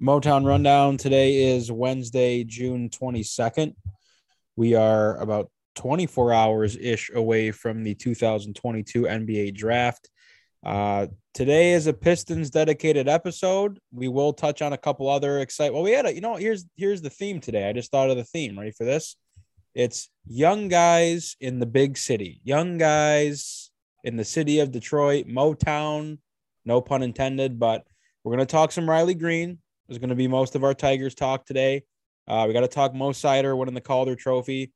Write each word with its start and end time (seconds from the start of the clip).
Motown 0.00 0.46
Rundown. 0.46 0.96
Today 0.96 1.50
is 1.50 1.72
Wednesday, 1.72 2.44
June 2.44 2.88
22nd. 2.88 3.74
We 4.54 4.76
are 4.76 5.16
about 5.16 5.50
24 5.74 6.32
hours 6.32 6.76
ish 6.76 7.10
away 7.12 7.50
from 7.50 7.82
the 7.82 7.96
2022 7.96 9.02
NBA 9.02 9.54
draft. 9.56 10.08
Uh, 10.64 11.08
today 11.34 11.72
is 11.72 11.88
a 11.88 11.92
Pistons 11.92 12.50
dedicated 12.50 13.08
episode. 13.08 13.80
We 13.90 14.06
will 14.06 14.32
touch 14.32 14.62
on 14.62 14.72
a 14.72 14.78
couple 14.78 15.08
other 15.08 15.40
exciting. 15.40 15.74
Well, 15.74 15.82
we 15.82 15.90
had 15.90 16.06
a, 16.06 16.14
you 16.14 16.20
know, 16.20 16.36
here's 16.36 16.64
here's 16.76 17.02
the 17.02 17.10
theme 17.10 17.40
today. 17.40 17.68
I 17.68 17.72
just 17.72 17.90
thought 17.90 18.10
of 18.10 18.16
the 18.16 18.24
theme. 18.24 18.56
Ready 18.56 18.70
for 18.70 18.84
this? 18.84 19.16
It's 19.74 20.10
young 20.28 20.68
guys 20.68 21.34
in 21.40 21.58
the 21.58 21.66
big 21.66 21.98
city, 21.98 22.40
young 22.44 22.78
guys 22.78 23.72
in 24.04 24.16
the 24.16 24.24
city 24.24 24.60
of 24.60 24.70
Detroit, 24.70 25.26
Motown. 25.26 26.18
No 26.64 26.80
pun 26.80 27.02
intended, 27.02 27.58
but 27.58 27.84
we're 28.22 28.32
gonna 28.32 28.46
talk 28.46 28.70
some 28.70 28.88
Riley 28.88 29.14
Greene. 29.14 29.58
There's 29.88 29.98
gonna 29.98 30.14
be 30.14 30.28
most 30.28 30.54
of 30.54 30.64
our 30.64 30.74
Tigers 30.74 31.14
talk 31.14 31.46
today. 31.46 31.82
Uh, 32.28 32.44
we 32.46 32.52
got 32.52 32.60
to 32.60 32.68
talk 32.68 32.94
Mo 32.94 33.10
Seider 33.10 33.56
winning 33.56 33.74
the 33.74 33.80
Calder 33.80 34.14
Trophy. 34.14 34.70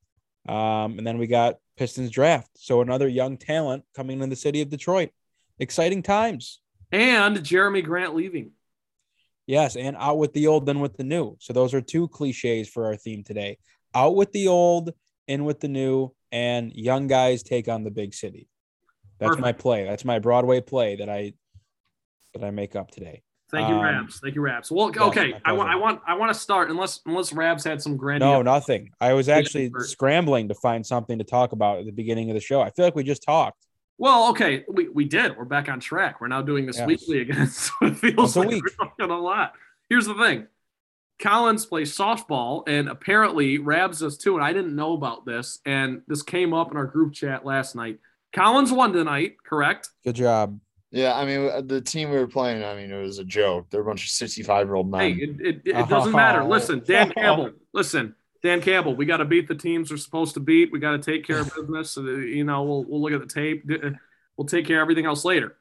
Um, 0.48 0.98
and 0.98 1.06
then 1.06 1.18
we 1.18 1.26
got 1.26 1.56
Pistons 1.76 2.10
draft. 2.10 2.48
So 2.54 2.80
another 2.80 3.06
young 3.06 3.36
talent 3.36 3.84
coming 3.94 4.22
in 4.22 4.30
the 4.30 4.36
city 4.36 4.62
of 4.62 4.70
Detroit. 4.70 5.10
Exciting 5.58 6.02
times. 6.02 6.60
And 6.90 7.36
Jerami 7.36 7.84
Grant 7.84 8.14
leaving. 8.14 8.52
Yes, 9.46 9.76
and 9.76 9.96
out 9.98 10.18
with 10.18 10.32
the 10.32 10.46
old, 10.46 10.66
then 10.66 10.80
with 10.80 10.96
the 10.96 11.04
new. 11.04 11.36
So 11.40 11.52
those 11.52 11.74
are 11.74 11.80
two 11.80 12.08
cliches 12.08 12.68
for 12.68 12.86
our 12.86 12.96
theme 12.96 13.22
today. 13.22 13.58
Out 13.94 14.14
with 14.14 14.32
the 14.32 14.48
old, 14.48 14.92
in 15.28 15.44
with 15.44 15.60
the 15.60 15.68
new, 15.68 16.14
and 16.30 16.72
young 16.72 17.06
guys 17.06 17.42
take 17.42 17.68
on 17.68 17.84
the 17.84 17.90
big 17.90 18.14
city. 18.14 18.48
That's 19.18 19.30
Perfect. 19.30 19.42
my 19.42 19.52
play. 19.52 19.84
That's 19.84 20.04
my 20.04 20.20
Broadway 20.20 20.60
play 20.60 20.96
that 20.96 21.08
I 21.08 21.34
that 22.34 22.44
I 22.44 22.50
make 22.50 22.76
up 22.76 22.90
today. 22.90 23.22
Thank 23.52 23.68
you, 23.68 23.74
um, 23.74 23.82
Rabs. 23.82 24.18
Thank 24.18 24.34
you, 24.34 24.40
Rabs. 24.40 24.70
Well, 24.70 24.90
okay. 25.08 25.34
I 25.44 25.52
want, 25.52 25.68
I 25.68 25.76
want, 25.76 26.00
I 26.06 26.14
want 26.14 26.32
to 26.32 26.38
start 26.38 26.70
unless, 26.70 27.00
unless 27.04 27.34
Rabs 27.34 27.64
had 27.64 27.82
some 27.82 27.98
grand. 27.98 28.20
No, 28.20 28.40
nothing. 28.40 28.90
I 28.98 29.12
was 29.12 29.28
actually 29.28 29.70
scrambling 29.80 30.48
to 30.48 30.54
find 30.54 30.86
something 30.86 31.18
to 31.18 31.24
talk 31.24 31.52
about 31.52 31.80
at 31.80 31.84
the 31.84 31.92
beginning 31.92 32.30
of 32.30 32.34
the 32.34 32.40
show. 32.40 32.62
I 32.62 32.70
feel 32.70 32.86
like 32.86 32.94
we 32.94 33.04
just 33.04 33.22
talked. 33.22 33.66
Well, 33.98 34.30
okay, 34.30 34.64
we, 34.68 34.88
we 34.88 35.04
did. 35.04 35.36
We're 35.36 35.44
back 35.44 35.68
on 35.68 35.80
track. 35.80 36.20
We're 36.20 36.28
now 36.28 36.40
doing 36.40 36.64
this 36.64 36.78
yes. 36.78 36.86
weekly 36.86 37.20
again. 37.20 37.46
So 37.52 37.72
it 37.82 37.98
feels 37.98 38.36
like 38.36 38.48
week. 38.48 38.64
we're 38.64 38.86
talking 38.86 39.10
a 39.10 39.20
lot. 39.20 39.52
Here's 39.90 40.06
the 40.06 40.14
thing. 40.14 40.46
Collins 41.20 41.66
plays 41.66 41.94
softball, 41.94 42.66
and 42.66 42.88
apparently 42.88 43.58
Rabs 43.58 44.00
does 44.00 44.16
too. 44.16 44.34
And 44.34 44.42
I 44.42 44.54
didn't 44.54 44.74
know 44.74 44.94
about 44.94 45.26
this, 45.26 45.58
and 45.66 46.00
this 46.08 46.22
came 46.22 46.54
up 46.54 46.70
in 46.70 46.78
our 46.78 46.86
group 46.86 47.12
chat 47.12 47.44
last 47.44 47.76
night. 47.76 47.98
Collins 48.32 48.72
won 48.72 48.94
tonight, 48.94 49.36
correct? 49.44 49.90
Good 50.04 50.16
job. 50.16 50.58
Yeah, 50.92 51.14
I 51.14 51.24
mean 51.24 51.48
uh, 51.48 51.62
the 51.64 51.80
team 51.80 52.10
we 52.10 52.18
were 52.18 52.28
playing. 52.28 52.62
I 52.62 52.76
mean 52.76 52.92
it 52.92 53.02
was 53.02 53.18
a 53.18 53.24
joke. 53.24 53.68
They're 53.70 53.80
a 53.80 53.84
bunch 53.84 54.04
of 54.04 54.10
sixty-five-year-old 54.10 54.90
men. 54.90 55.00
Hey, 55.00 55.12
it, 55.12 55.40
it, 55.40 55.62
it 55.64 55.88
doesn't 55.88 56.12
matter. 56.12 56.44
Listen, 56.48 56.82
Dan 56.86 57.10
Campbell. 57.12 57.52
Listen, 57.72 58.14
Dan 58.42 58.60
Campbell. 58.60 58.94
We 58.94 59.06
got 59.06 59.16
to 59.16 59.24
beat 59.24 59.48
the 59.48 59.54
teams 59.54 59.90
we're 59.90 59.96
supposed 59.96 60.34
to 60.34 60.40
beat. 60.40 60.70
We 60.70 60.80
got 60.80 60.92
to 60.92 60.98
take 60.98 61.26
care 61.26 61.38
of 61.38 61.54
business. 61.56 61.92
So, 61.92 62.02
you 62.02 62.44
know, 62.44 62.62
we'll 62.62 62.84
we'll 62.84 63.00
look 63.00 63.12
at 63.12 63.26
the 63.26 63.32
tape. 63.32 63.64
Uh, 63.70 63.90
we'll 64.36 64.46
take 64.46 64.66
care 64.66 64.80
of 64.80 64.82
everything 64.82 65.06
else 65.06 65.24
later. 65.24 65.56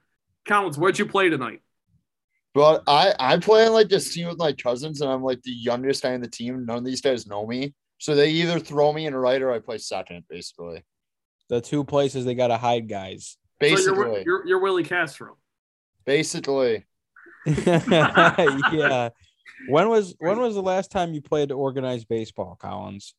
Collins, 0.46 0.78
where'd 0.78 1.00
you 1.00 1.06
play 1.06 1.30
tonight? 1.30 1.62
Well, 2.54 2.84
I 2.86 3.14
I 3.18 3.38
play 3.38 3.66
on 3.66 3.72
like 3.72 3.88
this 3.88 4.14
team 4.14 4.28
with 4.28 4.38
my 4.38 4.52
cousins, 4.52 5.00
and 5.00 5.10
I'm 5.10 5.24
like 5.24 5.42
the 5.44 5.52
youngest 5.52 6.04
guy 6.04 6.12
in 6.12 6.22
the 6.22 6.28
team. 6.28 6.66
None 6.66 6.78
of 6.78 6.86
these 6.86 7.00
guys 7.00 7.26
know 7.26 7.48
me, 7.48 7.74
so 8.00 8.16
they 8.16 8.32
either 8.32 8.60
throw 8.60 8.92
me 8.92 9.06
in 9.06 9.14
a 9.14 9.20
right 9.20 9.42
or 9.42 9.54
I 9.54 9.60
play 9.60 9.78
second, 9.78 10.26
basically. 10.28 10.84
The 11.48 11.62
two 11.62 11.86
places 11.86 12.26
they 12.26 12.36
got 12.36 12.48
to 12.48 12.58
hide 12.58 12.90
guys. 12.90 13.38
Basically, 13.62 13.86
so 13.86 13.96
you're, 13.96 14.22
you're, 14.22 14.48
you're 14.48 14.60
Willi 14.60 14.84
Castro. 14.84 15.38
Basically. 16.06 16.86
yeah. 17.46 19.10
When 19.68 19.90
was 19.90 20.16
when 20.18 20.40
was 20.40 20.56
the 20.56 20.62
last 20.64 20.90
time 20.90 21.14
you 21.14 21.22
played 21.22 21.52
organized 21.52 22.08
baseball, 22.08 22.58
Collins? 22.60 23.14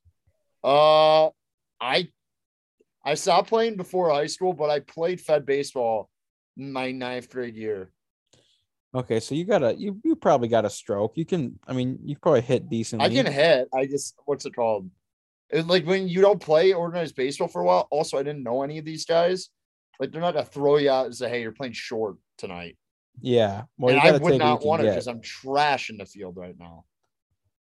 Uh, 0.64 1.26
I 1.80 2.08
I 3.04 3.14
stopped 3.14 3.48
playing 3.48 3.76
before 3.76 4.10
high 4.10 4.26
school, 4.26 4.52
but 4.52 4.70
I 4.70 4.80
played 4.80 5.20
Fed 5.20 5.46
baseball 5.46 6.10
my 6.56 6.90
ninth 6.90 7.30
grade 7.30 7.56
year. 7.56 7.90
Okay, 8.94 9.20
so 9.20 9.34
you 9.34 9.44
got 9.44 9.62
a 9.62 9.74
you 9.74 10.00
you 10.04 10.16
probably 10.16 10.48
got 10.48 10.64
a 10.64 10.70
stroke. 10.70 11.12
You 11.16 11.24
can, 11.24 11.58
I 11.66 11.72
mean, 11.72 11.98
you 12.04 12.16
probably 12.16 12.42
hit 12.42 12.68
decently. 12.68 13.06
I 13.06 13.08
can 13.08 13.32
hit. 13.32 13.68
I 13.74 13.86
just 13.86 14.14
what's 14.26 14.44
it 14.44 14.54
called? 14.54 14.90
It, 15.50 15.66
like 15.66 15.86
when 15.86 16.08
you 16.08 16.20
don't 16.20 16.40
play 16.40 16.72
organized 16.72 17.16
baseball 17.16 17.48
for 17.48 17.62
a 17.62 17.64
while. 17.64 17.88
Also, 17.90 18.18
I 18.18 18.22
didn't 18.22 18.42
know 18.42 18.62
any 18.62 18.78
of 18.78 18.84
these 18.84 19.04
guys. 19.04 19.48
Like 20.02 20.10
they're 20.10 20.20
not 20.20 20.34
gonna 20.34 20.44
throw 20.44 20.78
you 20.78 20.90
out 20.90 21.06
and 21.06 21.14
say, 21.14 21.28
"Hey, 21.28 21.42
you're 21.42 21.52
playing 21.52 21.74
short 21.74 22.16
tonight." 22.36 22.76
Yeah, 23.20 23.62
well, 23.78 23.94
and 23.94 24.02
I 24.02 24.18
would 24.18 24.36
not 24.36 24.64
want 24.64 24.82
it 24.82 24.86
because 24.86 25.06
I'm 25.06 25.20
trash 25.20 25.90
in 25.90 25.96
the 25.96 26.06
field 26.06 26.36
right 26.36 26.58
now. 26.58 26.86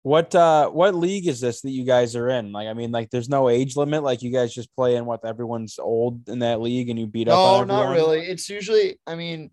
What 0.04 0.34
uh 0.34 0.70
what 0.70 0.96
league 0.96 1.28
is 1.28 1.42
this 1.42 1.60
that 1.64 1.72
you 1.72 1.84
guys 1.84 2.16
are 2.16 2.30
in? 2.30 2.54
Like, 2.54 2.70
I 2.70 2.74
mean, 2.76 2.94
like 2.94 3.10
there's 3.10 3.28
no 3.28 3.50
age 3.50 3.76
limit. 3.76 4.04
Like 4.04 4.22
you 4.22 4.32
guys 4.32 4.54
just 4.54 4.74
play 4.74 4.96
in 4.96 5.04
what 5.04 5.26
everyone's 5.26 5.80
old 5.80 6.30
in 6.30 6.40
that 6.40 6.62
league 6.62 6.90
and 6.90 6.98
you 6.98 7.08
beat 7.08 7.28
no, 7.28 7.56
up. 7.56 7.68
No, 7.68 7.84
not 7.84 7.92
really. 7.92 8.22
It's 8.22 8.50
usually, 8.50 9.02
I 9.06 9.16
mean, 9.16 9.52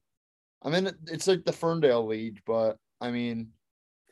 I'm 0.63 0.73
in. 0.75 0.93
It's 1.09 1.27
like 1.27 1.45
the 1.45 1.53
Ferndale 1.53 2.07
League, 2.07 2.41
but 2.47 2.77
I 3.01 3.11
mean, 3.11 3.49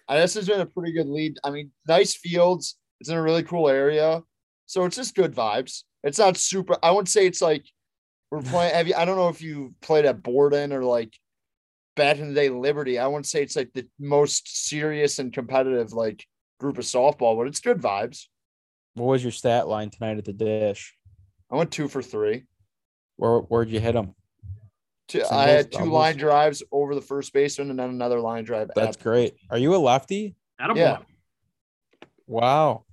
I 0.08 0.18
this 0.18 0.34
has 0.34 0.48
been 0.48 0.62
a 0.62 0.66
pretty 0.66 0.92
good 0.92 1.06
lead. 1.06 1.38
I 1.44 1.50
mean, 1.50 1.70
nice 1.86 2.16
fields. 2.16 2.76
It's 2.98 3.08
in 3.08 3.16
a 3.16 3.22
really 3.22 3.44
cool 3.44 3.68
area, 3.68 4.20
so 4.66 4.84
it's 4.84 4.96
just 4.96 5.14
good 5.14 5.32
vibes. 5.32 5.84
It's 6.02 6.18
not 6.18 6.36
super. 6.36 6.76
I 6.82 6.90
wouldn't 6.90 7.08
say 7.08 7.24
it's 7.24 7.40
like 7.40 7.64
we're 8.30 8.42
playing. 8.42 8.74
Have 8.74 8.88
you? 8.88 8.94
I 8.94 9.04
don't 9.04 9.16
know 9.16 9.28
if 9.28 9.40
you 9.40 9.74
played 9.80 10.04
at 10.04 10.22
Borden 10.22 10.72
or 10.72 10.84
like 10.84 11.14
back 11.96 12.18
in 12.18 12.28
the 12.28 12.34
day 12.34 12.48
Liberty. 12.48 12.98
I 12.98 13.06
wouldn't 13.06 13.26
say 13.26 13.42
it's 13.42 13.56
like 13.56 13.72
the 13.74 13.86
most 13.98 14.68
serious 14.68 15.18
and 15.18 15.32
competitive 15.32 15.92
like 15.92 16.24
group 16.60 16.78
of 16.78 16.84
softball, 16.84 17.36
but 17.36 17.46
it's 17.46 17.60
good 17.60 17.80
vibes. 17.80 18.26
What 18.94 19.06
was 19.06 19.22
your 19.22 19.32
stat 19.32 19.68
line 19.68 19.90
tonight 19.90 20.18
at 20.18 20.24
the 20.24 20.32
dish? 20.32 20.94
I 21.50 21.56
went 21.56 21.70
two 21.70 21.88
for 21.88 22.02
three. 22.02 22.44
Where 23.16 23.38
where'd 23.38 23.70
you 23.70 23.80
hit 23.80 23.92
them? 23.92 24.14
Two, 25.08 25.22
I 25.30 25.48
had 25.48 25.72
two 25.72 25.86
line 25.86 26.18
drives 26.18 26.62
over 26.70 26.94
the 26.94 27.00
first 27.00 27.32
baseman 27.32 27.70
and 27.70 27.78
then 27.78 27.88
another 27.88 28.20
line 28.20 28.44
drive. 28.44 28.70
That's 28.74 28.98
great. 28.98 29.34
Are 29.50 29.56
you 29.56 29.74
a 29.74 29.78
lefty? 29.78 30.36
Attaboy. 30.60 30.76
Yeah. 30.76 30.98
Wow. 32.26 32.84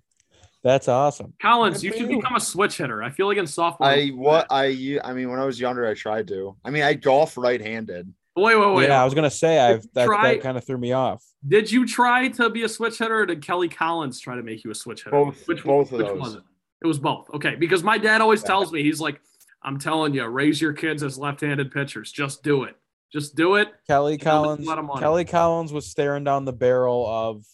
That's 0.65 0.87
awesome. 0.87 1.35
Collins, 1.39 1.83
you 1.83 1.93
should 1.93 2.09
become 2.09 2.35
a 2.35 2.39
switch 2.39 2.77
hitter. 2.79 3.03
I 3.03 3.11
feel 3.11 3.27
like 3.27 3.37
in 3.37 3.45
softball. 3.45 3.81
I 3.81 4.07
what 4.07 4.47
I 4.49 4.65
you 4.65 4.99
I 5.03 5.13
mean 5.13 5.29
when 5.29 5.39
I 5.39 5.45
was 5.45 5.59
younger 5.59 5.87
I 5.87 5.93
tried 5.93 6.27
to. 6.29 6.57
I 6.65 6.71
mean 6.71 6.81
I 6.81 6.95
golf 6.95 7.37
right-handed. 7.37 8.11
Wait, 8.35 8.59
wait, 8.59 8.73
wait. 8.73 8.87
Yeah, 8.87 8.99
I 8.99 9.05
was 9.05 9.13
gonna 9.13 9.29
say 9.29 9.59
I've 9.59 9.83
that, 9.93 10.07
that 10.07 10.41
kind 10.41 10.57
of 10.57 10.65
threw 10.65 10.79
me 10.79 10.91
off. 10.91 11.23
Did 11.47 11.71
you 11.71 11.85
try 11.85 12.29
to 12.29 12.49
be 12.49 12.63
a 12.63 12.67
switch 12.67 12.97
hitter 12.97 13.19
or 13.19 13.25
did 13.27 13.45
Kelly 13.45 13.69
Collins 13.69 14.19
try 14.19 14.35
to 14.35 14.41
make 14.41 14.63
you 14.63 14.71
a 14.71 14.75
switch 14.75 15.03
hitter? 15.03 15.11
Both 15.11 15.47
which 15.47 15.63
both 15.63 15.91
of 15.91 15.99
which 15.99 16.07
those. 16.07 16.19
was 16.19 16.33
it? 16.33 16.43
It 16.83 16.87
was 16.87 16.97
both. 16.97 17.29
Okay, 17.35 17.53
because 17.53 17.83
my 17.83 17.99
dad 17.99 18.21
always 18.21 18.41
tells 18.41 18.71
me 18.71 18.81
he's 18.81 18.99
like, 18.99 19.21
I'm 19.61 19.77
telling 19.77 20.15
you, 20.15 20.25
raise 20.25 20.59
your 20.59 20.73
kids 20.73 21.03
as 21.03 21.15
left-handed 21.15 21.71
pitchers. 21.71 22.11
Just 22.11 22.41
do 22.41 22.63
it. 22.63 22.75
Just 23.13 23.35
do 23.35 23.55
it. 23.55 23.71
Kelly 23.85 24.17
Collins. 24.17 24.67
Kelly 24.97 25.25
Collins 25.25 25.71
was 25.71 25.85
staring 25.85 26.23
down 26.23 26.43
the 26.43 26.53
barrel 26.53 27.05
of 27.07 27.45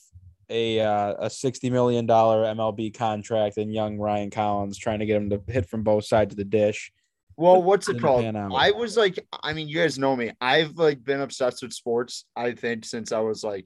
a 0.51 0.81
uh, 0.81 1.15
a 1.19 1.29
sixty 1.29 1.69
million 1.69 2.05
dollar 2.05 2.43
MLB 2.43 2.93
contract 2.93 3.57
and 3.57 3.73
young 3.73 3.97
Ryan 3.97 4.29
Collins 4.29 4.77
trying 4.77 4.99
to 4.99 5.05
get 5.05 5.17
him 5.17 5.29
to 5.29 5.41
hit 5.47 5.69
from 5.69 5.83
both 5.83 6.05
sides 6.05 6.33
of 6.33 6.37
the 6.37 6.43
dish. 6.43 6.91
Well, 7.37 7.63
what's 7.63 7.89
it 7.89 7.99
called? 7.99 8.23
I 8.25 8.71
was 8.71 8.97
like, 8.97 9.17
I 9.41 9.53
mean, 9.53 9.67
you 9.67 9.75
guys 9.75 9.97
know 9.97 10.15
me. 10.15 10.31
I've 10.39 10.77
like 10.77 11.03
been 11.03 11.21
obsessed 11.21 11.63
with 11.63 11.73
sports. 11.73 12.25
I 12.35 12.51
think 12.51 12.85
since 12.85 13.11
I 13.11 13.19
was 13.19 13.43
like 13.43 13.65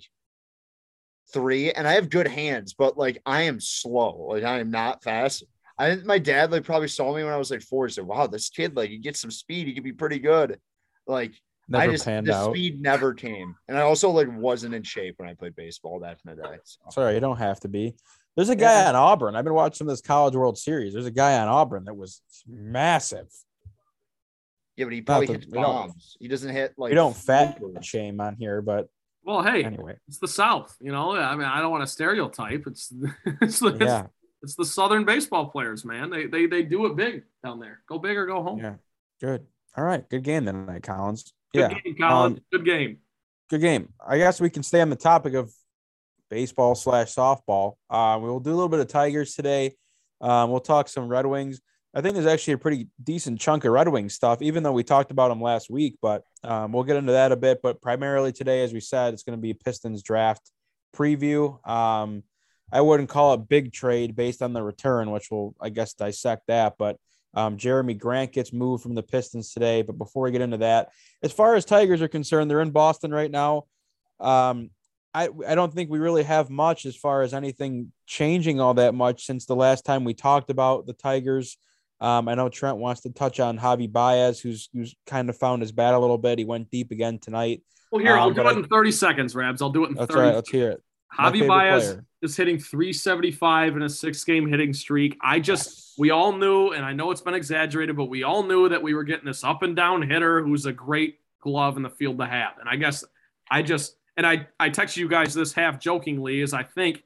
three, 1.34 1.72
and 1.72 1.88
I 1.88 1.94
have 1.94 2.10
good 2.10 2.28
hands, 2.28 2.74
but 2.74 2.98
like 2.98 3.22
I 3.26 3.44
am 3.44 3.60
slow. 3.60 4.28
Like 4.30 4.44
I 4.44 4.60
am 4.60 4.72
not 4.72 5.04
fast. 5.04 5.44
I 5.78 5.90
think 5.90 6.06
my 6.06 6.20
dad 6.20 6.52
like 6.52 6.64
probably 6.64 6.88
saw 6.88 7.14
me 7.14 7.24
when 7.24 7.34
I 7.34 7.38
was 7.38 7.52
like 7.52 7.64
four. 7.64 7.88
He 7.88 7.92
said, 7.92 8.06
"Wow, 8.06 8.28
this 8.28 8.50
kid 8.50 8.76
like 8.76 8.90
he 8.90 8.98
gets 8.98 9.20
some 9.20 9.32
speed. 9.32 9.68
He 9.68 9.74
could 9.74 9.84
be 9.84 9.92
pretty 9.92 10.20
good." 10.20 10.60
Like 11.08 11.34
never 11.68 11.84
I 11.84 11.88
just 11.88 12.06
the 12.06 12.34
out. 12.34 12.52
speed 12.52 12.82
never 12.82 13.14
came, 13.14 13.56
and 13.68 13.78
I 13.78 13.82
also 13.82 14.10
like 14.10 14.28
wasn't 14.32 14.76
in 14.76 14.84
shape 14.84 15.16
when 15.18 15.30
I 15.30 15.34
played 15.34 15.56
baseball 15.56 16.00
back 16.00 16.20
in 16.26 16.36
the 16.36 16.42
day. 16.42 16.58
So. 16.64 16.80
Sorry, 16.92 17.14
you 17.16 17.20
don't 17.20 17.38
have 17.38 17.60
to 17.62 17.68
be. 17.68 17.96
There's 18.36 18.50
a 18.50 18.56
guy 18.56 18.84
yeah. 18.84 18.90
on 18.90 18.96
Auburn. 18.96 19.36
I've 19.36 19.46
been 19.46 19.54
watching 19.54 19.88
this 19.88 20.02
College 20.02 20.36
World 20.36 20.58
Series. 20.58 20.94
There's 20.94 21.06
a 21.06 21.12
guy 21.12 21.38
on 21.40 21.48
Auburn 21.48 21.86
that 21.86 21.96
was 21.96 22.22
massive. 22.48 23.28
Yeah, 24.76 24.86
but 24.86 24.94
he 24.94 25.02
probably 25.02 25.28
hits 25.28 25.46
bombs. 25.46 26.18
He 26.20 26.28
doesn't 26.28 26.52
hit 26.52 26.74
like. 26.78 26.90
We 26.90 26.96
don't 26.96 27.16
fat 27.16 27.60
shame 27.82 28.20
on 28.20 28.36
here, 28.36 28.62
but 28.62 28.90
well, 29.24 29.42
hey, 29.42 29.64
anyway, 29.64 29.96
it's 30.08 30.20
the 30.20 30.28
South. 30.28 30.76
You 30.80 30.92
know, 30.92 31.16
I 31.16 31.36
mean, 31.36 31.48
I 31.48 31.60
don't 31.60 31.72
want 31.72 31.84
to 31.84 31.88
stereotype. 31.88 32.68
It's 32.68 32.94
it's, 33.42 33.62
it's, 33.62 33.80
yeah. 33.80 34.08
it's 34.44 34.56
the 34.56 34.66
Southern 34.66 35.06
baseball 35.06 35.48
players, 35.48 35.86
man. 35.86 36.10
They 36.10 36.28
they 36.28 36.46
they 36.46 36.62
do 36.62 36.86
it 36.86 36.96
big 36.96 37.24
down 37.44 37.60
there. 37.60 37.82
Go 37.88 37.98
big 37.98 38.18
or 38.18 38.26
go 38.26 38.44
home. 38.44 38.60
Yeah, 38.60 38.76
good. 39.20 39.46
All 39.78 39.84
right, 39.84 40.08
good 40.10 40.24
game 40.24 40.46
tonight, 40.46 40.84
Collins. 40.84 41.34
Good 41.56 41.72
yeah, 41.72 41.80
game, 41.80 41.96
Collins. 41.98 42.38
Um, 42.38 42.44
good 42.52 42.66
game. 42.66 42.98
Good 43.50 43.62
game. 43.62 43.94
I 44.06 44.18
guess 44.18 44.42
we 44.42 44.50
can 44.50 44.64
stay 44.64 44.82
on 44.82 44.90
the 44.90 44.96
topic 44.96 45.34
of 45.36 45.54
baseball 46.30 46.76
slash 46.76 47.14
softball. 47.14 47.76
Uh, 47.90 48.20
we 48.22 48.28
will 48.28 48.40
do 48.40 48.52
a 48.52 48.56
little 48.56 48.70
bit 48.70 48.80
of 48.80 48.88
Tigers 48.88 49.36
today. 49.36 49.76
Um, 50.20 50.50
we'll 50.50 50.60
talk 50.60 50.88
some 50.90 51.08
Red 51.08 51.26
Wings. 51.26 51.62
I 51.94 52.02
think 52.02 52.16
there's 52.16 52.26
actually 52.26 52.54
a 52.54 52.58
pretty 52.58 52.88
decent 53.02 53.40
chunk 53.40 53.64
of 53.64 53.72
Red 53.72 53.88
Wings 53.88 54.14
stuff, 54.14 54.42
even 54.42 54.64
though 54.64 54.74
we 54.74 54.84
talked 54.84 55.12
about 55.12 55.30
them 55.30 55.40
last 55.40 55.70
week. 55.70 55.98
But 56.02 56.24
um, 56.44 56.74
we'll 56.74 56.84
get 56.84 56.98
into 56.98 57.14
that 57.14 57.32
a 57.32 57.38
bit. 57.38 57.62
But 57.64 57.82
primarily 57.82 58.34
today, 58.34 58.64
as 58.64 58.74
we 58.74 58.82
said, 58.82 59.14
it's 59.14 59.24
going 59.24 59.38
to 59.38 59.42
be 59.42 59.54
Pistons 59.54 60.04
draft 60.04 60.52
preview. 60.94 61.66
Um, 61.68 62.24
I 62.72 62.82
wouldn't 62.82 63.10
call 63.10 63.34
it 63.36 63.48
big 63.48 63.72
trade 63.72 64.16
based 64.16 64.42
on 64.42 64.52
the 64.52 64.62
return, 64.64 65.12
which 65.12 65.30
we'll, 65.32 65.56
I 65.62 65.70
guess, 65.70 65.94
dissect 65.94 66.48
that. 66.48 66.74
But 66.78 66.98
um, 67.36 67.58
Jerami 67.58 67.98
Grant 67.98 68.32
gets 68.32 68.54
moved 68.54 68.82
from 68.82 68.96
the 68.96 69.04
Pistons 69.04 69.54
today. 69.54 69.82
But 69.82 69.98
before 69.98 70.24
we 70.24 70.32
get 70.32 70.42
into 70.42 70.58
that, 70.58 70.90
as 71.22 71.32
far 71.32 71.56
as 71.56 71.66
Tigers 71.66 72.02
are 72.02 72.08
concerned, 72.08 72.50
they're 72.50 72.62
in 72.62 72.72
Boston 72.72 73.14
right 73.14 73.30
now. 73.30 73.66
Um, 74.20 74.72
I, 75.14 75.30
I 75.48 75.56
don't 75.56 75.74
think 75.74 75.90
we 75.90 76.00
really 76.00 76.24
have 76.24 76.50
much 76.50 76.86
as 76.86 76.96
far 76.96 77.22
as 77.22 77.34
anything 77.34 77.92
changing 78.06 78.60
all 78.60 78.74
that 78.76 78.94
much 78.94 79.26
since 79.26 79.46
the 79.46 79.56
last 79.56 79.86
time 79.86 80.04
we 80.04 80.14
talked 80.14 80.50
about 80.50 80.86
the 80.86 80.94
Tigers. 80.94 81.58
Um, 82.02 82.28
I 82.28 82.36
know 82.36 82.50
Trent 82.50 82.78
wants 82.78 83.02
to 83.02 83.10
touch 83.10 83.40
on 83.40 83.58
Javi 83.58 83.92
Baez, 83.92 84.42
who's 84.42 84.68
who's 84.74 84.96
kind 85.08 85.30
of 85.30 85.38
found 85.38 85.62
his 85.62 85.72
bat 85.72 85.94
a 85.94 86.00
little 86.00 86.18
bit. 86.18 86.40
He 86.40 86.46
went 86.46 86.70
deep 86.70 86.92
again 86.92 87.20
tonight. 87.20 87.64
Well, 87.92 88.02
here 88.02 88.18
I'll 88.18 88.28
um, 88.28 88.34
do 88.34 88.42
it 88.42 88.48
I, 88.48 88.52
in 88.52 88.66
30 88.66 88.92
seconds, 88.92 89.36
Rabs. 89.36 89.62
I'll 89.62 89.70
do 89.70 89.86
it 89.86 89.90
in 89.90 89.96
that's 89.96 90.14
30. 90.14 90.28
Right, 90.28 90.36
let's 90.36 90.50
hear 90.50 90.72
it. 90.72 90.84
Javi 91.18 91.48
Baez 91.48 91.86
player. 91.86 92.06
is 92.22 92.36
hitting 92.36 92.58
375 92.58 93.78
in 93.78 93.82
a 93.84 93.90
six-game 93.90 94.48
hitting 94.48 94.74
streak. 94.74 95.18
I 95.22 95.40
just 95.40 95.94
we 95.98 96.12
all 96.12 96.34
knew, 96.34 96.72
and 96.72 96.84
I 96.84 96.94
know 96.94 97.12
it's 97.12 97.22
been 97.22 97.34
exaggerated, 97.34 97.96
but 97.96 98.06
we 98.06 98.24
all 98.24 98.44
knew 98.44 98.70
that 98.70 98.82
we 98.82 98.94
were 98.94 99.04
getting 99.04 99.26
this 99.26 99.44
up 99.44 99.64
and 99.64 99.76
down 99.76 100.02
hitter 100.02 100.44
who's 100.44 100.66
a 100.66 100.74
great 100.74 101.20
glove 101.40 101.78
in 101.78 101.84
the 101.84 101.90
field 101.90 102.20
to 102.20 102.26
have. 102.26 102.58
And 102.60 102.68
I 102.68 102.76
guess 102.76 103.04
I 103.50 103.62
just 103.62 103.96
and 104.18 104.26
I 104.26 104.48
I 104.60 104.70
text 104.70 104.98
you 104.98 105.08
guys 105.08 105.34
this 105.34 105.54
half 105.54 105.80
jokingly 105.80 106.42
is 106.42 106.54
I 106.54 106.64
think 106.64 107.04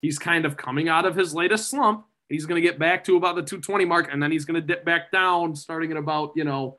he's 0.00 0.18
kind 0.18 0.44
of 0.44 0.56
coming 0.56 0.88
out 0.88 1.04
of 1.04 1.16
his 1.16 1.34
latest 1.34 1.68
slump. 1.70 2.04
He's 2.28 2.46
going 2.46 2.62
to 2.62 2.66
get 2.66 2.78
back 2.78 3.04
to 3.04 3.16
about 3.16 3.36
the 3.36 3.42
220 3.42 3.86
mark, 3.86 4.08
and 4.12 4.22
then 4.22 4.30
he's 4.30 4.44
going 4.44 4.60
to 4.60 4.66
dip 4.66 4.84
back 4.84 5.10
down 5.10 5.56
starting 5.56 5.90
at 5.90 5.96
about 5.96 6.32
you 6.36 6.44
know 6.44 6.78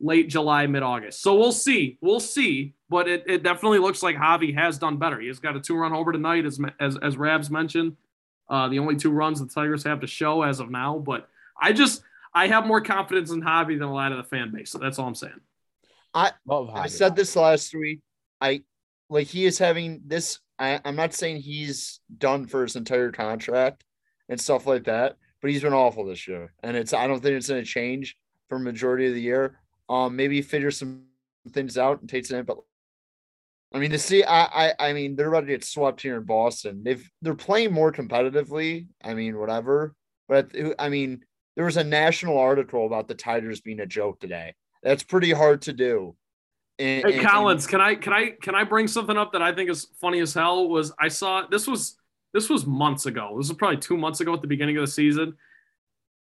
late 0.00 0.28
July, 0.28 0.66
mid 0.66 0.82
August. 0.82 1.22
So 1.22 1.34
we'll 1.36 1.52
see. 1.52 1.98
We'll 2.00 2.20
see. 2.20 2.74
But 2.88 3.08
it, 3.08 3.24
it 3.26 3.42
definitely 3.42 3.78
looks 3.78 4.02
like 4.02 4.16
Javi 4.16 4.54
has 4.54 4.78
done 4.78 4.98
better. 4.98 5.20
He 5.20 5.28
has 5.28 5.38
got 5.38 5.56
a 5.56 5.60
two 5.60 5.76
run 5.76 5.92
homer 5.92 6.12
tonight, 6.12 6.44
as 6.44 6.60
as 6.80 6.96
as 7.02 7.16
Rabs 7.16 7.50
mentioned. 7.50 7.96
Uh, 8.48 8.68
the 8.68 8.78
only 8.78 8.96
two 8.96 9.10
runs 9.10 9.40
the 9.40 9.46
Tigers 9.46 9.84
have 9.84 10.00
to 10.00 10.06
show 10.06 10.42
as 10.42 10.60
of 10.60 10.70
now. 10.70 10.98
But 10.98 11.28
I 11.60 11.72
just 11.72 12.02
I 12.34 12.48
have 12.48 12.66
more 12.66 12.80
confidence 12.80 13.30
in 13.30 13.40
Javi 13.40 13.78
than 13.78 13.88
a 13.88 13.94
lot 13.94 14.12
of 14.12 14.18
the 14.18 14.24
fan 14.24 14.52
base. 14.52 14.70
So 14.70 14.78
that's 14.78 14.98
all 14.98 15.08
I'm 15.08 15.14
saying. 15.14 15.40
I 16.12 16.32
I 16.72 16.86
said 16.86 17.16
this 17.16 17.34
last 17.34 17.74
week. 17.74 18.00
I 18.40 18.62
like 19.08 19.26
he 19.26 19.46
is 19.46 19.58
having 19.58 20.02
this. 20.06 20.38
I, 20.58 20.80
I'm 20.84 20.96
not 20.96 21.14
saying 21.14 21.38
he's 21.38 22.00
done 22.16 22.46
for 22.46 22.62
his 22.62 22.76
entire 22.76 23.10
contract 23.10 23.84
and 24.28 24.40
stuff 24.40 24.66
like 24.66 24.84
that, 24.84 25.16
but 25.42 25.50
he's 25.50 25.62
been 25.62 25.72
awful 25.72 26.04
this 26.04 26.28
year, 26.28 26.52
and 26.62 26.76
it's 26.76 26.92
I 26.92 27.06
don't 27.06 27.20
think 27.20 27.36
it's 27.36 27.48
going 27.48 27.62
to 27.62 27.68
change 27.68 28.16
for 28.48 28.58
majority 28.58 29.08
of 29.08 29.14
the 29.14 29.20
year. 29.20 29.58
Um, 29.88 30.16
maybe 30.16 30.40
figure 30.42 30.70
some 30.70 31.04
things 31.50 31.76
out 31.76 32.00
and 32.00 32.08
takes 32.08 32.30
it 32.30 32.38
in, 32.38 32.44
but 32.44 32.58
I 33.74 33.78
mean 33.78 33.90
to 33.90 33.98
see, 33.98 34.24
I, 34.24 34.44
I, 34.44 34.74
I 34.78 34.92
mean 34.92 35.16
they're 35.16 35.28
about 35.28 35.40
to 35.40 35.46
get 35.46 35.64
swept 35.64 36.00
here 36.00 36.16
in 36.16 36.24
Boston. 36.24 36.82
They've 36.84 37.10
they're 37.22 37.34
playing 37.34 37.72
more 37.72 37.92
competitively. 37.92 38.86
I 39.02 39.14
mean 39.14 39.38
whatever, 39.38 39.94
but 40.28 40.52
I 40.78 40.88
mean 40.88 41.24
there 41.56 41.64
was 41.64 41.76
a 41.76 41.84
national 41.84 42.38
article 42.38 42.86
about 42.86 43.08
the 43.08 43.14
Tigers 43.14 43.60
being 43.60 43.80
a 43.80 43.86
joke 43.86 44.20
today. 44.20 44.54
That's 44.82 45.02
pretty 45.02 45.32
hard 45.32 45.62
to 45.62 45.72
do. 45.72 46.16
And, 46.78 47.04
hey, 47.04 47.18
and, 47.18 47.26
Collins, 47.26 47.64
and, 47.64 47.70
can 47.70 47.80
I 47.80 47.94
can 47.94 48.12
I 48.12 48.30
can 48.40 48.54
I 48.54 48.64
bring 48.64 48.88
something 48.88 49.16
up 49.16 49.32
that 49.32 49.42
I 49.42 49.52
think 49.54 49.70
is 49.70 49.88
funny 50.00 50.20
as 50.20 50.34
hell? 50.34 50.68
Was 50.68 50.92
I 50.98 51.08
saw 51.08 51.46
this 51.46 51.66
was 51.66 51.96
this 52.32 52.48
was 52.48 52.66
months 52.66 53.06
ago. 53.06 53.34
This 53.38 53.48
was 53.48 53.56
probably 53.56 53.76
two 53.76 53.96
months 53.96 54.20
ago 54.20 54.34
at 54.34 54.40
the 54.40 54.48
beginning 54.48 54.76
of 54.76 54.82
the 54.82 54.90
season. 54.90 55.34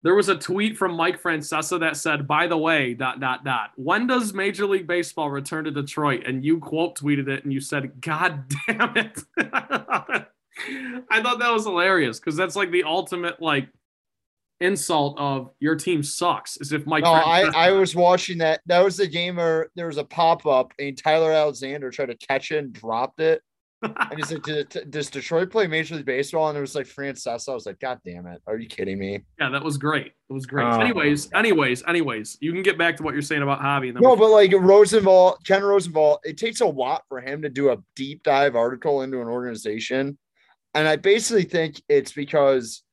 There 0.03 0.15
was 0.15 0.29
a 0.29 0.35
tweet 0.35 0.77
from 0.77 0.95
Mike 0.95 1.21
Francesa 1.21 1.79
that 1.79 1.95
said, 1.95 2.27
"By 2.27 2.47
the 2.47 2.57
way, 2.57 2.93
dot 2.93 3.19
dot 3.19 3.43
dot. 3.43 3.71
When 3.75 4.07
does 4.07 4.33
Major 4.33 4.65
League 4.65 4.87
Baseball 4.87 5.29
return 5.29 5.65
to 5.65 5.71
Detroit?" 5.71 6.23
And 6.25 6.43
you 6.43 6.59
quote 6.59 6.97
tweeted 6.97 7.27
it 7.27 7.43
and 7.43 7.53
you 7.53 7.61
said, 7.61 8.01
"God 8.01 8.45
damn 8.67 8.97
it." 8.97 9.23
I 9.37 11.21
thought 11.21 11.39
that 11.39 11.53
was 11.53 11.65
hilarious 11.65 12.19
because 12.19 12.35
that's 12.35 12.55
like 12.55 12.71
the 12.71 12.83
ultimate 12.83 13.41
like 13.41 13.69
insult 14.59 15.17
of 15.19 15.51
your 15.59 15.75
team 15.75 16.01
sucks 16.03 16.57
as 16.61 16.71
if 16.71 16.85
Mike. 16.85 17.03
No, 17.03 17.13
I, 17.13 17.41
I 17.53 17.71
was 17.71 17.95
watching 17.95 18.37
that. 18.39 18.61
That 18.65 18.83
was 18.83 18.97
the 18.97 19.07
game 19.07 19.35
where 19.35 19.69
there 19.75 19.87
was 19.87 19.97
a 19.97 20.03
pop 20.03 20.45
up 20.45 20.73
and 20.79 20.97
Tyler 20.97 21.31
Alexander 21.31 21.91
tried 21.91 22.07
to 22.07 22.15
catch 22.15 22.51
it 22.51 22.57
and 22.57 22.73
dropped 22.73 23.19
it. 23.19 23.43
And 23.81 24.13
he's 24.15 24.31
like, 24.31 24.43
"Does 24.89 25.09
Detroit 25.09 25.49
play 25.49 25.67
Major 25.67 25.95
League 25.95 26.05
Baseball?" 26.05 26.49
And 26.49 26.57
it 26.57 26.61
was 26.61 26.75
like 26.75 26.85
Francesa. 26.85 27.49
I 27.49 27.53
was 27.53 27.65
like, 27.65 27.79
"God 27.79 27.99
damn 28.05 28.27
it! 28.27 28.41
Are 28.47 28.57
you 28.57 28.67
kidding 28.67 28.99
me?" 28.99 29.21
Yeah, 29.39 29.49
that 29.49 29.63
was 29.63 29.77
great. 29.77 30.07
It 30.07 30.33
was 30.33 30.45
great. 30.45 30.65
Oh, 30.65 30.79
anyways, 30.79 31.31
anyways, 31.33 31.83
anyways, 31.87 32.37
you 32.41 32.51
can 32.53 32.63
get 32.63 32.77
back 32.77 32.97
to 32.97 33.03
what 33.03 33.13
you're 33.13 33.21
saying 33.21 33.41
about 33.41 33.59
Javi. 33.59 33.93
No, 33.99 34.15
but 34.15 34.29
like 34.29 34.53
Rosenthal, 34.53 35.37
Ken 35.45 35.63
Rosenthal, 35.63 36.19
it 36.23 36.37
takes 36.37 36.61
a 36.61 36.65
lot 36.65 37.03
for 37.09 37.19
him 37.19 37.41
to 37.41 37.49
do 37.49 37.71
a 37.71 37.77
deep 37.95 38.23
dive 38.23 38.55
article 38.55 39.01
into 39.01 39.21
an 39.21 39.27
organization, 39.27 40.17
and 40.73 40.87
I 40.87 40.95
basically 40.95 41.43
think 41.45 41.81
it's 41.89 42.11
because 42.11 42.83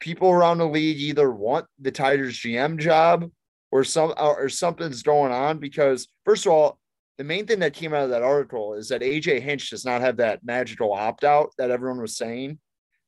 people 0.00 0.30
around 0.30 0.58
the 0.58 0.68
league 0.68 0.98
either 0.98 1.30
want 1.30 1.66
the 1.80 1.90
Tigers 1.90 2.38
GM 2.38 2.78
job 2.78 3.30
or 3.72 3.82
some 3.82 4.14
or 4.18 4.48
something's 4.48 5.02
going 5.02 5.32
on 5.32 5.58
because 5.58 6.08
first 6.24 6.46
of 6.46 6.52
all, 6.52 6.78
the 7.18 7.24
main 7.24 7.46
thing 7.46 7.60
that 7.60 7.72
came 7.72 7.94
out 7.94 8.04
of 8.04 8.10
that 8.10 8.22
article 8.22 8.74
is 8.74 8.88
that 8.88 9.00
AJ 9.00 9.40
Hinch 9.40 9.70
does 9.70 9.84
not 9.84 10.02
have 10.02 10.18
that 10.18 10.44
magical 10.44 10.92
opt 10.92 11.24
out 11.24 11.52
that 11.58 11.70
everyone 11.70 12.00
was 12.00 12.16
saying. 12.16 12.58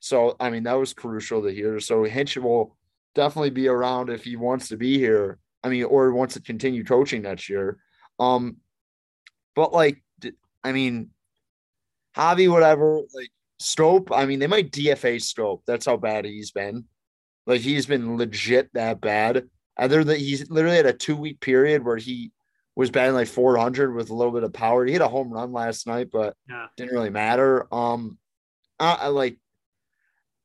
So 0.00 0.36
I 0.40 0.50
mean 0.50 0.62
that 0.64 0.74
was 0.74 0.94
crucial 0.94 1.42
to 1.42 1.50
hear. 1.50 1.80
So 1.80 2.04
Hinch 2.04 2.36
will 2.36 2.76
definitely 3.14 3.50
be 3.50 3.68
around 3.68 4.10
if 4.10 4.24
he 4.24 4.36
wants 4.36 4.68
to 4.68 4.76
be 4.76 4.98
here. 4.98 5.38
I 5.62 5.68
mean, 5.68 5.84
or 5.84 6.12
wants 6.12 6.34
to 6.34 6.40
continue 6.40 6.84
coaching 6.84 7.22
next 7.22 7.48
year. 7.48 7.78
Um, 8.18 8.58
but 9.56 9.72
like, 9.72 10.02
I 10.62 10.72
mean, 10.72 11.10
Javi, 12.16 12.50
whatever, 12.50 13.00
like 13.12 13.30
Strop, 13.58 14.12
I 14.12 14.24
mean, 14.24 14.38
they 14.38 14.46
might 14.46 14.70
DFA 14.70 15.16
Schoop. 15.16 15.62
That's 15.66 15.86
how 15.86 15.96
bad 15.96 16.24
he's 16.24 16.52
been. 16.52 16.84
Like 17.46 17.60
he's 17.60 17.86
been 17.86 18.16
legit 18.16 18.72
that 18.74 19.00
bad. 19.00 19.48
Other 19.76 20.04
than 20.04 20.18
he's 20.18 20.48
literally 20.50 20.76
had 20.76 20.86
a 20.86 20.92
two 20.92 21.16
week 21.16 21.40
period 21.40 21.84
where 21.84 21.96
he 21.96 22.30
was 22.78 22.92
batting 22.92 23.14
like 23.14 23.26
400 23.26 23.92
with 23.92 24.10
a 24.10 24.14
little 24.14 24.32
bit 24.32 24.44
of 24.44 24.52
power. 24.52 24.84
He 24.84 24.92
hit 24.92 25.02
a 25.02 25.08
home 25.08 25.32
run 25.32 25.50
last 25.50 25.88
night, 25.88 26.10
but 26.12 26.36
yeah. 26.48 26.66
didn't 26.76 26.92
really 26.92 27.10
matter. 27.10 27.66
Um, 27.74 28.18
I, 28.78 28.92
I, 28.92 29.06
like 29.08 29.36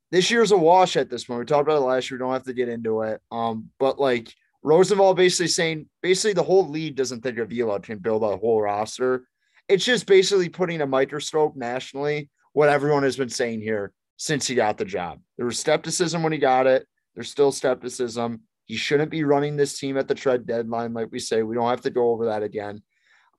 this 0.09 0.31
year's 0.31 0.51
a 0.51 0.57
wash 0.57 0.97
at 0.97 1.11
this 1.11 1.25
point. 1.25 1.41
We 1.41 1.45
talked 1.45 1.67
about 1.67 1.77
it 1.77 1.85
last 1.85 2.09
year. 2.09 2.17
We 2.17 2.23
don't 2.23 2.33
have 2.33 2.45
to 2.45 2.53
get 2.53 2.69
into 2.69 3.03
it. 3.03 3.21
Um, 3.31 3.69
but 3.79 3.99
like 3.99 4.33
Rosenthal 4.63 5.13
basically 5.13 5.49
saying, 5.49 5.87
basically 6.01 6.33
the 6.33 6.41
whole 6.41 6.67
league 6.67 6.95
doesn't 6.95 7.21
think 7.21 7.37
Avila 7.37 7.79
can 7.79 7.99
build 7.99 8.23
a 8.23 8.35
whole 8.35 8.63
roster. 8.63 9.27
It's 9.67 9.85
just 9.85 10.07
basically 10.07 10.49
putting 10.49 10.81
a 10.81 10.87
microscope 10.87 11.55
nationally 11.55 12.31
what 12.53 12.67
everyone 12.67 13.03
has 13.03 13.15
been 13.15 13.29
saying 13.29 13.61
here 13.61 13.93
since 14.17 14.47
he 14.47 14.55
got 14.55 14.79
the 14.79 14.85
job. 14.85 15.19
There 15.37 15.45
was 15.45 15.59
skepticism 15.59 16.23
when 16.23 16.33
he 16.33 16.39
got 16.39 16.65
it. 16.65 16.87
There's 17.13 17.29
still 17.29 17.51
skepticism. 17.51 18.41
He 18.65 18.75
shouldn't 18.75 19.11
be 19.11 19.23
running 19.23 19.55
this 19.55 19.77
team 19.77 19.97
at 19.97 20.07
the 20.07 20.15
trade 20.15 20.45
deadline, 20.45 20.93
like 20.93 21.09
we 21.11 21.19
say. 21.19 21.43
We 21.43 21.55
don't 21.55 21.69
have 21.69 21.81
to 21.81 21.89
go 21.89 22.11
over 22.11 22.25
that 22.25 22.43
again. 22.43 22.81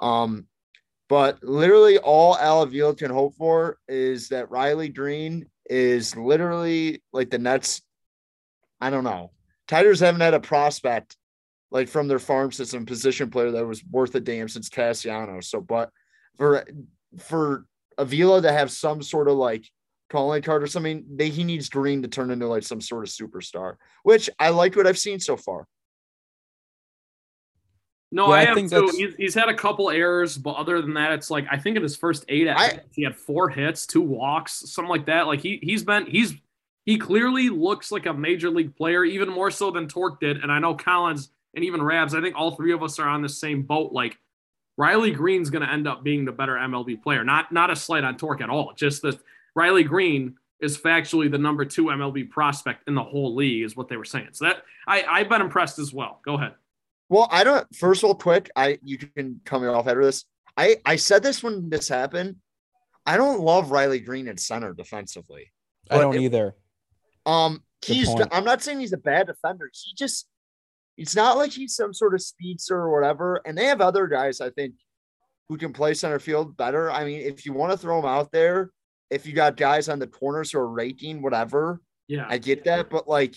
Um, 0.00 0.46
but 1.08 1.42
literally, 1.42 1.98
all 1.98 2.36
Al 2.36 2.62
Avila 2.62 2.94
can 2.94 3.10
hope 3.10 3.34
for 3.36 3.78
is 3.88 4.28
that 4.28 4.50
Riley 4.50 4.88
Greene 4.88 5.46
is 5.68 6.16
literally 6.16 7.02
like 7.12 7.30
the 7.30 7.38
Nets. 7.38 7.82
I 8.80 8.90
don't 8.90 9.04
know. 9.04 9.30
Tigers 9.68 10.00
haven't 10.00 10.20
had 10.20 10.34
a 10.34 10.40
prospect 10.40 11.16
like 11.70 11.88
from 11.88 12.06
their 12.06 12.18
farm 12.18 12.52
system 12.52 12.86
position 12.86 13.30
player 13.30 13.50
that 13.50 13.66
was 13.66 13.84
worth 13.84 14.14
a 14.14 14.20
damn 14.20 14.48
since 14.48 14.68
Cassiano. 14.68 15.42
So, 15.42 15.60
but 15.60 15.90
for 16.36 16.64
for 17.18 17.66
Avila 17.98 18.42
to 18.42 18.52
have 18.52 18.70
some 18.70 19.02
sort 19.02 19.28
of 19.28 19.36
like 19.36 19.68
calling 20.10 20.42
card 20.42 20.62
or 20.62 20.66
something, 20.66 21.04
they, 21.10 21.28
he 21.28 21.44
needs 21.44 21.68
Greene 21.68 22.02
to 22.02 22.08
turn 22.08 22.30
into 22.30 22.46
like 22.46 22.62
some 22.62 22.80
sort 22.80 23.04
of 23.04 23.10
superstar, 23.10 23.76
which 24.02 24.30
I 24.38 24.50
like 24.50 24.76
what 24.76 24.86
I've 24.86 24.98
seen 24.98 25.20
so 25.20 25.36
far. 25.36 25.66
No, 28.12 28.28
yeah, 28.28 28.34
I, 28.34 28.50
I 28.52 28.54
think 28.54 28.70
too. 28.70 28.88
He's, 28.96 29.14
he's, 29.16 29.34
had 29.34 29.48
a 29.48 29.54
couple 29.54 29.90
errors, 29.90 30.38
but 30.38 30.52
other 30.52 30.80
than 30.80 30.94
that, 30.94 31.10
it's 31.10 31.30
like 31.30 31.46
I 31.50 31.58
think 31.58 31.76
in 31.76 31.82
his 31.82 31.96
first 31.96 32.24
eight, 32.28 32.48
I, 32.48 32.78
he 32.92 33.02
had 33.02 33.16
four 33.16 33.48
hits, 33.48 33.86
two 33.86 34.02
walks, 34.02 34.70
something 34.70 34.88
like 34.88 35.06
that. 35.06 35.26
Like 35.26 35.40
he 35.40 35.58
he's 35.60 35.82
been 35.82 36.06
he's 36.06 36.32
he 36.86 36.96
clearly 36.96 37.48
looks 37.48 37.90
like 37.90 38.06
a 38.06 38.14
major 38.14 38.50
league 38.50 38.76
player, 38.76 39.04
even 39.04 39.28
more 39.28 39.50
so 39.50 39.72
than 39.72 39.88
Tork 39.88 40.20
did. 40.20 40.36
And 40.36 40.52
I 40.52 40.60
know 40.60 40.74
Collins 40.74 41.30
and 41.54 41.64
even 41.64 41.82
Rabs, 41.82 42.14
I 42.14 42.20
think 42.20 42.36
all 42.36 42.52
three 42.52 42.72
of 42.72 42.84
us 42.84 43.00
are 43.00 43.08
on 43.08 43.20
the 43.20 43.28
same 43.28 43.62
boat. 43.62 43.92
Like 43.92 44.16
Riley 44.76 45.10
Greene's 45.10 45.50
going 45.50 45.66
to 45.66 45.72
end 45.72 45.88
up 45.88 46.04
being 46.04 46.24
the 46.24 46.32
better 46.32 46.54
MLB 46.54 47.02
player. 47.02 47.24
Not 47.24 47.52
not 47.52 47.70
a 47.70 47.76
slight 47.76 48.04
on 48.04 48.16
Tork 48.16 48.40
at 48.40 48.50
all. 48.50 48.74
Just 48.76 49.02
that 49.02 49.18
Riley 49.54 49.84
Greene 49.84 50.34
is 50.60 50.78
factually 50.78 51.30
the 51.30 51.38
number 51.38 51.64
two 51.64 51.86
MLB 51.86 52.30
prospect 52.30 52.88
in 52.88 52.94
the 52.94 53.02
whole 53.02 53.34
league, 53.34 53.64
is 53.64 53.76
what 53.76 53.88
they 53.88 53.96
were 53.96 54.04
saying. 54.04 54.28
So 54.32 54.46
that 54.46 54.62
I 54.86 55.02
I've 55.04 55.28
been 55.28 55.40
impressed 55.40 55.78
as 55.78 55.92
well. 55.92 56.20
Go 56.24 56.34
ahead. 56.34 56.54
Well, 57.08 57.28
I 57.30 57.44
don't. 57.44 57.66
First 57.76 58.02
of 58.02 58.08
all, 58.08 58.14
quick, 58.14 58.50
I 58.56 58.78
you 58.82 58.98
can 58.98 59.40
cut 59.44 59.60
me 59.60 59.68
off 59.68 59.86
after 59.86 60.04
this. 60.04 60.24
I 60.56 60.76
I 60.84 60.96
said 60.96 61.22
this 61.22 61.42
when 61.42 61.68
this 61.68 61.88
happened. 61.88 62.36
I 63.06 63.16
don't 63.16 63.40
love 63.40 63.70
Riley 63.70 64.00
Greene 64.00 64.28
at 64.28 64.40
center 64.40 64.72
defensively. 64.72 65.52
I 65.90 65.98
don't 65.98 66.14
it, 66.14 66.22
either. 66.22 66.54
Um, 67.26 67.62
he's. 67.84 68.08
I'm 68.32 68.44
not 68.44 68.62
saying 68.62 68.80
he's 68.80 68.94
a 68.94 68.98
bad 68.98 69.26
defender. 69.26 69.70
He 69.72 69.94
just 69.94 70.26
it's 70.96 71.16
not 71.16 71.36
like 71.36 71.52
he's 71.52 71.74
some 71.74 71.92
sort 71.92 72.14
of 72.14 72.22
speedster 72.22 72.76
or 72.76 72.92
whatever. 72.92 73.40
And 73.44 73.56
they 73.58 73.66
have 73.66 73.80
other 73.80 74.06
guys, 74.06 74.40
I 74.40 74.50
think, 74.50 74.74
who 75.48 75.56
can 75.56 75.72
play 75.72 75.94
center 75.94 76.18
field 76.18 76.56
better. 76.56 76.90
I 76.90 77.04
mean, 77.04 77.20
if 77.20 77.44
you 77.44 77.52
want 77.52 77.72
to 77.72 77.78
throw 77.78 77.98
him 77.98 78.04
out 78.04 78.30
there, 78.32 78.70
if 79.10 79.26
you 79.26 79.32
got 79.32 79.56
guys 79.56 79.88
on 79.88 79.98
the 79.98 80.06
corners 80.06 80.52
who 80.52 80.58
are 80.58 80.68
raking, 80.68 81.22
whatever. 81.22 81.80
Yeah. 82.08 82.26
I 82.28 82.38
get 82.38 82.64
that. 82.64 82.90
But 82.90 83.08
like, 83.08 83.36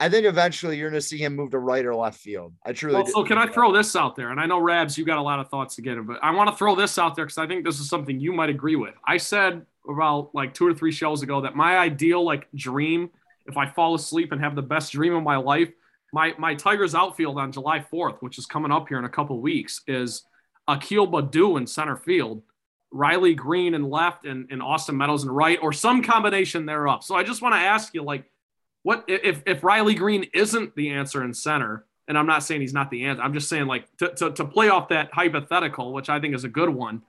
I 0.00 0.08
think 0.08 0.26
eventually 0.26 0.76
you're 0.76 0.90
going 0.90 1.00
to 1.00 1.06
see 1.06 1.18
him 1.18 1.36
move 1.36 1.50
to 1.52 1.58
right 1.58 1.84
or 1.84 1.94
left 1.94 2.20
field. 2.20 2.52
I 2.64 2.72
truly. 2.72 2.96
Well, 2.96 3.06
so 3.06 3.24
can 3.24 3.38
I 3.38 3.46
throw 3.46 3.72
this 3.72 3.94
out 3.94 4.16
there? 4.16 4.30
And 4.30 4.40
I 4.40 4.46
know 4.46 4.58
Rabs, 4.58 4.98
you 4.98 5.04
got 5.04 5.18
a 5.18 5.22
lot 5.22 5.38
of 5.38 5.48
thoughts 5.48 5.76
to 5.76 5.82
get 5.82 5.96
it, 5.96 6.06
but 6.06 6.18
I 6.22 6.32
want 6.32 6.50
to 6.50 6.56
throw 6.56 6.74
this 6.74 6.98
out 6.98 7.14
there 7.14 7.24
because 7.24 7.38
I 7.38 7.46
think 7.46 7.64
this 7.64 7.78
is 7.78 7.88
something 7.88 8.18
you 8.18 8.32
might 8.32 8.50
agree 8.50 8.76
with. 8.76 8.94
I 9.06 9.18
said 9.18 9.64
about 9.88 10.34
like 10.34 10.52
two 10.52 10.66
or 10.66 10.74
three 10.74 10.92
shows 10.92 11.22
ago 11.22 11.42
that 11.42 11.54
my 11.54 11.78
ideal 11.78 12.24
like 12.24 12.48
dream, 12.54 13.10
if 13.46 13.56
I 13.56 13.66
fall 13.66 13.94
asleep 13.94 14.32
and 14.32 14.40
have 14.40 14.56
the 14.56 14.62
best 14.62 14.92
dream 14.92 15.14
of 15.14 15.22
my 15.22 15.36
life, 15.36 15.70
my 16.12 16.34
my 16.38 16.54
Tigers 16.54 16.94
outfield 16.94 17.38
on 17.38 17.52
July 17.52 17.84
4th, 17.92 18.18
which 18.20 18.38
is 18.38 18.46
coming 18.46 18.72
up 18.72 18.88
here 18.88 18.98
in 18.98 19.04
a 19.04 19.08
couple 19.08 19.40
weeks, 19.40 19.82
is 19.86 20.24
Akil 20.66 21.06
Baddoo 21.06 21.58
in 21.58 21.66
center 21.66 21.96
field, 21.96 22.42
Riley 22.94 23.34
Greene 23.34 23.74
and 23.74 23.90
left, 23.90 24.24
and, 24.24 24.46
and 24.50 24.62
Austin 24.62 24.96
Meadows 24.96 25.24
and 25.24 25.34
right, 25.34 25.58
or 25.60 25.72
some 25.72 26.02
combination 26.02 26.64
thereof. 26.64 27.02
So 27.02 27.16
I 27.16 27.24
just 27.24 27.42
want 27.42 27.54
to 27.56 27.60
ask 27.60 27.92
you, 27.92 28.02
like, 28.02 28.30
what 28.84 29.04
if 29.08 29.42
if 29.46 29.64
Riley 29.64 29.94
Greene 29.94 30.26
isn't 30.32 30.76
the 30.76 30.90
answer 30.90 31.22
in 31.24 31.34
center? 31.34 31.86
And 32.06 32.16
I'm 32.16 32.26
not 32.26 32.44
saying 32.44 32.60
he's 32.60 32.74
not 32.74 32.90
the 32.90 33.06
answer. 33.06 33.22
I'm 33.22 33.32
just 33.32 33.48
saying, 33.48 33.66
like, 33.66 33.88
to, 33.96 34.10
to, 34.10 34.30
to 34.32 34.44
play 34.44 34.68
off 34.68 34.90
that 34.90 35.10
hypothetical, 35.12 35.94
which 35.94 36.10
I 36.10 36.20
think 36.20 36.34
is 36.34 36.44
a 36.44 36.50
good 36.50 36.68
one. 36.68 37.00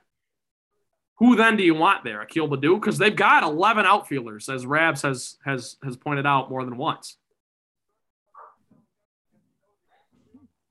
Who 1.18 1.36
then 1.36 1.56
do 1.56 1.62
you 1.62 1.74
want 1.74 2.02
there, 2.02 2.22
Akil 2.22 2.48
Baddoo? 2.48 2.80
Because 2.80 2.96
they've 2.96 3.14
got 3.14 3.42
11 3.42 3.84
outfielders, 3.84 4.48
as 4.48 4.66
Rabs 4.66 5.02
has 5.02 5.36
has 5.44 5.76
has 5.84 5.96
pointed 5.96 6.26
out 6.26 6.50
more 6.50 6.64
than 6.64 6.76
once. 6.76 7.16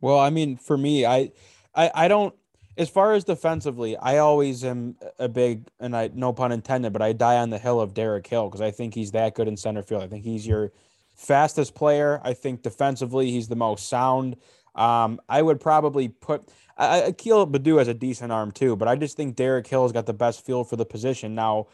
Well, 0.01 0.19
I 0.19 0.29
mean, 0.29 0.57
for 0.57 0.77
me, 0.77 1.05
I, 1.05 1.31
I, 1.73 1.91
I 1.95 2.07
don't. 2.07 2.35
As 2.77 2.89
far 2.89 3.13
as 3.13 3.23
defensively, 3.23 3.95
I 3.97 4.17
always 4.17 4.65
am 4.65 4.97
a 5.17 5.29
big, 5.29 5.67
and 5.79 5.95
I 5.95 6.09
no 6.13 6.33
pun 6.33 6.51
intended, 6.51 6.91
but 6.93 7.01
I 7.01 7.13
die 7.13 7.37
on 7.37 7.49
the 7.49 7.57
hill 7.57 7.79
of 7.79 7.93
Derek 7.93 8.27
Hill 8.27 8.49
because 8.49 8.61
I 8.61 8.71
think 8.71 8.93
he's 8.93 9.11
that 9.11 9.35
good 9.35 9.47
in 9.47 9.55
center 9.55 9.81
field. 9.81 10.03
I 10.03 10.07
think 10.07 10.25
he's 10.25 10.45
your 10.45 10.71
fastest 11.15 11.73
player. 11.73 12.19
I 12.23 12.33
think 12.33 12.63
defensively, 12.63 13.31
he's 13.31 13.47
the 13.47 13.55
most 13.55 13.87
sound. 13.87 14.35
Um, 14.75 15.21
I 15.29 15.41
would 15.41 15.61
probably 15.61 16.09
put 16.09 16.49
I, 16.77 16.97
Akil 16.97 17.47
Baddoo 17.47 17.77
has 17.77 17.87
a 17.87 17.93
decent 17.93 18.31
arm 18.31 18.51
too, 18.51 18.75
but 18.75 18.87
I 18.87 18.95
just 18.95 19.15
think 19.15 19.35
Derek 19.35 19.67
Hill's 19.67 19.91
got 19.91 20.05
the 20.05 20.13
best 20.13 20.45
feel 20.45 20.63
for 20.63 20.75
the 20.75 20.85
position. 20.85 21.35
Now, 21.35 21.67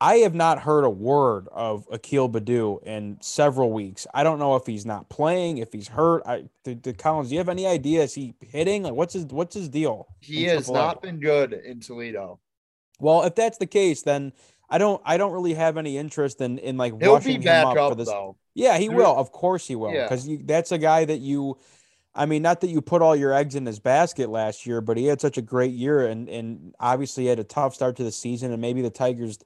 I 0.00 0.16
have 0.18 0.34
not 0.34 0.60
heard 0.60 0.84
a 0.84 0.90
word 0.90 1.48
of 1.50 1.86
Akil 1.90 2.28
Baddoo 2.28 2.82
in 2.84 3.18
several 3.20 3.72
weeks. 3.72 4.06
I 4.14 4.22
don't 4.22 4.38
know 4.38 4.54
if 4.54 4.64
he's 4.64 4.86
not 4.86 5.08
playing, 5.08 5.58
if 5.58 5.72
he's 5.72 5.88
hurt. 5.88 6.22
I 6.24 6.44
the, 6.62 6.74
the 6.74 6.92
Collins, 6.92 7.28
do 7.28 7.34
you 7.34 7.38
have 7.38 7.48
any 7.48 7.66
idea? 7.66 8.02
Is 8.02 8.14
he 8.14 8.34
hitting? 8.40 8.84
Like 8.84 8.94
what's 8.94 9.14
his 9.14 9.24
what's 9.26 9.54
his 9.54 9.68
deal? 9.68 10.06
He 10.20 10.44
has 10.44 10.70
not 10.70 11.02
been 11.02 11.18
good 11.18 11.52
in 11.52 11.80
Toledo. 11.80 12.38
Well, 13.00 13.24
if 13.24 13.34
that's 13.34 13.58
the 13.58 13.66
case, 13.66 14.02
then 14.02 14.32
I 14.70 14.78
don't 14.78 15.02
I 15.04 15.16
don't 15.16 15.32
really 15.32 15.54
have 15.54 15.76
any 15.76 15.98
interest 15.98 16.40
in 16.40 16.58
in 16.58 16.76
like 16.76 17.00
He'll 17.00 17.14
rushing 17.14 17.42
him 17.42 17.66
up, 17.66 17.76
up, 17.76 17.90
for 17.90 17.94
this. 17.96 18.08
Though. 18.08 18.36
Yeah, 18.54 18.78
he 18.78 18.88
will. 18.88 19.16
Of 19.16 19.32
course 19.32 19.66
he 19.66 19.74
will. 19.74 19.90
Because 19.90 20.28
yeah. 20.28 20.38
that's 20.44 20.70
a 20.70 20.78
guy 20.78 21.06
that 21.06 21.18
you 21.18 21.58
I 22.14 22.26
mean, 22.26 22.42
not 22.42 22.60
that 22.60 22.68
you 22.68 22.80
put 22.80 23.02
all 23.02 23.14
your 23.14 23.32
eggs 23.32 23.54
in 23.54 23.66
his 23.66 23.78
basket 23.78 24.28
last 24.28 24.66
year, 24.66 24.80
but 24.80 24.96
he 24.96 25.06
had 25.06 25.20
such 25.20 25.38
a 25.38 25.42
great 25.42 25.72
year 25.72 26.06
and 26.06 26.28
and 26.28 26.74
obviously 26.78 27.26
had 27.26 27.40
a 27.40 27.44
tough 27.44 27.74
start 27.74 27.96
to 27.96 28.04
the 28.04 28.12
season 28.12 28.52
and 28.52 28.60
maybe 28.60 28.80
the 28.80 28.90
Tigers 28.90 29.38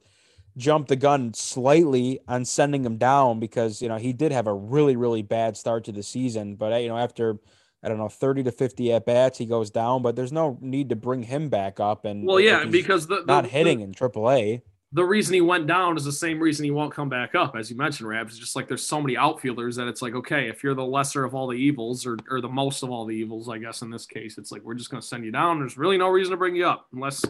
jumped 0.57 0.89
the 0.89 0.95
gun 0.95 1.33
slightly 1.33 2.19
on 2.27 2.45
sending 2.45 2.85
him 2.85 2.97
down 2.97 3.39
because 3.39 3.81
you 3.81 3.89
know 3.89 3.97
he 3.97 4.13
did 4.13 4.31
have 4.31 4.47
a 4.47 4.53
really 4.53 4.95
really 4.95 5.21
bad 5.21 5.57
start 5.57 5.83
to 5.85 5.91
the 5.91 6.03
season. 6.03 6.55
But 6.55 6.73
uh, 6.73 6.77
you 6.77 6.89
know 6.89 6.97
after 6.97 7.39
I 7.83 7.89
don't 7.89 7.97
know 7.97 8.07
30 8.07 8.43
to 8.43 8.51
50 8.51 8.93
at 8.93 9.05
bats 9.05 9.37
he 9.37 9.45
goes 9.45 9.69
down 9.69 10.01
but 10.01 10.15
there's 10.15 10.31
no 10.31 10.57
need 10.61 10.89
to 10.89 10.95
bring 10.95 11.23
him 11.23 11.49
back 11.49 11.79
up 11.79 12.05
and 12.05 12.25
well 12.25 12.39
yeah 12.39 12.63
because 12.63 13.07
the, 13.07 13.17
the 13.17 13.25
not 13.25 13.45
hitting 13.45 13.79
the, 13.79 13.83
in 13.83 13.91
AAA 13.91 14.61
the 14.93 15.03
reason 15.03 15.33
he 15.33 15.41
went 15.41 15.67
down 15.67 15.97
is 15.97 16.05
the 16.05 16.11
same 16.11 16.39
reason 16.39 16.63
he 16.63 16.71
won't 16.71 16.93
come 16.93 17.09
back 17.09 17.35
up 17.35 17.57
as 17.57 17.69
you 17.69 17.75
mentioned 17.75 18.07
Rabs 18.07 18.31
it's 18.31 18.39
just 18.39 18.55
like 18.55 18.69
there's 18.69 18.87
so 18.87 19.01
many 19.01 19.17
outfielders 19.17 19.75
that 19.75 19.89
it's 19.89 20.01
like 20.01 20.15
okay 20.15 20.47
if 20.47 20.63
you're 20.63 20.75
the 20.75 20.85
lesser 20.85 21.25
of 21.25 21.35
all 21.35 21.47
the 21.47 21.57
evils 21.57 22.05
or, 22.05 22.17
or 22.29 22.39
the 22.39 22.47
most 22.47 22.83
of 22.83 22.89
all 22.89 23.05
the 23.05 23.15
evils 23.15 23.49
I 23.49 23.57
guess 23.57 23.81
in 23.81 23.89
this 23.89 24.05
case 24.05 24.37
it's 24.37 24.51
like 24.51 24.61
we're 24.63 24.75
just 24.75 24.89
going 24.89 25.01
to 25.01 25.07
send 25.07 25.25
you 25.25 25.31
down. 25.31 25.59
There's 25.59 25.77
really 25.77 25.97
no 25.97 26.07
reason 26.07 26.31
to 26.31 26.37
bring 26.37 26.55
you 26.55 26.65
up 26.65 26.87
unless 26.93 27.25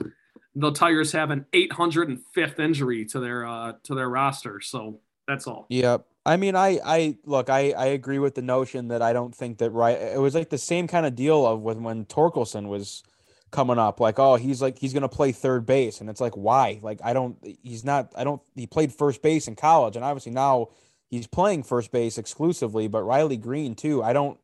the 0.55 0.71
Tigers 0.71 1.11
have 1.13 1.31
an 1.31 1.45
805th 1.53 2.59
injury 2.59 3.05
to 3.05 3.19
their 3.19 3.45
uh, 3.45 3.73
to 3.83 3.95
their 3.95 4.09
roster. 4.09 4.61
So 4.61 4.99
that's 5.27 5.47
all. 5.47 5.65
Yep. 5.69 6.05
I 6.25 6.37
mean, 6.37 6.55
I 6.55 6.79
I 6.83 7.17
look, 7.25 7.49
I 7.49 7.71
I 7.71 7.87
agree 7.87 8.19
with 8.19 8.35
the 8.35 8.41
notion 8.41 8.89
that 8.89 9.01
I 9.01 9.13
don't 9.13 9.35
think 9.35 9.57
that 9.57 9.71
right. 9.71 9.97
It 9.97 10.19
was 10.19 10.35
like 10.35 10.49
the 10.49 10.57
same 10.57 10.87
kind 10.87 11.05
of 11.05 11.15
deal 11.15 11.45
of 11.45 11.61
when 11.61 11.83
when 11.83 12.05
Torkelson 12.05 12.67
was 12.67 13.03
coming 13.51 13.77
up, 13.77 13.99
like 13.99 14.19
oh 14.19 14.35
he's 14.35 14.61
like 14.61 14.79
he's 14.79 14.93
gonna 14.93 15.09
play 15.09 15.31
third 15.31 15.65
base, 15.65 15.99
and 15.99 16.09
it's 16.09 16.21
like 16.21 16.35
why? 16.35 16.79
Like 16.81 16.99
I 17.03 17.13
don't. 17.13 17.37
He's 17.61 17.83
not. 17.83 18.13
I 18.15 18.23
don't. 18.23 18.41
He 18.55 18.67
played 18.67 18.93
first 18.93 19.21
base 19.21 19.47
in 19.47 19.55
college, 19.55 19.95
and 19.95 20.05
obviously 20.05 20.31
now 20.31 20.69
he's 21.09 21.27
playing 21.27 21.63
first 21.63 21.91
base 21.91 22.17
exclusively. 22.17 22.87
But 22.87 23.03
Riley 23.03 23.37
Greene 23.37 23.75
too. 23.75 24.01
I 24.01 24.13
don't. 24.13 24.39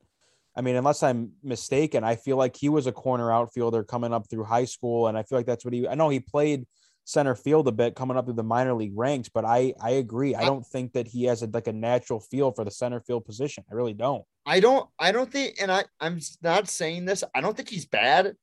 I 0.60 0.62
mean, 0.62 0.76
unless 0.76 1.04
I'm 1.04 1.32
mistaken, 1.42 2.04
I 2.04 2.18
feel 2.18 2.36
like 2.36 2.54
he 2.54 2.68
was 2.68 2.86
a 2.86 2.92
corner 2.92 3.32
outfielder 3.32 3.82
coming 3.82 4.12
up 4.12 4.30
through 4.30 4.44
high 4.44 4.66
school, 4.66 5.08
and 5.08 5.18
I 5.18 5.24
feel 5.24 5.38
like 5.38 5.46
that's 5.46 5.64
what 5.64 5.74
he. 5.74 5.88
I 5.88 5.96
know 5.96 6.10
he 6.10 6.20
played 6.20 6.68
center 7.06 7.34
field 7.34 7.70
a 7.70 7.72
bit 7.72 7.96
coming 7.96 8.18
up 8.18 8.26
through 8.26 8.34
the 8.34 8.44
minor 8.44 8.74
league 8.74 8.92
ranks, 8.94 9.30
but 9.30 9.46
I 9.46 9.74
I 9.82 9.92
agree. 9.92 10.36
I 10.36 10.44
don't 10.44 10.68
think 10.68 10.92
that 10.94 11.08
he 11.08 11.24
has 11.24 11.44
a, 11.44 11.48
like 11.48 11.68
a 11.68 11.72
natural 11.72 12.20
feel 12.20 12.52
for 12.52 12.66
the 12.66 12.72
center 12.72 13.00
field 13.00 13.24
position. 13.24 13.64
I 13.72 13.74
really 13.74 13.94
don't. 13.94 14.26
I 14.46 14.60
don't. 14.60 14.90
I 15.00 15.14
don't 15.14 15.32
think, 15.32 15.56
and 15.62 15.72
I 15.72 15.86
I'm 16.02 16.20
not 16.42 16.68
saying 16.68 17.06
this. 17.06 17.24
I 17.34 17.40
don't 17.40 17.56
think 17.56 17.70
he's 17.70 17.86
bad. 17.86 18.34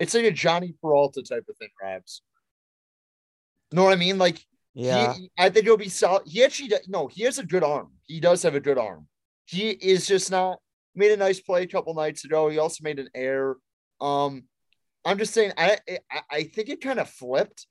It's 0.00 0.14
like 0.14 0.24
a 0.24 0.32
Jhonny 0.32 0.72
Peralta 0.80 1.22
type 1.22 1.44
of 1.46 1.58
thing, 1.58 1.68
Rabs. 1.82 2.22
Know 3.70 3.84
what 3.84 3.92
I 3.92 3.96
mean? 3.96 4.16
Like, 4.16 4.42
yeah, 4.72 5.12
he, 5.12 5.30
I 5.36 5.50
think 5.50 5.66
he'll 5.66 5.76
be 5.76 5.90
solid. 5.90 6.22
He 6.24 6.42
actually, 6.42 6.72
no, 6.88 7.06
he 7.06 7.24
has 7.24 7.38
a 7.38 7.44
good 7.44 7.62
arm. 7.62 7.90
He 8.04 8.18
does 8.18 8.42
have 8.44 8.54
a 8.54 8.60
good 8.60 8.78
arm. 8.78 9.08
He 9.44 9.68
is 9.68 10.06
just 10.06 10.30
not 10.30 10.58
made 10.96 11.12
a 11.12 11.16
nice 11.16 11.40
play 11.40 11.62
a 11.62 11.66
couple 11.66 11.94
nights 11.94 12.24
ago. 12.24 12.48
He 12.48 12.58
also 12.58 12.82
made 12.82 12.98
an 12.98 13.10
error. 13.14 13.58
Um, 14.00 14.44
I'm 15.04 15.18
just 15.18 15.34
saying, 15.34 15.52
I 15.56 15.78
I, 16.10 16.20
I 16.30 16.42
think 16.44 16.68
it 16.68 16.80
kind 16.80 16.98
of 16.98 17.08
flipped 17.08 17.66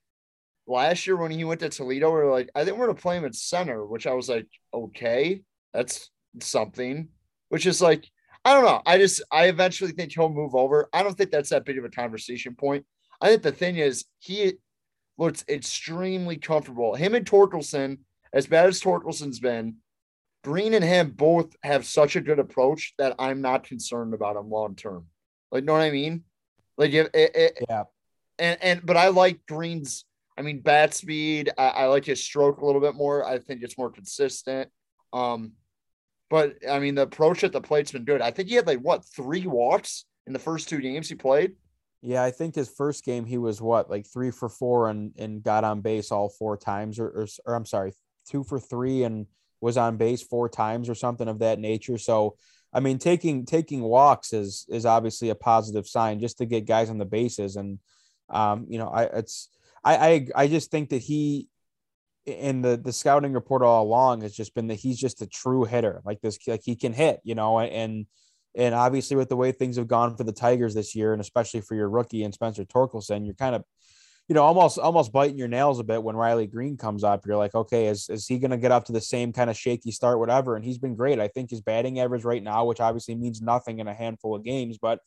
last 0.67 1.05
year 1.05 1.17
when 1.17 1.31
he 1.31 1.43
went 1.43 1.59
to 1.61 1.69
Toledo. 1.69 2.11
We 2.11 2.21
are 2.21 2.31
like, 2.31 2.49
I 2.55 2.63
think 2.63 2.77
we're 2.77 2.87
gonna 2.87 2.99
play 2.99 3.17
him 3.17 3.25
at 3.25 3.35
center, 3.35 3.85
which 3.85 4.07
I 4.07 4.13
was 4.13 4.29
like, 4.29 4.47
okay, 4.73 5.41
that's 5.73 6.09
something. 6.39 7.09
Which 7.49 7.65
is 7.65 7.81
like, 7.81 8.09
I 8.43 8.53
don't 8.53 8.65
know. 8.65 8.81
I 8.85 8.97
just 8.97 9.21
I 9.31 9.47
eventually 9.47 9.91
think 9.91 10.13
he'll 10.13 10.29
move 10.29 10.55
over. 10.55 10.89
I 10.93 11.03
don't 11.03 11.17
think 11.17 11.31
that's 11.31 11.49
that 11.49 11.65
big 11.65 11.77
of 11.77 11.85
a 11.85 11.89
conversation 11.89 12.55
point. 12.55 12.85
I 13.21 13.29
think 13.29 13.43
the 13.43 13.51
thing 13.51 13.77
is 13.77 14.05
he 14.19 14.53
looks 15.17 15.45
extremely 15.47 16.37
comfortable. 16.37 16.95
Him 16.95 17.15
and 17.15 17.25
Torkelson, 17.25 17.99
as 18.33 18.47
bad 18.47 18.67
as 18.67 18.81
Torkelson's 18.81 19.39
been, 19.39 19.77
Greene 20.45 20.75
and 20.75 20.85
him 20.85 21.09
both 21.09 21.55
have 21.63 21.87
such 21.87 22.15
a 22.15 22.21
good 22.21 22.37
approach 22.37 22.93
that 22.99 23.15
I'm 23.17 23.41
not 23.41 23.63
concerned 23.63 24.13
about 24.13 24.35
him 24.35 24.51
long 24.51 24.75
term. 24.75 25.07
Like, 25.51 25.63
know 25.63 25.73
what 25.73 25.81
I 25.81 25.89
mean? 25.89 26.23
Like, 26.77 26.93
it, 26.93 27.09
it, 27.15 27.65
yeah. 27.67 27.85
And 28.37 28.59
and 28.61 28.85
but 28.85 28.95
I 28.95 29.07
like 29.07 29.39
Greene's. 29.47 30.05
I 30.37 30.43
mean, 30.43 30.59
bat 30.59 30.93
speed. 30.93 31.49
I, 31.57 31.67
I 31.69 31.85
like 31.85 32.05
his 32.05 32.23
stroke 32.23 32.61
a 32.61 32.65
little 32.65 32.81
bit 32.81 32.93
more. 32.93 33.25
I 33.25 33.39
think 33.39 33.63
it's 33.63 33.77
more 33.77 33.89
consistent. 33.89 34.69
Um, 35.13 35.53
but 36.29 36.57
I 36.69 36.77
mean, 36.77 36.93
the 36.93 37.03
approach 37.03 37.43
at 37.43 37.51
the 37.51 37.61
plate's 37.61 37.93
been 37.93 38.05
good. 38.05 38.21
I 38.21 38.29
think 38.29 38.49
he 38.49 38.55
had 38.55 38.67
like 38.67 38.79
what 38.79 39.03
three 39.15 39.47
walks 39.47 40.05
in 40.27 40.33
the 40.33 40.39
first 40.39 40.69
two 40.69 40.79
games 40.79 41.09
he 41.09 41.15
played. 41.15 41.53
Yeah, 42.03 42.21
I 42.21 42.29
think 42.29 42.53
his 42.53 42.69
first 42.69 43.03
game 43.03 43.25
he 43.25 43.39
was 43.39 43.63
what 43.63 43.89
like 43.89 44.05
three 44.05 44.29
for 44.29 44.47
four 44.47 44.89
and 44.89 45.11
and 45.17 45.41
got 45.41 45.63
on 45.63 45.81
base 45.81 46.11
all 46.11 46.29
four 46.29 46.55
times, 46.55 46.99
or 46.99 47.07
or, 47.07 47.27
or 47.47 47.55
I'm 47.55 47.65
sorry, 47.65 47.93
two 48.29 48.43
for 48.43 48.59
three 48.59 49.05
and 49.05 49.25
was 49.65 49.77
on 49.77 49.97
base 49.97 50.21
four 50.21 50.47
times 50.47 50.89
or 50.89 50.95
something 50.95 51.27
of 51.27 51.39
that 51.39 51.57
nature. 51.57 51.97
So, 51.97 52.35
I 52.71 52.79
mean, 52.79 52.99
taking 52.99 53.45
taking 53.45 53.81
walks 53.81 54.31
is 54.31 54.67
is 54.69 54.85
obviously 54.85 55.31
a 55.31 55.35
positive 55.35 55.87
sign 55.87 56.19
just 56.19 56.37
to 56.37 56.45
get 56.45 56.67
guys 56.67 56.91
on 56.91 56.99
the 56.99 57.05
bases. 57.05 57.55
And 57.55 57.79
um, 58.29 58.67
you 58.69 58.77
know, 58.77 58.89
I 58.89 59.03
it's 59.05 59.49
I 59.83 59.95
I 59.95 60.27
I 60.43 60.47
just 60.47 60.69
think 60.69 60.89
that 60.89 61.01
he 61.01 61.49
in 62.27 62.61
the 62.61 62.77
the 62.77 62.93
scouting 62.93 63.33
report 63.33 63.63
all 63.63 63.83
along 63.83 64.21
has 64.21 64.35
just 64.35 64.53
been 64.53 64.67
that 64.67 64.75
he's 64.75 64.99
just 64.99 65.23
a 65.23 65.27
true 65.27 65.63
hitter. 65.63 66.01
Like 66.05 66.21
this, 66.21 66.37
like 66.47 66.61
he 66.63 66.75
can 66.75 66.93
hit, 66.93 67.21
you 67.23 67.33
know, 67.33 67.59
and 67.59 68.05
and 68.55 68.75
obviously 68.75 69.17
with 69.17 69.29
the 69.29 69.35
way 69.35 69.51
things 69.51 69.77
have 69.77 69.87
gone 69.87 70.15
for 70.15 70.23
the 70.23 70.31
Tigers 70.31 70.75
this 70.75 70.93
year, 70.95 71.11
and 71.11 71.21
especially 71.21 71.61
for 71.61 71.73
your 71.73 71.89
rookie 71.89 72.23
and 72.23 72.35
Spencer 72.35 72.65
Torkelson, 72.65 73.25
you're 73.25 73.33
kind 73.33 73.55
of 73.55 73.63
you 74.27 74.33
know, 74.33 74.43
almost 74.43 74.79
almost 74.79 75.11
biting 75.11 75.37
your 75.37 75.47
nails 75.47 75.79
a 75.79 75.83
bit 75.83 76.01
when 76.01 76.15
Riley 76.15 76.47
Greene 76.47 76.77
comes 76.77 77.03
up. 77.03 77.25
You're 77.25 77.37
like, 77.37 77.53
okay, 77.53 77.87
is, 77.87 78.09
is 78.09 78.25
he 78.25 78.39
going 78.39 78.51
to 78.51 78.57
get 78.57 78.71
up 78.71 78.85
to 78.85 78.91
the 78.91 79.01
same 79.01 79.31
kind 79.31 79.49
of 79.49 79.57
shaky 79.57 79.91
start, 79.91 80.17
whatever? 80.19 80.55
And 80.55 80.65
he's 80.65 80.79
been 80.79 80.95
great. 80.95 81.19
I 81.19 81.27
think 81.27 81.51
his 81.51 81.61
batting 81.61 81.99
average 81.99 82.23
right 82.23 82.41
now, 82.41 82.65
which 82.65 82.79
obviously 82.79 83.15
means 83.15 83.41
nothing 83.41 83.79
in 83.79 83.87
a 83.87 83.93
handful 83.93 84.35
of 84.35 84.43
games, 84.43 84.79
but 84.81 84.99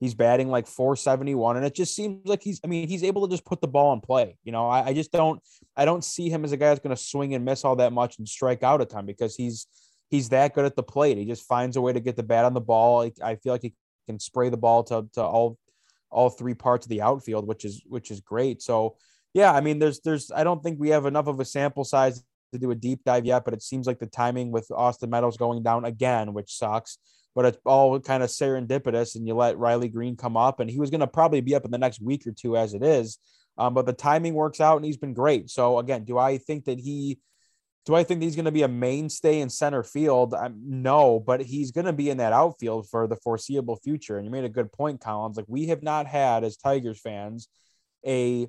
he's 0.00 0.14
batting 0.14 0.48
like 0.48 0.66
471. 0.66 1.58
And 1.58 1.66
it 1.66 1.74
just 1.74 1.94
seems 1.94 2.26
like 2.26 2.42
he's, 2.42 2.60
I 2.64 2.66
mean, 2.66 2.88
he's 2.88 3.04
able 3.04 3.28
to 3.28 3.32
just 3.32 3.44
put 3.44 3.60
the 3.60 3.68
ball 3.68 3.92
in 3.92 4.00
play. 4.00 4.38
You 4.42 4.52
know, 4.52 4.66
I, 4.68 4.86
I 4.86 4.94
just 4.94 5.12
don't, 5.12 5.40
I 5.76 5.84
don't 5.84 6.02
see 6.02 6.30
him 6.30 6.42
as 6.42 6.52
a 6.52 6.56
guy 6.56 6.68
that's 6.68 6.80
going 6.80 6.96
to 6.96 7.02
swing 7.02 7.34
and 7.34 7.44
miss 7.44 7.66
all 7.66 7.76
that 7.76 7.92
much 7.92 8.18
and 8.18 8.26
strike 8.26 8.62
out 8.62 8.80
a 8.80 8.86
ton 8.86 9.04
because 9.04 9.36
he's, 9.36 9.66
he's 10.08 10.30
that 10.30 10.54
good 10.54 10.64
at 10.64 10.76
the 10.76 10.82
plate. 10.82 11.18
He 11.18 11.26
just 11.26 11.46
finds 11.46 11.76
a 11.76 11.80
way 11.82 11.92
to 11.92 12.00
get 12.00 12.16
the 12.16 12.22
bat 12.22 12.46
on 12.46 12.54
the 12.54 12.60
ball. 12.60 13.02
I, 13.02 13.12
I 13.22 13.36
feel 13.36 13.52
like 13.52 13.62
he 13.62 13.74
can 14.08 14.18
spray 14.18 14.48
the 14.48 14.56
ball 14.56 14.82
to, 14.84 15.06
to 15.12 15.22
all 15.22 15.58
all 16.12 16.30
three 16.30 16.54
parts 16.54 16.86
of 16.86 16.90
the 16.90 17.02
outfield, 17.02 17.46
which 17.46 17.64
is 17.64 17.82
which 17.86 18.10
is 18.10 18.20
great. 18.20 18.62
So 18.62 18.96
yeah, 19.34 19.52
I 19.52 19.60
mean, 19.60 19.78
there's 19.78 20.00
there's 20.00 20.30
I 20.30 20.44
don't 20.44 20.62
think 20.62 20.78
we 20.78 20.90
have 20.90 21.06
enough 21.06 21.26
of 21.26 21.40
a 21.40 21.44
sample 21.44 21.84
size 21.84 22.22
to 22.52 22.58
do 22.58 22.70
a 22.70 22.74
deep 22.74 23.00
dive 23.04 23.24
yet, 23.24 23.44
but 23.44 23.54
it 23.54 23.62
seems 23.62 23.86
like 23.86 23.98
the 23.98 24.06
timing 24.06 24.52
with 24.52 24.70
Austin 24.70 25.10
Meadows 25.10 25.36
going 25.36 25.62
down 25.62 25.84
again, 25.84 26.34
which 26.34 26.52
sucks. 26.52 26.98
But 27.34 27.46
it's 27.46 27.58
all 27.64 27.98
kind 27.98 28.22
of 28.22 28.28
serendipitous, 28.28 29.16
and 29.16 29.26
you 29.26 29.34
let 29.34 29.56
Riley 29.56 29.88
Greene 29.88 30.16
come 30.16 30.36
up, 30.36 30.60
and 30.60 30.70
he 30.70 30.78
was 30.78 30.90
going 30.90 31.00
to 31.00 31.06
probably 31.06 31.40
be 31.40 31.54
up 31.54 31.64
in 31.64 31.70
the 31.70 31.78
next 31.78 32.02
week 32.02 32.26
or 32.26 32.32
two 32.32 32.58
as 32.58 32.74
it 32.74 32.82
is. 32.82 33.18
Um, 33.56 33.72
but 33.72 33.86
the 33.86 33.94
timing 33.94 34.34
works 34.34 34.60
out, 34.60 34.76
and 34.76 34.84
he's 34.84 34.98
been 34.98 35.14
great. 35.14 35.48
So 35.48 35.78
again, 35.78 36.04
do 36.04 36.18
I 36.18 36.36
think 36.38 36.66
that 36.66 36.78
he? 36.78 37.18
Do 37.84 37.94
I 37.96 38.04
think 38.04 38.22
he's 38.22 38.36
going 38.36 38.44
to 38.44 38.52
be 38.52 38.62
a 38.62 38.68
mainstay 38.68 39.40
in 39.40 39.50
center 39.50 39.82
field? 39.82 40.34
Um, 40.34 40.54
no, 40.64 41.18
but 41.18 41.42
he's 41.42 41.72
going 41.72 41.86
to 41.86 41.92
be 41.92 42.10
in 42.10 42.18
that 42.18 42.32
outfield 42.32 42.88
for 42.88 43.08
the 43.08 43.16
foreseeable 43.16 43.76
future. 43.76 44.16
And 44.16 44.24
you 44.24 44.30
made 44.30 44.44
a 44.44 44.48
good 44.48 44.72
point, 44.72 45.00
Collins. 45.00 45.36
Like 45.36 45.46
we 45.48 45.66
have 45.66 45.82
not 45.82 46.06
had 46.06 46.44
as 46.44 46.56
Tigers 46.56 47.00
fans 47.00 47.48
a 48.06 48.48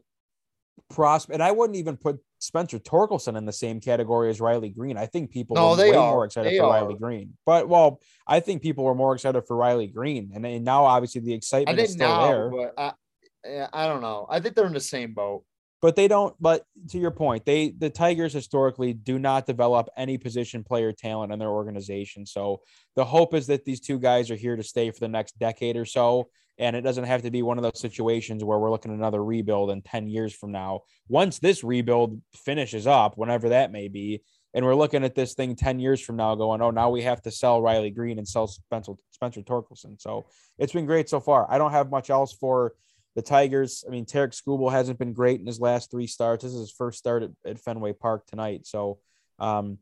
prospect, 0.90 1.34
and 1.34 1.44
I 1.44 1.52
wouldn't 1.52 1.78
even 1.78 1.98
put 1.98 2.20
Spencer 2.40 2.78
Torkelson 2.78 3.38
in 3.38 3.46
the 3.46 3.54
same 3.54 3.80
category 3.80 4.30
as 4.30 4.42
Riley 4.42 4.70
Greene. 4.70 4.98
I 4.98 5.06
think 5.06 5.32
people 5.32 5.56
no, 5.56 5.76
they 5.76 5.92
way 5.92 5.98
are. 5.98 6.12
more 6.12 6.26
excited 6.26 6.52
they 6.52 6.58
for 6.58 6.66
are. 6.66 6.72
Riley 6.72 6.96
Greene. 6.96 7.34
But 7.46 7.68
well, 7.68 8.02
I 8.28 8.40
think 8.40 8.62
people 8.62 8.84
were 8.84 8.96
more 8.96 9.14
excited 9.14 9.44
for 9.48 9.56
Riley 9.56 9.88
Greene, 9.88 10.32
and, 10.36 10.46
and 10.46 10.66
now 10.66 10.86
obviously 10.86 11.22
the 11.22 11.34
excitement 11.34 11.80
is 11.80 11.94
still 11.94 12.08
now, 12.08 12.28
there. 12.28 12.50
But 12.50 12.74
I, 12.78 13.68
I 13.74 13.88
don't 13.88 14.02
know. 14.02 14.28
I 14.30 14.40
think 14.40 14.56
they're 14.56 14.66
in 14.66 14.74
the 14.74 14.80
same 14.80 15.14
boat. 15.14 15.44
But 15.84 15.96
they 15.96 16.08
don't. 16.08 16.34
But 16.40 16.66
to 16.90 16.98
your 16.98 17.12
point, 17.12 17.46
they 17.46 17.70
the 17.78 17.92
Tigers 17.92 18.34
historically 18.34 18.94
do 18.94 19.20
not 19.20 19.46
develop 19.46 19.90
any 19.96 20.18
position 20.18 20.64
player 20.64 20.92
talent 20.92 21.32
in 21.32 21.38
their 21.38 21.50
organization. 21.50 22.26
So 22.26 22.62
the 22.96 23.06
hope 23.06 23.36
is 23.36 23.48
that 23.48 23.66
these 23.66 23.82
two 23.82 24.00
guys 24.00 24.32
are 24.32 24.36
here 24.36 24.56
to 24.56 24.64
stay 24.64 24.90
for 24.90 25.00
the 25.00 25.10
next 25.10 25.38
decade 25.38 25.78
or 25.78 25.86
so 25.86 26.30
and 26.60 26.76
it 26.76 26.82
doesn't 26.82 27.06
have 27.06 27.24
to 27.24 27.32
be 27.32 27.42
one 27.42 27.58
of 27.58 27.64
those 27.64 27.80
situations 27.80 28.44
where 28.44 28.60
we're 28.60 28.72
looking 28.72 28.92
at 28.92 28.98
another 28.98 29.24
rebuild 29.24 29.72
in 29.72 29.82
10 29.82 30.08
years 30.08 30.34
from 30.34 30.52
now. 30.52 30.82
Once 31.08 31.40
this 31.40 31.64
rebuild 31.64 32.22
finishes 32.36 32.86
up, 32.86 33.18
whenever 33.18 33.50
that 33.50 33.72
may 33.72 33.88
be, 33.88 34.22
and 34.54 34.64
we're 34.64 34.76
looking 34.76 35.04
at 35.04 35.16
this 35.16 35.34
thing 35.34 35.56
10 35.56 35.80
years 35.80 36.00
from 36.00 36.16
now 36.16 36.36
going, 36.36 36.62
oh, 36.62 36.70
now 36.70 36.92
we 36.92 37.02
have 37.02 37.22
to 37.24 37.32
sell 37.32 37.62
Riley 37.62 37.90
Greene 37.90 38.20
and 38.20 38.28
sell 38.28 38.46
Spencer, 38.46 38.94
Spencer 39.10 39.42
Torkelson. 39.42 40.00
So 40.00 40.26
it's 40.60 40.74
been 40.74 40.86
great 40.86 41.10
so 41.10 41.20
far. 41.20 41.48
I 41.50 41.58
don't 41.58 41.72
have 41.72 41.90
much 41.90 42.12
else 42.12 42.34
for 42.34 42.74
the 43.16 43.22
Tigers. 43.22 43.84
I 43.88 43.92
mean, 43.92 44.06
Tarek 44.06 44.40
Skubal 44.40 44.72
hasn't 44.72 45.00
been 45.00 45.14
great 45.14 45.40
in 45.40 45.46
his 45.46 45.60
last 45.60 45.92
three 45.92 46.08
starts. 46.08 46.44
This 46.44 46.54
is 46.54 46.60
his 46.60 46.72
first 46.72 46.98
start 46.98 47.24
at, 47.24 47.32
at 47.46 47.60
Fenway 47.60 47.94
Park 47.94 48.26
tonight. 48.26 48.66
So, 48.66 49.00
um, 49.40 49.78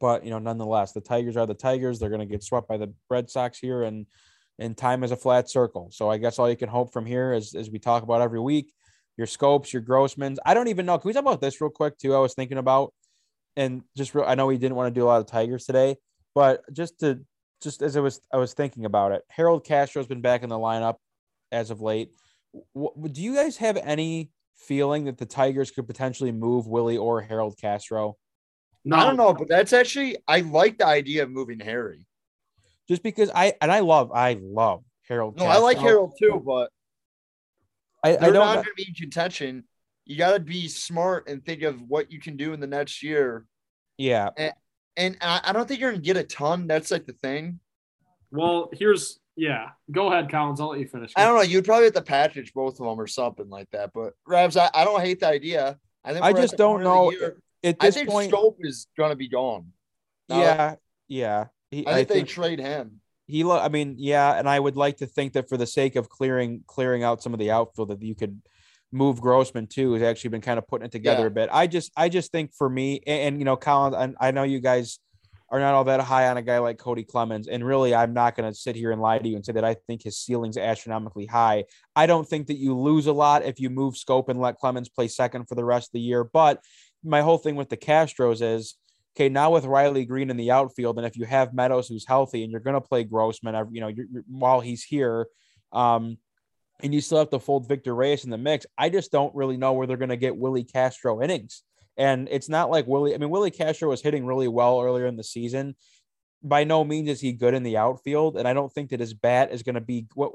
but 0.00 0.24
you 0.24 0.30
know, 0.30 0.38
nonetheless, 0.38 0.92
the 0.92 1.00
Tigers 1.00 1.36
are 1.36 1.46
the 1.46 1.54
Tigers. 1.54 1.98
They're 1.98 2.08
going 2.08 2.20
to 2.20 2.26
get 2.26 2.42
swept 2.42 2.68
by 2.68 2.76
the 2.76 2.92
Red 3.10 3.30
Sox 3.30 3.58
here, 3.58 3.82
and 3.82 4.06
and 4.58 4.76
time 4.76 5.02
is 5.02 5.10
a 5.10 5.16
flat 5.16 5.50
circle. 5.50 5.88
So 5.92 6.10
I 6.10 6.18
guess 6.18 6.38
all 6.38 6.48
you 6.48 6.56
can 6.56 6.68
hope 6.68 6.92
from 6.92 7.06
here 7.06 7.32
is, 7.32 7.54
as 7.54 7.70
we 7.70 7.78
talk 7.78 8.02
about 8.02 8.20
every 8.20 8.40
week, 8.40 8.72
your 9.16 9.26
Schoops, 9.26 9.72
your 9.72 9.82
Grossmans. 9.82 10.36
I 10.44 10.54
don't 10.54 10.68
even 10.68 10.86
know. 10.86 10.98
Can 10.98 11.08
we 11.08 11.12
talk 11.12 11.22
about 11.22 11.40
this 11.40 11.60
real 11.60 11.70
quick 11.70 11.98
too? 11.98 12.14
I 12.14 12.18
was 12.18 12.34
thinking 12.34 12.58
about, 12.58 12.92
and 13.56 13.82
just 13.96 14.14
real, 14.14 14.24
I 14.26 14.34
know 14.34 14.46
we 14.46 14.58
didn't 14.58 14.76
want 14.76 14.94
to 14.94 14.98
do 14.98 15.04
a 15.04 15.08
lot 15.08 15.20
of 15.20 15.26
Tigers 15.26 15.64
today, 15.64 15.96
but 16.34 16.62
just 16.72 17.00
to 17.00 17.20
just 17.62 17.82
as 17.82 17.96
I 17.96 18.00
was 18.00 18.20
I 18.32 18.36
was 18.36 18.54
thinking 18.54 18.84
about 18.84 19.12
it, 19.12 19.22
Harold 19.28 19.64
Castro's 19.64 20.06
been 20.06 20.20
back 20.20 20.42
in 20.42 20.48
the 20.48 20.58
lineup 20.58 20.96
as 21.50 21.70
of 21.70 21.80
late. 21.80 22.10
What, 22.72 23.12
do 23.12 23.22
you 23.22 23.34
guys 23.34 23.56
have 23.58 23.76
any 23.76 24.30
feeling 24.54 25.04
that 25.06 25.18
the 25.18 25.26
Tigers 25.26 25.70
could 25.70 25.86
potentially 25.86 26.32
move 26.32 26.66
Willi 26.66 26.96
or 26.96 27.20
Harold 27.20 27.56
Castro? 27.60 28.16
No. 28.84 28.96
I 28.96 29.04
don't 29.04 29.16
know, 29.16 29.32
but 29.32 29.48
that's 29.48 29.72
actually 29.72 30.16
I 30.26 30.40
like 30.40 30.78
the 30.78 30.86
idea 30.86 31.22
of 31.22 31.30
moving 31.30 31.60
Harry 31.60 32.06
just 32.88 33.02
because 33.02 33.30
I 33.34 33.54
and 33.60 33.70
I 33.70 33.80
love 33.80 34.10
I 34.12 34.38
love 34.42 34.82
Harold. 35.08 35.36
No, 35.36 35.44
Castro. 35.44 35.60
I 35.60 35.62
like 35.62 35.78
Harold 35.78 36.14
too, 36.18 36.42
but 36.44 36.70
I, 38.04 38.16
I 38.16 38.30
don't 38.30 38.34
not 38.34 38.54
going 38.54 38.64
to 38.64 38.72
be 38.76 38.86
in 38.88 38.94
contention. 38.94 39.64
You 40.04 40.16
got 40.16 40.32
to 40.32 40.40
be 40.40 40.66
smart 40.66 41.28
and 41.28 41.44
think 41.44 41.62
of 41.62 41.80
what 41.82 42.10
you 42.10 42.18
can 42.18 42.36
do 42.36 42.52
in 42.52 42.60
the 42.60 42.66
next 42.66 43.02
year. 43.02 43.46
Yeah, 43.98 44.30
and, 44.36 44.52
and 44.96 45.16
I 45.20 45.52
don't 45.52 45.68
think 45.68 45.80
you're 45.80 45.92
going 45.92 46.02
to 46.02 46.06
get 46.06 46.16
a 46.16 46.24
ton. 46.24 46.66
That's 46.66 46.90
like 46.90 47.06
the 47.06 47.16
thing. 47.22 47.60
Well, 48.32 48.70
here's 48.72 49.20
yeah. 49.36 49.70
Go 49.90 50.12
ahead, 50.12 50.30
Collins. 50.30 50.60
I'll 50.60 50.70
let 50.70 50.80
you 50.80 50.86
finish. 50.86 51.12
I 51.16 51.24
don't 51.24 51.36
know. 51.36 51.42
You'd 51.42 51.64
probably 51.64 51.84
have 51.84 51.94
to 51.94 52.02
package 52.02 52.52
both 52.52 52.74
of 52.80 52.86
them 52.86 53.00
or 53.00 53.06
something 53.06 53.48
like 53.48 53.70
that. 53.70 53.92
But 53.92 54.14
Rabs, 54.26 54.56
I, 54.56 54.70
I 54.74 54.84
don't 54.84 55.00
hate 55.00 55.20
the 55.20 55.28
idea. 55.28 55.78
I 56.04 56.12
think 56.12 56.24
I 56.24 56.32
just 56.32 56.56
don't 56.56 56.82
know. 56.82 57.12
At 57.64 57.78
this 57.78 57.96
I 57.96 57.98
think 57.98 58.10
point, 58.10 58.32
Schoop 58.32 58.56
is 58.60 58.88
going 58.96 59.10
to 59.10 59.16
be 59.16 59.28
gone. 59.28 59.68
Now, 60.28 60.40
yeah, 60.40 60.74
yeah. 61.08 61.44
He, 61.70 61.86
I, 61.86 61.94
think 61.94 61.96
I 61.96 62.04
think 62.04 62.28
they 62.28 62.32
trade 62.32 62.58
him. 62.58 63.00
He, 63.26 63.44
lo- 63.44 63.60
I 63.60 63.68
mean, 63.68 63.94
yeah, 63.98 64.34
and 64.34 64.48
I 64.48 64.58
would 64.58 64.76
like 64.76 64.96
to 64.98 65.06
think 65.06 65.34
that 65.34 65.48
for 65.48 65.56
the 65.56 65.66
sake 65.66 65.96
of 65.96 66.08
clearing 66.08 66.64
clearing 66.66 67.04
out 67.04 67.22
some 67.22 67.32
of 67.32 67.38
the 67.38 67.50
outfield, 67.52 67.88
that 67.88 68.02
you 68.02 68.14
could 68.14 68.42
move 68.90 69.20
Grossman 69.20 69.68
too. 69.68 69.92
Has 69.92 70.02
actually 70.02 70.30
been 70.30 70.40
kind 70.40 70.58
of 70.58 70.66
putting 70.66 70.86
it 70.86 70.92
together 70.92 71.22
yeah. 71.22 71.26
a 71.28 71.30
bit. 71.30 71.48
I 71.52 71.66
just, 71.68 71.92
I 71.96 72.08
just 72.08 72.32
think 72.32 72.52
for 72.52 72.68
me, 72.68 73.00
and, 73.06 73.20
and 73.20 73.38
you 73.38 73.44
know, 73.44 73.56
Collins, 73.56 74.16
I, 74.20 74.28
I 74.28 74.30
know 74.32 74.42
you 74.42 74.60
guys 74.60 74.98
are 75.52 75.60
not 75.60 75.74
all 75.74 75.84
that 75.84 76.00
high 76.00 76.28
on 76.28 76.38
a 76.38 76.42
guy 76.42 76.58
like 76.58 76.78
Cody 76.78 77.04
Clemens. 77.04 77.46
And 77.46 77.64
really, 77.64 77.94
I'm 77.94 78.14
not 78.14 78.34
going 78.34 78.50
to 78.50 78.58
sit 78.58 78.74
here 78.74 78.90
and 78.90 79.02
lie 79.02 79.18
to 79.18 79.28
you 79.28 79.36
and 79.36 79.44
say 79.44 79.52
that 79.52 79.64
I 79.64 79.74
think 79.86 80.02
his 80.02 80.18
ceiling's 80.18 80.56
astronomically 80.56 81.26
high. 81.26 81.66
I 81.94 82.06
don't 82.06 82.26
think 82.26 82.46
that 82.46 82.56
you 82.56 82.76
lose 82.76 83.06
a 83.06 83.12
lot 83.12 83.44
if 83.44 83.60
you 83.60 83.68
move 83.68 83.94
Schoop 83.94 84.30
and 84.30 84.40
let 84.40 84.56
Clemens 84.56 84.88
play 84.88 85.08
second 85.08 85.46
for 85.46 85.54
the 85.54 85.64
rest 85.64 85.90
of 85.90 85.92
the 85.92 86.00
year. 86.00 86.24
But 86.24 86.64
my 87.04 87.20
whole 87.20 87.36
thing 87.36 87.54
with 87.54 87.68
the 87.68 87.76
Castros 87.76 88.40
is 88.40 88.76
okay, 89.14 89.28
now 89.28 89.50
with 89.50 89.66
Riley 89.66 90.06
Greene 90.06 90.30
in 90.30 90.38
the 90.38 90.50
outfield, 90.50 90.96
and 90.96 91.06
if 91.06 91.18
you 91.18 91.26
have 91.26 91.52
Meadows 91.52 91.86
who's 91.86 92.06
healthy 92.06 92.44
and 92.44 92.50
you're 92.50 92.62
going 92.62 92.74
to 92.74 92.80
play 92.80 93.04
Grossman, 93.04 93.54
you 93.70 93.82
know, 93.82 93.88
you're, 93.88 94.06
you're, 94.10 94.24
while 94.26 94.60
he's 94.60 94.82
here, 94.82 95.26
um, 95.70 96.16
and 96.82 96.94
you 96.94 97.02
still 97.02 97.18
have 97.18 97.30
to 97.30 97.38
fold 97.38 97.68
Victor 97.68 97.94
Reyes 97.94 98.24
in 98.24 98.30
the 98.30 98.38
mix, 98.38 98.64
I 98.78 98.88
just 98.88 99.12
don't 99.12 99.34
really 99.34 99.58
know 99.58 99.74
where 99.74 99.86
they're 99.86 99.98
going 99.98 100.08
to 100.08 100.16
get 100.16 100.36
Willi 100.36 100.64
Castro 100.64 101.22
innings. 101.22 101.62
And 102.02 102.28
it's 102.32 102.48
not 102.48 102.68
like 102.68 102.88
Willi, 102.88 103.14
I 103.14 103.18
mean, 103.18 103.30
Willi 103.30 103.52
Castro 103.52 103.88
was 103.88 104.02
hitting 104.02 104.26
really 104.26 104.48
well 104.48 104.80
earlier 104.80 105.06
in 105.06 105.14
the 105.14 105.22
season. 105.22 105.76
By 106.42 106.64
no 106.64 106.82
means 106.82 107.08
is 107.08 107.20
he 107.20 107.32
good 107.32 107.54
in 107.54 107.62
the 107.62 107.76
outfield. 107.76 108.36
And 108.36 108.48
I 108.48 108.54
don't 108.54 108.72
think 108.72 108.90
that 108.90 108.98
his 108.98 109.14
bat 109.14 109.52
is 109.52 109.62
going 109.62 109.76
to 109.76 109.80
be 109.80 110.08
what 110.14 110.32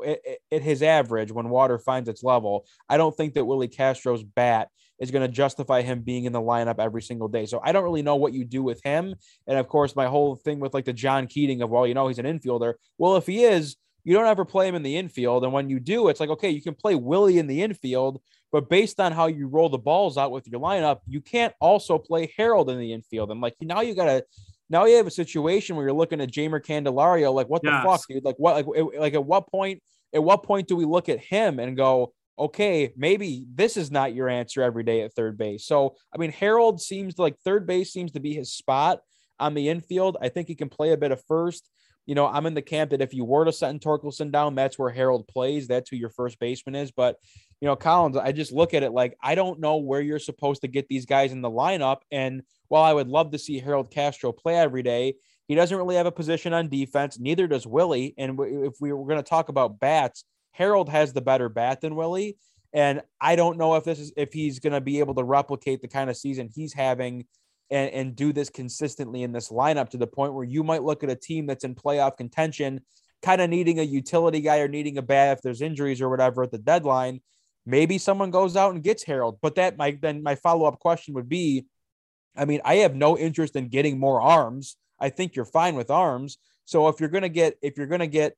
at 0.50 0.62
his 0.62 0.82
average 0.82 1.34
when 1.34 1.50
water 1.50 1.78
finds 1.78 2.08
its 2.08 2.24
level. 2.24 2.66
I 2.88 2.96
don't 2.96 3.14
think 3.14 3.34
that 3.34 3.44
Willi 3.44 3.68
Castro's 3.68 4.24
bat 4.24 4.70
is 4.98 5.12
going 5.12 5.28
to 5.28 5.34
justify 5.34 5.82
him 5.82 6.04
being 6.04 6.24
in 6.24 6.32
the 6.32 6.40
lineup 6.40 6.80
every 6.80 7.02
single 7.02 7.28
day. 7.28 7.46
So 7.46 7.60
I 7.62 7.74
don't 7.74 7.84
really 7.84 8.02
know 8.02 8.16
what 8.16 8.32
you 8.32 8.46
do 8.46 8.64
with 8.64 8.82
him. 8.82 9.16
And 9.46 9.60
of 9.60 9.68
course, 9.68 9.94
my 9.94 10.06
whole 10.06 10.38
thing 10.38 10.62
with 10.62 10.74
like 10.74 10.86
the 10.86 10.94
John 10.94 11.28
Keating 11.28 11.62
of, 11.62 11.70
well, 11.70 11.86
you 11.86 11.96
know, 11.96 12.08
he's 12.08 12.20
an 12.20 12.26
infielder. 12.26 12.76
Well, 12.98 13.18
if 13.18 13.28
he 13.28 13.44
is, 13.44 13.76
you 14.06 14.14
don't 14.14 14.26
ever 14.26 14.46
play 14.46 14.70
him 14.70 14.76
in 14.76 14.84
the 14.84 14.96
infield. 14.96 15.44
And 15.44 15.52
when 15.52 15.70
you 15.70 15.82
do, 15.82 16.08
it's 16.08 16.22
like, 16.22 16.30
okay, 16.30 16.50
you 16.50 16.62
can 16.62 16.76
play 16.76 16.96
Willi 16.96 17.40
in 17.40 17.48
the 17.48 17.62
infield, 17.62 18.22
but 18.52 18.70
based 18.70 19.00
on 19.00 19.12
how 19.12 19.28
you 19.28 19.48
roll 19.48 19.70
the 19.70 19.78
balls 19.78 20.18
out 20.18 20.32
with 20.32 20.48
your 20.48 20.62
lineup, 20.62 21.00
you 21.08 21.22
can't 21.22 21.54
also 21.60 21.98
play 21.98 22.32
Harold 22.38 22.70
in 22.70 22.80
the 22.80 22.94
infield. 22.94 23.32
And 23.32 23.42
like 23.42 23.56
now 23.62 23.82
you 23.82 23.94
got 23.94 24.06
to, 24.06 24.24
now 24.70 24.86
you 24.86 24.98
have 24.98 25.08
a 25.08 25.12
situation 25.12 25.76
where 25.76 25.86
you're 25.86 25.94
looking 25.94 26.22
at 26.22 26.32
Jeimer 26.32 26.64
Candelario, 26.64 27.34
like 27.34 27.48
what 27.48 27.62
yes. 27.64 27.84
the 27.84 27.90
fuck, 27.90 28.02
dude? 28.08 28.24
Like 28.24 28.36
what, 28.38 28.66
like, 28.66 28.86
like 28.98 29.14
at 29.14 29.26
what 29.26 29.48
point, 29.50 29.82
at 30.14 30.24
what 30.24 30.44
point 30.44 30.68
do 30.68 30.76
we 30.76 30.86
look 30.86 31.10
at 31.10 31.20
him 31.20 31.60
and 31.60 31.76
go, 31.76 32.14
okay, 32.40 32.94
maybe 32.96 33.46
this 33.54 33.78
is 33.78 33.92
not 33.92 34.14
your 34.14 34.30
answer 34.30 34.62
every 34.62 34.84
day 34.84 35.02
at 35.02 35.14
third 35.14 35.38
base. 35.38 35.66
So, 35.66 35.96
I 36.14 36.18
mean, 36.18 36.32
Harold 36.32 36.80
seems 36.80 37.18
like 37.18 37.38
third 37.40 37.66
base 37.66 37.92
seems 37.92 38.12
to 38.12 38.20
be 38.20 38.34
his 38.34 38.54
spot 38.54 39.00
on 39.40 39.54
the 39.54 39.70
infield. 39.70 40.18
I 40.22 40.30
think 40.30 40.48
he 40.48 40.56
can 40.56 40.70
play 40.70 40.92
a 40.94 40.98
bit 40.98 41.12
of 41.12 41.24
first. 41.28 41.70
You 42.06 42.16
know, 42.16 42.28
I'm 42.28 42.46
in 42.46 42.54
the 42.54 42.62
camp 42.62 42.92
that 42.92 43.02
if 43.02 43.14
you 43.14 43.26
were 43.26 43.44
to 43.44 43.52
send 43.52 43.82
Torkelson 43.82 44.32
down, 44.32 44.56
that's 44.56 44.80
where 44.80 44.92
Harold 44.92 45.28
plays. 45.28 45.68
That's 45.68 45.90
who 45.90 45.98
your 45.98 46.10
first 46.10 46.40
baseman 46.40 46.76
is. 46.76 46.92
But, 46.92 47.18
you 47.62 47.68
know, 47.68 47.76
Collins, 47.76 48.18
I 48.18 48.32
just 48.32 48.52
look 48.52 48.74
at 48.74 48.84
it 48.84 48.92
like 48.92 49.18
I 49.22 49.36
don't 49.36 49.60
know 49.60 49.78
where 49.78 50.02
you're 50.02 50.20
supposed 50.20 50.62
to 50.62 50.68
get 50.68 50.88
these 50.88 51.06
guys 51.06 51.32
in 51.32 51.42
the 51.42 51.50
lineup. 51.50 52.02
And 52.12 52.44
while 52.68 52.84
I 52.84 52.94
would 52.94 53.08
love 53.08 53.32
to 53.32 53.40
see 53.40 53.60
Harold 53.60 53.92
Castro 53.92 54.32
play 54.32 54.56
every 54.56 54.84
day, 54.84 55.16
he 55.48 55.56
doesn't 55.56 55.78
really 55.78 55.96
have 55.96 56.06
a 56.06 56.12
position 56.12 56.54
on 56.54 56.70
defense. 56.70 57.20
Neither 57.20 57.48
does 57.48 57.66
Willi. 57.66 58.14
And 58.18 58.40
if 58.40 58.74
we 58.80 58.92
were 58.92 59.06
going 59.06 59.24
to 59.24 59.28
talk 59.28 59.50
about 59.50 59.80
bats, 59.80 60.26
Harold 60.52 60.90
has 60.90 61.14
the 61.14 61.22
better 61.22 61.50
bat 61.50 61.82
than 61.82 61.96
Willi. 61.96 62.38
And 62.74 63.02
I 63.22 63.36
don't 63.36 63.58
know 63.58 63.76
if 63.76 63.86
this 63.86 64.00
is 64.00 64.12
if 64.18 64.34
he's 64.34 64.60
going 64.60 64.74
to 64.74 64.82
be 64.82 65.00
able 65.00 65.16
to 65.16 65.24
replicate 65.24 65.82
the 65.82 65.88
kind 65.88 66.10
of 66.10 66.18
season 66.18 66.50
he's 66.54 66.74
having 66.74 67.26
and, 67.72 67.90
and 67.92 68.16
do 68.16 68.34
this 68.34 68.50
consistently 68.50 69.24
in 69.24 69.32
this 69.32 69.50
lineup 69.50 69.90
to 69.90 69.98
the 69.98 70.08
point 70.08 70.34
where 70.34 70.44
you 70.44 70.64
might 70.64 70.84
look 70.84 71.04
at 71.04 71.10
a 71.10 71.16
team 71.16 71.46
that's 71.46 71.64
in 71.64 71.76
playoff 71.76 72.18
contention, 72.18 72.82
kind 73.22 73.42
of 73.42 73.50
needing 73.50 73.80
a 73.80 73.84
utility 73.84 74.42
guy 74.42 74.60
or 74.60 74.68
needing 74.68 74.98
a 74.98 75.02
bat 75.02 75.38
if 75.38 75.42
there's 75.42 75.62
injuries 75.62 76.02
or 76.02 76.10
whatever 76.10 76.44
at 76.44 76.52
the 76.52 76.58
deadline. 76.58 77.22
Maybe 77.68 77.98
someone 77.98 78.32
goes 78.32 78.56
out 78.56 78.74
and 78.74 78.82
gets 78.82 79.04
Harold. 79.04 79.40
But 79.42 79.56
that 79.56 79.78
might 79.78 80.02
then 80.02 80.24
my 80.24 80.36
follow-up 80.36 80.80
question 80.80 81.14
would 81.16 81.28
be 81.28 81.66
I 82.38 82.46
mean, 82.46 82.62
I 82.64 82.76
have 82.76 82.96
no 82.96 83.18
interest 83.18 83.56
in 83.56 83.68
getting 83.68 84.00
more 84.00 84.22
arms. 84.22 84.78
I 85.00 85.10
think 85.10 85.36
you're 85.36 85.46
fine 85.46 85.76
with 85.76 85.90
arms. 85.90 86.38
So 86.66 86.88
if 86.88 87.00
you're 87.00 87.10
gonna 87.10 87.30
get 87.30 87.58
if 87.62 87.78
you're 87.78 87.88
gonna 87.88 88.08
get 88.08 88.36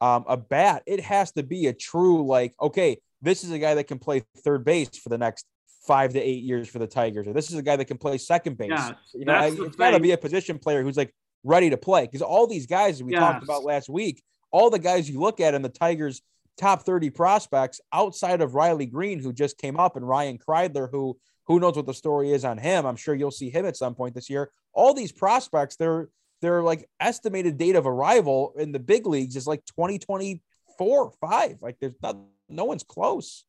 um, 0.00 0.24
a 0.26 0.36
bat, 0.36 0.82
it 0.86 1.00
has 1.00 1.32
to 1.32 1.42
be 1.42 1.66
a 1.66 1.72
true 1.72 2.26
like, 2.26 2.54
okay, 2.60 2.98
this 3.20 3.44
is 3.44 3.50
a 3.52 3.58
guy 3.58 3.74
that 3.74 3.84
can 3.84 3.98
play 3.98 4.24
third 4.38 4.64
base 4.64 4.98
for 4.98 5.10
the 5.10 5.18
next 5.18 5.46
five 5.86 6.12
to 6.14 6.20
eight 6.20 6.42
years 6.42 6.68
for 6.68 6.78
the 6.78 6.86
Tigers, 6.86 7.26
or 7.26 7.32
this 7.32 7.50
is 7.50 7.56
a 7.56 7.62
guy 7.62 7.76
that 7.76 7.84
can 7.84 7.98
play 7.98 8.18
second 8.18 8.56
base. 8.56 8.70
Yeah, 8.70 8.92
you 9.14 9.24
know, 9.24 9.64
it's 9.64 9.76
got 9.76 9.90
to 9.90 10.00
be 10.00 10.12
a 10.12 10.18
position 10.18 10.58
player 10.58 10.82
who's 10.82 10.96
like 10.96 11.14
ready 11.44 11.70
to 11.70 11.76
play 11.76 12.02
because 12.02 12.22
all 12.22 12.46
these 12.46 12.66
guys 12.66 13.02
we 13.02 13.12
yes. 13.12 13.20
talked 13.20 13.44
about 13.44 13.64
last 13.64 13.88
week, 13.88 14.22
all 14.50 14.70
the 14.70 14.78
guys 14.78 15.10
you 15.10 15.20
look 15.20 15.40
at 15.40 15.54
in 15.54 15.62
the 15.62 15.68
Tigers 15.68 16.22
top 16.56 16.82
30 16.82 17.10
prospects 17.10 17.80
outside 17.92 18.40
of 18.40 18.54
Riley 18.54 18.86
Greene, 18.86 19.20
who 19.20 19.32
just 19.32 19.58
came 19.58 19.78
up, 19.78 19.96
and 19.96 20.06
Ryan 20.06 20.38
Kreidler, 20.38 20.90
who 20.90 21.18
who 21.46 21.58
knows 21.58 21.76
what 21.76 21.86
the 21.86 21.94
story 21.94 22.32
is 22.32 22.44
on 22.44 22.56
him. 22.56 22.86
I'm 22.86 22.96
sure 22.96 23.14
you'll 23.14 23.30
see 23.30 23.50
him 23.50 23.66
at 23.66 23.76
some 23.76 23.94
point 23.94 24.14
this 24.14 24.30
year. 24.30 24.50
All 24.72 24.94
these 24.94 25.12
prospects, 25.12 25.76
they're 25.76 26.08
they're 26.40 26.62
like 26.62 26.88
estimated 27.00 27.56
date 27.56 27.76
of 27.76 27.86
arrival 27.86 28.52
in 28.56 28.72
the 28.72 28.78
big 28.78 29.06
leagues 29.06 29.36
is 29.36 29.46
like 29.46 29.64
2024, 29.66 31.12
five. 31.20 31.58
Like 31.60 31.76
there's 31.80 31.94
not 32.02 32.16
no 32.48 32.64
one's 32.64 32.82
close. 32.82 33.44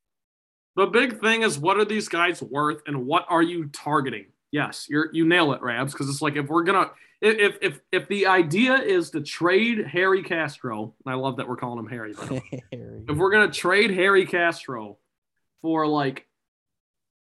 The 0.75 0.87
big 0.87 1.19
thing 1.19 1.43
is 1.43 1.59
what 1.59 1.77
are 1.77 1.85
these 1.85 2.07
guys 2.07 2.41
worth 2.41 2.81
and 2.87 3.05
what 3.05 3.25
are 3.29 3.41
you 3.41 3.65
targeting? 3.67 4.27
Yes, 4.51 4.87
you're 4.89 5.09
you 5.11 5.25
nail 5.25 5.53
it, 5.53 5.61
Rabs, 5.61 5.93
because 5.93 6.09
it's 6.09 6.21
like 6.21 6.35
if 6.35 6.47
we're 6.47 6.63
gonna 6.63 6.91
if 7.23 7.57
if 7.61 7.79
if 7.91 8.07
the 8.09 8.27
idea 8.27 8.75
is 8.75 9.09
to 9.11 9.21
trade 9.21 9.87
Harry 9.87 10.23
Castro, 10.23 10.93
and 11.05 11.13
I 11.13 11.15
love 11.15 11.37
that 11.37 11.47
we're 11.47 11.55
calling 11.55 11.79
him 11.79 11.87
Harry, 11.87 12.13
Harry. 12.71 13.05
if 13.07 13.17
we're 13.17 13.31
gonna 13.31 13.51
trade 13.51 13.91
Harry 13.91 14.25
Castro 14.25 14.97
for 15.61 15.87
like 15.87 16.27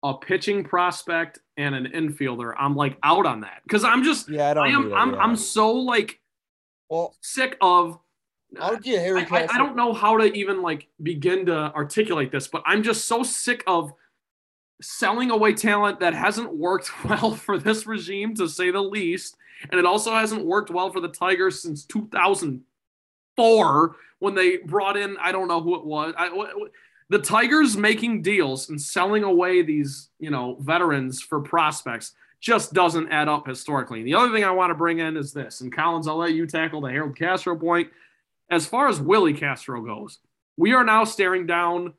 a 0.03 0.13
pitching 0.13 0.63
prospect 0.63 1.39
and 1.57 1.75
an 1.75 1.87
infielder, 1.87 2.53
I'm 2.57 2.75
like 2.75 2.97
out 3.03 3.25
on 3.25 3.41
that. 3.41 3.61
Because 3.63 3.83
I'm 3.83 4.03
just 4.03 4.29
yeah 4.29 4.51
I 4.51 4.53
don't 4.53 4.65
I 4.65 4.69
am 4.69 4.93
I'm, 4.93 5.15
I'm 5.15 5.35
so 5.35 5.73
like 5.73 6.19
well 6.89 7.15
sick 7.21 7.57
of 7.59 7.99
I'll 8.59 8.77
get 8.77 8.99
Harry 8.99 9.25
I, 9.29 9.41
I, 9.41 9.47
I 9.53 9.57
don't 9.57 9.75
know 9.75 9.93
how 9.93 10.17
to 10.17 10.25
even 10.33 10.61
like 10.61 10.87
begin 11.03 11.45
to 11.47 11.73
articulate 11.75 12.31
this, 12.31 12.47
but 12.47 12.63
I'm 12.65 12.81
just 12.81 13.05
so 13.05 13.23
sick 13.23 13.63
of 13.67 13.93
selling 14.81 15.31
away 15.31 15.53
talent 15.53 16.01
that 16.01 16.13
hasn't 16.13 16.53
worked 16.53 16.91
well 17.05 17.35
for 17.35 17.57
this 17.57 17.87
regime, 17.87 18.35
to 18.35 18.47
say 18.47 18.71
the 18.71 18.81
least. 18.81 19.37
And 19.69 19.79
it 19.79 19.85
also 19.85 20.11
hasn't 20.11 20.45
worked 20.45 20.71
well 20.71 20.91
for 20.91 20.99
the 20.99 21.07
Tigers 21.07 21.61
since 21.61 21.85
2004 21.85 23.95
when 24.19 24.35
they 24.35 24.57
brought 24.57 24.97
in, 24.97 25.17
I 25.19 25.31
don't 25.31 25.47
know 25.47 25.61
who 25.61 25.75
it 25.75 25.85
was. 25.85 26.13
I, 26.17 26.29
the 27.09 27.19
Tigers 27.19 27.75
making 27.75 28.21
deals 28.21 28.69
and 28.69 28.81
selling 28.81 29.23
away 29.23 29.61
these, 29.61 30.09
you 30.19 30.29
know, 30.29 30.57
veterans 30.61 31.21
for 31.21 31.41
prospects 31.41 32.13
just 32.39 32.73
doesn't 32.73 33.11
add 33.11 33.27
up 33.27 33.47
historically. 33.47 33.99
And 33.99 34.07
the 34.07 34.15
other 34.15 34.33
thing 34.33 34.43
I 34.43 34.51
want 34.51 34.71
to 34.71 34.75
bring 34.75 34.99
in 34.99 35.17
is 35.17 35.33
this, 35.33 35.61
and 35.61 35.73
Collins, 35.73 36.07
I'll 36.07 36.17
let 36.17 36.33
you 36.33 36.47
tackle 36.47 36.81
the 36.81 36.89
Harold 36.89 37.17
Castro 37.17 37.55
point. 37.55 37.89
As 38.49 38.65
far 38.65 38.87
as 38.87 38.99
Willi 38.99 39.33
Castro 39.33 39.81
goes, 39.81 40.19
we 40.57 40.73
are 40.73 40.83
now 40.83 41.03
staring 41.03 41.45
down 41.45 41.93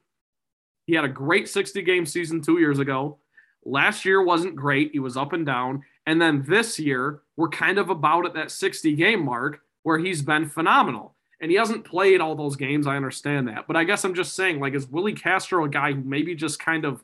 he 0.86 0.94
had 0.94 1.04
a 1.04 1.08
great 1.08 1.48
60 1.48 1.82
game 1.82 2.06
season 2.06 2.40
two 2.40 2.58
years 2.58 2.78
ago. 2.78 3.18
Last 3.64 4.04
year 4.04 4.22
wasn't 4.22 4.56
great. 4.56 4.92
He 4.92 4.98
was 4.98 5.16
up 5.16 5.32
and 5.32 5.46
down. 5.46 5.82
And 6.06 6.20
then 6.20 6.44
this 6.46 6.78
year, 6.78 7.20
we're 7.36 7.48
kind 7.48 7.78
of 7.78 7.90
about 7.90 8.26
at 8.26 8.34
that 8.34 8.50
60 8.50 8.94
game 8.94 9.24
mark 9.24 9.60
where 9.84 9.98
he's 9.98 10.22
been 10.22 10.48
phenomenal. 10.48 11.14
And 11.40 11.50
he 11.50 11.56
hasn't 11.56 11.84
played 11.84 12.20
all 12.20 12.34
those 12.34 12.56
games. 12.56 12.86
I 12.86 12.96
understand 12.96 13.48
that. 13.48 13.66
But 13.66 13.76
I 13.76 13.84
guess 13.84 14.04
I'm 14.04 14.14
just 14.14 14.34
saying, 14.34 14.60
like, 14.60 14.74
is 14.74 14.86
Willi 14.86 15.12
Castro 15.12 15.64
a 15.64 15.68
guy 15.68 15.92
who 15.92 16.02
maybe 16.02 16.34
just 16.34 16.60
kind 16.60 16.84
of 16.84 17.02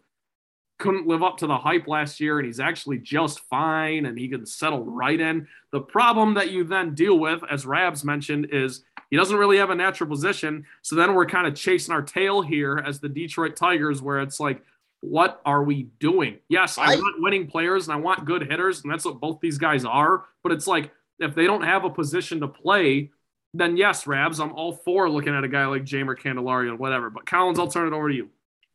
couldn't 0.79 1.09
live 1.09 1.25
up 1.25 1.39
to 1.39 1.49
the 1.49 1.57
hype 1.57 1.89
last 1.89 2.21
year 2.21 2.39
and 2.39 2.47
he's 2.47 2.61
actually 2.61 2.99
just 2.99 3.41
fine 3.41 4.07
and 4.07 4.17
he 4.17 4.29
can 4.29 4.47
settle 4.47 4.85
right 4.85 5.21
in? 5.21 5.49
The 5.73 5.81
problem 5.81 6.35
that 6.35 6.51
you 6.51 6.65
then 6.65 6.95
deal 6.95 7.19
with, 7.19 7.43
as 7.51 7.67
Rabs 7.67 8.05
mentioned, 8.05 8.49
is 8.53 8.85
he 9.11 9.17
doesn't 9.17 9.37
really 9.37 9.59
have 9.59 9.71
a 9.71 9.75
natural 9.75 10.09
position. 10.09 10.67
So 10.83 10.97
then 10.97 11.15
we're 11.15 11.27
kind 11.27 11.47
of 11.47 11.55
chasing 11.55 11.95
our 11.95 12.03
tail 12.03 12.43
here 12.43 12.83
as 12.85 13.01
the 13.01 13.09
Detroit 13.09 13.57
Tigers, 13.57 14.03
where 14.03 14.21
it's 14.21 14.39
like, 14.39 14.63
what 15.01 15.41
are 15.45 15.63
we 15.63 15.85
doing? 16.01 16.39
Yes, 16.49 16.77
I, 16.77 16.93
I 16.93 16.97
want 16.97 17.23
winning 17.23 17.47
players 17.47 17.87
and 17.87 17.95
I 17.95 18.01
want 18.01 18.25
good 18.25 18.51
hitters, 18.51 18.83
and 18.83 18.93
that's 18.93 19.05
what 19.05 19.21
both 19.21 19.41
these 19.41 19.59
guys 19.59 19.85
are. 19.85 20.25
But 20.43 20.53
it's 20.53 20.67
like 20.67 20.93
if 21.19 21.35
they 21.35 21.47
don't 21.47 21.63
have 21.63 21.85
a 21.85 21.91
position 21.91 22.41
to 22.41 22.49
play, 22.49 23.11
then 23.55 23.77
yes, 23.77 24.07
Rabs, 24.07 24.41
I'm 24.41 24.53
all 24.53 24.73
for 24.73 25.09
looking 25.09 25.35
at 25.35 25.45
a 25.45 25.49
guy 25.49 25.67
like 25.67 25.85
Jeimer 25.85 26.19
Candelario 26.19 26.73
or 26.73 26.77
whatever. 26.77 27.11
But 27.11 27.27
Collins, 27.27 27.59
I'll 27.59 27.69
turn 27.69 27.87
it 27.87 27.97
over 27.97 28.09
to 28.09 28.15
you. 28.15 28.29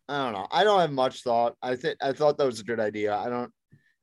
I 0.10 0.24
don't 0.24 0.34
know. 0.34 0.48
I 0.52 0.64
don't 0.64 0.80
have 0.80 0.92
much 0.92 1.24
thought. 1.24 1.56
I 1.62 1.76
think 1.76 1.98
I 2.02 2.12
thought 2.12 2.38
that 2.38 2.46
was 2.46 2.60
a 2.60 2.64
good 2.64 2.80
idea. 2.80 3.16
I 3.16 3.30
don't. 3.30 3.52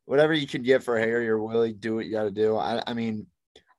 Whatever 0.06 0.34
you 0.34 0.46
can 0.46 0.62
get 0.62 0.82
for 0.82 0.98
Harry 0.98 1.28
or 1.28 1.38
Willi, 1.38 1.72
do 1.72 1.94
what 1.94 2.06
you 2.06 2.10
got 2.10 2.24
to 2.24 2.30
do. 2.30 2.56
I, 2.56 2.82
I 2.86 2.94
mean, 2.94 3.26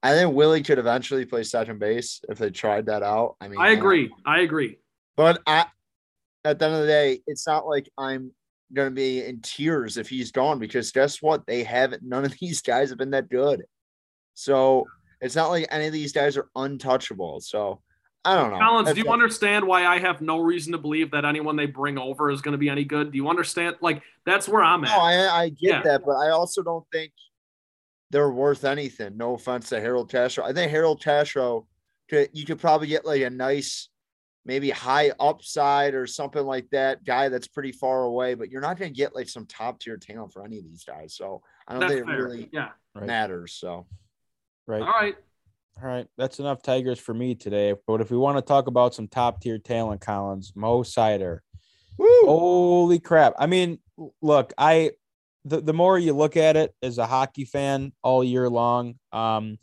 I 0.03 0.13
think 0.13 0.33
Willi 0.33 0.63
could 0.63 0.79
eventually 0.79 1.25
play 1.25 1.43
second 1.43 1.79
base 1.79 2.21
if 2.27 2.37
they 2.37 2.49
tried 2.49 2.87
that 2.87 3.03
out. 3.03 3.35
I 3.39 3.47
mean, 3.47 3.59
I 3.59 3.69
agree. 3.69 4.11
I, 4.25 4.37
I 4.37 4.39
agree. 4.39 4.79
But 5.15 5.41
I, 5.45 5.65
at 6.43 6.57
the 6.57 6.65
end 6.65 6.75
of 6.75 6.81
the 6.81 6.87
day, 6.87 7.21
it's 7.27 7.45
not 7.45 7.67
like 7.67 7.87
I'm 7.97 8.31
going 8.73 8.89
to 8.89 8.95
be 8.95 9.23
in 9.23 9.41
tears 9.41 9.97
if 9.97 10.09
he's 10.09 10.31
gone 10.31 10.57
because 10.57 10.91
guess 10.91 11.21
what? 11.21 11.45
They 11.45 11.63
haven't, 11.63 12.03
none 12.03 12.25
of 12.25 12.33
these 12.41 12.61
guys 12.61 12.89
have 12.89 12.97
been 12.97 13.11
that 13.11 13.29
good. 13.29 13.63
So 14.33 14.87
it's 15.19 15.35
not 15.35 15.49
like 15.49 15.67
any 15.69 15.85
of 15.85 15.93
these 15.93 16.13
guys 16.13 16.35
are 16.35 16.49
untouchable. 16.55 17.39
So 17.41 17.81
I 18.25 18.35
don't 18.35 18.51
know. 18.51 18.59
Collins, 18.59 18.85
That's 18.87 18.95
do 18.99 19.03
you 19.05 19.11
understand 19.11 19.65
why 19.65 19.85
I 19.85 19.99
have 19.99 20.21
no 20.21 20.39
reason 20.39 20.71
to 20.73 20.77
believe 20.77 21.11
that 21.11 21.25
anyone 21.25 21.55
they 21.55 21.65
bring 21.65 21.97
over 21.97 22.29
is 22.29 22.41
going 22.41 22.53
to 22.53 22.57
be 22.57 22.69
any 22.69 22.83
good? 22.83 23.11
Do 23.11 23.17
you 23.17 23.29
understand? 23.29 23.75
Like, 23.81 24.03
that's 24.25 24.47
where 24.47 24.63
I'm 24.63 24.83
at. 24.83 24.89
No, 24.89 24.99
I, 24.99 25.43
I 25.43 25.49
get 25.49 25.57
yeah. 25.61 25.81
that, 25.83 26.01
but 26.05 26.13
I 26.13 26.29
also 26.29 26.61
don't 26.61 26.85
think 26.91 27.13
they're 28.11 28.29
worth 28.29 28.65
anything. 28.65 29.17
No 29.17 29.35
offense 29.35 29.69
to 29.69 29.79
Harold 29.79 30.11
Castro. 30.11 30.43
I 30.43 30.53
think 30.53 30.69
Harold 30.69 31.01
Castro, 31.01 31.65
could, 32.09 32.29
you 32.33 32.45
could 32.45 32.59
probably 32.59 32.87
get 32.87 33.05
like 33.05 33.21
a 33.21 33.29
nice, 33.29 33.89
maybe 34.45 34.69
high 34.69 35.11
upside 35.19 35.93
or 35.93 36.05
something 36.05 36.45
like 36.45 36.69
that 36.71 37.03
guy 37.03 37.29
that's 37.29 37.47
pretty 37.47 37.71
far 37.71 38.03
away, 38.03 38.33
but 38.33 38.49
you're 38.49 38.61
not 38.61 38.77
going 38.77 38.91
to 38.91 38.97
get 38.97 39.15
like 39.15 39.29
some 39.29 39.45
top 39.45 39.79
tier 39.79 39.97
talent 39.97 40.33
for 40.33 40.43
any 40.43 40.57
of 40.57 40.65
these 40.65 40.83
guys. 40.83 41.15
So 41.15 41.41
I 41.67 41.73
don't 41.73 41.81
that's 41.81 41.93
think 41.93 42.05
fair. 42.05 42.15
it 42.15 42.21
really 42.21 42.49
yeah. 42.51 42.69
matters. 42.95 43.53
So, 43.53 43.87
right. 44.67 44.81
All 44.81 44.87
right. 44.87 45.15
All 45.81 45.87
right. 45.87 46.07
That's 46.17 46.39
enough 46.39 46.61
Tigers 46.61 46.99
for 46.99 47.13
me 47.13 47.33
today. 47.33 47.75
But 47.87 48.01
if 48.01 48.11
we 48.11 48.17
want 48.17 48.37
to 48.37 48.41
talk 48.41 48.67
about 48.67 48.93
some 48.93 49.07
top 49.07 49.41
tier 49.41 49.57
talent, 49.57 50.01
Collins, 50.01 50.51
Mo 50.55 50.83
Seider. 50.83 51.39
Woo! 51.97 52.07
Holy 52.25 52.99
crap. 52.99 53.33
I 53.37 53.47
mean, 53.47 53.79
look, 54.21 54.53
I 54.57 54.91
the, 55.45 55.61
the 55.61 55.73
more 55.73 55.97
you 55.97 56.13
look 56.13 56.37
at 56.37 56.55
it 56.55 56.73
as 56.81 56.97
a 56.97 57.05
hockey 57.05 57.45
fan 57.45 57.93
all 58.03 58.23
year 58.23 58.49
long, 58.49 58.95
um, 59.11 59.57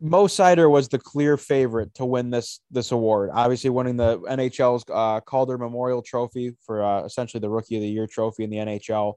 Mo 0.00 0.26
Seider 0.26 0.70
was 0.70 0.88
the 0.88 0.98
clear 0.98 1.36
favorite 1.36 1.94
to 1.94 2.04
win 2.04 2.30
this 2.30 2.60
this 2.70 2.92
award. 2.92 3.30
Obviously, 3.32 3.70
winning 3.70 3.96
the 3.96 4.18
NHL's 4.20 4.84
uh, 4.90 5.20
Calder 5.20 5.58
Memorial 5.58 6.02
Trophy 6.02 6.56
for 6.64 6.82
uh, 6.82 7.04
essentially 7.04 7.40
the 7.40 7.50
Rookie 7.50 7.76
of 7.76 7.82
the 7.82 7.88
Year 7.88 8.06
trophy 8.06 8.44
in 8.44 8.50
the 8.50 8.56
NHL. 8.56 9.14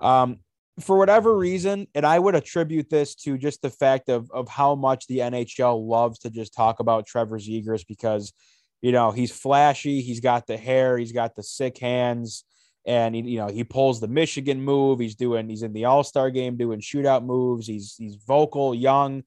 Um, 0.00 0.40
for 0.80 0.96
whatever 0.96 1.36
reason, 1.36 1.86
and 1.94 2.06
I 2.06 2.18
would 2.18 2.34
attribute 2.34 2.88
this 2.88 3.14
to 3.16 3.36
just 3.36 3.62
the 3.62 3.70
fact 3.70 4.08
of 4.08 4.30
of 4.30 4.48
how 4.48 4.74
much 4.74 5.06
the 5.06 5.18
NHL 5.18 5.86
loves 5.86 6.18
to 6.20 6.30
just 6.30 6.54
talk 6.54 6.80
about 6.80 7.06
Trevor 7.06 7.38
Zegras 7.38 7.86
because, 7.86 8.32
you 8.80 8.92
know, 8.92 9.10
he's 9.10 9.32
flashy, 9.32 10.00
he's 10.00 10.20
got 10.20 10.46
the 10.46 10.56
hair, 10.56 10.98
he's 10.98 11.12
got 11.12 11.34
the 11.34 11.42
sick 11.42 11.78
hands 11.78 12.44
and 12.84 13.14
he, 13.14 13.22
you 13.22 13.38
know 13.38 13.48
he 13.48 13.64
pulls 13.64 14.00
the 14.00 14.08
Michigan 14.08 14.62
move. 14.62 14.98
He's 14.98 15.14
doing 15.14 15.48
he's 15.48 15.62
in 15.62 15.72
the 15.72 15.84
All 15.84 16.04
Star 16.04 16.30
game 16.30 16.56
doing 16.56 16.80
shootout 16.80 17.24
moves. 17.24 17.66
He's 17.66 17.94
he's 17.98 18.16
vocal, 18.16 18.74
young, 18.74 19.22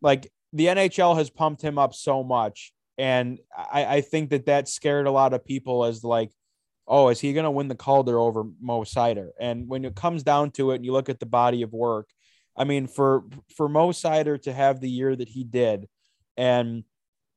like 0.00 0.30
the 0.52 0.66
NHL 0.66 1.16
has 1.16 1.30
pumped 1.30 1.62
him 1.62 1.78
up 1.78 1.94
so 1.94 2.22
much, 2.22 2.72
and 2.98 3.38
I, 3.56 3.96
I 3.96 4.00
think 4.00 4.30
that 4.30 4.46
that 4.46 4.68
scared 4.68 5.06
a 5.06 5.10
lot 5.10 5.34
of 5.34 5.44
people 5.44 5.84
as 5.84 6.02
like, 6.02 6.30
oh, 6.86 7.08
is 7.08 7.20
he 7.20 7.32
going 7.32 7.44
to 7.44 7.50
win 7.50 7.68
the 7.68 7.74
Calder 7.74 8.18
over 8.18 8.44
Mo 8.60 8.82
Seider? 8.82 9.30
And 9.38 9.68
when 9.68 9.84
it 9.84 9.94
comes 9.94 10.22
down 10.22 10.50
to 10.52 10.72
it, 10.72 10.76
and 10.76 10.84
you 10.84 10.92
look 10.92 11.08
at 11.08 11.20
the 11.20 11.26
body 11.26 11.62
of 11.62 11.72
work, 11.72 12.08
I 12.56 12.64
mean, 12.64 12.86
for 12.86 13.24
for 13.56 13.68
Mo 13.68 13.90
Seider 13.90 14.40
to 14.42 14.52
have 14.52 14.80
the 14.80 14.90
year 14.90 15.14
that 15.14 15.28
he 15.28 15.44
did, 15.44 15.86
and 16.36 16.84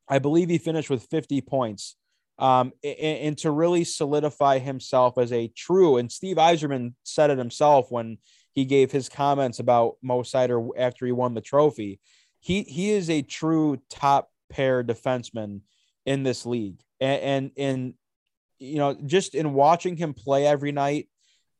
I 0.07 0.19
believe 0.19 0.49
he 0.49 0.57
finished 0.57 0.89
with 0.89 1.03
50 1.03 1.41
points 1.41 1.95
um, 2.39 2.71
and, 2.83 2.95
and, 2.97 3.37
to 3.39 3.51
really 3.51 3.83
solidify 3.83 4.59
himself 4.59 5.17
as 5.17 5.33
a 5.33 5.49
true. 5.49 5.97
And 5.97 6.09
Steve 6.09 6.37
Yzerman 6.37 6.93
said 7.03 7.29
it 7.29 7.37
himself 7.37 7.91
when 7.91 8.17
he 8.53 8.63
gave 8.63 8.91
his 8.91 9.09
comments 9.09 9.59
about 9.59 9.95
Mo 10.01 10.21
Seider 10.21 10.69
after 10.77 11.05
he 11.05 11.11
won 11.11 11.33
the 11.33 11.41
trophy. 11.41 11.99
He 12.39 12.63
he 12.63 12.91
is 12.91 13.09
a 13.09 13.21
true 13.21 13.77
top 13.89 14.29
pair 14.49 14.83
defenseman 14.83 15.61
in 16.05 16.23
this 16.23 16.45
league, 16.45 16.79
and 17.01 17.21
and, 17.21 17.51
and 17.57 17.93
you 18.57 18.77
know 18.77 18.97
just 19.05 19.35
in 19.35 19.53
watching 19.53 19.97
him 19.97 20.13
play 20.13 20.47
every 20.47 20.71
night. 20.71 21.09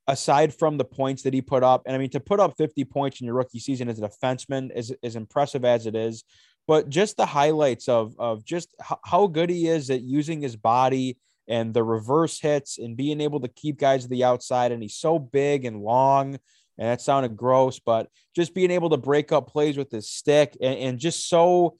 Aside 0.07 0.55
from 0.55 0.79
the 0.79 0.85
points 0.85 1.21
that 1.21 1.35
he 1.35 1.41
put 1.43 1.61
up, 1.61 1.83
and 1.85 1.93
I 1.93 1.99
mean 1.99 2.09
to 2.11 2.19
put 2.19 2.39
up 2.39 2.57
50 2.57 2.83
points 2.85 3.21
in 3.21 3.27
your 3.27 3.35
rookie 3.35 3.59
season 3.59 3.89
as 3.89 3.99
a 3.99 4.09
defenseman 4.09 4.75
is 4.75 4.91
as 5.03 5.15
impressive 5.15 5.63
as 5.63 5.85
it 5.85 5.95
is, 5.95 6.23
but 6.69 6.87
just 6.87 7.17
the 7.17 7.25
highlights 7.25 7.89
of 7.89 8.13
of 8.19 8.45
just 8.45 8.69
how 9.03 9.25
good 9.25 9.49
he 9.49 9.67
is 9.67 9.89
at 9.89 10.03
using 10.03 10.39
his 10.39 10.55
body 10.55 11.17
and 11.47 11.73
the 11.73 11.83
reverse 11.83 12.39
hits 12.39 12.77
and 12.77 12.95
being 12.95 13.21
able 13.21 13.39
to 13.39 13.47
keep 13.47 13.79
guys 13.79 14.03
to 14.03 14.07
the 14.07 14.23
outside. 14.23 14.71
And 14.71 14.83
he's 14.83 14.95
so 14.95 15.17
big 15.17 15.65
and 15.65 15.81
long. 15.81 16.35
And 16.77 16.87
that 16.87 17.01
sounded 17.01 17.35
gross, 17.35 17.79
but 17.79 18.07
just 18.35 18.53
being 18.53 18.69
able 18.69 18.91
to 18.91 18.97
break 18.97 19.31
up 19.31 19.47
plays 19.47 19.77
with 19.77 19.89
his 19.89 20.11
stick 20.11 20.55
and, 20.61 20.77
and 20.77 20.99
just 20.99 21.27
so 21.27 21.79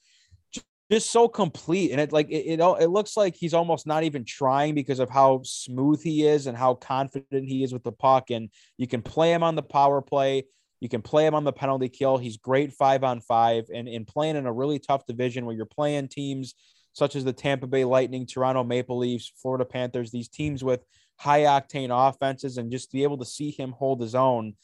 just 0.91 1.11
so 1.11 1.27
complete 1.27 1.91
and 1.91 2.01
it 2.01 2.11
like 2.11 2.31
it, 2.31 2.59
it 2.59 2.59
it 2.59 2.89
looks 2.89 3.15
like 3.15 3.35
he's 3.35 3.53
almost 3.53 3.85
not 3.85 4.01
even 4.01 4.25
trying 4.25 4.73
because 4.73 4.97
of 4.97 5.07
how 5.07 5.39
smooth 5.43 6.01
he 6.01 6.25
is 6.25 6.47
and 6.47 6.57
how 6.57 6.73
confident 6.73 7.47
he 7.47 7.63
is 7.63 7.71
with 7.71 7.83
the 7.83 7.91
puck 7.91 8.31
and 8.31 8.49
you 8.75 8.87
can 8.87 9.03
play 9.03 9.31
him 9.31 9.43
on 9.43 9.53
the 9.53 9.61
power 9.61 10.01
play 10.01 10.45
you 10.79 10.89
can 10.89 11.01
play 11.01 11.25
him 11.25 11.35
on 11.35 11.43
the 11.43 11.53
penalty 11.53 11.89
kill. 11.89 12.17
He's 12.17 12.37
great 12.37 12.73
five 12.73 13.03
on 13.03 13.21
five 13.21 13.65
and, 13.73 13.87
and 13.87 14.07
playing 14.07 14.35
in 14.35 14.45
a 14.45 14.53
really 14.53 14.79
tough 14.79 15.05
division 15.05 15.45
where 15.45 15.55
you're 15.55 15.65
playing 15.65 16.07
teams 16.07 16.55
such 16.93 17.15
as 17.15 17.23
the 17.23 17.33
Tampa 17.33 17.67
Bay 17.67 17.85
Lightning, 17.85 18.25
Toronto 18.25 18.63
Maple 18.63 18.97
Leafs, 18.97 19.31
Florida 19.41 19.65
Panthers, 19.65 20.11
these 20.11 20.27
teams 20.27 20.63
with 20.63 20.83
high 21.17 21.41
octane 21.41 21.89
offenses, 21.91 22.57
and 22.57 22.71
just 22.71 22.91
be 22.91 23.03
able 23.03 23.17
to 23.17 23.25
see 23.25 23.51
him 23.51 23.71
hold 23.71 24.01
his 24.01 24.15
own. 24.15 24.55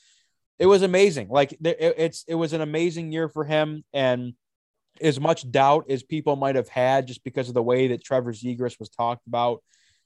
It 0.58 0.66
was 0.66 0.82
amazing. 0.82 1.28
Like 1.30 1.56
it's 1.62 2.24
it 2.28 2.36
was 2.36 2.54
an 2.54 2.62
amazing 2.62 3.12
year 3.12 3.30
for 3.30 3.44
him, 3.44 3.84
and 3.94 4.34
as 5.02 5.20
much 5.20 5.50
doubt 5.52 5.86
as 5.90 6.04
people 6.04 6.36
might 6.36 6.56
have 6.56 6.70
had 6.70 7.08
just 7.08 7.24
because 7.24 7.50
of 7.50 7.54
the 7.54 7.64
way 7.64 7.90
that 7.90 8.04
Trevor 8.04 8.32
Zegras 8.32 8.80
was 8.80 8.90
talked 8.90 9.28
about, 9.28 9.62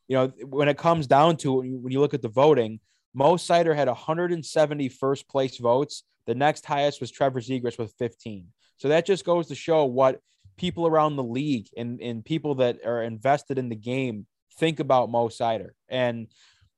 you 0.08 0.16
know, 0.18 0.28
when 0.46 0.68
it 0.68 0.78
comes 0.78 1.06
down 1.06 1.38
to 1.38 1.62
it, 1.62 1.70
when 1.70 1.92
you 1.92 2.00
look 2.00 2.16
at 2.16 2.24
the 2.24 2.30
voting, 2.30 2.80
Mo 3.14 3.36
Seider 3.36 3.76
had 3.76 3.88
170 3.88 4.90
first 4.90 5.28
place 5.28 5.58
votes. 5.58 6.04
The 6.28 6.36
next 6.36 6.66
highest 6.66 7.02
was 7.02 7.12
Trevor 7.12 7.42
Zegras 7.42 7.78
with 7.78 7.94
15. 7.98 8.48
So 8.78 8.90
that 8.90 9.06
just 9.06 9.26
goes 9.26 9.48
to 9.48 9.56
show 9.56 9.86
what 9.86 10.20
people 10.58 10.86
around 10.86 11.16
the 11.16 11.24
league 11.24 11.68
and, 11.76 12.00
and 12.02 12.24
people 12.24 12.56
that 12.56 12.86
are 12.86 13.02
invested 13.02 13.58
in 13.58 13.70
the 13.70 13.76
game 13.76 14.28
think 14.58 14.80
about 14.80 15.10
Mo 15.10 15.30
Seider. 15.30 15.70
And 15.88 16.28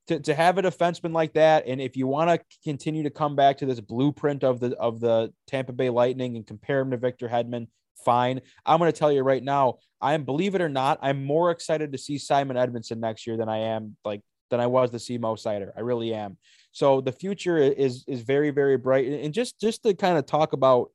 to, 0.08 0.20
to 0.20 0.34
have 0.34 0.58
a 0.58 0.62
defenseman 0.62 1.14
like 1.14 1.34
that, 1.34 1.68
and 1.68 1.82
if 1.82 1.96
you 1.96 2.08
want 2.08 2.30
to 2.30 2.46
continue 2.64 3.04
to 3.04 3.10
come 3.10 3.36
back 3.36 3.58
to 3.58 3.66
this 3.66 3.80
blueprint 3.80 4.44
of 4.44 4.60
the 4.60 4.76
of 4.78 5.00
the 5.00 5.34
Tampa 5.48 5.74
Bay 5.74 5.90
Lightning 5.90 6.36
and 6.36 6.46
compare 6.46 6.80
him 6.80 6.92
to 6.92 6.98
Victor 6.98 7.30
Hedman, 7.30 7.68
fine. 8.04 8.42
I'm 8.66 8.80
going 8.80 8.92
to 8.92 8.98
tell 8.98 9.12
you 9.12 9.22
right 9.22 9.44
now, 9.44 9.76
I'm 10.02 10.24
believe 10.24 10.56
it 10.56 10.62
or 10.62 10.70
not, 10.70 11.00
I'm 11.02 11.24
more 11.24 11.52
excited 11.52 11.92
to 11.92 11.98
see 11.98 12.18
Simon 12.18 12.58
Edvinsson 12.58 12.98
next 12.98 13.28
year 13.28 13.38
than 13.38 13.50
I 13.50 13.58
am 13.60 13.96
like 14.04 14.22
than 14.52 14.60
I 14.60 14.68
was 14.68 14.92
to 14.92 15.00
see 15.00 15.18
Mo 15.18 15.36
Seider. 15.36 15.72
I 15.76 15.80
really 15.80 16.14
am. 16.14 16.38
So 16.72 17.02
the 17.02 17.12
future 17.12 17.58
is 17.58 18.06
is 18.08 18.22
very 18.22 18.52
very 18.52 18.78
bright. 18.78 19.08
And 19.08 19.34
just 19.34 19.60
just 19.60 19.82
to 19.84 19.96
kind 19.96 20.20
of 20.20 20.28
talk 20.28 20.54
about 20.54 20.92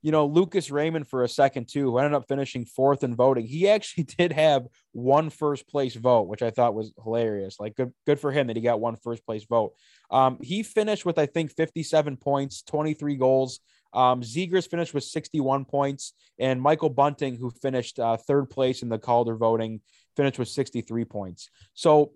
you 0.00 0.12
know, 0.12 0.26
Lucas 0.26 0.70
Raymond 0.70 1.08
for 1.08 1.24
a 1.24 1.28
second 1.28 1.68
too, 1.68 1.90
who 1.90 1.98
ended 1.98 2.14
up 2.14 2.28
finishing 2.28 2.64
fourth 2.64 3.02
in 3.02 3.16
voting. 3.16 3.46
He 3.46 3.68
actually 3.68 4.04
did 4.18 4.32
have 4.32 4.66
one 4.92 5.30
first 5.30 5.68
place 5.68 5.94
vote, 5.94 6.28
which 6.28 6.42
I 6.42 6.50
thought 6.50 6.74
was 6.74 6.92
hilarious. 7.02 7.58
Like 7.58 7.76
good, 7.76 7.92
good 8.06 8.20
for 8.20 8.30
him 8.30 8.46
that 8.46 8.56
he 8.56 8.62
got 8.62 8.80
one 8.80 8.96
first 8.96 9.24
place 9.26 9.44
vote. 9.44 9.74
Um, 10.10 10.38
he 10.40 10.62
finished 10.62 11.04
with 11.04 11.18
I 11.18 11.26
think 11.26 11.52
57 11.52 12.16
points, 12.16 12.62
23 12.62 13.16
goals. 13.16 13.60
Um, 13.92 14.20
Zegras 14.20 14.68
finished 14.68 14.92
with 14.92 15.04
61 15.04 15.64
points, 15.64 16.12
and 16.38 16.60
Michael 16.60 16.90
Bunting, 16.90 17.36
who 17.36 17.50
finished 17.50 17.98
uh, 17.98 18.18
third 18.18 18.50
place 18.50 18.82
in 18.82 18.90
the 18.90 18.98
Calder 18.98 19.34
voting, 19.34 19.80
finished 20.14 20.38
with 20.38 20.48
63 20.48 21.06
points. 21.06 21.48
So, 21.72 22.12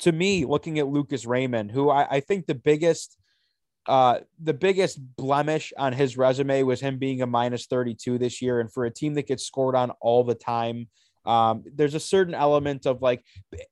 to 0.00 0.12
me, 0.12 0.44
looking 0.44 0.78
at 0.78 0.88
Lucas 0.88 1.26
Raymond, 1.26 1.70
who 1.70 1.90
I, 1.90 2.16
I 2.16 2.20
think 2.20 2.46
the 2.46 2.54
biggest 2.54 3.16
uh, 3.86 4.20
the 4.40 4.54
biggest 4.54 5.00
blemish 5.16 5.72
on 5.76 5.92
his 5.92 6.16
resume 6.16 6.62
was 6.62 6.80
him 6.80 6.98
being 6.98 7.22
a 7.22 7.26
minus 7.26 7.66
32 7.66 8.18
this 8.18 8.40
year. 8.40 8.60
And 8.60 8.72
for 8.72 8.84
a 8.84 8.90
team 8.90 9.14
that 9.14 9.26
gets 9.26 9.44
scored 9.44 9.74
on 9.74 9.90
all 10.00 10.22
the 10.22 10.34
time, 10.34 10.88
um, 11.24 11.64
there's 11.74 11.94
a 11.94 12.00
certain 12.00 12.34
element 12.34 12.86
of 12.86 13.02
like, 13.02 13.24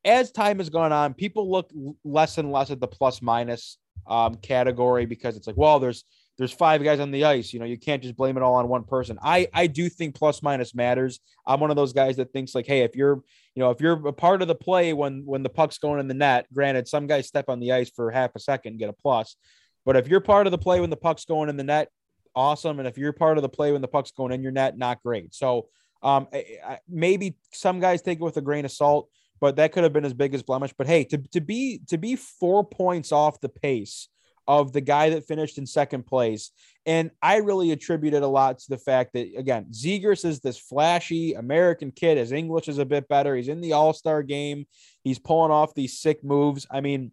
as 0.05 0.33
time 0.33 0.59
has 0.59 0.69
gone 0.69 0.93
on, 0.93 1.15
people 1.15 1.51
look 1.51 1.71
less 2.05 2.39
and 2.39 2.51
less 2.51 2.71
at 2.71 2.81
the 2.81 2.89
plus 2.89 3.23
minus 3.23 3.79
um, 4.07 4.35
category 4.37 5.07
because 5.07 5.37
it's 5.37 5.47
like, 5.47 5.57
well, 5.57 5.79
there's 5.79 6.05
there's 6.40 6.53
five 6.53 6.83
guys 6.83 7.00
on 7.00 7.11
the 7.11 7.26
ice. 7.26 7.53
You 7.53 7.61
know, 7.61 7.66
you 7.66 7.76
can't 7.76 8.03
just 8.03 8.16
blame 8.16 8.38
it 8.38 8.42
all 8.42 8.55
on 8.55 8.66
one 8.66 8.85
person. 8.85 9.18
I 9.22 9.48
I 9.53 9.66
do 9.66 9.90
think 9.90 10.14
plus 10.14 10.42
minus 10.42 10.74
matters. 10.74 11.20
I'm 11.46 11.61
one 11.61 11.68
of 11.68 11.76
those 11.76 11.92
guys 11.92 12.16
that 12.16 12.33
thinks 12.33 12.55
like, 12.55 12.66
hey, 12.66 12.81
if 12.81 12.96
you're 12.96 13.22
you 13.55 13.61
know 13.61 13.70
if 13.70 13.83
you're 13.83 14.09
a 14.09 14.12
part 14.14 14.40
of 14.40 14.48
the 14.48 14.55
play 14.55 14.94
when 14.94 15.26
when 15.26 15.42
the 15.42 15.50
puck's 15.50 15.76
going 15.76 16.00
in 16.00 16.09
the 16.09 16.14
net, 16.14 16.46
granted, 16.50 16.88
some 16.88 17.07
guys 17.07 17.29
step 17.29 17.50
on 17.50 17.61
the 17.61 17.72
ice 17.72 17.90
for 17.90 18.11
half 18.11 18.31
a 18.37 18.40
second 18.40 18.79
get 18.79 18.88
a 18.88 18.94
plus. 18.94 19.37
But 19.85 19.96
if 19.96 20.09
you're 20.09 20.20
part 20.20 20.46
of 20.46 20.50
the 20.50 20.57
play 20.57 20.81
when 20.81 20.88
the 20.88 20.96
puck's 20.96 21.26
going 21.26 21.50
in 21.50 21.59
the 21.59 21.62
net, 21.62 21.90
awesome. 22.35 22.79
And 22.79 22.88
if 22.88 22.96
you're 22.96 23.12
part 23.12 23.37
of 23.37 23.42
the 23.42 23.50
play 23.50 23.72
when 23.72 23.83
the 23.83 23.88
puck's 23.88 24.12
going 24.12 24.33
in 24.33 24.42
your 24.42 24.53
net, 24.53 24.79
not 24.79 25.03
great. 25.03 25.35
So 25.35 25.68
um, 26.03 26.26
maybe 26.88 27.37
some 27.53 27.81
guys 27.81 28.00
take 28.00 28.18
it 28.18 28.24
with 28.24 28.38
a 28.38 28.40
grain 28.40 28.64
of 28.64 28.72
salt, 28.72 29.11
but 29.40 29.57
that 29.57 29.72
could 29.72 29.83
have 29.83 29.92
been 29.92 30.05
his 30.05 30.14
biggest 30.14 30.46
blemish. 30.46 30.72
But 30.72 30.87
hey, 30.87 31.05
to, 31.05 31.18
to 31.33 31.42
be 31.42 31.83
to 31.88 31.98
be 31.98 32.16
four 32.16 32.64
points 32.64 33.12
off 33.12 33.42
the 33.42 33.50
pace 33.50 34.09
of 34.51 34.73
the 34.73 34.81
guy 34.81 35.11
that 35.11 35.29
finished 35.29 35.59
in 35.59 35.65
second 35.65 36.05
place. 36.05 36.51
And 36.85 37.13
I 37.23 37.37
really 37.37 37.71
attributed 37.71 38.25
a 38.25 38.27
lot 38.27 38.59
to 38.59 38.69
the 38.69 38.79
fact 38.79 39.13
that, 39.13 39.29
again, 39.39 39.67
Zegras 39.71 40.25
is 40.25 40.41
this 40.41 40.59
flashy 40.59 41.35
American 41.35 41.93
kid. 41.93 42.19
His 42.19 42.33
English 42.33 42.67
is 42.67 42.79
a 42.79 42.85
bit 42.85 43.07
better. 43.07 43.37
He's 43.37 43.47
in 43.47 43.61
the 43.61 43.75
All 43.75 43.93
Star 43.93 44.25
game. 44.25 44.67
He's 45.05 45.21
pulling 45.21 45.53
off 45.53 45.73
these 45.73 46.01
sick 46.01 46.25
moves. 46.25 46.67
I 46.69 46.81
mean, 46.81 47.13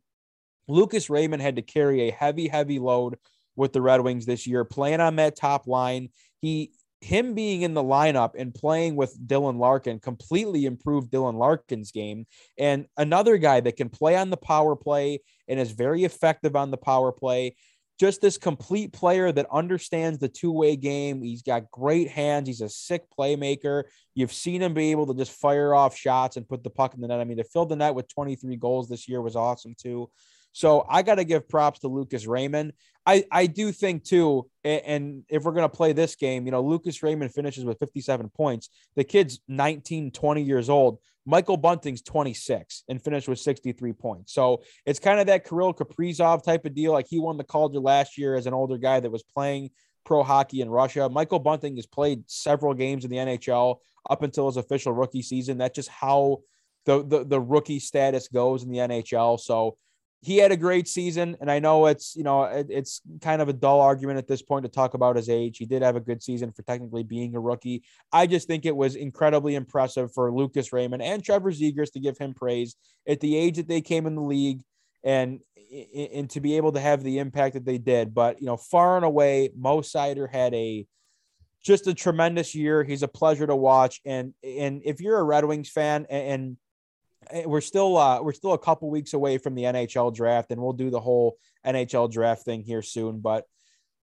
Lucas 0.68 1.12
Raymond 1.12 1.44
had 1.44 1.58
to 1.58 1.62
carry 1.62 2.08
a 2.08 2.12
heavy, 2.12 2.48
heavy 2.48 2.80
load 2.80 3.20
with 3.56 3.72
the 3.72 3.84
Red 3.84 4.02
Wings 4.02 4.26
this 4.26 4.48
year, 4.48 4.66
playing 4.66 5.00
on 5.00 5.18
that 5.18 5.36
top 5.36 5.68
line. 5.68 6.10
He 6.42 6.72
him 7.02 7.36
being 7.36 7.62
in 7.62 7.74
the 7.74 7.84
lineup 7.84 8.32
and 8.38 8.54
playing 8.54 8.96
with 8.96 9.18
Dylan 9.28 9.60
Larkin 9.60 10.00
completely 10.00 10.66
improved 10.66 11.12
Dylan 11.12 11.36
Larkin's 11.36 11.92
game. 11.92 12.26
And 12.58 12.88
another 12.98 13.38
guy 13.38 13.60
that 13.60 13.78
can 13.78 13.90
play 13.90 14.16
on 14.16 14.30
the 14.30 14.38
power 14.38 14.76
play 14.76 15.22
and 15.48 15.60
is 15.60 15.72
very 15.72 16.04
effective 16.04 16.56
on 16.56 16.72
the 16.72 16.78
power 16.78 17.12
play. 17.12 17.56
Just 18.00 18.22
this 18.22 18.38
complete 18.38 18.94
player 18.94 19.32
that 19.32 19.48
understands 19.52 20.20
the 20.20 20.28
two 20.28 20.52
way 20.52 20.76
game. 20.76 21.24
He's 21.24 21.42
got 21.42 21.72
great 21.72 22.10
hands. 22.10 22.48
He's 22.48 22.62
a 22.62 22.70
sick 22.70 23.04
playmaker. 23.18 23.86
You've 24.14 24.34
seen 24.34 24.62
him 24.62 24.74
be 24.74 24.92
able 24.92 25.08
to 25.08 25.16
just 25.16 25.32
fire 25.32 25.74
off 25.74 25.96
shots 25.96 26.38
and 26.38 26.48
put 26.48 26.64
the 26.64 26.70
puck 26.70 26.94
in 26.94 27.02
the 27.02 27.08
net. 27.08 27.20
I 27.20 27.24
mean, 27.24 27.38
to 27.38 27.44
fill 27.44 27.66
the 27.66 27.76
net 27.76 27.96
with 27.96 28.08
23 28.10 28.56
goals 28.58 28.88
this 28.88 29.08
year 29.08 29.22
was 29.22 29.36
awesome 29.36 29.76
too. 29.80 30.12
So 30.58 30.84
I 30.90 31.04
got 31.04 31.16
to 31.16 31.24
give 31.24 31.48
props 31.48 31.82
to 31.82 31.88
Lucas 31.88 32.26
Raymond. 32.26 32.74
I, 33.06 33.26
I 33.32 33.46
do 33.46 33.72
think 33.72 34.04
too, 34.04 34.50
and 34.64 35.24
if 35.30 35.44
we're 35.44 35.52
going 35.52 35.70
to 35.70 35.78
play 35.78 35.94
this 35.94 36.16
game, 36.16 36.48
you 36.48 36.52
know, 36.52 36.62
Lucas 36.62 37.04
Raymond 37.04 37.32
finishes 37.32 37.64
with 37.64 37.78
57 37.78 38.28
points. 38.30 38.70
The 38.96 39.04
kid's 39.04 39.40
19, 39.48 40.10
20 40.10 40.42
years 40.42 40.68
old. 40.68 40.98
Michael 41.28 41.58
Bunting's 41.58 42.02
26 42.02 42.86
and 42.90 43.00
finished 43.00 43.28
with 43.28 43.38
63 43.38 43.94
points. 43.94 44.34
So 44.34 44.64
it's 44.84 44.98
kind 44.98 45.20
of 45.20 45.28
that 45.28 45.48
Kirill 45.48 45.76
Kaprizov 45.76 46.44
type 46.44 46.66
of 46.66 46.74
deal. 46.74 46.92
Like 46.92 47.06
he 47.08 47.20
won 47.20 47.38
the 47.38 47.44
Calder 47.44 47.80
last 47.80 48.18
year 48.18 48.34
as 48.34 48.48
an 48.48 48.56
older 48.56 48.80
guy 48.80 49.00
that 49.00 49.12
was 49.12 49.22
playing 49.22 49.70
pro 50.06 50.24
hockey 50.24 50.62
in 50.62 50.72
Russia. 50.72 51.08
Michael 51.08 51.38
Bunting 51.38 51.76
has 51.76 51.86
played 51.86 52.24
several 52.26 52.74
games 52.74 53.06
in 53.06 53.12
the 53.12 53.18
NHL 53.18 53.76
up 54.10 54.24
until 54.24 54.48
his 54.48 54.58
official 54.58 54.92
rookie 54.92 55.22
season. 55.22 55.60
That's 55.60 55.76
just 55.76 55.90
how 55.90 56.40
the, 56.86 57.06
the, 57.06 57.26
the 57.26 57.40
rookie 57.40 57.80
status 57.80 58.28
goes 58.28 58.64
in 58.64 58.72
the 58.72 58.80
NHL. 58.80 59.40
So 59.40 59.78
he 60.22 60.38
had 60.38 60.52
a 60.52 60.58
great 60.58 60.88
season, 60.88 61.38
and 61.40 61.52
I 61.52 61.60
know 61.60 61.86
it's 61.86 62.16
you 62.16 62.24
know 62.24 62.44
it, 62.44 62.68
it's 62.70 63.02
kind 63.22 63.42
of 63.42 63.50
a 63.50 63.54
dull 63.54 63.80
argument 63.82 64.18
at 64.18 64.28
this 64.28 64.42
point 64.42 64.64
to 64.66 64.70
talk 64.70 64.94
about 64.94 65.16
his 65.16 65.30
age. 65.30 65.58
He 65.58 65.66
did 65.66 65.84
have 65.84 65.96
a 65.96 66.02
good 66.02 66.24
season 66.24 66.52
for 66.52 66.64
technically 66.64 67.04
being 67.04 67.36
a 67.36 67.40
rookie. 67.40 67.84
I 68.12 68.26
just 68.26 68.48
think 68.48 68.66
it 68.66 68.76
was 68.76 68.96
incredibly 68.96 69.56
impressive 69.56 70.12
for 70.14 70.32
Lucas 70.34 70.74
Raymond 70.74 71.04
and 71.04 71.24
Trevor 71.24 71.52
Zegras 71.52 71.92
to 71.94 72.00
give 72.00 72.18
him 72.18 72.34
praise 72.34 72.76
at 73.08 73.20
the 73.20 73.38
age 73.38 73.58
that 73.58 73.68
they 73.68 73.82
came 73.82 74.08
in 74.08 74.16
the 74.16 74.22
league, 74.22 74.62
and 75.04 75.40
and 76.14 76.30
to 76.32 76.40
be 76.40 76.58
able 76.58 76.72
to 76.72 76.80
have 76.80 77.04
the 77.04 77.20
impact 77.20 77.54
that 77.54 77.66
they 77.66 77.78
did. 77.78 78.14
But 78.14 78.40
you 78.40 78.48
know, 78.48 78.58
far 78.58 78.96
and 78.96 79.06
away, 79.06 79.52
Mo 79.56 79.82
Seider 79.82 80.30
had 80.30 80.54
a 80.56 80.88
just 81.64 81.86
a 81.86 81.94
tremendous 81.94 82.56
year. 82.56 82.84
He's 82.84 83.04
a 83.04 83.08
pleasure 83.08 83.46
to 83.46 83.56
watch, 83.56 84.02
and 84.04 84.34
and 84.44 84.82
if 84.84 85.00
you're 85.00 85.20
a 85.20 85.24
Red 85.24 85.46
Wings 85.46 85.70
fan 85.70 86.08
and 86.10 86.58
Eh, 86.58 86.67
we're 87.46 87.62
still 87.62 87.98
uh, 87.98 88.22
we're 88.22 88.34
still 88.34 88.54
a 88.54 88.60
couple 88.60 88.90
weeks 88.90 89.14
away 89.14 89.38
from 89.38 89.56
the 89.56 89.64
NHL 89.64 90.14
draft, 90.14 90.52
and 90.52 90.62
we'll 90.62 90.74
do 90.74 90.90
the 90.90 91.00
whole 91.00 91.38
NHL 91.66 92.12
draft 92.12 92.44
thing 92.44 92.62
here 92.62 92.82
soon. 92.82 93.20
But 93.20 93.46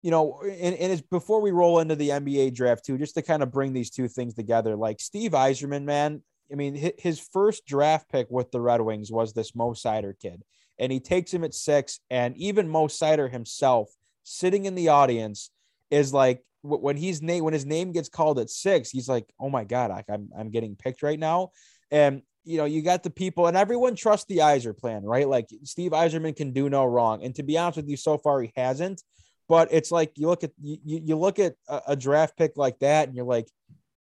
you 0.03 0.11
know, 0.11 0.41
and, 0.43 0.75
and 0.75 0.93
it's 0.93 1.03
before 1.03 1.41
we 1.41 1.51
roll 1.51 1.81
into 1.81 1.97
the 1.97 2.11
NBA 2.11 2.55
draft 2.55 2.85
too, 2.85 2.99
just 2.99 3.15
to 3.15 3.23
kind 3.23 3.43
of 3.43 3.51
bring 3.51 3.73
these 3.73 3.91
two 3.91 4.09
things 4.09 4.35
together. 4.35 4.77
Like 4.77 5.01
Steve 5.01 5.33
Yzerman, 5.33 5.85
man, 5.85 6.23
I 6.53 6.57
mean, 6.57 6.93
his 6.99 7.19
first 7.19 7.67
draft 7.67 8.11
pick 8.11 8.27
with 8.31 8.51
the 8.51 8.61
Red 8.61 8.81
Wings 8.81 9.11
was 9.11 9.33
this 9.33 9.55
Mo 9.55 9.73
Seider 9.73 10.13
kid, 10.21 10.43
and 10.79 10.93
he 10.93 11.01
takes 11.01 11.33
him 11.33 11.45
at 11.45 11.55
six. 11.55 12.01
And 12.11 12.37
even 12.37 12.69
Mo 12.69 12.89
Seider 12.89 13.31
himself, 13.31 13.89
sitting 14.25 14.67
in 14.67 14.75
the 14.75 14.89
audience, 14.89 15.51
is 15.91 16.13
like 16.13 16.45
when 16.63 16.97
he's 16.97 17.23
name 17.23 17.45
when 17.45 17.55
his 17.55 17.67
name 17.67 17.93
gets 17.93 18.09
called 18.09 18.39
at 18.39 18.51
six, 18.51 18.91
he's 18.91 19.09
like, 19.09 19.33
"Oh 19.41 19.49
my 19.49 19.65
god, 19.65 19.91
I, 19.91 20.05
I'm 20.09 20.31
I'm 20.37 20.51
getting 20.51 20.77
picked 20.77 21.03
right 21.03 21.19
now." 21.19 21.51
And 21.91 22.23
you 22.45 22.59
know, 22.59 22.65
you 22.65 22.83
got 22.83 23.03
the 23.03 23.11
people, 23.11 23.47
and 23.47 23.57
everyone 23.57 23.97
trusts 23.97 24.27
the 24.27 24.39
Yzer 24.39 24.77
plan, 24.77 25.03
right? 25.03 25.29
Like 25.29 25.49
Steve 25.65 25.93
Yzerman 25.93 26.37
can 26.37 26.53
do 26.53 26.69
no 26.69 26.85
wrong, 26.85 27.25
and 27.25 27.35
to 27.37 27.43
be 27.43 27.59
honest 27.59 27.77
with 27.77 27.89
you, 27.89 27.97
so 27.97 28.19
far 28.19 28.41
he 28.43 28.53
hasn't. 28.57 29.03
But 29.49 29.69
it's 29.73 29.91
like 29.91 30.13
you 30.17 30.27
look 30.27 30.45
at 30.45 30.53
you, 30.63 30.79
you 30.85 31.17
look 31.17 31.39
at 31.39 31.55
a, 31.69 31.81
a 31.89 31.97
draft 31.97 32.37
pick 32.37 32.57
like 32.57 32.79
that, 32.81 33.09
and 33.09 33.17
you're 33.17 33.27
like, 33.27 33.49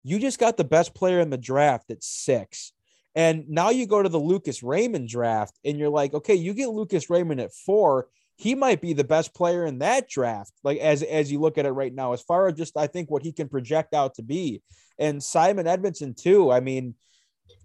you 0.02 0.18
just 0.18 0.38
got 0.38 0.56
the 0.56 0.64
best 0.64 0.94
player 0.94 1.20
in 1.20 1.30
the 1.30 1.38
draft 1.38 1.90
at 1.90 2.02
six. 2.02 2.72
And 3.14 3.48
now 3.48 3.70
you 3.70 3.86
go 3.86 4.02
to 4.02 4.08
the 4.08 4.20
Lucas 4.20 4.62
Raymond 4.62 5.08
draft, 5.08 5.58
and 5.64 5.78
you're 5.78 5.90
like, 5.90 6.14
okay, 6.14 6.34
you 6.34 6.54
get 6.54 6.68
Lucas 6.68 7.10
Raymond 7.10 7.40
at 7.40 7.52
four. 7.52 8.08
He 8.36 8.54
might 8.54 8.80
be 8.80 8.94
the 8.94 9.04
best 9.04 9.34
player 9.34 9.66
in 9.66 9.80
that 9.80 10.08
draft, 10.08 10.52
like 10.64 10.78
as 10.78 11.02
as 11.02 11.30
you 11.30 11.40
look 11.40 11.58
at 11.58 11.66
it 11.66 11.72
right 11.72 11.94
now, 11.94 12.12
as 12.12 12.22
far 12.22 12.48
as 12.48 12.54
just 12.54 12.76
I 12.76 12.86
think 12.86 13.10
what 13.10 13.22
he 13.22 13.32
can 13.32 13.48
project 13.48 13.92
out 13.92 14.14
to 14.14 14.22
be. 14.22 14.62
And 14.98 15.22
Simon 15.22 15.66
Edvinsson, 15.66 16.16
too. 16.16 16.50
I 16.50 16.60
mean, 16.60 16.94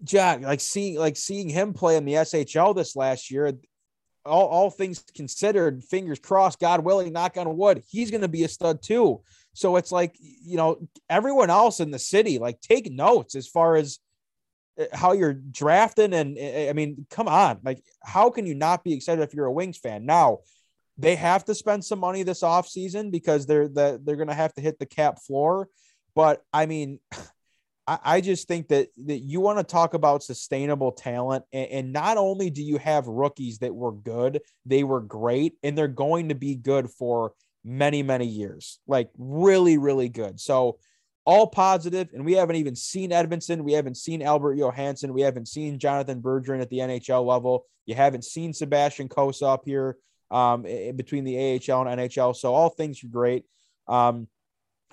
Jack, 0.04 0.42
like 0.42 0.62
seeing 0.62 0.98
like 0.98 1.18
seeing 1.18 1.50
him 1.50 1.74
play 1.74 1.98
in 1.98 2.06
the 2.06 2.14
SHL 2.14 2.76
this 2.76 2.96
last 2.96 3.32
year, 3.32 3.54
all, 4.26 4.48
all 4.48 4.70
things 4.70 5.04
considered, 5.16 5.84
fingers 5.84 6.20
crossed, 6.20 6.60
God 6.60 6.84
willing, 6.84 7.14
knock 7.14 7.38
on 7.38 7.58
wood, 7.58 7.84
he's 7.88 8.12
going 8.12 8.22
to 8.22 8.28
be 8.28 8.44
a 8.44 8.48
stud 8.48 8.82
too. 8.82 9.22
So 9.54 9.78
it's 9.78 9.92
like, 9.92 10.16
you 10.20 10.58
know, 10.58 10.88
everyone 11.10 11.50
else 11.50 11.80
in 11.80 11.92
the 11.92 12.00
city, 12.00 12.40
like 12.40 12.60
take 12.60 12.92
notes 12.92 13.36
as 13.36 13.48
far 13.48 13.76
as 13.76 14.00
uh, 14.80 14.86
how 14.92 15.14
you're 15.14 15.34
drafting. 15.34 16.14
And 16.14 16.38
I 16.40 16.74
mean, 16.74 17.06
come 17.10 17.28
on, 17.28 17.60
like, 17.64 17.82
how 18.04 18.30
can 18.30 18.46
you 18.46 18.56
not 18.56 18.84
be 18.84 18.94
excited 18.94 19.22
if 19.22 19.34
you're 19.34 19.46
a 19.46 19.52
Wings 19.52 19.78
fan? 19.78 20.06
Now, 20.06 20.40
they 20.98 21.16
have 21.16 21.46
to 21.46 21.56
spend 21.56 21.84
some 21.84 22.00
money 22.00 22.24
this 22.24 22.42
offseason 22.42 23.12
because 23.12 23.46
they're 23.46 23.68
the, 23.68 24.02
they're 24.04 24.16
going 24.16 24.30
to 24.30 24.34
have 24.34 24.54
to 24.56 24.62
hit 24.62 24.80
the 24.80 24.86
cap 24.86 25.20
floor. 25.22 25.70
But 26.16 26.42
I 26.52 26.66
mean, 26.66 27.00
I, 27.88 28.00
I 28.04 28.22
just 28.22 28.48
think 28.48 28.70
that 28.70 28.90
that 29.06 29.20
you 29.20 29.42
want 29.42 29.60
to 29.60 29.64
talk 29.64 29.94
about 29.94 30.24
sustainable 30.24 30.92
talent, 30.92 31.46
and, 31.54 31.68
and 31.70 31.94
not 31.94 32.18
only 32.18 32.50
do 32.50 32.64
you 32.64 32.78
have 32.78 33.08
rookies 33.08 33.60
that 33.60 33.74
were 33.74 33.92
good, 33.92 34.42
they 34.66 34.84
were 34.84 35.02
great, 35.02 35.54
and 35.64 35.78
they're 35.78 35.88
going 35.88 36.30
to 36.30 36.36
be 36.36 36.56
good 36.56 36.90
for 36.90 37.34
many, 37.64 38.04
many 38.04 38.28
years, 38.28 38.80
like 38.88 39.10
really, 39.18 39.78
really 39.78 40.10
good. 40.10 40.40
So 40.40 40.78
all 41.26 41.48
positive, 41.48 42.10
and 42.14 42.24
we 42.24 42.34
haven't 42.34 42.58
even 42.58 42.76
seen 42.76 43.10
Edvinsson, 43.10 43.64
we 43.64 43.74
haven't 43.74 43.98
seen 43.98 44.22
Albert 44.22 44.56
Johansson, 44.56 45.14
we 45.14 45.22
haven't 45.22 45.48
seen 45.48 45.80
Jonathan 45.80 46.22
Berggren 46.22 46.62
at 46.62 46.70
the 46.70 46.80
NHL 46.80 47.26
level. 47.26 47.66
You 47.88 47.96
haven't 47.96 48.24
seen 48.24 48.54
Sebastian 48.54 49.10
Cossa 49.10 49.54
up 49.54 49.64
here 49.66 49.98
um, 50.32 50.66
in 50.66 50.96
between 50.96 51.24
the 51.24 51.38
AHL 51.38 51.88
and 51.88 52.00
NHL. 52.00 52.36
So 52.36 52.54
all 52.54 52.70
things 52.70 53.04
are 53.04 53.08
great. 53.08 53.46
Um, 53.88 54.28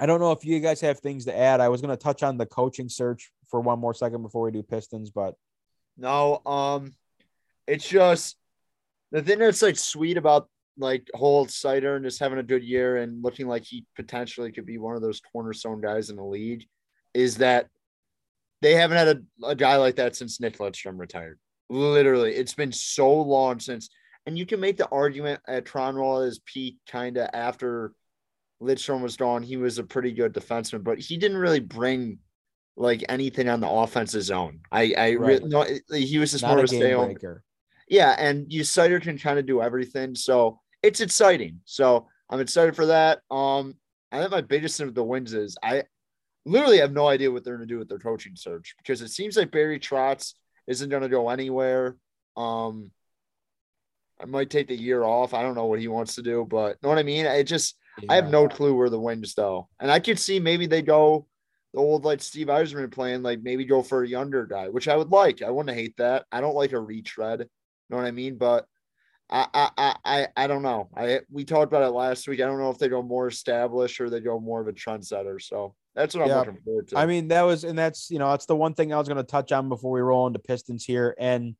I 0.02 0.06
don't 0.06 0.18
know 0.18 0.32
if 0.32 0.44
you 0.44 0.58
guys 0.58 0.80
have 0.80 0.98
things 0.98 1.26
to 1.26 1.38
add. 1.38 1.60
I 1.60 1.68
was 1.68 1.80
going 1.80 1.96
to 1.96 2.02
touch 2.02 2.24
on 2.24 2.36
the 2.36 2.44
coaching 2.44 2.88
search 2.88 3.30
for 3.48 3.60
one 3.60 3.78
more 3.78 3.94
second 3.94 4.22
before 4.22 4.42
we 4.42 4.50
do 4.50 4.60
Pistons, 4.60 5.12
but 5.12 5.36
no, 5.96 6.42
um, 6.44 6.92
it's 7.68 7.88
just 7.88 8.36
the 9.12 9.22
thing 9.22 9.38
that's 9.38 9.62
like 9.62 9.76
sweet 9.76 10.16
about 10.16 10.48
like 10.76 11.08
whole 11.14 11.46
Seider 11.46 11.94
and 11.94 12.04
just 12.04 12.18
having 12.18 12.40
a 12.40 12.42
good 12.42 12.64
year 12.64 12.96
and 12.96 13.22
looking 13.22 13.46
like 13.46 13.62
he 13.62 13.84
potentially 13.94 14.50
could 14.50 14.66
be 14.66 14.76
one 14.76 14.96
of 14.96 15.02
those 15.02 15.20
cornerstone 15.20 15.80
guys 15.80 16.10
in 16.10 16.16
the 16.16 16.24
league 16.24 16.64
is 17.14 17.36
that 17.36 17.68
they 18.60 18.74
haven't 18.74 18.96
had 18.96 19.08
a, 19.16 19.46
a 19.46 19.54
guy 19.54 19.76
like 19.76 19.94
that 19.96 20.16
since 20.16 20.40
Nick 20.40 20.58
Lidstrom 20.58 20.98
retired. 20.98 21.38
Literally, 21.70 22.32
it's 22.32 22.54
been 22.54 22.72
so 22.72 23.20
long 23.20 23.60
since, 23.60 23.88
and 24.26 24.36
you 24.36 24.46
can 24.46 24.58
make 24.58 24.78
the 24.78 24.88
argument 24.88 25.42
at 25.46 25.64
Kronwall 25.64 26.26
is 26.26 26.40
peak 26.40 26.78
kind 26.88 27.18
of 27.18 27.30
after 27.32 27.92
Lidstrom 28.62 29.02
was 29.02 29.16
gone, 29.16 29.42
he 29.42 29.56
was 29.56 29.78
a 29.78 29.84
pretty 29.84 30.12
good 30.12 30.32
defenseman, 30.32 30.84
but 30.84 30.98
he 30.98 31.16
didn't 31.16 31.38
really 31.38 31.60
bring 31.60 32.18
like 32.76 33.04
anything 33.08 33.48
on 33.48 33.60
the 33.60 33.68
offensive 33.68 34.22
zone. 34.22 34.60
I 34.70 34.94
I 34.96 35.14
right. 35.14 35.42
no, 35.44 35.66
he 35.92 36.18
was 36.18 36.32
just 36.32 36.42
Not 36.42 36.50
more 36.50 36.58
of 36.58 36.64
a 36.64 36.68
stay 36.68 36.92
home. 36.92 37.16
Yeah, 37.88 38.14
and 38.18 38.50
you 38.50 38.62
Seider 38.62 39.02
can 39.02 39.18
kind 39.18 39.38
of 39.38 39.46
do 39.46 39.60
everything, 39.60 40.14
so 40.14 40.60
it's 40.82 41.00
exciting. 41.00 41.60
So 41.64 42.08
I'm 42.30 42.40
excited 42.40 42.74
for 42.74 42.86
that. 42.86 43.20
Um, 43.30 43.74
I 44.10 44.18
think 44.18 44.30
my 44.30 44.40
biggest 44.40 44.78
thing 44.78 44.86
with 44.86 44.94
the 44.94 45.04
wins 45.04 45.34
is 45.34 45.56
I 45.62 45.84
literally 46.44 46.78
have 46.78 46.92
no 46.92 47.06
idea 47.06 47.30
what 47.30 47.44
they're 47.44 47.56
going 47.56 47.68
to 47.68 47.74
do 47.74 47.78
with 47.78 47.88
their 47.88 47.98
coaching 47.98 48.36
search 48.36 48.74
because 48.78 49.02
it 49.02 49.08
seems 49.08 49.36
like 49.36 49.50
Barry 49.50 49.78
Trotz 49.78 50.34
isn't 50.66 50.88
going 50.88 51.02
to 51.02 51.08
go 51.08 51.28
anywhere. 51.28 51.96
Um, 52.36 52.90
I 54.20 54.26
might 54.26 54.50
take 54.50 54.68
the 54.68 54.76
year 54.76 55.02
off. 55.02 55.34
I 55.34 55.42
don't 55.42 55.54
know 55.54 55.66
what 55.66 55.80
he 55.80 55.88
wants 55.88 56.14
to 56.14 56.22
do, 56.22 56.46
but 56.48 56.70
you 56.70 56.76
know 56.82 56.88
what 56.90 56.98
I 56.98 57.02
mean. 57.02 57.26
It 57.26 57.44
just 57.44 57.76
yeah. 58.00 58.12
I 58.12 58.14
have 58.16 58.30
no 58.30 58.48
clue 58.48 58.74
where 58.74 58.90
the 58.90 59.00
wings 59.00 59.34
though, 59.34 59.68
and 59.80 59.90
I 59.90 60.00
could 60.00 60.18
see 60.18 60.40
maybe 60.40 60.66
they 60.66 60.82
go 60.82 61.26
the 61.72 61.80
old 61.80 62.04
like 62.04 62.20
Steve 62.20 62.48
Yzerman 62.48 62.92
playing, 62.92 63.22
like 63.22 63.42
maybe 63.42 63.64
go 63.64 63.82
for 63.82 64.02
a 64.02 64.08
younger 64.08 64.46
guy, 64.46 64.68
which 64.68 64.88
I 64.88 64.96
would 64.96 65.10
like. 65.10 65.42
I 65.42 65.50
wouldn't 65.50 65.76
hate 65.76 65.96
that. 65.96 66.26
I 66.30 66.40
don't 66.40 66.54
like 66.54 66.72
a 66.72 66.80
retread. 66.80 67.40
You 67.40 67.46
know 67.90 67.96
what 67.96 68.06
I 68.06 68.10
mean? 68.10 68.36
But 68.36 68.66
I 69.30 69.46
I 69.76 69.94
I 70.04 70.28
I 70.36 70.46
don't 70.46 70.62
know. 70.62 70.90
I 70.96 71.20
we 71.30 71.44
talked 71.44 71.72
about 71.72 71.82
it 71.82 71.94
last 71.94 72.28
week. 72.28 72.40
I 72.40 72.44
don't 72.44 72.58
know 72.58 72.70
if 72.70 72.78
they 72.78 72.88
go 72.88 73.02
more 73.02 73.28
established 73.28 74.00
or 74.00 74.10
they 74.10 74.20
go 74.20 74.38
more 74.38 74.60
of 74.60 74.68
a 74.68 74.72
trendsetter. 74.72 75.40
So 75.40 75.74
that's 75.94 76.14
what 76.14 76.30
I'm 76.30 76.36
looking 76.36 76.58
forward 76.62 76.88
to. 76.88 76.98
I 76.98 77.06
mean, 77.06 77.28
that 77.28 77.42
was 77.42 77.64
and 77.64 77.78
that's 77.78 78.10
you 78.10 78.18
know 78.18 78.30
that's 78.30 78.46
the 78.46 78.56
one 78.56 78.74
thing 78.74 78.92
I 78.92 78.98
was 78.98 79.08
going 79.08 79.16
to 79.16 79.22
touch 79.22 79.52
on 79.52 79.68
before 79.68 79.92
we 79.92 80.00
roll 80.00 80.26
into 80.26 80.38
Pistons 80.38 80.84
here 80.84 81.14
and. 81.18 81.56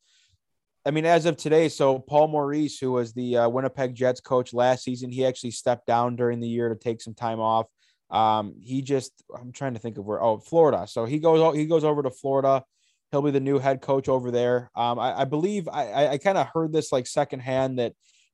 I 0.85 0.91
mean, 0.91 1.07
as 1.07 1.27
of 1.27 1.37
today, 1.37 1.69
so 1.69 1.99
Paul 1.99 2.29
Maurice, 2.29 2.79
who 2.79 2.93
was 2.93 3.13
the 3.13 3.37
uh, 3.37 3.49
Winnipeg 3.49 3.95
Jets 3.95 4.21
coach 4.21 4.53
last 4.53 4.83
season, 4.83 5.11
he 5.11 5.25
actually 5.25 5.53
stepped 5.53 5.87
down 5.87 6.17
during 6.17 6.41
the 6.41 6.49
year 6.49 6.69
to 6.69 6.75
take 6.75 7.01
some 7.01 7.15
time 7.15 7.39
off. 7.39 7.67
Um, 8.11 8.55
he 8.61 8.83
just, 8.83 9.13
I'm 9.35 9.53
trying 9.53 9.75
to 9.75 9.81
think 9.81 9.97
of 9.97 10.05
where, 10.05 10.23
oh, 10.23 10.39
Florida. 10.39 10.87
So 10.87 11.05
he 11.05 11.19
goes, 11.19 11.55
he 11.55 11.67
goes 11.67 11.85
over 11.85 12.03
to 12.03 12.11
Florida. 12.11 12.65
He'll 13.11 13.23
be 13.23 13.31
the 13.31 13.41
new 13.41 13.59
head 13.59 13.81
coach 13.81 14.09
over 14.09 14.31
there. 14.31 14.71
Um, 14.75 14.99
I, 14.99 15.21
I 15.21 15.25
believe 15.25 15.69
I, 15.69 16.09
I 16.09 16.19
kind 16.19 16.39
of 16.39 16.49
heard 16.53 16.73
this 16.73 16.93
like 16.93 17.07
secondhand 17.07 17.79
that 17.79 17.93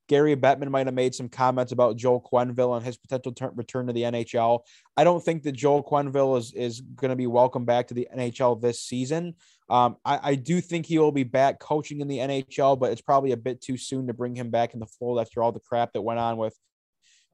Gary 0.09 0.35
Bettman 0.35 0.71
might 0.71 0.87
have 0.87 0.95
made 0.95 1.13
some 1.13 1.29
comments 1.29 1.71
about 1.71 1.95
Joel 1.95 2.19
Quenneville 2.19 2.75
and 2.75 2.85
his 2.85 2.97
potential 2.97 3.31
ter- 3.31 3.51
return 3.51 3.87
to 3.87 3.93
the 3.93 4.01
NHL. 4.01 4.61
I 4.97 5.03
don't 5.03 5.23
think 5.23 5.43
that 5.43 5.51
Joel 5.53 5.83
Quenneville 5.83 6.37
is 6.37 6.51
is 6.53 6.81
going 6.81 7.11
to 7.11 7.15
be 7.15 7.27
welcome 7.27 7.63
back 7.63 7.87
to 7.87 7.93
the 7.93 8.07
NHL 8.13 8.59
this 8.59 8.81
season. 8.81 9.35
Um, 9.69 9.97
I, 10.03 10.19
I, 10.23 10.35
do 10.35 10.61
think 10.61 10.87
he 10.87 10.97
will 10.97 11.11
be 11.11 11.23
back 11.23 11.59
coaching 11.59 12.01
in 12.01 12.07
the 12.07 12.17
NHL, 12.17 12.79
but 12.79 12.91
it's 12.91 13.01
probably 13.01 13.33
a 13.33 13.37
bit 13.37 13.61
too 13.61 13.77
soon 13.77 14.07
to 14.07 14.15
bring 14.15 14.35
him 14.35 14.49
back 14.49 14.73
in 14.73 14.79
the 14.79 14.87
fold 14.87 15.19
after 15.19 15.43
all 15.43 15.51
the 15.51 15.59
crap 15.59 15.93
that 15.93 16.01
went 16.01 16.19
on 16.19 16.37
with 16.37 16.57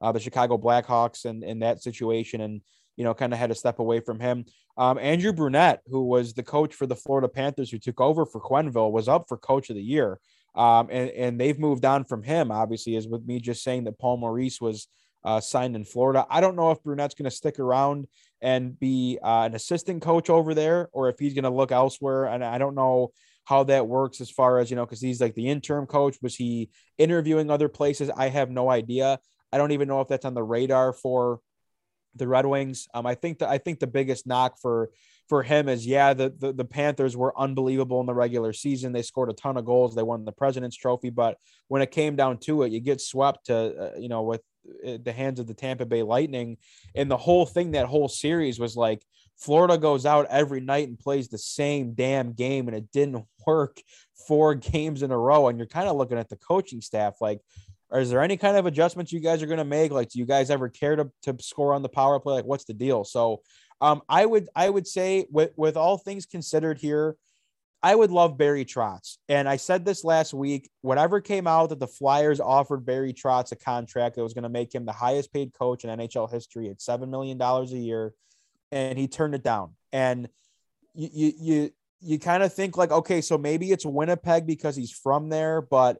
uh, 0.02 0.12
the 0.12 0.20
Chicago 0.20 0.58
Blackhawks 0.58 1.24
and 1.24 1.42
in 1.42 1.60
that 1.60 1.82
situation, 1.82 2.42
and 2.42 2.60
you 2.96 3.04
know, 3.04 3.14
kind 3.14 3.32
of 3.32 3.38
had 3.38 3.48
to 3.48 3.54
step 3.54 3.78
away 3.78 4.00
from 4.00 4.20
him. 4.20 4.44
Um, 4.76 4.98
Andrew 4.98 5.32
Brunette, 5.32 5.80
who 5.86 6.04
was 6.04 6.34
the 6.34 6.42
coach 6.42 6.74
for 6.74 6.86
the 6.86 6.96
Florida 6.96 7.28
Panthers, 7.28 7.70
who 7.70 7.78
took 7.78 8.02
over 8.02 8.26
for 8.26 8.40
Quenneville, 8.40 8.92
was 8.92 9.08
up 9.08 9.24
for 9.28 9.38
Coach 9.38 9.70
of 9.70 9.76
the 9.76 9.82
Year, 9.82 10.18
um, 10.56 10.88
and 10.90 11.10
and 11.10 11.40
they've 11.40 11.58
moved 11.58 11.84
on 11.84 12.04
from 12.04 12.22
him. 12.22 12.50
Obviously, 12.50 12.96
as 12.96 13.06
with 13.06 13.26
me 13.26 13.40
just 13.40 13.62
saying 13.62 13.84
that 13.84 13.98
Paul 13.98 14.16
Maurice 14.16 14.60
was 14.60 14.88
uh, 15.24 15.40
signed 15.40 15.76
in 15.76 15.84
Florida. 15.84 16.26
I 16.30 16.40
don't 16.40 16.56
know 16.56 16.70
if 16.70 16.82
Brunette's 16.82 17.14
going 17.14 17.30
to 17.30 17.36
stick 17.36 17.58
around 17.58 18.06
and 18.40 18.78
be 18.78 19.18
uh, 19.22 19.42
an 19.42 19.54
assistant 19.54 20.02
coach 20.02 20.30
over 20.30 20.54
there, 20.54 20.88
or 20.92 21.08
if 21.08 21.18
he's 21.18 21.34
going 21.34 21.44
to 21.44 21.50
look 21.50 21.72
elsewhere. 21.72 22.26
And 22.26 22.44
I 22.44 22.58
don't 22.58 22.74
know 22.74 23.12
how 23.44 23.64
that 23.64 23.86
works 23.86 24.20
as 24.20 24.30
far 24.30 24.58
as 24.58 24.70
you 24.70 24.76
know, 24.76 24.86
because 24.86 25.00
he's 25.00 25.20
like 25.20 25.34
the 25.34 25.48
interim 25.48 25.86
coach. 25.86 26.16
Was 26.22 26.34
he 26.34 26.70
interviewing 26.98 27.50
other 27.50 27.68
places? 27.68 28.10
I 28.16 28.28
have 28.28 28.50
no 28.50 28.70
idea. 28.70 29.18
I 29.52 29.58
don't 29.58 29.72
even 29.72 29.88
know 29.88 30.00
if 30.00 30.08
that's 30.08 30.24
on 30.24 30.34
the 30.34 30.42
radar 30.42 30.92
for 30.92 31.40
the 32.14 32.26
Red 32.26 32.46
Wings. 32.46 32.88
Um, 32.94 33.06
I 33.06 33.14
think 33.14 33.38
that 33.38 33.48
I 33.48 33.58
think 33.58 33.78
the 33.78 33.86
biggest 33.86 34.26
knock 34.26 34.58
for 34.60 34.90
for 35.28 35.42
him 35.42 35.68
is 35.68 35.86
yeah, 35.86 36.14
the, 36.14 36.32
the 36.38 36.52
the 36.52 36.64
Panthers 36.64 37.16
were 37.16 37.38
unbelievable 37.38 38.00
in 38.00 38.06
the 38.06 38.14
regular 38.14 38.52
season. 38.52 38.92
They 38.92 39.02
scored 39.02 39.30
a 39.30 39.34
ton 39.34 39.56
of 39.56 39.64
goals. 39.64 39.94
They 39.94 40.02
won 40.02 40.24
the 40.24 40.32
President's 40.32 40.76
Trophy, 40.76 41.10
but 41.10 41.38
when 41.68 41.82
it 41.82 41.90
came 41.90 42.16
down 42.16 42.38
to 42.38 42.62
it, 42.62 42.72
you 42.72 42.80
get 42.80 43.00
swept 43.00 43.46
to 43.46 43.56
uh, 43.94 43.98
you 43.98 44.08
know 44.08 44.22
with 44.22 44.42
the 44.84 45.12
hands 45.12 45.40
of 45.40 45.46
the 45.46 45.54
Tampa 45.54 45.86
Bay 45.86 46.02
Lightning. 46.02 46.56
And 46.94 47.10
the 47.10 47.16
whole 47.16 47.46
thing, 47.46 47.72
that 47.72 47.86
whole 47.86 48.08
series 48.08 48.58
was 48.58 48.76
like 48.76 49.02
Florida 49.36 49.78
goes 49.78 50.06
out 50.06 50.26
every 50.30 50.60
night 50.60 50.88
and 50.88 50.98
plays 50.98 51.28
the 51.28 51.38
same 51.38 51.94
damn 51.94 52.32
game, 52.32 52.68
and 52.68 52.76
it 52.76 52.90
didn't 52.92 53.24
work 53.46 53.80
four 54.26 54.54
games 54.54 55.02
in 55.02 55.10
a 55.10 55.18
row. 55.18 55.48
And 55.48 55.58
you're 55.58 55.66
kind 55.66 55.88
of 55.88 55.96
looking 55.96 56.18
at 56.18 56.28
the 56.28 56.36
coaching 56.36 56.80
staff 56.80 57.16
like, 57.20 57.40
is 57.92 58.10
there 58.10 58.22
any 58.22 58.36
kind 58.36 58.56
of 58.56 58.66
adjustments 58.66 59.12
you 59.12 59.20
guys 59.20 59.42
are 59.42 59.46
going 59.46 59.58
to 59.58 59.64
make? 59.64 59.92
Like, 59.92 60.10
do 60.10 60.18
you 60.18 60.26
guys 60.26 60.50
ever 60.50 60.68
care 60.68 60.96
to, 60.96 61.10
to 61.22 61.36
score 61.40 61.72
on 61.72 61.82
the 61.82 61.88
power 61.88 62.18
play? 62.18 62.34
Like, 62.34 62.44
what's 62.44 62.64
the 62.64 62.74
deal? 62.74 63.04
So, 63.04 63.42
um, 63.80 64.02
I 64.08 64.24
would 64.24 64.48
I 64.54 64.68
would 64.68 64.86
say 64.86 65.26
with 65.30 65.52
with 65.56 65.76
all 65.76 65.98
things 65.98 66.26
considered 66.26 66.78
here, 66.78 67.16
I 67.82 67.94
would 67.94 68.10
love 68.10 68.38
Barry 68.38 68.64
Trotz. 68.64 69.18
And 69.28 69.48
I 69.48 69.56
said 69.56 69.84
this 69.84 70.02
last 70.02 70.34
week 70.34 70.70
whatever 70.80 71.20
came 71.20 71.46
out 71.46 71.68
that 71.68 71.78
the 71.78 71.86
Flyers 71.86 72.40
offered 72.40 72.86
Barry 72.86 73.12
Trotz 73.12 73.52
a 73.52 73.56
contract 73.56 74.16
that 74.16 74.22
was 74.22 74.34
going 74.34 74.44
to 74.44 74.48
make 74.48 74.74
him 74.74 74.86
the 74.86 74.92
highest 74.92 75.32
paid 75.32 75.52
coach 75.52 75.84
in 75.84 75.96
NHL 75.96 76.30
history 76.30 76.68
at 76.70 76.78
$7 76.78 77.08
million 77.08 77.40
a 77.40 77.64
year. 77.64 78.12
And 78.72 78.98
he 78.98 79.08
turned 79.08 79.34
it 79.34 79.44
down. 79.44 79.74
And 79.92 80.28
you, 80.94 81.08
you, 81.12 81.32
you, 81.38 81.70
you 82.00 82.18
kind 82.18 82.42
of 82.42 82.52
think 82.52 82.76
like, 82.76 82.90
okay, 82.90 83.20
so 83.20 83.38
maybe 83.38 83.70
it's 83.70 83.86
Winnipeg 83.86 84.46
because 84.46 84.74
he's 84.74 84.90
from 84.90 85.28
there, 85.28 85.60
but 85.62 85.98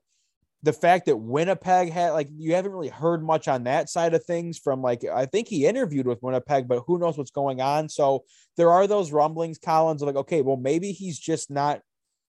the 0.66 0.72
fact 0.72 1.06
that 1.06 1.16
Winnipeg 1.16 1.92
had 1.92 2.10
like 2.10 2.26
you 2.36 2.54
haven't 2.54 2.72
really 2.72 2.88
heard 2.88 3.22
much 3.22 3.46
on 3.46 3.62
that 3.64 3.88
side 3.88 4.14
of 4.14 4.24
things 4.24 4.58
from 4.58 4.82
like 4.82 5.04
I 5.04 5.24
think 5.24 5.46
he 5.46 5.64
interviewed 5.64 6.08
with 6.08 6.20
Winnipeg, 6.22 6.66
but 6.66 6.82
who 6.88 6.98
knows 6.98 7.16
what's 7.16 7.30
going 7.30 7.60
on. 7.60 7.88
So 7.88 8.24
there 8.56 8.70
are 8.70 8.88
those 8.88 9.12
rumblings, 9.12 9.58
Collins, 9.58 10.02
of 10.02 10.06
like, 10.06 10.16
okay, 10.16 10.42
well, 10.42 10.56
maybe 10.56 10.90
he's 10.90 11.20
just 11.20 11.52
not 11.52 11.82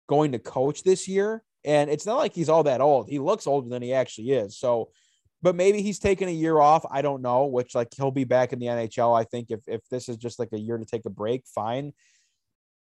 going 0.07 0.33
to 0.33 0.39
coach 0.39 0.83
this 0.83 1.07
year. 1.07 1.41
And 1.65 1.89
it's 1.89 2.05
not 2.05 2.19
like 2.19 2.35
he's 2.35 2.47
all 2.47 2.61
that 2.63 2.79
old. 2.79 3.09
He 3.09 3.17
looks 3.17 3.47
older 3.47 3.69
than 3.69 3.81
he 3.81 3.91
actually 3.91 4.29
is. 4.29 4.55
So, 4.55 4.91
but 5.41 5.55
maybe 5.55 5.81
he's 5.81 5.97
taking 5.97 6.27
a 6.27 6.31
year 6.31 6.59
off. 6.59 6.85
I 6.91 7.01
don't 7.01 7.23
know, 7.23 7.47
which 7.47 7.73
like 7.73 7.87
he'll 7.97 8.11
be 8.11 8.23
back 8.23 8.53
in 8.53 8.59
the 8.59 8.67
NHL. 8.67 9.19
I 9.19 9.23
think 9.23 9.49
if 9.49 9.61
if 9.65 9.81
this 9.89 10.09
is 10.09 10.17
just 10.17 10.37
like 10.37 10.49
a 10.53 10.59
year 10.59 10.77
to 10.77 10.85
take 10.85 11.05
a 11.05 11.09
break, 11.09 11.43
fine. 11.47 11.93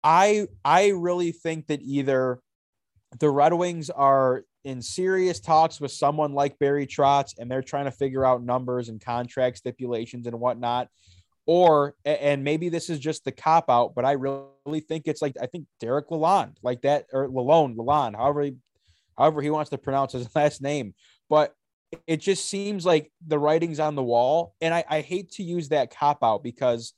I 0.03 0.47
I 0.65 0.89
really 0.89 1.31
think 1.31 1.67
that 1.67 1.81
either 1.81 2.41
the 3.17 3.29
Red 3.29 3.53
Wings 3.53 3.89
are 3.89 4.43
in 4.65 4.81
serious 4.81 5.39
talks 5.39 5.79
with 5.79 5.91
someone 5.91 6.33
like 6.33 6.57
Barry 6.57 6.87
Trotz 6.87 7.37
and 7.37 7.49
they're 7.49 7.61
trying 7.61 7.85
to 7.85 7.91
figure 7.91 8.25
out 8.25 8.43
numbers 8.43 8.89
and 8.89 8.99
contract 8.99 9.57
stipulations 9.57 10.25
and 10.25 10.37
whatnot. 10.39 10.89
Or, 11.45 11.93
and 12.03 12.43
maybe 12.43 12.69
this 12.69 12.89
is 12.89 12.97
just 12.97 13.23
the 13.23 13.31
cop 13.31 13.69
out, 13.69 13.93
but 13.93 14.03
I 14.03 14.13
really 14.13 14.79
think 14.87 15.03
it's 15.05 15.21
like, 15.21 15.35
I 15.39 15.45
think 15.45 15.67
Derek 15.79 16.09
Lalonde, 16.09 16.55
like 16.63 16.81
that, 16.81 17.05
or 17.13 17.27
Lalonde, 17.27 17.75
Lalonde, 17.75 18.15
however 18.15 18.41
he, 18.41 18.55
however 19.15 19.43
he 19.43 19.51
wants 19.51 19.69
to 19.69 19.77
pronounce 19.77 20.13
his 20.13 20.27
last 20.35 20.63
name. 20.63 20.95
But 21.29 21.53
it 22.07 22.17
just 22.17 22.45
seems 22.49 22.83
like 22.83 23.11
the 23.25 23.37
writing's 23.37 23.79
on 23.79 23.93
the 23.93 24.03
wall. 24.03 24.55
And 24.59 24.73
I, 24.73 24.83
I 24.89 25.01
hate 25.01 25.31
to 25.33 25.43
use 25.43 25.69
that 25.69 25.95
cop 25.95 26.23
out 26.23 26.43
because 26.43 26.93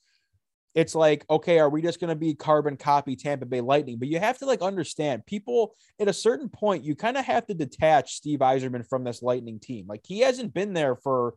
it's 0.75 0.93
like, 0.95 1.25
okay, 1.29 1.59
are 1.59 1.69
we 1.69 1.81
just 1.81 1.99
going 1.99 2.09
to 2.09 2.15
be 2.15 2.35
carbon 2.35 2.77
copy 2.77 3.15
Tampa 3.15 3.45
Bay 3.45 3.61
Lightning? 3.61 3.97
But 3.97 4.09
you 4.09 4.19
have 4.19 4.37
to 4.39 4.45
like 4.45 4.61
understand 4.61 5.25
people 5.25 5.75
at 5.99 6.07
a 6.07 6.13
certain 6.13 6.49
point, 6.49 6.83
you 6.83 6.95
kind 6.95 7.17
of 7.17 7.25
have 7.25 7.47
to 7.47 7.53
detach 7.53 8.13
Steve 8.13 8.39
Yzerman 8.39 8.87
from 8.87 9.03
this 9.03 9.23
Lightning 9.23 9.59
team. 9.59 9.85
Like 9.87 10.01
he 10.05 10.19
hasn't 10.19 10.53
been 10.53 10.73
there 10.73 10.95
for 10.95 11.33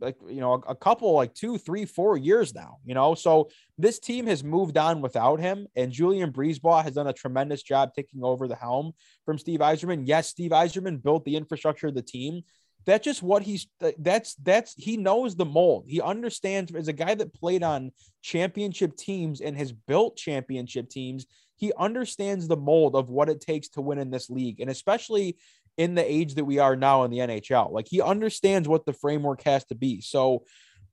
like, 0.00 0.16
you 0.28 0.40
know, 0.40 0.54
a, 0.54 0.70
a 0.70 0.74
couple, 0.74 1.12
like 1.12 1.34
two, 1.34 1.58
three, 1.58 1.84
four 1.84 2.16
years 2.16 2.54
now, 2.54 2.78
you 2.84 2.94
know? 2.94 3.14
So 3.14 3.50
this 3.78 3.98
team 3.98 4.26
has 4.26 4.42
moved 4.42 4.78
on 4.78 5.02
without 5.02 5.40
him. 5.40 5.66
And 5.76 5.92
Julien 5.92 6.32
BriseBois 6.32 6.82
has 6.84 6.94
done 6.94 7.06
a 7.06 7.12
tremendous 7.12 7.62
job 7.62 7.90
taking 7.94 8.24
over 8.24 8.48
the 8.48 8.56
helm 8.56 8.92
from 9.24 9.38
Steve 9.38 9.60
Yzerman. 9.60 10.02
Yes, 10.06 10.28
Steve 10.28 10.52
Yzerman 10.52 11.02
built 11.02 11.24
the 11.24 11.36
infrastructure 11.36 11.88
of 11.88 11.94
the 11.94 12.02
team, 12.02 12.42
that's 12.86 13.04
just 13.04 13.22
what 13.22 13.42
he's 13.42 13.66
that's 13.98 14.34
that's 14.36 14.74
he 14.74 14.96
knows 14.96 15.36
the 15.36 15.44
mold. 15.44 15.84
He 15.86 16.00
understands 16.00 16.74
as 16.74 16.88
a 16.88 16.92
guy 16.92 17.14
that 17.14 17.34
played 17.34 17.62
on 17.62 17.92
championship 18.22 18.96
teams 18.96 19.40
and 19.40 19.56
has 19.56 19.72
built 19.72 20.16
championship 20.16 20.88
teams, 20.88 21.26
he 21.56 21.72
understands 21.78 22.48
the 22.48 22.56
mold 22.56 22.96
of 22.96 23.10
what 23.10 23.28
it 23.28 23.40
takes 23.40 23.68
to 23.70 23.82
win 23.82 23.98
in 23.98 24.10
this 24.10 24.30
league. 24.30 24.60
And 24.60 24.70
especially 24.70 25.36
in 25.76 25.94
the 25.94 26.10
age 26.10 26.34
that 26.34 26.44
we 26.44 26.58
are 26.58 26.76
now 26.76 27.04
in 27.04 27.10
the 27.10 27.18
NHL. 27.18 27.72
Like 27.72 27.88
he 27.88 28.02
understands 28.02 28.68
what 28.68 28.84
the 28.84 28.92
framework 28.92 29.42
has 29.42 29.64
to 29.66 29.74
be. 29.74 30.00
So 30.00 30.44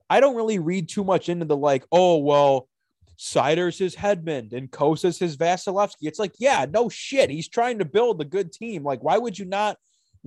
I 0.10 0.20
don't 0.20 0.36
really 0.36 0.60
read 0.60 0.88
too 0.88 1.04
much 1.04 1.30
into 1.30 1.46
the 1.46 1.58
like, 1.58 1.86
oh 1.92 2.18
well, 2.18 2.70
Seider's 3.18 3.78
his 3.78 3.96
Hedman 3.96 4.54
and 4.54 4.72
Cossa's 4.72 5.18
his 5.18 5.36
Vasilevskiy. 5.38 6.04
It's 6.04 6.20
like, 6.20 6.36
yeah, 6.38 6.66
no 6.70 6.88
shit. 6.88 7.30
He's 7.30 7.50
trying 7.50 7.80
to 7.80 7.86
build 7.86 8.22
a 8.22 8.26
good 8.26 8.54
team. 8.54 8.84
Like, 8.84 9.04
why 9.04 9.18
would 9.18 9.38
you 9.38 9.46
not 9.46 9.78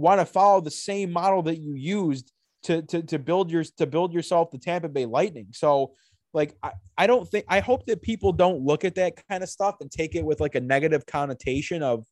want 0.01 0.21
to 0.21 0.27
follow 0.27 0.61
the 0.61 0.71
same 0.71 1.11
model 1.11 1.43
that 1.43 1.59
you 1.59 1.75
used 1.75 2.33
to 2.65 2.83
to 2.83 3.03
to 3.03 3.19
build 3.19 3.51
your 3.51 3.65
to 3.79 3.87
build 3.87 4.13
yourself 4.13 4.51
the 4.51 4.59
Tampa 4.59 4.89
Bay 4.89 5.07
Lightning. 5.07 5.49
So 5.53 5.95
like 6.33 6.55
I, 6.63 6.73
I 6.97 7.07
don't 7.07 7.29
think 7.29 7.45
I 7.49 7.61
hope 7.61 7.87
that 7.87 8.03
people 8.03 8.33
don't 8.33 8.65
look 8.65 8.85
at 8.85 8.95
that 8.97 9.15
kind 9.29 9.43
of 9.43 9.49
stuff 9.49 9.77
and 9.81 9.91
take 9.91 10.15
it 10.15 10.25
with 10.25 10.41
like 10.41 10.55
a 10.55 10.61
negative 10.61 11.07
connotation 11.07 11.83
of 11.83 12.05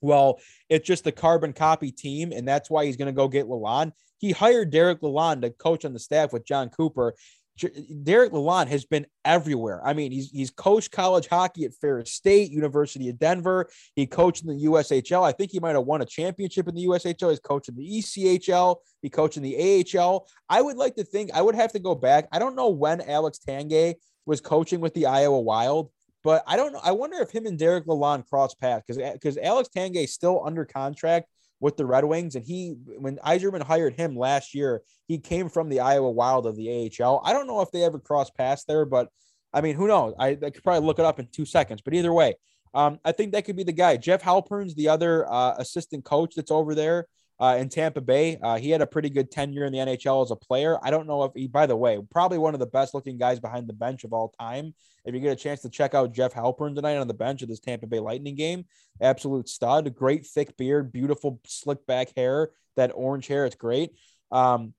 well, 0.00 0.38
it's 0.68 0.86
just 0.86 1.04
the 1.04 1.12
carbon 1.12 1.52
copy 1.52 1.90
team, 1.90 2.32
and 2.32 2.46
that's 2.46 2.70
why 2.70 2.84
he's 2.84 2.96
going 2.96 3.06
to 3.06 3.16
go 3.16 3.28
get 3.28 3.46
Lalonde. 3.46 3.92
He 4.18 4.30
hired 4.32 4.70
Derek 4.70 5.00
Lalonde 5.00 5.42
to 5.42 5.50
coach 5.50 5.84
on 5.84 5.92
the 5.92 5.98
staff 5.98 6.32
with 6.32 6.46
Jon 6.46 6.68
Cooper, 6.68 7.14
Derek 7.56 8.32
Lalonde 8.32 8.68
has 8.68 8.84
been 8.84 9.06
everywhere. 9.24 9.80
I 9.84 9.94
mean, 9.94 10.12
he's 10.12 10.30
he's 10.30 10.50
coached 10.50 10.92
college 10.92 11.26
hockey 11.26 11.64
at 11.64 11.74
Ferris 11.74 12.12
State, 12.12 12.50
University 12.50 13.08
of 13.08 13.18
Denver. 13.18 13.68
He 13.94 14.06
coached 14.06 14.44
in 14.44 14.48
the 14.48 14.64
USHL. 14.64 15.22
I 15.22 15.32
think 15.32 15.52
he 15.52 15.60
might 15.60 15.74
have 15.74 15.84
won 15.84 16.02
a 16.02 16.06
championship 16.06 16.68
in 16.68 16.74
the 16.74 16.86
USHL. 16.86 17.30
He's 17.30 17.40
coaching 17.40 17.76
the 17.76 17.98
ECHL. 17.98 18.76
He 19.00 19.08
coached 19.08 19.36
in 19.36 19.42
the 19.42 19.84
AHL. 19.98 20.26
I 20.48 20.60
would 20.60 20.76
like 20.76 20.96
to 20.96 21.04
think 21.04 21.30
I 21.32 21.42
would 21.42 21.54
have 21.54 21.72
to 21.72 21.78
go 21.78 21.94
back. 21.94 22.28
I 22.30 22.38
don't 22.38 22.56
know 22.56 22.68
when 22.68 23.00
Alex 23.00 23.40
Tanguay 23.46 23.94
was 24.26 24.40
coaching 24.40 24.80
with 24.80 24.92
the 24.94 25.06
Iowa 25.06 25.40
Wild, 25.40 25.90
but 26.22 26.42
I 26.46 26.56
don't 26.56 26.72
know. 26.72 26.80
I 26.82 26.92
wonder 26.92 27.18
if 27.18 27.30
him 27.30 27.46
and 27.46 27.58
Derek 27.58 27.86
Lalonde 27.86 28.28
cross 28.28 28.54
paths 28.54 28.84
because 28.86 29.12
because 29.12 29.38
Alex 29.38 29.70
Tanguay 29.74 30.04
is 30.04 30.12
still 30.12 30.42
under 30.44 30.64
contract 30.64 31.26
with 31.60 31.76
the 31.76 31.86
Red 31.86 32.04
Wings. 32.04 32.34
And 32.34 32.44
he, 32.44 32.76
when 32.98 33.16
Yzerman 33.18 33.62
hired 33.62 33.94
him 33.94 34.16
last 34.16 34.54
year, 34.54 34.82
he 35.06 35.18
came 35.18 35.48
from 35.48 35.68
the 35.68 35.80
Iowa 35.80 36.10
Wild 36.10 36.46
of 36.46 36.56
the 36.56 36.90
AHL. 37.00 37.22
I 37.24 37.32
don't 37.32 37.46
know 37.46 37.60
if 37.60 37.70
they 37.70 37.84
ever 37.84 37.98
crossed 37.98 38.36
paths 38.36 38.64
there, 38.64 38.84
but 38.84 39.08
I 39.52 39.60
mean, 39.60 39.76
who 39.76 39.88
knows? 39.88 40.14
I, 40.18 40.28
I 40.28 40.50
could 40.50 40.62
probably 40.62 40.86
look 40.86 40.98
it 40.98 41.04
up 41.04 41.18
in 41.18 41.28
two 41.32 41.46
seconds. 41.46 41.80
But 41.82 41.94
either 41.94 42.12
way, 42.12 42.34
um, 42.74 42.98
I 43.04 43.12
think 43.12 43.32
that 43.32 43.44
could 43.44 43.56
be 43.56 43.62
the 43.62 43.72
guy. 43.72 43.96
Jeff 43.96 44.22
Halpern's 44.22 44.74
the 44.74 44.88
other 44.88 45.30
uh, 45.32 45.54
assistant 45.56 46.04
coach 46.04 46.34
that's 46.34 46.50
over 46.50 46.74
there 46.74 47.06
uh, 47.38 47.56
in 47.58 47.68
Tampa 47.68 48.00
Bay. 48.00 48.38
Uh, 48.42 48.56
he 48.56 48.70
had 48.70 48.82
a 48.82 48.86
pretty 48.86 49.10
good 49.10 49.30
tenure 49.30 49.64
in 49.64 49.72
the 49.72 49.78
NHL 49.78 50.24
as 50.24 50.30
a 50.30 50.36
player. 50.36 50.78
I 50.82 50.90
don't 50.90 51.06
know 51.06 51.24
if 51.24 51.32
he, 51.34 51.46
by 51.46 51.66
the 51.66 51.76
way, 51.76 51.98
probably 52.10 52.38
one 52.38 52.54
of 52.54 52.60
the 52.60 52.66
best 52.66 52.94
looking 52.94 53.18
guys 53.18 53.40
behind 53.40 53.68
the 53.68 53.72
bench 53.74 54.04
of 54.04 54.12
all 54.12 54.32
time. 54.40 54.74
If 55.04 55.14
you 55.14 55.20
get 55.20 55.32
a 55.32 55.36
chance 55.36 55.60
to 55.62 55.70
check 55.70 55.94
out 55.94 56.12
Jeff 56.12 56.34
Halpern 56.34 56.74
tonight 56.74 56.96
on 56.96 57.08
the 57.08 57.14
bench 57.14 57.42
of 57.42 57.48
this 57.48 57.60
Tampa 57.60 57.86
Bay 57.86 58.00
Lightning 58.00 58.34
game, 58.34 58.64
absolute 59.00 59.48
stud, 59.48 59.94
great 59.94 60.26
thick 60.26 60.56
beard, 60.56 60.92
beautiful 60.92 61.40
slick 61.46 61.86
back 61.86 62.08
hair, 62.16 62.50
that 62.76 62.92
orange 62.94 63.26
hair, 63.26 63.46
it's 63.46 63.54
great. 63.54 63.90
Um, 64.32 64.74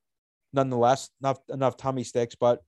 nonetheless, 0.52 1.10
enough 1.22 1.40
enough 1.50 1.78
tummy 1.78 2.04
sticks, 2.04 2.36
but 2.36 2.62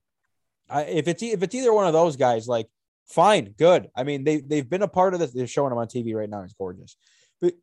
I, 0.70 0.84
if 0.84 1.08
it's 1.08 1.22
if 1.22 1.42
it's 1.42 1.54
either 1.54 1.74
one 1.74 1.86
of 1.86 1.92
those 1.92 2.16
guys, 2.16 2.48
like 2.48 2.68
fine, 3.06 3.54
good. 3.58 3.90
I 3.94 4.04
mean, 4.04 4.24
they 4.24 4.38
they've 4.38 4.68
been 4.68 4.82
a 4.82 4.88
part 4.88 5.12
of 5.12 5.20
this. 5.20 5.32
They're 5.32 5.46
showing 5.46 5.72
him 5.72 5.78
on 5.78 5.88
TV 5.88 6.14
right 6.14 6.30
now. 6.30 6.42
It's 6.42 6.54
gorgeous 6.54 6.96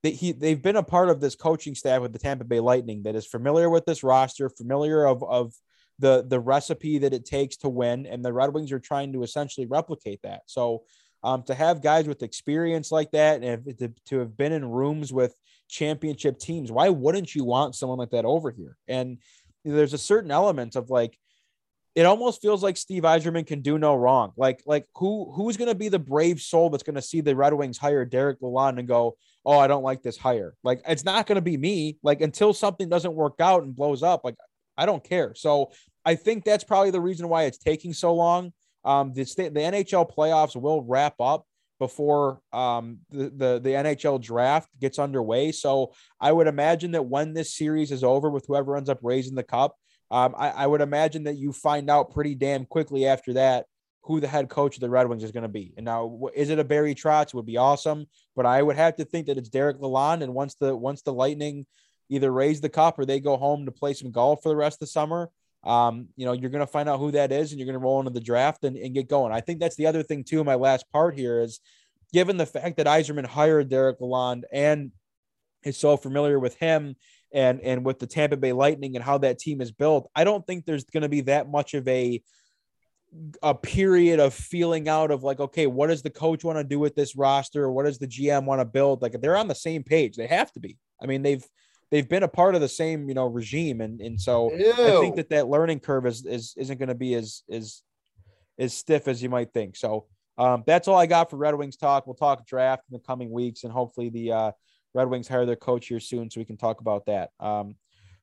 he 0.02 0.32
they've 0.32 0.62
been 0.62 0.76
a 0.76 0.84
part 0.84 1.10
of 1.10 1.22
this 1.22 1.36
coaching 1.36 1.76
staff 1.76 2.02
with 2.02 2.14
the 2.14 2.20
Tampa 2.20 2.44
Bay 2.44 2.60
Lightning 2.60 3.04
that 3.04 3.16
is 3.16 3.26
familiar 3.26 3.70
with 3.70 3.86
this 3.86 4.04
roster, 4.04 4.50
familiar 4.50 5.06
of 5.06 5.24
of 5.24 5.54
the 6.00 6.26
the 6.28 6.40
recipe 6.40 7.00
that 7.00 7.14
it 7.14 7.26
takes 7.26 7.58
to 7.58 7.70
win, 7.70 8.06
and 8.06 8.24
the 8.24 8.34
Red 8.34 8.54
Wings 8.54 8.72
are 8.72 8.80
trying 8.80 9.14
to 9.14 9.24
essentially 9.24 9.68
replicate 9.68 10.22
that. 10.24 10.42
So, 10.48 10.84
um, 11.24 11.44
to 11.44 11.54
have 11.54 11.84
guys 11.84 12.08
with 12.08 12.24
experience 12.24 12.92
like 12.92 13.12
that, 13.12 13.44
and 13.44 13.78
to, 13.80 13.94
to 14.08 14.20
have 14.20 14.36
been 14.36 14.52
in 14.52 14.66
rooms 14.66 15.14
with 15.14 15.36
championship 15.68 16.40
teams, 16.40 16.72
why 16.72 16.90
wouldn't 16.90 17.36
you 17.36 17.44
want 17.44 17.76
someone 17.76 18.00
like 18.00 18.12
that 18.12 18.26
over 18.26 18.52
here? 18.52 18.78
And 18.88 19.20
there's 19.64 19.94
a 19.94 20.00
certain 20.00 20.32
element 20.32 20.76
of 20.76 20.90
like 20.90 21.18
it 21.98 22.06
almost 22.06 22.44
feels 22.44 22.62
like 22.62 22.78
Steve 22.78 23.02
Yzerman 23.02 23.48
can 23.48 23.62
do 23.62 23.80
no 23.80 23.96
wrong. 23.96 24.32
Like, 24.38 24.62
like 24.68 24.86
who 24.96 25.32
who's 25.32 25.58
going 25.58 25.70
to 25.70 25.76
be 25.76 25.90
the 25.90 25.98
brave 25.98 26.40
soul 26.40 26.70
that's 26.70 26.84
going 26.84 26.96
to 26.96 27.02
see 27.02 27.22
the 27.22 27.36
Red 27.36 27.56
Wings 27.56 27.80
hire 27.80 28.06
Derek 28.06 28.40
Lalonde 28.40 28.78
and 28.78 28.88
go, 28.88 29.18
oh, 29.48 29.58
I 29.58 29.68
don't 29.68 29.84
like 29.84 30.04
this 30.04 30.18
hire. 30.18 30.54
Like, 30.62 30.82
it's 30.86 31.06
not 31.06 31.26
going 31.26 31.38
to 31.38 31.42
be 31.42 31.58
me. 31.58 31.98
Like, 32.04 32.22
until 32.22 32.54
something 32.54 32.90
doesn't 32.90 33.16
work 33.16 33.36
out 33.40 33.64
and 33.64 33.76
blows 33.76 34.04
up, 34.04 34.24
like 34.24 34.36
I 34.78 34.86
don't 34.86 35.04
care. 35.04 35.34
So 35.36 35.72
I 36.06 36.16
think 36.16 36.44
that's 36.44 36.66
probably 36.66 36.92
the 36.92 37.02
reason 37.02 37.30
why 37.30 37.44
it's 37.44 37.58
taking 37.58 37.94
so 37.94 38.14
long. 38.14 38.54
Um, 38.84 39.14
the 39.14 39.24
the 39.24 39.60
NHL 39.60 40.14
playoffs 40.14 40.56
will 40.56 40.84
wrap 40.84 41.16
up 41.20 41.46
before 41.80 42.42
um, 42.54 43.00
the, 43.10 43.30
the 43.30 43.60
the 43.60 43.70
NHL 43.70 44.22
draft 44.22 44.70
gets 44.80 45.00
underway. 45.00 45.52
So 45.52 45.94
I 46.20 46.32
would 46.32 46.48
imagine 46.48 46.92
that 46.92 47.06
when 47.06 47.34
this 47.34 47.56
series 47.56 47.92
is 47.92 48.04
over 48.04 48.30
with 48.30 48.46
whoever 48.48 48.78
ends 48.78 48.90
up 48.90 49.00
raising 49.02 49.36
the 49.36 49.44
cup, 49.44 49.76
um, 50.12 50.36
I, 50.38 50.50
I, 50.50 50.68
would 50.68 50.82
imagine 50.82 51.24
that 51.26 51.38
you 51.38 51.52
find 51.52 51.90
out 51.90 52.12
pretty 52.14 52.36
damn 52.36 52.66
quickly 52.66 53.06
after 53.06 53.34
that 53.34 53.66
who 54.02 54.20
the 54.20 54.28
head 54.28 54.50
coach 54.50 54.76
of 54.76 54.82
the 54.82 54.90
Red 54.90 55.08
Wings 55.08 55.24
is 55.24 55.32
going 55.32 55.44
to 55.44 55.50
be. 55.50 55.74
And 55.76 55.86
now, 55.86 56.30
is 56.34 56.50
it 56.50 56.60
a 56.60 56.64
Barry 56.64 56.96
Trotz? 56.96 57.34
Would 57.34 57.46
be 57.46 57.58
awesome, 57.58 58.06
but 58.36 58.46
I 58.46 58.62
would 58.62 58.78
have 58.78 58.96
to 58.98 59.06
think 59.06 59.28
that 59.28 59.38
it's 59.38 59.50
Derek 59.50 59.80
Lalonde. 59.80 60.24
And 60.24 60.34
once 60.34 60.56
the 60.56 60.76
once 60.76 61.02
the 61.02 61.14
Lightning 61.14 61.66
either 62.10 62.32
raise 62.32 62.62
the 62.62 62.70
cup 62.70 62.98
or 62.98 63.06
they 63.06 63.20
go 63.20 63.36
home 63.36 63.66
to 63.66 63.72
play 63.72 63.94
some 63.94 64.12
golf 64.12 64.42
for 64.42 64.50
the 64.50 64.56
rest 64.56 64.76
of 64.76 64.80
the 64.82 64.88
summer, 64.88 65.30
um, 65.64 66.08
you 66.16 66.26
know, 66.26 66.32
you're 66.32 66.50
going 66.50 66.66
to 66.66 66.72
find 66.72 66.88
out 66.88 67.00
who 67.00 67.12
that 67.12 67.32
is, 67.32 67.52
and 67.52 67.60
you're 67.60 67.66
going 67.66 67.80
to 67.80 67.84
roll 67.84 68.00
into 68.00 68.12
the 68.12 68.22
draft 68.22 68.64
and, 68.64 68.78
and 68.78 68.94
get 68.94 69.10
going. 69.10 69.34
I 69.34 69.42
think 69.42 69.60
that's 69.60 69.76
the 69.76 69.88
other 69.88 70.04
thing 70.04 70.24
too. 70.24 70.44
My 70.44 70.56
last 70.56 70.90
part 70.92 71.16
here 71.16 71.42
is, 71.42 71.60
given 72.14 72.38
the 72.38 72.46
fact 72.46 72.78
that 72.78 72.88
Yzerman 72.88 73.26
hired 73.26 73.70
Derek 73.70 74.00
Lalonde 74.00 74.44
and 74.54 74.92
is 75.64 75.78
so 75.78 75.98
familiar 75.98 76.40
with 76.40 76.56
him 76.56 76.96
and 77.34 77.60
and 77.60 77.86
with 77.86 78.00
the 78.00 78.08
Tampa 78.08 78.38
Bay 78.38 78.54
Lightning 78.54 78.96
and 78.96 79.04
how 79.04 79.18
that 79.18 79.40
team 79.40 79.60
is 79.60 79.72
built, 79.72 80.10
I 80.16 80.24
don't 80.24 80.46
think 80.48 80.66
there's 80.66 80.86
going 80.86 81.04
to 81.04 81.10
be 81.10 81.22
that 81.22 81.50
much 81.50 81.74
of 81.74 81.86
a 81.90 82.22
a 83.42 83.56
period 83.56 84.20
of 84.20 84.34
feeling 84.34 84.88
out 84.90 85.12
of 85.12 85.24
like, 85.24 85.40
okay, 85.40 85.68
what 85.68 85.88
does 85.88 86.02
the 86.02 86.10
coach 86.10 86.44
want 86.44 86.58
to 86.58 86.64
do 86.64 86.80
with 86.80 86.96
this 86.96 87.16
roster? 87.16 87.72
What 87.72 87.86
does 87.86 88.00
the 88.00 88.08
GM 88.08 88.46
want 88.46 88.62
to 88.62 88.66
build? 88.66 89.02
Like 89.02 89.20
they're 89.22 89.38
on 89.38 89.48
the 89.48 89.56
same 89.56 89.84
page. 89.84 90.16
They 90.16 90.28
have 90.28 90.52
to 90.54 90.60
be. 90.60 90.78
I 91.02 91.06
mean, 91.06 91.22
they've 91.22 91.44
they've 91.90 92.08
been 92.08 92.24
a 92.24 92.28
part 92.28 92.56
of 92.56 92.62
the 92.62 92.68
same 92.68 93.08
you 93.08 93.16
know 93.16 93.28
regime, 93.28 93.82
and 93.82 94.02
and 94.02 94.20
so 94.20 94.54
Ew. 94.54 94.72
I 94.72 95.00
think 95.02 95.16
that 95.16 95.30
that 95.30 95.48
learning 95.48 95.80
curve 95.80 96.06
is 96.06 96.26
is 96.26 96.54
isn't 96.58 96.78
going 96.78 96.90
to 96.90 96.96
be 96.96 97.16
as 97.16 97.44
as 97.50 97.82
as 98.60 98.74
stiff 98.74 99.08
as 99.08 99.22
you 99.22 99.30
might 99.30 99.54
think. 99.54 99.76
So 99.76 100.06
um, 100.38 100.64
that's 100.68 100.88
all 100.88 100.98
I 100.98 101.06
got 101.06 101.30
for 101.30 101.38
Red 101.38 101.56
Wings 101.56 101.78
talk. 101.78 102.06
We'll 102.06 102.16
talk 102.16 102.46
draft 102.46 102.84
in 102.90 102.94
the 102.94 103.00
coming 103.00 103.32
weeks, 103.32 103.64
and 103.64 103.72
hopefully 103.72 104.10
the 104.10 104.32
uh, 104.32 104.52
Red 104.94 105.10
Wings 105.10 105.28
hire 105.28 105.46
their 105.46 105.56
coach 105.56 105.88
here 105.88 106.00
soon, 106.00 106.30
so 106.30 106.40
we 106.40 106.46
can 106.46 106.58
talk 106.58 106.82
about 106.82 107.06
that. 107.08 107.32
Um, 107.40 107.76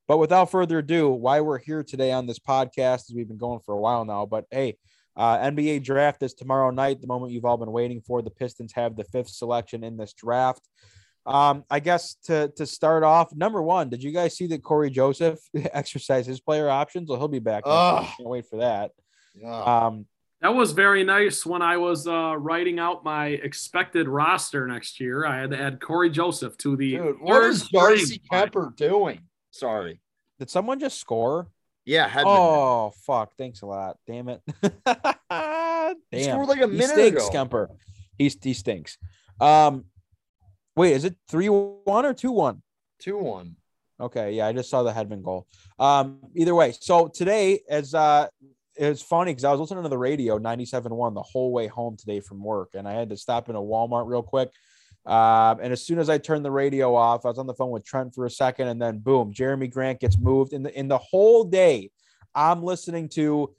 but 0.06 0.18
without 0.18 0.50
further 0.50 0.78
ado, 0.78 1.10
why 1.10 1.40
we're 1.40 1.58
here 1.58 1.82
today 1.82 2.12
on 2.12 2.26
this 2.26 2.38
podcast 2.38 3.08
is 3.08 3.14
we've 3.14 3.28
been 3.28 3.38
going 3.38 3.60
for 3.60 3.74
a 3.74 3.80
while 3.80 4.04
now. 4.04 4.26
But 4.26 4.44
hey, 4.50 4.76
uh, 5.16 5.38
NBA 5.38 5.84
draft 5.84 6.22
is 6.22 6.34
tomorrow 6.34 6.70
night. 6.70 7.00
The 7.00 7.06
moment 7.06 7.32
you've 7.32 7.44
all 7.44 7.56
been 7.56 7.72
waiting 7.72 8.00
for. 8.00 8.20
The 8.20 8.30
Pistons 8.30 8.72
have 8.74 8.96
the 8.96 9.04
fifth 9.04 9.30
selection 9.30 9.84
in 9.84 9.96
this 9.96 10.12
draft. 10.12 10.68
Um, 11.26 11.64
I 11.70 11.80
guess 11.80 12.16
to 12.24 12.52
to 12.56 12.66
start 12.66 13.02
off, 13.02 13.34
number 13.34 13.62
one, 13.62 13.88
did 13.88 14.02
you 14.02 14.12
guys 14.12 14.36
see 14.36 14.46
that 14.48 14.62
Cory 14.62 14.90
Joseph 14.90 15.38
exercise 15.54 16.26
his 16.26 16.40
player 16.40 16.68
options? 16.68 17.08
Well, 17.08 17.18
he'll 17.18 17.28
be 17.28 17.38
back. 17.38 17.64
Can't 17.64 18.06
wait 18.20 18.46
for 18.46 18.58
that. 18.58 18.90
Yeah. 19.34 19.62
Um, 19.62 20.06
that 20.42 20.54
was 20.54 20.72
very 20.72 21.04
nice 21.04 21.46
when 21.46 21.62
I 21.62 21.78
was 21.78 22.06
uh, 22.06 22.34
writing 22.36 22.78
out 22.78 23.02
my 23.02 23.28
expected 23.28 24.08
roster 24.08 24.66
next 24.66 25.00
year. 25.00 25.24
I 25.24 25.40
had 25.40 25.50
to 25.52 25.58
add 25.58 25.80
Cory 25.80 26.10
Joseph 26.10 26.58
to 26.58 26.76
the. 26.76 26.98
Dude, 26.98 27.20
what 27.20 27.44
is 27.44 27.66
Darcy 27.68 28.20
Kuemper 28.30 28.76
doing? 28.76 29.20
Sorry. 29.54 30.00
Did 30.40 30.50
someone 30.50 30.80
just 30.80 30.98
score? 30.98 31.48
Yeah. 31.84 32.08
Hedman. 32.08 32.24
Oh 32.26 32.92
fuck! 33.06 33.36
Thanks 33.38 33.62
a 33.62 33.66
lot. 33.66 33.98
Damn 34.04 34.28
it. 34.28 34.42
Damn. 34.84 35.96
He 36.10 36.24
scored 36.24 36.48
like 36.48 36.60
a 36.60 36.66
minute 36.66 36.96
he 36.96 37.08
stinks, 37.10 37.28
ago. 37.28 37.44
Kuemper. 37.44 37.68
He 38.18 38.32
he 38.42 38.52
stinks. 38.52 38.98
Um, 39.40 39.84
wait, 40.74 40.94
is 40.94 41.04
it 41.04 41.14
three 41.30 41.48
one 41.48 42.04
or 42.04 42.14
two 42.14 42.32
one? 42.32 42.62
Two 42.98 43.16
one. 43.18 43.56
Okay, 44.00 44.32
yeah, 44.32 44.48
I 44.48 44.52
just 44.52 44.70
saw 44.70 44.82
the 44.82 44.90
Hedman 44.90 45.22
goal. 45.22 45.46
Um, 45.78 46.18
either 46.34 46.54
way, 46.54 46.72
so 46.72 47.06
today, 47.06 47.60
as 47.68 47.94
uh, 47.94 48.26
it's 48.74 49.02
funny 49.02 49.30
because 49.30 49.44
I 49.44 49.52
was 49.52 49.60
listening 49.60 49.84
to 49.84 49.88
the 49.88 49.96
radio 49.96 50.36
97.1 50.40 51.14
the 51.14 51.22
whole 51.22 51.52
way 51.52 51.68
home 51.68 51.96
today 51.96 52.18
from 52.18 52.42
work, 52.42 52.70
and 52.74 52.88
I 52.88 52.94
had 52.94 53.10
to 53.10 53.16
stop 53.16 53.48
in 53.48 53.54
a 53.54 53.60
Walmart 53.60 54.08
real 54.08 54.22
quick. 54.24 54.50
Uh, 55.06 55.54
and 55.62 55.72
as 55.72 55.84
soon 55.84 55.98
as 55.98 56.08
I 56.08 56.18
turned 56.18 56.44
the 56.44 56.50
radio 56.50 56.94
off, 56.94 57.26
I 57.26 57.28
was 57.28 57.38
on 57.38 57.46
the 57.46 57.54
phone 57.54 57.70
with 57.70 57.84
Trent 57.84 58.14
for 58.14 58.24
a 58.24 58.30
second, 58.30 58.68
and 58.68 58.80
then 58.80 58.98
boom, 58.98 59.34
Jerami 59.34 59.70
Grant 59.70 60.00
gets 60.00 60.18
moved. 60.18 60.52
In 60.52 60.62
the 60.62 60.78
in 60.78 60.88
the 60.88 60.98
whole 60.98 61.44
day, 61.44 61.90
I'm 62.34 62.62
listening 62.62 63.10
to, 63.10 63.54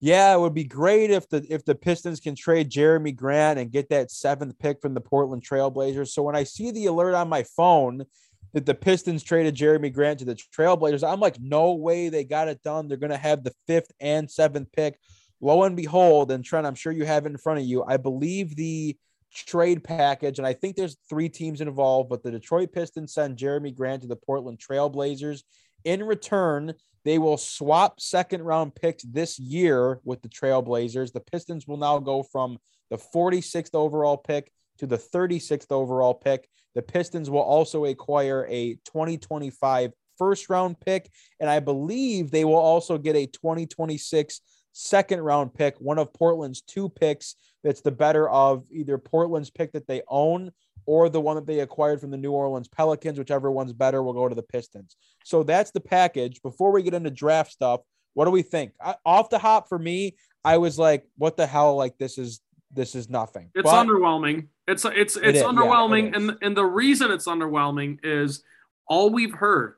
yeah, 0.00 0.34
it 0.34 0.40
would 0.40 0.54
be 0.54 0.64
great 0.64 1.10
if 1.10 1.28
the 1.28 1.44
if 1.50 1.64
the 1.64 1.74
Pistons 1.74 2.20
can 2.20 2.36
trade 2.36 2.70
Jerami 2.70 3.14
Grant 3.14 3.58
and 3.58 3.72
get 3.72 3.88
that 3.88 4.12
seventh 4.12 4.56
pick 4.60 4.80
from 4.80 4.94
the 4.94 5.00
Portland 5.00 5.42
Trailblazers. 5.44 6.08
So 6.08 6.22
when 6.22 6.36
I 6.36 6.44
see 6.44 6.70
the 6.70 6.86
alert 6.86 7.14
on 7.14 7.28
my 7.28 7.42
phone 7.42 8.04
that 8.52 8.64
the 8.64 8.74
Pistons 8.74 9.24
traded 9.24 9.56
Jerami 9.56 9.92
Grant 9.92 10.20
to 10.20 10.24
the 10.24 10.36
Trailblazers, 10.36 11.02
I'm 11.06 11.18
like, 11.18 11.40
no 11.40 11.72
way 11.72 12.08
they 12.08 12.22
got 12.22 12.46
it 12.46 12.62
done. 12.62 12.86
They're 12.86 12.98
gonna 12.98 13.16
have 13.16 13.42
the 13.42 13.54
fifth 13.66 13.90
and 13.98 14.30
seventh 14.30 14.70
pick. 14.70 14.96
Lo 15.40 15.64
and 15.64 15.76
behold, 15.76 16.30
and 16.30 16.44
Trent, 16.44 16.68
I'm 16.68 16.76
sure 16.76 16.92
you 16.92 17.04
have 17.04 17.26
it 17.26 17.30
in 17.30 17.36
front 17.36 17.58
of 17.58 17.66
you. 17.66 17.82
I 17.82 17.96
believe 17.96 18.54
the 18.54 18.96
trade 19.34 19.84
package, 19.84 20.38
and 20.38 20.46
I 20.46 20.52
think 20.52 20.76
there's 20.76 20.96
three 21.08 21.28
teams 21.28 21.60
involved, 21.60 22.08
but 22.08 22.22
the 22.22 22.30
Detroit 22.30 22.72
Pistons 22.72 23.14
send 23.14 23.36
Jerami 23.36 23.74
Grant 23.74 24.02
to 24.02 24.08
the 24.08 24.16
Portland 24.16 24.58
Trailblazers. 24.58 25.42
In 25.84 26.02
return, 26.02 26.74
they 27.04 27.18
will 27.18 27.36
swap 27.36 28.00
second 28.00 28.42
round 28.42 28.74
picks 28.74 29.02
this 29.04 29.38
year 29.38 30.00
with 30.04 30.22
the 30.22 30.28
Trailblazers. 30.28 31.12
The 31.12 31.20
Pistons 31.20 31.66
will 31.66 31.76
now 31.76 31.98
go 31.98 32.22
from 32.22 32.58
the 32.90 32.96
46th 32.96 33.74
overall 33.74 34.16
pick 34.16 34.50
to 34.78 34.86
the 34.86 34.98
36th 34.98 35.70
overall 35.70 36.14
pick. 36.14 36.48
The 36.74 36.82
Pistons 36.82 37.30
will 37.30 37.42
also 37.42 37.84
acquire 37.84 38.46
a 38.48 38.74
2025 38.86 39.92
first 40.18 40.48
round 40.48 40.80
pick, 40.80 41.10
and 41.40 41.50
I 41.50 41.60
believe 41.60 42.30
they 42.30 42.44
will 42.44 42.54
also 42.54 42.98
get 42.98 43.16
a 43.16 43.26
2026 43.26 44.40
second 44.74 45.20
round 45.20 45.54
pick, 45.54 45.76
one 45.78 45.98
of 45.98 46.12
Portland's 46.12 46.60
two 46.60 46.88
picks 46.88 47.36
that's 47.62 47.80
the 47.80 47.92
better 47.92 48.28
of 48.28 48.66
either 48.70 48.98
Portland's 48.98 49.50
pick 49.50 49.72
that 49.72 49.86
they 49.86 50.02
own 50.08 50.50
or 50.84 51.08
the 51.08 51.20
one 51.20 51.36
that 51.36 51.46
they 51.46 51.60
acquired 51.60 52.00
from 52.00 52.10
the 52.10 52.16
New 52.18 52.32
Orleans 52.32 52.68
Pelicans, 52.68 53.18
whichever 53.18 53.50
one's 53.50 53.72
better 53.72 54.02
will 54.02 54.12
go 54.12 54.28
to 54.28 54.34
the 54.34 54.42
Pistons. 54.42 54.96
So 55.24 55.42
that's 55.42 55.70
the 55.70 55.80
package. 55.80 56.42
Before 56.42 56.72
we 56.72 56.82
get 56.82 56.92
into 56.92 57.10
draft 57.10 57.52
stuff, 57.52 57.80
what 58.12 58.26
do 58.26 58.30
we 58.30 58.42
think? 58.42 58.72
I, 58.84 58.96
off 59.06 59.30
the 59.30 59.38
hop 59.38 59.68
for 59.68 59.78
me, 59.78 60.16
I 60.44 60.58
was 60.58 60.78
like, 60.78 61.06
what 61.16 61.36
the 61.36 61.46
hell? 61.46 61.76
Like 61.76 61.96
this 61.96 62.18
is 62.18 62.40
this 62.72 62.94
is 62.94 63.08
nothing. 63.08 63.50
It's 63.54 63.62
but, 63.62 63.86
underwhelming. 63.86 64.48
It's 64.66 64.84
it's 64.84 65.16
it's 65.16 65.38
it 65.38 65.46
underwhelming, 65.46 66.10
yeah, 66.10 66.16
and 66.16 66.38
and 66.42 66.56
the 66.56 66.64
reason 66.64 67.10
it's 67.10 67.26
underwhelming 67.26 68.00
is 68.02 68.42
all 68.88 69.10
we've 69.10 69.32
heard 69.32 69.76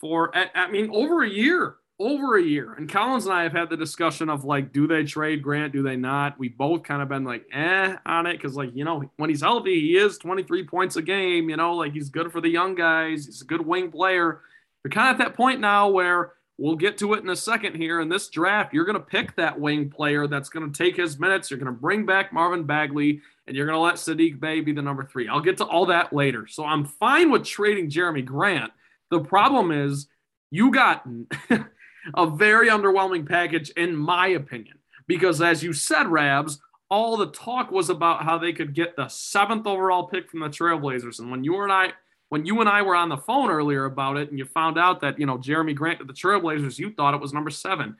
for 0.00 0.32
I 0.34 0.70
mean 0.70 0.90
over 0.92 1.22
a 1.22 1.28
year 1.28 1.76
over 2.00 2.36
a 2.36 2.42
year. 2.42 2.74
And 2.74 2.88
Collins 2.88 3.24
and 3.26 3.34
I 3.34 3.42
have 3.42 3.52
had 3.52 3.70
the 3.70 3.76
discussion 3.76 4.28
of 4.28 4.44
like, 4.44 4.72
do 4.72 4.86
they 4.86 5.04
trade 5.04 5.42
Grant? 5.42 5.72
Do 5.72 5.82
they 5.82 5.96
not? 5.96 6.38
We 6.38 6.48
both 6.48 6.84
kind 6.84 7.02
of 7.02 7.08
been 7.08 7.24
like, 7.24 7.44
eh, 7.52 7.96
on 8.06 8.26
it. 8.26 8.40
Cause 8.40 8.54
like, 8.54 8.70
you 8.74 8.84
know, 8.84 9.10
when 9.16 9.30
he's 9.30 9.40
healthy, 9.40 9.80
he 9.80 9.96
is 9.96 10.18
23 10.18 10.64
points 10.66 10.96
a 10.96 11.02
game, 11.02 11.50
you 11.50 11.56
know, 11.56 11.74
like 11.74 11.92
he's 11.92 12.08
good 12.08 12.30
for 12.30 12.40
the 12.40 12.48
young 12.48 12.74
guys. 12.74 13.26
He's 13.26 13.42
a 13.42 13.46
good 13.46 13.64
wing 13.64 13.90
player. 13.90 14.42
We're 14.84 14.90
kind 14.90 15.08
of 15.08 15.20
at 15.20 15.24
that 15.24 15.36
point 15.36 15.60
now 15.60 15.88
where 15.88 16.34
we'll 16.56 16.76
get 16.76 16.98
to 16.98 17.14
it 17.14 17.22
in 17.22 17.30
a 17.30 17.36
second 17.36 17.74
here. 17.74 18.00
In 18.00 18.08
this 18.08 18.28
draft, 18.28 18.72
you're 18.72 18.84
going 18.84 18.94
to 18.94 19.00
pick 19.00 19.34
that 19.34 19.58
wing 19.58 19.90
player 19.90 20.28
that's 20.28 20.48
going 20.48 20.70
to 20.70 20.76
take 20.76 20.96
his 20.96 21.18
minutes. 21.18 21.50
You're 21.50 21.58
going 21.58 21.74
to 21.74 21.80
bring 21.80 22.06
back 22.06 22.32
Marvin 22.32 22.62
Bagley 22.64 23.20
and 23.48 23.56
you're 23.56 23.66
going 23.66 23.76
to 23.76 23.80
let 23.80 23.96
Saddiq 23.96 24.38
Bey 24.38 24.60
be 24.60 24.72
the 24.72 24.82
number 24.82 25.04
three. 25.04 25.26
I'll 25.26 25.40
get 25.40 25.56
to 25.56 25.64
all 25.64 25.86
that 25.86 26.12
later. 26.12 26.46
So 26.46 26.64
I'm 26.64 26.84
fine 26.84 27.32
with 27.32 27.44
trading 27.44 27.90
Jerami 27.90 28.24
Grant. 28.24 28.70
The 29.10 29.20
problem 29.20 29.72
is 29.72 30.06
you 30.50 30.70
got 30.70 31.04
a 32.14 32.26
very 32.26 32.68
underwhelming 32.68 33.28
package, 33.28 33.70
in 33.70 33.96
my 33.96 34.28
opinion. 34.28 34.78
Because 35.06 35.40
as 35.40 35.62
you 35.62 35.72
said, 35.72 36.08
Rabs, 36.08 36.60
all 36.90 37.16
the 37.16 37.30
talk 37.30 37.70
was 37.70 37.90
about 37.90 38.24
how 38.24 38.38
they 38.38 38.52
could 38.52 38.74
get 38.74 38.96
the 38.96 39.08
seventh 39.08 39.66
overall 39.66 40.08
pick 40.08 40.30
from 40.30 40.40
the 40.40 40.48
Trailblazers. 40.48 41.18
And 41.18 41.30
when 41.30 41.44
you 41.44 41.60
and 41.62 41.72
I 41.72 41.92
when 42.28 42.44
you 42.44 42.60
and 42.60 42.68
I 42.68 42.82
were 42.82 42.94
on 42.94 43.08
the 43.08 43.16
phone 43.16 43.50
earlier 43.50 43.86
about 43.86 44.18
it 44.18 44.28
and 44.28 44.38
you 44.38 44.44
found 44.44 44.78
out 44.78 45.00
that, 45.00 45.18
you 45.18 45.24
know, 45.24 45.38
Jerami 45.38 45.74
Grant 45.74 45.98
to 46.00 46.04
the 46.04 46.12
Trailblazers, 46.12 46.78
you 46.78 46.92
thought 46.92 47.14
it 47.14 47.20
was 47.20 47.32
number 47.32 47.50
seven. 47.50 47.96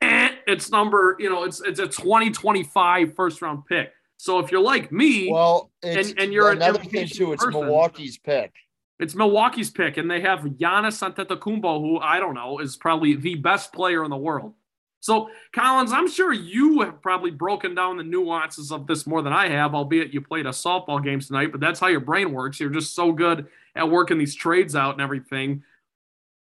Eh, 0.00 0.30
it's 0.46 0.70
number, 0.70 1.16
you 1.18 1.28
know, 1.28 1.44
it's 1.44 1.60
it's 1.60 1.80
a 1.80 1.86
2025 1.86 3.14
first 3.14 3.42
round 3.42 3.66
pick. 3.66 3.92
So 4.16 4.38
if 4.38 4.52
you're 4.52 4.62
like 4.62 4.92
me, 4.92 5.30
well, 5.30 5.70
and, 5.82 6.14
and 6.18 6.32
you're 6.32 6.50
another 6.50 6.78
thing 6.78 7.08
too, 7.08 7.32
it's 7.32 7.44
person, 7.44 7.60
Milwaukee's 7.60 8.18
pick. 8.18 8.52
It's 8.98 9.14
Milwaukee's 9.14 9.70
pick, 9.70 9.96
and 9.96 10.10
they 10.10 10.20
have 10.20 10.40
Giannis 10.40 11.02
Antetokounmpo, 11.02 11.80
who 11.80 11.98
I 11.98 12.20
don't 12.20 12.34
know 12.34 12.60
is 12.60 12.76
probably 12.76 13.16
the 13.16 13.34
best 13.34 13.72
player 13.72 14.04
in 14.04 14.10
the 14.10 14.16
world. 14.16 14.54
So, 15.00 15.28
Collins, 15.52 15.92
I'm 15.92 16.08
sure 16.08 16.32
you 16.32 16.80
have 16.80 17.02
probably 17.02 17.30
broken 17.30 17.74
down 17.74 17.98
the 17.98 18.04
nuances 18.04 18.72
of 18.72 18.86
this 18.86 19.06
more 19.06 19.20
than 19.20 19.34
I 19.34 19.50
have, 19.50 19.74
albeit 19.74 20.14
you 20.14 20.22
played 20.22 20.46
a 20.46 20.50
softball 20.50 21.04
game 21.04 21.20
tonight, 21.20 21.52
but 21.52 21.60
that's 21.60 21.78
how 21.78 21.88
your 21.88 22.00
brain 22.00 22.32
works. 22.32 22.58
You're 22.58 22.70
just 22.70 22.94
so 22.94 23.12
good 23.12 23.46
at 23.74 23.90
working 23.90 24.16
these 24.16 24.34
trades 24.34 24.74
out 24.74 24.94
and 24.94 25.02
everything. 25.02 25.62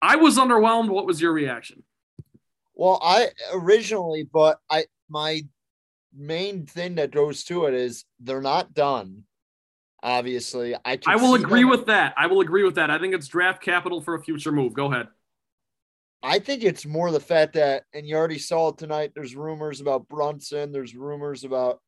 I 0.01 0.16
was 0.16 0.39
underwhelmed. 0.39 0.89
What 0.89 1.07
was 1.07 1.20
your 1.20 1.32
reaction? 1.32 1.82
Well, 2.74 3.01
I 3.03 3.28
originally, 3.53 4.26
but 4.32 4.61
I 4.70 4.84
my 5.11 5.43
main 6.16 6.64
thing 6.64 6.95
that 6.95 7.11
goes 7.11 7.45
to 7.45 7.66
it 7.66 7.74
is 7.74 8.05
they're 8.20 8.41
not 8.41 8.72
done. 8.72 9.24
Obviously, 10.03 10.74
I 10.76 10.99
I 11.07 11.16
will 11.16 11.34
agree 11.34 11.62
them. 11.62 11.70
with 11.70 11.86
that. 11.86 12.14
I 12.16 12.26
will 12.28 12.40
agree 12.40 12.62
with 12.62 12.76
that. 12.76 12.90
I 12.90 12.99
think 12.99 13.14
it's 13.14 13.26
draft 13.26 13.62
capital 13.62 14.01
for 14.01 14.14
a 14.14 14.22
future 14.22 14.53
move. 14.53 14.72
Go 14.72 14.92
ahead. 14.92 15.09
I 16.22 16.38
think 16.38 16.64
it's 16.64 16.84
more 16.84 17.11
the 17.11 17.20
fact 17.20 17.55
that, 17.55 17.84
and 17.92 18.07
you 18.07 18.16
already 18.16 18.38
saw 18.38 18.68
it 18.68 18.78
tonight. 18.78 19.12
There's 19.14 19.36
rumors 19.36 19.80
about 19.80 20.09
Brunson. 20.09 20.72
There's 20.72 20.94
rumors 20.94 21.44
about. 21.44 21.80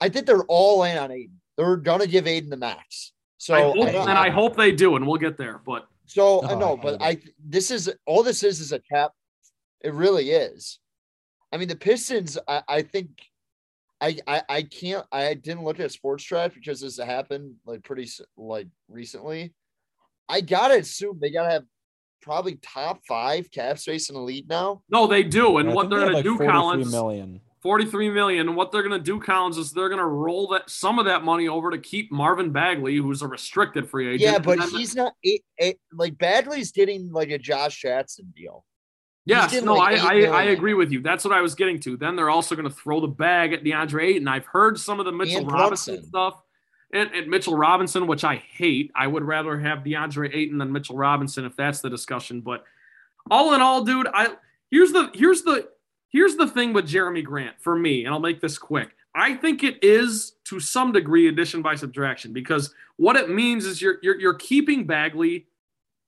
I 0.00 0.08
think 0.08 0.26
they're 0.26 0.44
all 0.44 0.84
in 0.84 0.96
on 0.96 1.10
Ayton. 1.10 1.40
They're 1.56 1.76
gonna 1.76 2.06
give 2.06 2.26
Ayton 2.26 2.50
the 2.50 2.56
max. 2.56 3.12
So 3.38 3.54
I 3.54 3.60
hope, 3.62 3.76
I 3.76 3.90
and 3.90 4.18
I 4.18 4.30
hope 4.30 4.56
they 4.56 4.72
do, 4.72 4.96
and 4.96 5.06
we'll 5.06 5.18
get 5.18 5.36
there. 5.36 5.60
But 5.64 5.86
so 6.06 6.38
uh, 6.38 6.48
oh, 6.48 6.54
I 6.56 6.58
know, 6.58 6.76
but 6.78 7.02
I 7.02 7.18
this 7.46 7.70
is 7.70 7.92
all 8.06 8.22
this 8.22 8.42
is 8.42 8.60
is 8.60 8.72
a 8.72 8.78
cap. 8.78 9.12
It 9.82 9.92
really 9.92 10.30
is. 10.30 10.78
I 11.52 11.58
mean, 11.58 11.68
the 11.68 11.76
Pistons. 11.76 12.38
I, 12.48 12.62
I 12.66 12.82
think 12.82 13.10
I, 14.00 14.16
I 14.26 14.42
I 14.48 14.62
can't 14.62 15.06
I 15.12 15.34
didn't 15.34 15.64
look 15.64 15.80
at 15.80 15.90
Spotrac 15.90 16.54
because 16.54 16.80
this 16.80 16.98
happened 16.98 17.54
like 17.64 17.82
pretty 17.84 18.08
like 18.36 18.68
recently. 18.88 19.54
I 20.28 20.40
gotta 20.40 20.78
assume 20.78 21.18
they 21.20 21.30
gotta 21.30 21.50
have 21.50 21.64
probably 22.22 22.58
top 22.62 23.00
five 23.06 23.50
cap 23.50 23.78
space 23.78 24.08
in 24.08 24.14
the 24.14 24.22
league 24.22 24.48
now. 24.48 24.82
No, 24.88 25.06
they 25.06 25.22
do, 25.22 25.58
and 25.58 25.72
what 25.72 25.90
they're 25.90 26.00
they 26.00 26.04
gonna 26.06 26.16
like 26.16 26.24
do, 26.24 26.38
Collins, 26.38 26.90
million. 26.90 27.40
43 27.64 28.10
million. 28.10 28.54
What 28.54 28.70
they're 28.70 28.82
going 28.82 28.92
to 28.92 29.02
do, 29.02 29.18
Collins, 29.18 29.56
is 29.56 29.72
they're 29.72 29.88
going 29.88 29.98
to 29.98 30.04
roll 30.04 30.48
that 30.48 30.68
some 30.68 30.98
of 30.98 31.06
that 31.06 31.24
money 31.24 31.48
over 31.48 31.70
to 31.70 31.78
keep 31.78 32.12
Marvin 32.12 32.52
Bagley, 32.52 32.96
who's 32.96 33.22
a 33.22 33.26
restricted 33.26 33.88
free 33.88 34.06
agent. 34.06 34.20
Yeah, 34.20 34.38
but 34.38 34.60
he's 34.68 34.94
not 34.94 35.14
it, 35.22 35.40
it, 35.56 35.80
like 35.90 36.18
Bagley's 36.18 36.72
getting 36.72 37.10
like 37.10 37.30
a 37.30 37.38
Josh 37.38 37.80
Jackson 37.80 38.34
deal. 38.36 38.66
Yes, 39.26 39.62
no, 39.62 39.74
like 39.74 39.98
I, 40.00 40.26
I, 40.26 40.26
I 40.26 40.42
agree 40.44 40.74
with 40.74 40.92
you. 40.92 41.00
That's 41.00 41.24
what 41.24 41.32
I 41.32 41.40
was 41.40 41.54
getting 41.54 41.80
to. 41.80 41.96
Then 41.96 42.14
they're 42.14 42.28
also 42.28 42.54
going 42.54 42.68
to 42.68 42.74
throw 42.74 43.00
the 43.00 43.08
bag 43.08 43.54
at 43.54 43.64
DeAndre 43.64 44.04
Ayton. 44.04 44.28
I've 44.28 44.44
heard 44.44 44.78
some 44.78 45.00
of 45.00 45.06
the 45.06 45.12
Mitchell 45.12 45.42
and 45.42 45.50
Robinson 45.50 45.94
Brunson. 45.94 46.08
stuff. 46.10 46.42
And, 46.92 47.10
and, 47.12 47.28
Mitchell 47.28 47.56
Robinson, 47.56 48.06
which 48.06 48.22
I 48.22 48.36
hate. 48.36 48.92
I 48.94 49.06
would 49.06 49.24
rather 49.24 49.58
have 49.58 49.78
DeAndre 49.78 50.34
Ayton 50.34 50.58
than 50.58 50.70
Mitchell 50.70 50.96
Robinson 50.96 51.44
if 51.44 51.56
that's 51.56 51.80
the 51.80 51.88
discussion. 51.88 52.42
But 52.42 52.64
all 53.30 53.54
in 53.54 53.62
all, 53.62 53.82
dude, 53.82 54.06
I 54.12 54.34
here's 54.70 54.92
the 54.92 55.10
here's 55.14 55.42
the 55.42 55.68
here's 56.10 56.36
the 56.36 56.46
thing 56.46 56.72
with 56.72 56.86
Jerami 56.86 57.24
Grant 57.24 57.56
for 57.58 57.76
me, 57.76 58.04
and 58.04 58.12
I'll 58.12 58.20
make 58.20 58.40
this 58.40 58.58
quick. 58.58 58.90
I 59.14 59.34
think 59.34 59.64
it 59.64 59.82
is 59.82 60.34
to 60.44 60.60
some 60.60 60.92
degree 60.92 61.28
addition 61.28 61.62
by 61.62 61.76
subtraction 61.76 62.32
because 62.32 62.74
what 62.96 63.16
it 63.16 63.30
means 63.30 63.64
is 63.64 63.80
you're 63.80 63.96
you're, 64.02 64.20
you're 64.20 64.34
keeping 64.34 64.86
Bagley 64.86 65.46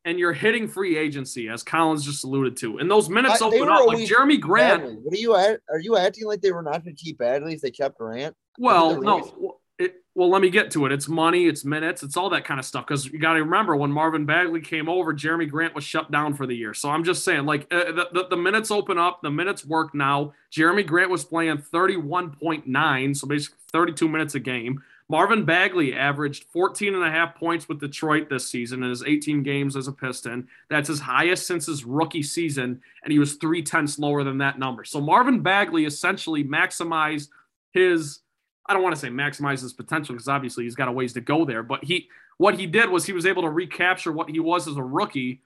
and 0.07 0.20
you're 0.20 0.32
hitting 0.32 0.68
free 0.68 0.96
agency, 0.96 1.48
as 1.48 1.64
Collins 1.64 2.04
just 2.04 2.22
alluded 2.22 2.57
to. 2.59 2.78
And 2.78 2.88
those 2.88 3.11
minutes 3.11 3.42
I, 3.42 3.46
open 3.46 3.68
up. 3.68 3.86
Like 3.86 3.98
Jerami 3.98 4.40
Grant. 4.40 4.82
Bagley. 4.82 4.96
What 5.02 5.12
are 5.12 5.18
you 5.18 5.34
at? 5.34 5.61
Are 5.68 5.80
you 5.80 5.96
acting 5.96 6.26
like 6.26 6.40
they 6.40 6.52
were 6.52 6.62
not 6.62 6.84
going 6.84 6.94
to 6.96 7.04
keep 7.04 7.18
Bagley 7.18 7.54
if 7.54 7.61
they 7.61 7.72
kept 7.72 7.98
Grant? 7.98 8.34
Well, 8.57 9.02
no. 9.02 9.59
It, 9.78 9.96
well, 10.14 10.30
let 10.30 10.40
me 10.40 10.48
get 10.48 10.70
to 10.70 10.86
it. 10.86 10.92
It's 10.92 11.09
money, 11.09 11.46
it's 11.46 11.62
minutes, 11.62 12.02
it's 12.02 12.16
all 12.16 12.30
that 12.30 12.46
kind 12.46 12.59
of 12.59 12.64
stuff. 12.64 12.86
Because 12.86 13.04
you 13.04 13.18
got 13.18 13.34
to 13.34 13.40
remember 13.40 13.76
when 13.76 13.92
Marvin 13.92 14.24
Bagley 14.24 14.62
came 14.62 14.88
over, 14.88 15.12
Jerami 15.12 15.50
Grant 15.50 15.74
was 15.74 15.84
shut 15.84 16.11
down 16.11 16.32
for 16.32 16.46
the 16.46 16.57
year. 16.57 16.72
So 16.72 16.88
I'm 16.88 17.04
just 17.04 17.22
saying, 17.22 17.44
like 17.44 17.66
uh, 17.70 17.92
the, 17.92 18.09
the, 18.12 18.26
the, 18.30 18.36
minutes 18.36 18.70
open 18.70 18.96
up, 18.96 19.20
the 19.22 19.30
minutes 19.30 19.66
work 19.66 19.94
now. 19.94 20.32
Jerami 20.50 20.86
Grant 20.86 21.11
was 21.11 21.24
playing 21.24 21.59
31.9, 21.59 23.16
so 23.16 23.26
basically 23.26 23.59
32 23.72 24.09
minutes 24.09 24.34
a 24.34 24.40
game. 24.40 24.82
Marvin 25.09 25.44
Bagley 25.44 25.94
averaged 25.94 26.44
14 26.52 26.94
and 26.94 27.04
a 27.04 27.11
half 27.11 27.36
points 27.36 27.68
with 27.68 27.78
Detroit 27.78 28.28
this 28.28 28.48
season 28.48 28.82
in 28.82 28.90
his 28.90 29.04
18 29.04 29.42
games 29.44 29.76
as 29.76 29.86
a 29.86 29.92
Piston. 29.92 30.48
That's 30.68 30.88
his 30.88 30.98
highest 30.98 31.46
since 31.46 31.66
his 31.66 31.84
rookie 31.84 32.24
season, 32.24 32.80
and 33.04 33.12
he 33.12 33.20
was 33.20 33.34
three 33.34 33.62
tenths 33.62 33.98
lower 33.98 34.24
than 34.24 34.38
that 34.38 34.59
number. 34.59 34.84
So 34.84 35.00
Marvin 35.00 35.42
Bagley 35.42 35.84
essentially 35.84 36.42
maximized 36.42 37.28
his 37.72 38.20
I 38.68 38.72
don't 38.72 38.82
want 38.82 38.94
to 38.94 39.00
say 39.00 39.09
maximize 39.09 39.62
his 39.62 39.72
potential 39.72 40.14
because 40.14 40.28
obviously 40.28 40.64
he's 40.64 40.74
got 40.74 40.88
a 40.88 40.92
ways 40.92 41.12
to 41.12 41.20
go 41.20 41.44
there. 41.44 41.62
But 41.62 41.84
he, 41.84 42.09
what 42.38 42.59
he 42.59 42.66
did 42.66 42.90
was 42.90 43.07
he 43.07 43.12
was 43.12 43.24
able 43.24 43.42
to 43.42 43.48
recapture 43.48 44.12
what 44.12 44.28
he 44.28 44.40
was 44.40 44.66
as 44.66 44.76
a 44.76 44.82
rookie 44.82 45.40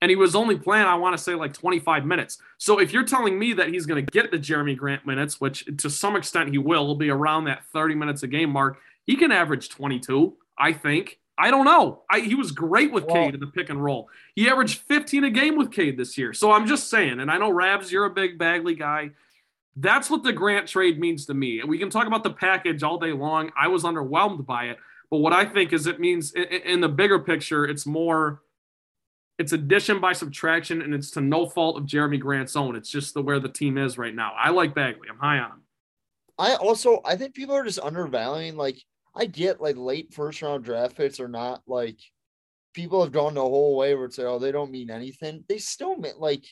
and 0.00 0.10
he 0.10 0.16
was 0.16 0.34
only 0.34 0.56
playing, 0.56 0.86
I 0.86 0.94
want 0.94 1.16
to 1.16 1.22
say, 1.22 1.34
like 1.34 1.52
25 1.52 2.06
minutes. 2.06 2.38
So 2.56 2.78
if 2.78 2.92
you're 2.92 3.04
telling 3.04 3.38
me 3.38 3.52
that 3.54 3.68
he's 3.68 3.86
going 3.86 4.04
to 4.04 4.10
get 4.10 4.30
the 4.30 4.38
Jerami 4.38 4.76
Grant 4.76 5.06
minutes, 5.06 5.40
which 5.40 5.64
to 5.78 5.90
some 5.90 6.16
extent 6.16 6.50
he 6.50 6.58
will, 6.58 6.86
he'll 6.86 6.94
be 6.94 7.10
around 7.10 7.44
that 7.44 7.64
30 7.72 7.94
minutes 7.96 8.22
a 8.22 8.28
game 8.28 8.50
mark, 8.50 8.78
he 9.06 9.16
can 9.16 9.32
average 9.32 9.68
22, 9.68 10.36
I 10.56 10.72
think. 10.72 11.18
I 11.36 11.50
don't 11.50 11.64
know. 11.64 12.02
I, 12.10 12.20
he 12.20 12.34
was 12.34 12.50
great 12.50 12.92
with 12.92 13.04
well, 13.04 13.14
Cade 13.14 13.34
in 13.34 13.40
the 13.40 13.46
pick 13.46 13.70
and 13.70 13.82
roll. 13.82 14.08
He 14.34 14.48
averaged 14.48 14.80
15 14.80 15.24
a 15.24 15.30
game 15.30 15.56
with 15.56 15.70
Cade 15.70 15.96
this 15.96 16.18
year. 16.18 16.32
So 16.32 16.50
I'm 16.50 16.66
just 16.66 16.90
saying, 16.90 17.20
and 17.20 17.30
I 17.30 17.38
know 17.38 17.50
Rabs, 17.50 17.92
you're 17.92 18.06
a 18.06 18.10
big 18.10 18.38
Bagley 18.38 18.74
guy. 18.74 19.10
That's 19.76 20.10
what 20.10 20.24
the 20.24 20.32
Grant 20.32 20.66
trade 20.66 20.98
means 20.98 21.26
to 21.26 21.34
me. 21.34 21.62
We 21.64 21.78
can 21.78 21.90
talk 21.90 22.08
about 22.08 22.24
the 22.24 22.30
package 22.30 22.82
all 22.82 22.98
day 22.98 23.12
long. 23.12 23.52
I 23.56 23.68
was 23.68 23.84
underwhelmed 23.84 24.46
by 24.46 24.64
it. 24.64 24.78
But 25.10 25.18
what 25.18 25.32
I 25.32 25.44
think 25.44 25.72
is 25.72 25.86
it 25.86 26.00
means 26.00 26.32
in, 26.32 26.42
in 26.44 26.80
the 26.80 26.88
bigger 26.88 27.20
picture, 27.20 27.64
it's 27.64 27.86
more 27.86 28.42
it's 29.38 29.52
addition 29.52 30.00
by 30.00 30.12
subtraction, 30.12 30.82
and 30.82 30.92
it's 30.92 31.12
to 31.12 31.20
no 31.20 31.48
fault 31.48 31.78
of 31.78 31.84
Jerami 31.84 32.18
Grant's 32.18 32.56
own. 32.56 32.74
It's 32.74 32.90
just 32.90 33.14
the 33.14 33.22
where 33.22 33.38
the 33.38 33.48
team 33.48 33.78
is 33.78 33.96
right 33.96 34.14
now. 34.14 34.32
I 34.36 34.50
like 34.50 34.74
Bagley. 34.74 35.08
I'm 35.08 35.18
high 35.18 35.38
on. 35.38 35.62
I 36.38 36.54
also 36.54 37.00
I 37.04 37.16
think 37.16 37.34
people 37.34 37.54
are 37.54 37.64
just 37.64 37.78
undervaluing. 37.78 38.56
Like 38.56 38.82
I 39.14 39.26
get 39.26 39.60
like 39.60 39.76
late 39.76 40.12
first 40.12 40.42
round 40.42 40.64
draft 40.64 40.96
picks 40.96 41.20
are 41.20 41.28
not 41.28 41.62
like 41.66 41.98
people 42.74 43.02
have 43.02 43.12
gone 43.12 43.34
the 43.34 43.40
whole 43.40 43.76
way 43.76 43.94
where 43.94 44.06
it's 44.06 44.18
like, 44.18 44.26
oh, 44.26 44.38
they 44.38 44.52
don't 44.52 44.70
mean 44.70 44.90
anything. 44.90 45.44
They 45.48 45.58
still 45.58 45.96
mean 45.96 46.14
like 46.18 46.44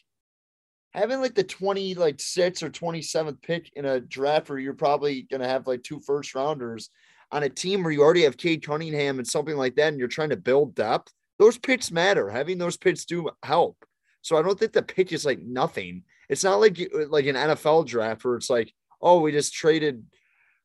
having 0.93 1.20
like 1.20 1.34
the 1.34 1.45
20 1.45 1.95
like 1.95 2.20
six 2.20 2.62
or 2.62 2.70
27th 2.70 3.43
pick 3.43 3.70
in 3.74 3.84
a 3.84 4.01
draft 4.01 4.49
where 4.49 4.59
you're 4.59 4.74
probably 4.74 5.22
gonna 5.22 5.49
have 5.49 5.66
like 5.66 5.82
two 5.82 6.01
first 6.01 6.34
rounders 6.37 6.91
on 7.32 7.43
a 7.43 7.49
team 7.49 7.82
where 7.82 7.93
you 7.93 8.03
already 8.03 8.22
have 8.22 8.37
Cade 8.37 8.64
Cunningham 8.64 9.18
and 9.18 9.26
something 9.26 9.57
like 9.57 9.74
that, 9.74 9.89
and 9.89 9.99
you're 9.99 10.07
trying 10.07 10.30
to 10.30 10.37
build 10.37 10.76
depth 10.76 11.12
those 11.39 11.59
picks 11.59 11.91
matter. 11.91 12.28
Having 12.28 12.59
those 12.59 12.76
picks 12.76 13.05
do 13.05 13.30
help. 13.43 13.76
So 14.22 14.37
I 14.37 14.43
don't 14.43 14.59
think 14.59 14.72
the 14.72 14.82
pick 14.82 15.12
is 15.12 15.24
like 15.24 15.41
nothing. 15.41 16.03
It's 16.28 16.45
not 16.45 16.61
like 16.61 16.78
like 17.09 17.26
an 17.26 17.37
NFL 17.37 17.87
draft 17.87 18.24
where 18.24 18.37
it's 18.37 18.51
like, 18.51 18.72
oh, 19.01 19.20
we 19.20 19.32
just 19.32 19.55
traded, 19.55 20.05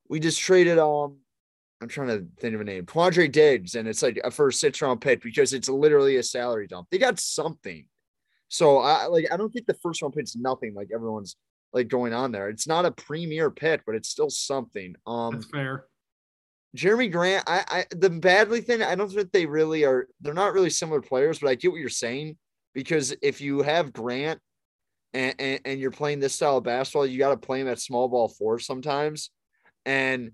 we 0.09 0.19
just 0.19 0.39
traded 0.39 0.79
um, 0.79 1.17
I'm 1.81 1.87
trying 1.87 2.07
to 2.09 2.25
think 2.39 2.53
of 2.53 2.61
a 2.61 2.63
name, 2.63 2.85
Quandre 2.85 3.31
Diggs, 3.31 3.75
and 3.75 3.87
it's 3.87 4.03
like 4.03 4.19
a 4.23 4.29
first 4.29 4.59
six 4.59 4.81
round 4.81 5.01
pick 5.01 5.21
because 5.21 5.53
it's 5.53 5.67
literally 5.67 6.17
a 6.17 6.23
salary 6.23 6.67
dump. 6.67 6.87
They 6.91 6.99
got 6.99 7.19
something. 7.19 7.85
So 8.49 8.79
I 8.79 9.05
like 9.07 9.31
I 9.31 9.37
don't 9.37 9.51
think 9.51 9.65
the 9.65 9.77
first 9.81 10.01
round 10.01 10.13
pick's 10.13 10.35
nothing 10.35 10.75
like 10.75 10.89
everyone's 10.93 11.35
like 11.73 11.87
going 11.87 12.13
on 12.13 12.31
there. 12.31 12.49
It's 12.49 12.67
not 12.67 12.85
a 12.85 12.91
premier 12.91 13.49
pick, 13.49 13.81
but 13.85 13.95
it's 13.95 14.09
still 14.09 14.29
something. 14.29 14.95
Um 15.07 15.35
That's 15.35 15.45
fair. 15.47 15.85
Jerami 16.75 17.11
Grant, 17.11 17.43
I, 17.47 17.63
I 17.67 17.85
the 17.91 18.09
Bagley 18.09 18.61
thing, 18.61 18.81
I 18.81 18.95
don't 18.95 19.11
think 19.11 19.31
they 19.31 19.45
really 19.45 19.83
are. 19.83 20.07
They're 20.21 20.33
not 20.33 20.53
really 20.53 20.69
similar 20.69 21.01
players, 21.01 21.39
but 21.39 21.49
I 21.49 21.55
get 21.55 21.71
what 21.71 21.81
you're 21.81 21.89
saying 21.89 22.37
because 22.73 23.13
if 23.21 23.41
you 23.41 23.61
have 23.61 23.91
Grant 23.91 24.39
and, 25.13 25.35
and, 25.39 25.59
and 25.65 25.79
you're 25.79 25.91
playing 25.91 26.19
this 26.19 26.33
style 26.33 26.57
of 26.57 26.63
basketball, 26.63 27.05
you 27.05 27.17
got 27.17 27.31
to 27.31 27.37
play 27.37 27.59
him 27.59 27.67
at 27.67 27.79
small 27.79 28.07
ball 28.07 28.29
four 28.29 28.59
sometimes. 28.59 29.31
And 29.85 30.31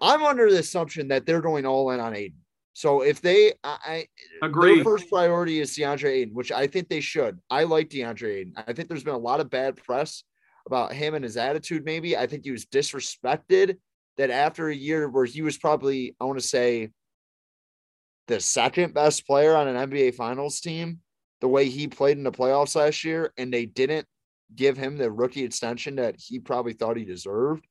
I'm 0.00 0.24
under 0.24 0.50
the 0.50 0.58
assumption 0.58 1.08
that 1.08 1.26
they're 1.26 1.40
going 1.40 1.66
all 1.66 1.90
in 1.92 2.00
on 2.00 2.16
Ayton. 2.16 2.38
So 2.72 3.02
if 3.02 3.20
they, 3.20 3.52
I, 3.62 4.06
agree. 4.42 4.76
Their 4.76 4.84
first 4.84 5.08
priority 5.08 5.60
is 5.60 5.76
DeAndre 5.76 6.10
Ayton, 6.10 6.34
which 6.34 6.50
I 6.50 6.66
think 6.66 6.88
they 6.88 7.00
should. 7.00 7.38
I 7.48 7.62
like 7.62 7.88
DeAndre 7.88 8.40
Ayton. 8.40 8.54
I 8.56 8.72
think 8.72 8.88
there's 8.88 9.04
been 9.04 9.14
a 9.14 9.18
lot 9.18 9.38
of 9.38 9.48
bad 9.48 9.76
press 9.76 10.24
about 10.66 10.92
him 10.92 11.14
and 11.14 11.22
his 11.22 11.36
attitude. 11.36 11.84
Maybe 11.84 12.16
I 12.16 12.26
think 12.26 12.44
he 12.44 12.50
was 12.50 12.66
disrespected 12.66 13.76
that 14.16 14.30
after 14.30 14.68
a 14.68 14.74
year 14.74 15.08
where 15.08 15.24
he 15.24 15.42
was 15.42 15.58
probably, 15.58 16.14
I 16.20 16.24
want 16.24 16.38
to 16.38 16.46
say, 16.46 16.90
the 18.26 18.40
second 18.40 18.94
best 18.94 19.26
player 19.26 19.54
on 19.54 19.68
an 19.68 19.90
NBA 19.90 20.14
Finals 20.14 20.60
team, 20.60 21.00
the 21.40 21.48
way 21.48 21.68
he 21.68 21.88
played 21.88 22.16
in 22.16 22.24
the 22.24 22.32
playoffs 22.32 22.76
last 22.76 23.04
year, 23.04 23.32
and 23.36 23.52
they 23.52 23.66
didn't 23.66 24.06
give 24.54 24.76
him 24.76 24.96
the 24.96 25.10
rookie 25.10 25.44
extension 25.44 25.96
that 25.96 26.16
he 26.18 26.38
probably 26.38 26.72
thought 26.72 26.96
he 26.96 27.04
deserved. 27.04 27.66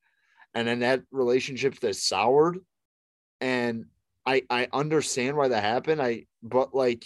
And 0.54 0.68
then 0.68 0.80
that 0.80 1.02
relationship 1.12 1.80
that 1.80 1.96
soured. 1.96 2.60
And 3.42 3.86
I 4.26 4.44
I 4.50 4.68
understand 4.72 5.36
why 5.36 5.50
that 5.50 5.64
happened. 5.64 6.02
I 6.02 6.26
but 6.42 6.76
like 6.76 7.06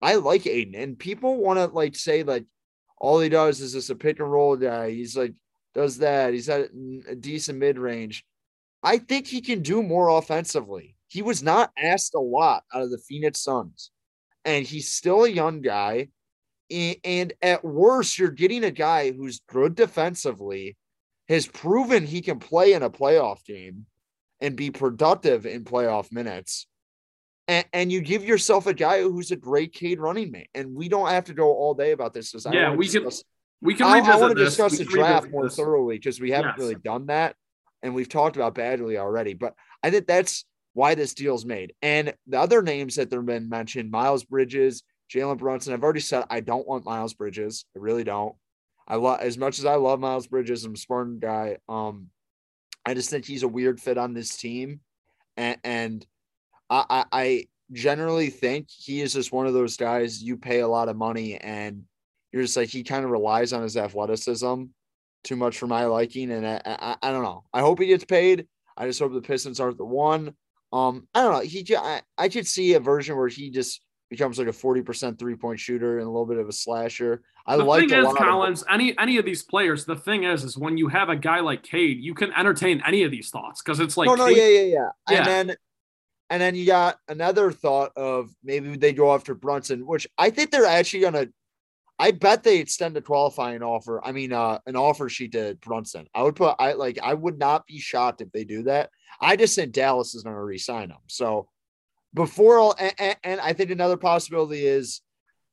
I 0.00 0.16
like 0.16 0.46
Ayton 0.46 0.74
and 0.74 0.98
people 0.98 1.36
want 1.36 1.58
to 1.58 1.66
like 1.66 1.96
say 1.96 2.22
like 2.22 2.44
all 2.98 3.20
he 3.20 3.28
does 3.28 3.60
is 3.60 3.74
just 3.74 3.90
a 3.90 3.94
pick 3.94 4.18
and 4.20 4.30
roll 4.30 4.56
guy. 4.56 4.90
He's 4.90 5.16
like 5.16 5.34
does 5.74 5.98
that. 5.98 6.32
He's 6.32 6.48
at 6.48 6.70
a 7.08 7.14
decent 7.14 7.58
mid 7.58 7.78
range. 7.78 8.24
I 8.82 8.98
think 8.98 9.26
he 9.26 9.40
can 9.40 9.62
do 9.62 9.82
more 9.82 10.08
offensively. 10.08 10.96
He 11.08 11.22
was 11.22 11.42
not 11.42 11.72
asked 11.76 12.14
a 12.14 12.20
lot 12.20 12.64
out 12.72 12.82
of 12.82 12.90
the 12.90 12.98
Phoenix 12.98 13.40
Suns, 13.40 13.90
and 14.44 14.66
he's 14.66 14.92
still 14.92 15.24
a 15.24 15.30
young 15.30 15.60
guy. 15.60 16.08
And 16.70 17.32
at 17.40 17.64
worst, 17.64 18.18
you're 18.18 18.30
getting 18.30 18.62
a 18.62 18.70
guy 18.70 19.10
who's 19.10 19.40
good 19.48 19.74
defensively, 19.74 20.76
has 21.28 21.46
proven 21.46 22.04
he 22.06 22.20
can 22.20 22.38
play 22.38 22.74
in 22.74 22.82
a 22.82 22.90
playoff 22.90 23.42
game 23.44 23.86
and 24.40 24.54
be 24.54 24.70
productive 24.70 25.46
in 25.46 25.64
playoff 25.64 26.12
minutes. 26.12 26.66
And, 27.48 27.64
and 27.72 27.90
you 27.90 28.02
give 28.02 28.22
yourself 28.22 28.66
a 28.66 28.74
guy 28.74 29.00
who's 29.00 29.30
a 29.30 29.36
great 29.36 29.72
Cade 29.72 29.98
running 29.98 30.30
mate. 30.30 30.50
And 30.54 30.74
we 30.74 30.90
don't 30.90 31.08
have 31.08 31.24
to 31.24 31.34
go 31.34 31.54
all 31.54 31.72
day 31.72 31.92
about 31.92 32.12
this. 32.12 32.34
Yeah, 32.52 32.74
we 32.74 32.86
can. 32.86 33.08
We 33.62 33.74
can. 33.74 33.86
I, 33.86 34.00
I 34.00 34.16
want 34.16 34.36
to 34.36 34.44
discuss 34.44 34.76
the 34.76 34.84
draft 34.84 35.30
more 35.30 35.44
this. 35.44 35.56
thoroughly 35.56 35.96
because 35.96 36.20
we 36.20 36.30
haven't 36.30 36.50
yes. 36.50 36.58
really 36.58 36.74
done 36.74 37.06
that 37.06 37.34
and 37.82 37.94
we've 37.94 38.08
talked 38.08 38.36
about 38.36 38.54
Bagley 38.54 38.98
already, 38.98 39.34
but 39.34 39.54
I 39.82 39.90
think 39.90 40.06
that's 40.06 40.44
why 40.74 40.94
this 40.94 41.14
deal's 41.14 41.44
made. 41.44 41.74
And 41.82 42.14
the 42.26 42.38
other 42.38 42.62
names 42.62 42.96
that 42.96 43.12
have 43.12 43.26
been 43.26 43.48
mentioned, 43.48 43.90
Miles 43.90 44.24
Bridges, 44.24 44.82
Jalen 45.12 45.38
Brunson. 45.38 45.72
I've 45.72 45.82
already 45.82 46.00
said 46.00 46.24
I 46.30 46.40
don't 46.40 46.68
want 46.68 46.84
Miles 46.84 47.14
Bridges. 47.14 47.64
I 47.76 47.80
really 47.80 48.04
don't. 48.04 48.34
I 48.86 48.96
love 48.96 49.20
as 49.20 49.36
much 49.38 49.58
as 49.58 49.64
I 49.64 49.74
love 49.74 50.00
Miles 50.00 50.26
Bridges. 50.26 50.64
I'm 50.64 50.74
a 50.74 50.76
Spartan 50.76 51.18
guy. 51.18 51.58
Um, 51.68 52.08
I 52.84 52.94
just 52.94 53.10
think 53.10 53.24
he's 53.24 53.42
a 53.42 53.48
weird 53.48 53.80
fit 53.80 53.98
on 53.98 54.14
this 54.14 54.36
team, 54.36 54.80
and, 55.36 55.58
and 55.62 56.06
I, 56.70 56.84
I, 56.88 57.04
I 57.12 57.44
generally 57.72 58.30
think 58.30 58.68
he 58.70 59.00
is 59.00 59.12
just 59.12 59.32
one 59.32 59.46
of 59.46 59.54
those 59.54 59.76
guys 59.76 60.22
you 60.22 60.36
pay 60.36 60.60
a 60.60 60.68
lot 60.68 60.88
of 60.88 60.96
money 60.96 61.36
and 61.36 61.84
you're 62.32 62.42
just 62.42 62.56
like 62.56 62.68
he 62.68 62.82
kind 62.82 63.04
of 63.04 63.10
relies 63.10 63.52
on 63.52 63.62
his 63.62 63.76
athleticism 63.76 64.64
too 65.24 65.36
much 65.36 65.58
for 65.58 65.66
my 65.66 65.84
liking, 65.86 66.30
and 66.30 66.46
I, 66.46 66.60
I, 66.64 66.96
I 67.02 67.10
don't 67.10 67.22
know. 67.22 67.44
I 67.52 67.60
hope 67.60 67.80
he 67.80 67.86
gets 67.86 68.04
paid. 68.04 68.46
I 68.76 68.86
just 68.86 69.00
hope 69.00 69.12
the 69.12 69.20
Pistons 69.20 69.60
aren't 69.60 69.78
the 69.78 69.84
one. 69.84 70.34
Um, 70.72 71.08
I 71.14 71.22
don't 71.22 71.32
know. 71.32 71.40
He, 71.40 71.66
I, 71.76 72.02
I 72.16 72.28
could 72.28 72.46
see 72.46 72.74
a 72.74 72.80
version 72.80 73.16
where 73.16 73.28
he 73.28 73.50
just 73.50 73.80
becomes 74.10 74.38
like 74.38 74.48
a 74.48 74.52
forty 74.52 74.82
percent 74.82 75.18
three 75.18 75.34
point 75.34 75.60
shooter 75.60 75.98
and 75.98 76.06
a 76.06 76.10
little 76.10 76.26
bit 76.26 76.38
of 76.38 76.48
a 76.48 76.52
slasher. 76.52 77.22
I 77.46 77.56
the 77.56 77.64
like. 77.64 77.88
The 77.88 77.94
thing 77.94 78.04
is, 78.06 78.14
Collins, 78.14 78.62
of- 78.62 78.68
any 78.70 78.96
any 78.98 79.16
of 79.16 79.24
these 79.24 79.42
players. 79.42 79.84
The 79.84 79.96
thing 79.96 80.24
is, 80.24 80.44
is 80.44 80.56
when 80.56 80.76
you 80.76 80.88
have 80.88 81.08
a 81.08 81.16
guy 81.16 81.40
like 81.40 81.62
Cade, 81.62 81.98
you 82.00 82.14
can 82.14 82.32
entertain 82.34 82.82
any 82.86 83.02
of 83.02 83.10
these 83.10 83.30
thoughts 83.30 83.62
because 83.62 83.80
it's 83.80 83.96
like. 83.96 84.06
No, 84.06 84.14
no, 84.14 84.26
Cade, 84.26 84.36
yeah, 84.36 84.48
yeah, 84.48 84.60
yeah, 84.60 84.88
yeah. 85.10 85.18
And 85.18 85.26
then, 85.26 85.56
and 86.30 86.42
then 86.42 86.54
you 86.54 86.66
got 86.66 86.98
another 87.08 87.50
thought 87.50 87.92
of 87.96 88.30
maybe 88.44 88.76
they 88.76 88.92
go 88.92 89.14
after 89.14 89.34
Brunson, 89.34 89.86
which 89.86 90.06
I 90.18 90.30
think 90.30 90.50
they're 90.50 90.66
actually 90.66 91.00
gonna 91.00 91.28
I 91.98 92.12
bet 92.12 92.44
they 92.44 92.58
extend 92.58 92.96
a 92.96 93.02
qualifying 93.02 93.62
offer. 93.62 94.04
I 94.04 94.12
mean, 94.12 94.32
uh, 94.32 94.60
an 94.66 94.76
offer 94.76 95.08
sheet 95.08 95.32
to 95.32 95.58
Brunson. 95.60 96.06
I 96.14 96.22
would 96.22 96.36
put, 96.36 96.54
I 96.58 96.74
like, 96.74 96.98
I 97.02 97.14
would 97.14 97.38
not 97.38 97.66
be 97.66 97.80
shocked 97.80 98.20
if 98.20 98.30
they 98.30 98.44
do 98.44 98.62
that. 98.64 98.90
I 99.20 99.34
just 99.34 99.56
think 99.56 99.72
Dallas 99.72 100.14
is 100.14 100.22
going 100.22 100.36
to 100.36 100.40
resign 100.40 100.90
him. 100.90 100.98
So 101.08 101.48
before 102.14 102.58
all, 102.58 102.76
and, 102.78 103.16
and, 103.24 103.40
I 103.40 103.52
think 103.52 103.70
another 103.70 103.96
possibility 103.96 104.64
is, 104.64 105.00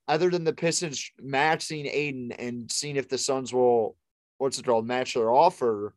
other 0.08 0.30
than 0.30 0.44
the 0.44 0.54
Pistons 0.54 1.12
matching 1.20 1.88
Ayton 1.88 2.32
and 2.34 2.72
seeing 2.72 2.96
if 2.96 3.10
the 3.10 3.18
Suns 3.18 3.52
will, 3.52 3.98
what's 4.38 4.60
it 4.60 4.66
called, 4.66 4.86
match 4.86 5.16
their 5.16 5.32
offer. 5.32 5.96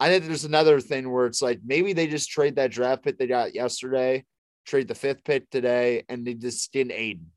I 0.00 0.08
think 0.08 0.24
there's 0.24 0.44
another 0.44 0.80
thing 0.80 1.08
where 1.12 1.26
it's 1.26 1.40
like 1.40 1.60
maybe 1.64 1.92
they 1.92 2.08
just 2.08 2.28
trade 2.28 2.56
that 2.56 2.72
draft 2.72 3.04
pick 3.04 3.16
they 3.16 3.28
got 3.28 3.54
yesterday, 3.54 4.24
trade 4.66 4.88
the 4.88 4.96
fifth 4.96 5.22
pick 5.22 5.48
today, 5.48 6.02
and 6.08 6.26
they 6.26 6.34
just 6.34 6.64
skin 6.64 6.90
Ayton 6.90 7.30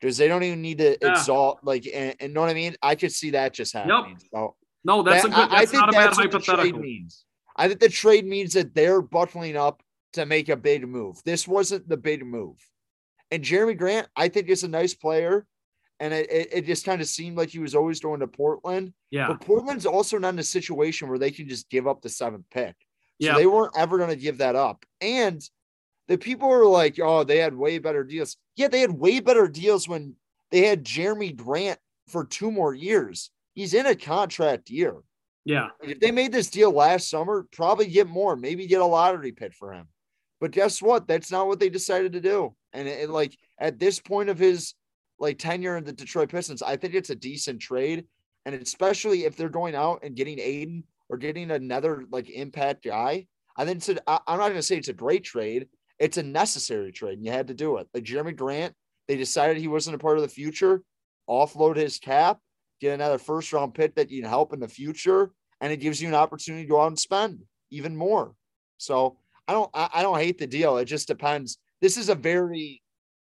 because 0.00 0.16
they 0.16 0.28
don't 0.28 0.42
even 0.42 0.62
need 0.62 0.78
to 0.78 0.96
yeah. 1.00 1.10
exalt 1.10 1.60
like 1.62 1.88
and, 1.92 2.14
and, 2.20 2.34
know 2.34 2.40
what 2.40 2.50
I 2.50 2.54
mean. 2.54 2.76
I 2.82 2.94
could 2.94 3.12
see 3.12 3.30
that 3.30 3.54
just 3.54 3.72
happening. 3.72 4.16
Yep. 4.20 4.28
So 4.32 4.56
no, 4.84 5.02
that's 5.02 5.22
that, 5.22 5.32
a 5.32 5.34
good. 5.34 5.50
That's 5.50 5.54
I, 5.54 5.62
I 5.62 5.66
think 5.66 5.92
that's 5.92 6.18
what 6.18 6.30
the 6.30 6.38
trade 6.40 6.76
means. 6.76 7.24
I 7.56 7.68
think 7.68 7.80
the 7.80 7.88
trade 7.88 8.26
means 8.26 8.52
that 8.54 8.74
they're 8.74 9.02
buckling 9.02 9.56
up 9.56 9.82
to 10.12 10.26
make 10.26 10.48
a 10.48 10.56
big 10.56 10.86
move. 10.86 11.20
This 11.24 11.48
wasn't 11.48 11.88
the 11.88 11.96
big 11.96 12.24
move, 12.24 12.56
and 13.30 13.42
Jerami 13.42 13.76
Grant, 13.76 14.08
I 14.16 14.28
think 14.28 14.48
is 14.48 14.64
a 14.64 14.68
nice 14.68 14.94
player. 14.94 15.46
And 15.98 16.12
it, 16.12 16.30
it, 16.30 16.48
it 16.52 16.66
just 16.66 16.84
kind 16.84 17.00
of 17.00 17.06
seemed 17.06 17.38
like 17.38 17.48
he 17.48 17.58
was 17.58 17.74
always 17.74 18.00
going 18.00 18.20
to 18.20 18.26
Portland. 18.26 18.92
Yeah. 19.10 19.28
But 19.28 19.40
Portland's 19.40 19.86
also 19.86 20.18
not 20.18 20.34
in 20.34 20.38
a 20.38 20.42
situation 20.42 21.08
where 21.08 21.18
they 21.18 21.30
can 21.30 21.48
just 21.48 21.70
give 21.70 21.86
up 21.86 22.02
the 22.02 22.10
seventh 22.10 22.44
pick. 22.50 22.74
So 23.22 23.28
yeah. 23.28 23.34
they 23.34 23.46
weren't 23.46 23.72
ever 23.78 23.96
going 23.96 24.10
to 24.10 24.16
give 24.16 24.36
that 24.38 24.56
up. 24.56 24.84
And 25.00 25.40
the 26.08 26.18
people 26.18 26.48
were 26.48 26.66
like, 26.66 26.98
oh, 27.00 27.24
they 27.24 27.38
had 27.38 27.54
way 27.54 27.78
better 27.78 28.04
deals. 28.04 28.36
Yeah, 28.54 28.68
they 28.68 28.80
had 28.80 28.92
way 28.92 29.20
better 29.20 29.48
deals 29.48 29.88
when 29.88 30.14
they 30.50 30.66
had 30.66 30.84
Jerami 30.84 31.36
Grant 31.36 31.78
for 32.08 32.24
two 32.24 32.50
more 32.50 32.74
years. 32.74 33.30
He's 33.54 33.74
in 33.74 33.86
a 33.86 33.94
contract 33.94 34.70
year. 34.70 34.96
Yeah. 35.44 35.68
If 35.80 36.00
they 36.00 36.10
made 36.10 36.32
this 36.32 36.50
deal 36.50 36.72
last 36.72 37.08
summer, 37.08 37.46
probably 37.52 37.86
get 37.86 38.08
more, 38.08 38.36
maybe 38.36 38.66
get 38.66 38.80
a 38.80 38.86
lottery 38.86 39.32
pick 39.32 39.54
for 39.54 39.72
him. 39.72 39.88
But 40.40 40.50
guess 40.50 40.82
what? 40.82 41.08
That's 41.08 41.30
not 41.30 41.46
what 41.46 41.60
they 41.60 41.68
decided 41.68 42.12
to 42.12 42.20
do. 42.20 42.54
And 42.72 42.86
it, 42.86 43.04
it, 43.04 43.10
like 43.10 43.36
at 43.58 43.78
this 43.78 44.00
point 44.00 44.28
of 44.28 44.38
his 44.38 44.74
like 45.18 45.38
tenure 45.38 45.76
in 45.76 45.84
the 45.84 45.92
Detroit 45.92 46.30
Pistons, 46.30 46.62
I 46.62 46.76
think 46.76 46.94
it's 46.94 47.10
a 47.10 47.14
decent 47.14 47.60
trade. 47.60 48.04
And 48.44 48.54
especially 48.54 49.24
if 49.24 49.36
they're 49.36 49.48
going 49.48 49.74
out 49.74 50.00
and 50.02 50.14
getting 50.14 50.38
Ayton 50.38 50.84
or 51.08 51.16
getting 51.16 51.50
another 51.50 52.04
like 52.10 52.28
impact 52.28 52.84
guy, 52.84 53.26
I 53.56 53.64
think 53.64 53.78
it's 53.78 53.88
a, 53.88 54.10
I, 54.10 54.18
I'm 54.26 54.38
not 54.38 54.48
going 54.48 54.56
to 54.56 54.62
say 54.62 54.76
it's 54.76 54.88
a 54.88 54.92
great 54.92 55.24
trade. 55.24 55.68
It's 55.98 56.18
a 56.18 56.22
necessary 56.22 56.92
trade, 56.92 57.18
and 57.18 57.24
you 57.24 57.32
had 57.32 57.48
to 57.48 57.54
do 57.54 57.78
it. 57.78 57.88
Like 57.94 58.04
Jerami 58.04 58.36
Grant, 58.36 58.74
they 59.08 59.16
decided 59.16 59.56
he 59.56 59.68
wasn't 59.68 59.96
a 59.96 59.98
part 59.98 60.18
of 60.18 60.22
the 60.22 60.28
future, 60.28 60.82
offload 61.28 61.76
his 61.76 61.98
cap, 61.98 62.38
get 62.80 62.94
another 62.94 63.18
first 63.18 63.52
round 63.52 63.74
pick 63.74 63.94
that 63.94 64.10
you 64.10 64.20
can 64.20 64.28
help 64.28 64.52
in 64.52 64.60
the 64.60 64.68
future, 64.68 65.30
and 65.60 65.72
it 65.72 65.78
gives 65.78 66.00
you 66.00 66.08
an 66.08 66.14
opportunity 66.14 66.64
to 66.64 66.68
go 66.68 66.80
out 66.80 66.88
and 66.88 66.98
spend 66.98 67.42
even 67.70 67.96
more. 67.96 68.34
So 68.78 69.18
I 69.48 69.52
don't 69.52 69.70
I, 69.72 70.02
don't 70.02 70.18
hate 70.18 70.38
the 70.38 70.46
deal. 70.46 70.76
It 70.76 70.86
just 70.86 71.08
depends. 71.08 71.58
This 71.80 71.96
is 71.96 72.08
a 72.08 72.14
very 72.14 72.82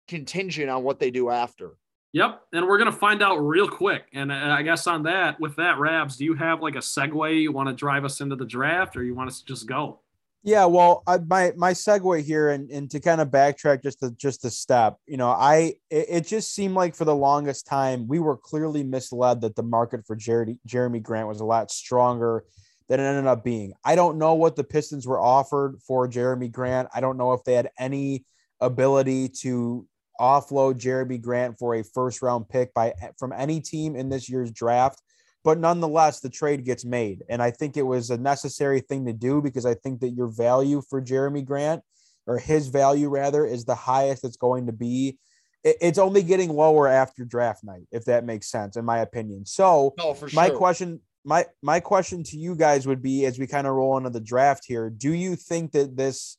contingent 0.07 0.70
on 0.70 0.84
what 0.84 0.99
they 0.99 1.11
do 1.11 1.30
after. 1.30 1.78
Yep, 2.11 2.41
and 2.53 2.67
we're 2.67 2.78
gonna 2.78 2.91
find 2.91 3.22
out 3.22 3.38
real 3.38 3.67
quick. 3.67 4.05
And 4.13 4.34
I 4.34 4.61
guess 4.63 4.88
on 4.88 5.03
that, 5.03 5.39
with 5.39 5.55
that, 5.57 5.78
Rabs, 5.80 6.17
do 6.17 6.26
you 6.26 6.34
have 6.36 6.61
like 6.61 6.76
a 6.76 6.80
segue 6.80 7.41
you 7.41 7.51
want 7.51 7.70
to 7.70 7.76
drive 7.76 8.03
us 8.03 8.20
into 8.20 8.36
the 8.36 8.45
draft, 8.45 8.97
or 8.97 9.03
you 9.03 9.15
want 9.15 9.30
us 9.30 9.39
to 9.39 9.45
just 9.45 9.67
go? 9.67 10.01
Yeah, 10.41 10.65
well, 10.65 11.03
I, 11.05 11.17
my 11.17 11.51
my 11.57 11.73
segue 11.73 12.23
here, 12.23 12.49
and, 12.49 12.69
and 12.71 12.89
to 12.91 13.01
kind 13.01 13.19
of 13.19 13.27
backtrack 13.27 13.83
just 13.83 14.01
a 14.03 14.11
just 14.11 14.45
a 14.45 14.49
step, 14.49 14.97
you 15.05 15.17
know, 15.17 15.29
I 15.29 15.73
it, 15.89 16.05
it, 16.09 16.27
just 16.27 16.53
seemed 16.53 16.75
like 16.75 16.95
for 16.95 17.03
the 17.03 17.15
longest 17.15 17.67
time 17.67 18.07
we 18.07 18.19
were 18.19 18.37
clearly 18.37 18.83
misled 18.83 19.41
that 19.41 19.57
the 19.57 19.63
market 19.63 20.07
for 20.07 20.15
Jeremy 20.15 20.57
Jerami 20.65 21.03
Grant 21.03 21.27
was 21.27 21.41
a 21.41 21.45
lot 21.45 21.71
stronger 21.71 22.45
than 22.87 23.01
it 23.01 23.03
ended 23.03 23.27
up 23.27 23.43
being. 23.43 23.73
I 23.83 23.95
don't 23.95 24.17
know 24.17 24.33
what 24.33 24.55
the 24.55 24.63
Pistons 24.63 25.05
were 25.05 25.19
offered 25.19 25.77
for 25.85 26.07
Jerami 26.07 26.49
Grant. 26.49 26.87
I 26.93 27.01
don't 27.01 27.17
know 27.17 27.33
if 27.33 27.43
they 27.43 27.53
had 27.53 27.69
any 27.77 28.25
ability 28.61 29.29
to 29.41 29.85
offload 30.21 30.79
Jerami 30.79 31.21
Grant 31.21 31.59
for 31.59 31.75
a 31.75 31.83
first 31.83 32.21
round 32.21 32.47
pick 32.47 32.73
by 32.73 32.93
from 33.17 33.33
any 33.33 33.59
team 33.59 33.97
in 33.97 34.07
this 34.07 34.29
year's 34.29 34.51
draft 34.51 35.01
but 35.43 35.57
nonetheless, 35.57 36.19
the 36.19 36.29
trade 36.29 36.65
gets 36.65 36.83
made. 36.83 37.23
And 37.29 37.41
I 37.41 37.51
think 37.51 37.77
it 37.77 37.83
was 37.83 38.09
a 38.09 38.17
necessary 38.17 38.81
thing 38.81 39.05
to 39.05 39.13
do 39.13 39.41
because 39.41 39.65
I 39.65 39.73
think 39.73 40.01
that 40.01 40.09
your 40.09 40.27
value 40.27 40.81
for 40.89 41.01
Jerami 41.01 41.45
Grant, 41.45 41.81
or 42.27 42.37
his 42.37 42.67
value 42.67 43.09
rather, 43.09 43.45
is 43.45 43.65
the 43.65 43.75
highest 43.75 44.25
it's 44.25 44.37
going 44.37 44.65
to 44.67 44.73
be. 44.73 45.17
It's 45.63 45.97
only 45.97 46.23
getting 46.23 46.49
lower 46.49 46.87
after 46.87 47.25
draft 47.25 47.63
night, 47.63 47.87
if 47.91 48.05
that 48.05 48.25
makes 48.25 48.49
sense, 48.49 48.77
in 48.77 48.85
my 48.85 48.99
opinion. 48.99 49.45
So, 49.45 49.93
oh, 49.99 50.13
sure. 50.13 50.29
my 50.33 50.49
question, 50.49 51.01
my 51.25 51.45
my 51.61 51.81
question 51.81 52.23
to 52.23 52.37
you 52.37 52.55
guys 52.55 52.87
would 52.87 53.01
be, 53.01 53.25
as 53.25 53.37
we 53.37 53.45
kind 53.45 53.67
of 53.67 53.73
roll 53.73 53.97
into 53.97 54.09
the 54.09 54.21
draft 54.21 54.63
here, 54.65 54.89
do 54.89 55.11
you 55.11 55.35
think 55.35 55.73
that 55.73 55.97
this, 55.97 56.37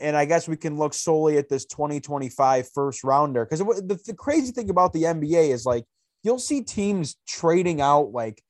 and 0.00 0.16
I 0.16 0.24
guess 0.24 0.48
we 0.48 0.56
can 0.56 0.78
look 0.78 0.94
solely 0.94 1.36
at 1.36 1.50
this 1.50 1.66
2025 1.66 2.70
first 2.72 3.04
rounder, 3.04 3.44
because 3.44 3.58
the, 3.58 4.00
the 4.06 4.14
crazy 4.14 4.52
thing 4.52 4.70
about 4.70 4.94
the 4.94 5.02
NBA 5.02 5.50
is 5.50 5.66
like 5.66 5.84
you'll 6.22 6.38
see 6.38 6.62
teams 6.62 7.16
trading 7.26 7.80
out 7.80 8.12
like 8.12 8.42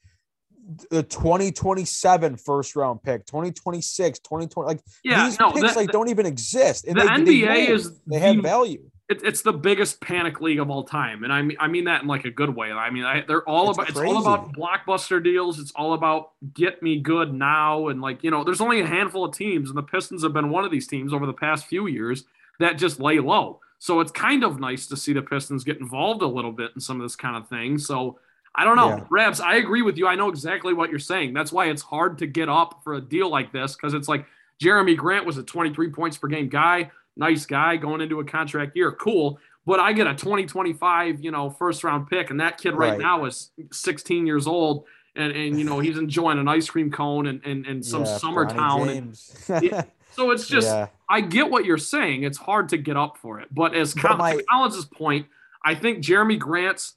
the 0.90 1.02
2027 1.02 2.36
first 2.36 2.76
round 2.76 3.02
pick, 3.02 3.26
2026, 3.26 4.18
2020. 4.20 4.66
Like 4.66 4.80
yeah, 5.02 5.24
these 5.24 5.38
no, 5.38 5.50
picks 5.50 5.74
the, 5.74 5.80
like 5.80 5.90
don't 5.90 6.08
even 6.08 6.26
exist. 6.26 6.86
And 6.86 6.96
the 6.96 7.02
they, 7.02 7.08
NBA 7.08 7.46
they 7.46 7.68
is 7.68 7.92
they 8.06 8.18
have 8.18 8.36
the, 8.36 8.42
value. 8.42 8.82
It, 9.08 9.22
it's 9.24 9.42
the 9.42 9.52
biggest 9.52 10.00
panic 10.00 10.40
league 10.40 10.60
of 10.60 10.70
all 10.70 10.84
time, 10.84 11.24
and 11.24 11.32
I 11.32 11.42
mean 11.42 11.56
I 11.58 11.66
mean 11.66 11.84
that 11.84 12.02
in 12.02 12.08
like 12.08 12.24
a 12.24 12.30
good 12.30 12.54
way. 12.54 12.70
I 12.70 12.90
mean 12.90 13.04
I, 13.04 13.22
they're 13.26 13.48
all 13.48 13.70
it's 13.70 13.78
about 13.78 13.88
crazy. 13.88 14.16
it's 14.16 14.26
all 14.26 14.34
about 14.34 14.52
blockbuster 14.54 15.22
deals. 15.22 15.58
It's 15.58 15.72
all 15.72 15.94
about 15.94 16.32
get 16.54 16.82
me 16.82 17.00
good 17.00 17.34
now, 17.34 17.88
and 17.88 18.00
like 18.00 18.22
you 18.22 18.30
know, 18.30 18.44
there's 18.44 18.60
only 18.60 18.80
a 18.80 18.86
handful 18.86 19.24
of 19.24 19.34
teams, 19.34 19.68
and 19.68 19.76
the 19.76 19.82
Pistons 19.82 20.22
have 20.22 20.32
been 20.32 20.50
one 20.50 20.64
of 20.64 20.70
these 20.70 20.86
teams 20.86 21.12
over 21.12 21.26
the 21.26 21.32
past 21.32 21.66
few 21.66 21.86
years 21.86 22.24
that 22.60 22.78
just 22.78 23.00
lay 23.00 23.18
low. 23.18 23.60
So 23.81 24.01
it's 24.01 24.12
kind 24.12 24.45
of 24.45 24.61
nice 24.61 24.87
to 24.89 24.97
see 24.97 25.14
the 25.14 25.22
Pistons 25.22 25.64
get 25.64 25.81
involved 25.81 26.20
a 26.20 26.26
little 26.26 26.53
bit 26.53 26.70
in 26.74 26.83
some 26.83 27.01
of 27.01 27.03
this 27.03 27.16
kind 27.16 27.35
of 27.35 27.49
thing. 27.49 27.78
So 27.78 28.18
I 28.55 28.64
don't 28.64 28.76
know. 28.76 28.91
Yeah. 28.91 29.05
Rabs, 29.11 29.41
I 29.41 29.57
agree 29.57 29.81
with 29.81 29.97
you. 29.97 30.07
I 30.07 30.16
know 30.16 30.28
exactly 30.28 30.74
what 30.74 30.91
you're 30.91 30.99
saying. 30.99 31.33
That's 31.33 31.51
why 31.51 31.70
it's 31.70 31.81
hard 31.81 32.18
to 32.18 32.26
get 32.26 32.51
up 32.51 32.83
for 32.85 32.95
a 32.95 33.01
deal 33.01 33.31
like 33.31 33.53
this 33.53 33.74
because 33.74 33.95
it's 33.95 34.07
like 34.07 34.26
Jerami 34.62 34.95
Grant 34.95 35.24
was 35.24 35.39
a 35.39 35.43
23 35.43 35.91
points 35.93 36.18
per 36.18 36.28
game 36.28 36.51
guy, 36.51 36.91
nice 37.16 37.47
guy 37.47 37.76
going 37.76 38.03
into 38.03 38.20
a 38.20 38.24
contract 38.24 38.76
year. 38.76 38.93
Cool. 38.93 39.39
But 39.64 39.81
I 39.81 39.95
get 39.95 40.07
a 40.07 40.14
2025, 40.14 41.24
you 41.24 41.31
know, 41.31 41.49
first 41.49 41.83
round 41.83 42.09
pick, 42.09 42.28
and 42.31 42.41
that 42.41 42.59
kid 42.59 42.74
right, 42.74 42.91
right. 42.91 42.99
now 42.99 43.24
is 43.24 43.51
16 43.72 44.26
years 44.26 44.47
old. 44.47 44.85
And, 45.16 45.33
and 45.33 45.59
you 45.59 45.64
know 45.64 45.81
he's 45.81 45.99
enjoying 45.99 46.39
an 46.39 46.49
ice 46.49 46.68
cream 46.68 46.91
cone 46.91 47.26
and, 47.26 47.45
and, 47.45 47.66
and 47.66 47.85
some 47.85 48.05
yeah, 48.05 48.16
summer 48.18 48.47
town 48.47 48.89
and, 48.89 49.18
So 50.12 50.30
it's 50.30 50.46
just, 50.46 50.66
yeah. 50.66 50.88
I 51.08 51.20
get 51.20 51.50
what 51.50 51.64
you're 51.64 51.78
saying. 51.78 52.24
It's 52.24 52.38
hard 52.38 52.70
to 52.70 52.76
get 52.76 52.96
up 52.96 53.16
for 53.18 53.40
it. 53.40 53.48
But 53.52 53.74
as 53.74 53.94
but 53.94 54.18
my, 54.18 54.40
Collins's 54.50 54.84
point, 54.84 55.26
I 55.64 55.74
think 55.74 56.04
Jerami 56.04 56.38
Grant's 56.38 56.94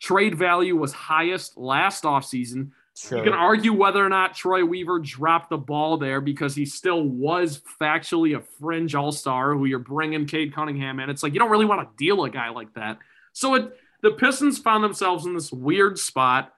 trade 0.00 0.36
value 0.36 0.76
was 0.76 0.92
highest 0.92 1.56
last 1.56 2.04
offseason. 2.04 2.70
Sure. 2.94 3.18
You 3.18 3.24
can 3.24 3.32
argue 3.32 3.72
whether 3.72 4.04
or 4.04 4.08
not 4.08 4.34
Troy 4.34 4.64
Weaver 4.64 4.98
dropped 4.98 5.48
the 5.48 5.56
ball 5.56 5.96
there 5.96 6.20
because 6.20 6.54
he 6.54 6.66
still 6.66 7.02
was 7.02 7.62
factually 7.80 8.36
a 8.36 8.42
fringe 8.60 8.94
all 8.94 9.12
star 9.12 9.54
who 9.54 9.64
you're 9.64 9.78
bringing 9.78 10.26
Cade 10.26 10.54
Cunningham 10.54 11.00
in. 11.00 11.08
It's 11.08 11.22
like 11.22 11.32
you 11.32 11.38
don't 11.38 11.50
really 11.50 11.64
want 11.64 11.80
to 11.80 11.96
deal 11.96 12.22
a 12.24 12.30
guy 12.30 12.50
like 12.50 12.74
that. 12.74 12.98
So 13.32 13.54
it, 13.54 13.72
the 14.02 14.10
Pistons 14.10 14.58
found 14.58 14.84
themselves 14.84 15.24
in 15.24 15.34
this 15.34 15.50
weird 15.50 15.98
spot 15.98 16.52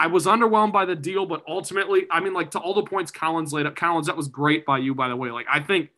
I 0.00 0.06
was 0.06 0.24
underwhelmed 0.24 0.72
by 0.72 0.86
the 0.86 0.96
deal, 0.96 1.26
but 1.26 1.44
ultimately, 1.46 2.06
I 2.10 2.20
mean, 2.20 2.32
like 2.32 2.52
to 2.52 2.58
all 2.58 2.72
the 2.72 2.82
points 2.82 3.10
Collins 3.10 3.52
laid 3.52 3.66
up, 3.66 3.76
Collins, 3.76 4.06
that 4.06 4.16
was 4.16 4.28
great 4.28 4.64
by 4.64 4.78
you, 4.78 4.94
by 4.94 5.08
the 5.08 5.16
way. 5.16 5.30
Like, 5.30 5.44
I 5.52 5.60
think 5.60 5.90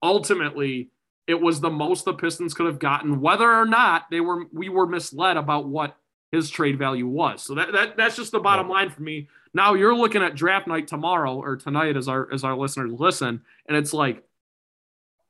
ultimately 0.00 0.90
it 1.26 1.40
was 1.40 1.58
the 1.58 1.68
most 1.68 2.04
the 2.04 2.14
Pistons 2.14 2.54
could 2.54 2.66
have 2.66 2.78
gotten, 2.78 3.20
whether 3.20 3.52
or 3.52 3.66
not 3.66 4.04
they 4.08 4.20
were 4.20 4.44
we 4.52 4.68
were 4.68 4.86
misled 4.86 5.36
about 5.36 5.66
what 5.66 5.96
his 6.30 6.48
trade 6.48 6.78
value 6.78 7.08
was. 7.08 7.42
So 7.42 7.56
that, 7.56 7.72
that 7.72 7.96
that's 7.96 8.14
just 8.14 8.30
the 8.30 8.38
bottom 8.38 8.68
line 8.68 8.88
for 8.88 9.02
me. 9.02 9.26
Now 9.52 9.74
you're 9.74 9.96
looking 9.96 10.22
at 10.22 10.36
draft 10.36 10.68
night 10.68 10.86
tomorrow 10.86 11.34
or 11.34 11.56
tonight 11.56 11.96
as 11.96 12.06
our 12.06 12.32
as 12.32 12.44
our 12.44 12.56
listeners 12.56 12.92
listen, 12.92 13.42
and 13.66 13.76
it's 13.76 13.92
like 13.92 14.22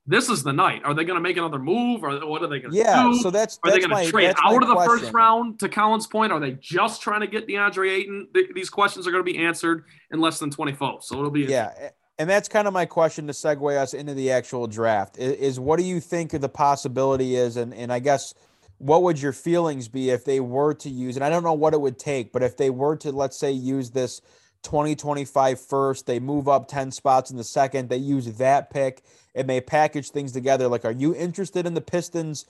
this 0.08 0.30
is 0.30 0.42
the 0.42 0.52
night. 0.52 0.80
Are 0.84 0.94
they 0.94 1.04
going 1.04 1.18
to 1.18 1.20
make 1.20 1.36
another 1.36 1.58
move, 1.58 2.02
or 2.02 2.26
what 2.26 2.42
are 2.42 2.48
they 2.48 2.60
going 2.60 2.72
to 2.72 2.76
yeah, 2.76 3.02
do? 3.02 3.14
Yeah, 3.14 3.22
so 3.22 3.30
that's 3.30 3.58
are 3.62 3.70
that's 3.70 3.84
they 3.84 3.88
going 3.88 4.04
to 4.04 4.10
trade 4.10 4.34
out 4.42 4.62
of 4.62 4.68
the 4.68 4.74
question. 4.74 4.98
first 4.98 5.12
round? 5.12 5.60
To 5.60 5.68
Collins' 5.68 6.06
point, 6.06 6.32
are 6.32 6.40
they 6.40 6.52
just 6.52 7.02
trying 7.02 7.20
to 7.20 7.26
get 7.26 7.46
DeAndre 7.46 7.90
Ayton? 7.90 8.28
these 8.54 8.70
questions 8.70 9.06
are 9.06 9.10
going 9.10 9.24
to 9.24 9.30
be 9.30 9.38
answered 9.38 9.84
in 10.10 10.20
less 10.20 10.38
than 10.38 10.50
24. 10.50 11.02
So 11.02 11.18
it'll 11.18 11.30
be 11.30 11.42
yeah. 11.42 11.90
And 12.18 12.28
that's 12.28 12.48
kind 12.48 12.66
of 12.66 12.72
my 12.74 12.86
question 12.86 13.28
to 13.28 13.32
segue 13.32 13.76
us 13.76 13.94
into 13.94 14.12
the 14.12 14.32
actual 14.32 14.66
draft 14.66 15.18
is, 15.18 15.34
is 15.34 15.60
what 15.60 15.78
do 15.78 15.84
you 15.84 16.00
think 16.00 16.32
the 16.32 16.48
possibility 16.48 17.36
is? 17.36 17.56
And, 17.56 17.72
and 17.72 17.92
I 17.92 18.00
guess 18.00 18.34
what 18.78 19.02
would 19.02 19.20
your 19.20 19.32
feelings 19.32 19.88
be 19.88 20.10
if 20.10 20.24
they 20.24 20.40
were 20.40 20.74
to 20.74 20.88
use, 20.88 21.16
and 21.16 21.24
I 21.24 21.28
don't 21.28 21.44
know 21.44 21.52
what 21.52 21.74
it 21.74 21.80
would 21.80 21.98
take, 21.98 22.32
but 22.32 22.42
if 22.42 22.56
they 22.56 22.70
were 22.70 22.96
to, 22.96 23.12
let's 23.12 23.36
say, 23.36 23.52
use 23.52 23.90
this 23.90 24.20
2025 24.62 25.60
first, 25.60 26.06
they 26.06 26.18
move 26.18 26.48
up 26.48 26.68
10 26.68 26.90
spots 26.90 27.30
in 27.30 27.36
the 27.36 27.44
second, 27.44 27.88
they 27.88 27.96
use 27.96 28.26
that 28.36 28.70
pick 28.70 29.02
and 29.34 29.48
they 29.48 29.60
package 29.60 30.10
things 30.10 30.32
together. 30.32 30.68
Like, 30.68 30.84
are 30.84 30.92
you 30.92 31.14
interested 31.14 31.66
in 31.66 31.74
the 31.74 31.80
Pistons 31.80 32.44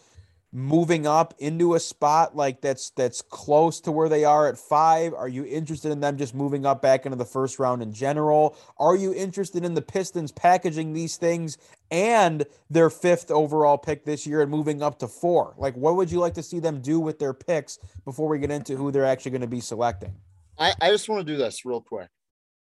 moving 0.51 1.07
up 1.07 1.35
into 1.39 1.75
a 1.75 1.81
spot 1.81 2.35
like 2.35 2.63
that's 2.63 2.89
that's 2.91 3.21
close 3.21 3.81
to 3.81 3.93
where 3.93 4.09
they 4.09 4.25
are 4.25 4.49
at 4.49 4.57
five? 4.57 5.13
Are 5.13 5.29
you 5.29 5.45
interested 5.45 5.93
in 5.93 6.01
them 6.01 6.17
just 6.17 6.35
moving 6.35 6.65
up 6.65 6.81
back 6.81 7.05
into 7.05 7.17
the 7.17 7.25
first 7.25 7.59
round 7.59 7.83
in 7.83 7.93
general? 7.93 8.57
Are 8.79 8.97
you 8.97 9.13
interested 9.13 9.65
in 9.65 9.75
the 9.75 9.83
Pistons 9.83 10.33
packaging 10.33 10.95
these 10.95 11.17
things 11.17 11.59
and 11.91 12.47
their 12.71 12.91
fifth 12.91 13.31
overall 13.31 13.77
pick 13.77 14.05
this 14.05 14.27
year 14.27 14.41
and 14.41 14.51
moving 14.51 14.83
up 14.83 14.99
to 15.01 15.09
four? 15.09 15.55
Like, 15.59 15.77
what 15.77 15.97
would 15.97 16.11
you 16.11 16.21
like 16.21 16.35
to 16.35 16.43
see 16.43 16.61
them 16.61 16.81
do 16.81 16.99
with 16.99 17.19
their 17.19 17.35
picks 17.35 17.79
before 18.05 18.29
we 18.29 18.39
get 18.39 18.51
into 18.51 18.77
who 18.77 18.91
they're 18.91 19.05
actually 19.05 19.33
going 19.33 19.43
to 19.43 19.47
be 19.47 19.61
selecting? 19.61 20.15
I, 20.59 20.75
I 20.81 20.91
just 20.91 21.09
want 21.09 21.27
to 21.27 21.33
do 21.33 21.39
this 21.39 21.65
real 21.65 21.81
quick. 21.81 22.09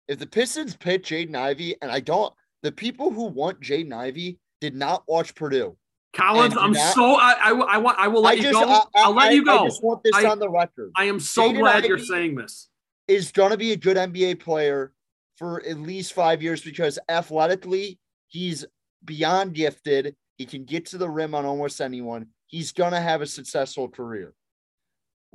If 0.08 0.20
the 0.20 0.28
Pistons 0.28 0.76
pick 0.76 1.04
Jaden 1.04 1.36
Ivey, 1.36 1.76
and 1.82 1.91
I 1.91 2.00
don't, 2.00 2.34
the 2.64 2.72
people 2.72 3.12
who 3.12 3.26
want 3.26 3.62
Jaden 3.62 3.93
Ivey 3.93 4.39
did 4.62 4.76
not 4.76 5.04
watch 5.08 5.36
Purdue. 5.36 5.76
Collins, 6.14 6.56
I'm 6.58 6.72
not, 6.72 6.95
so 6.95 7.16
I, 7.16 7.36
I, 7.43 7.50
I 7.50 7.78
want 7.78 8.00
I 8.00 8.08
will 8.08 8.22
let 8.22 8.39
I 8.39 8.41
you 8.41 8.52
go. 8.52 8.82
I, 8.95 9.08
will 9.08 9.16
let 9.16 9.34
you 9.34 9.45
go. 9.45 9.60
I 9.60 9.68
just 9.68 9.84
want 9.84 10.04
this 10.04 10.16
on 10.16 10.39
the 10.39 10.50
record. 10.50 10.91
I 10.95 11.04
am 11.06 11.20
so 11.20 11.52
Jaden 11.52 11.60
glad 11.60 11.76
Ivey 11.78 11.88
you're 11.89 12.00
saying 12.00 12.36
this. 12.36 12.70
Is 13.08 13.32
going 13.32 13.52
to 13.52 13.58
be 13.58 13.74
a 13.74 13.78
good 13.78 13.98
NBA 13.98 14.39
player 14.39 14.93
for 15.38 15.64
at 15.64 15.78
least 15.78 16.14
five 16.14 16.41
years 16.41 16.62
because 16.62 16.98
athletically 17.08 18.00
he's 18.28 18.66
beyond 19.06 19.54
gifted. 19.54 20.16
He 20.38 20.45
can 20.45 20.66
get 20.66 20.88
to 20.88 20.98
the 20.98 21.10
rim 21.10 21.36
on 21.36 21.45
almost 21.45 21.82
anyone. 21.82 22.28
He's 22.48 22.72
going 22.72 22.93
to 22.93 23.00
have 23.00 23.22
a 23.22 23.28
successful 23.28 23.88
career. 23.88 24.34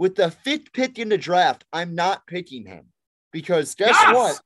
With 0.02 0.16
the 0.16 0.32
fifth 0.32 0.72
pick 0.72 0.98
in 0.98 1.10
the 1.10 1.16
draft, 1.16 1.64
I'm 1.72 1.94
not 1.94 2.26
picking 2.26 2.66
him 2.66 2.86
because 3.30 3.76
guess 3.76 3.90
yes! 3.90 4.12
what? 4.12 4.40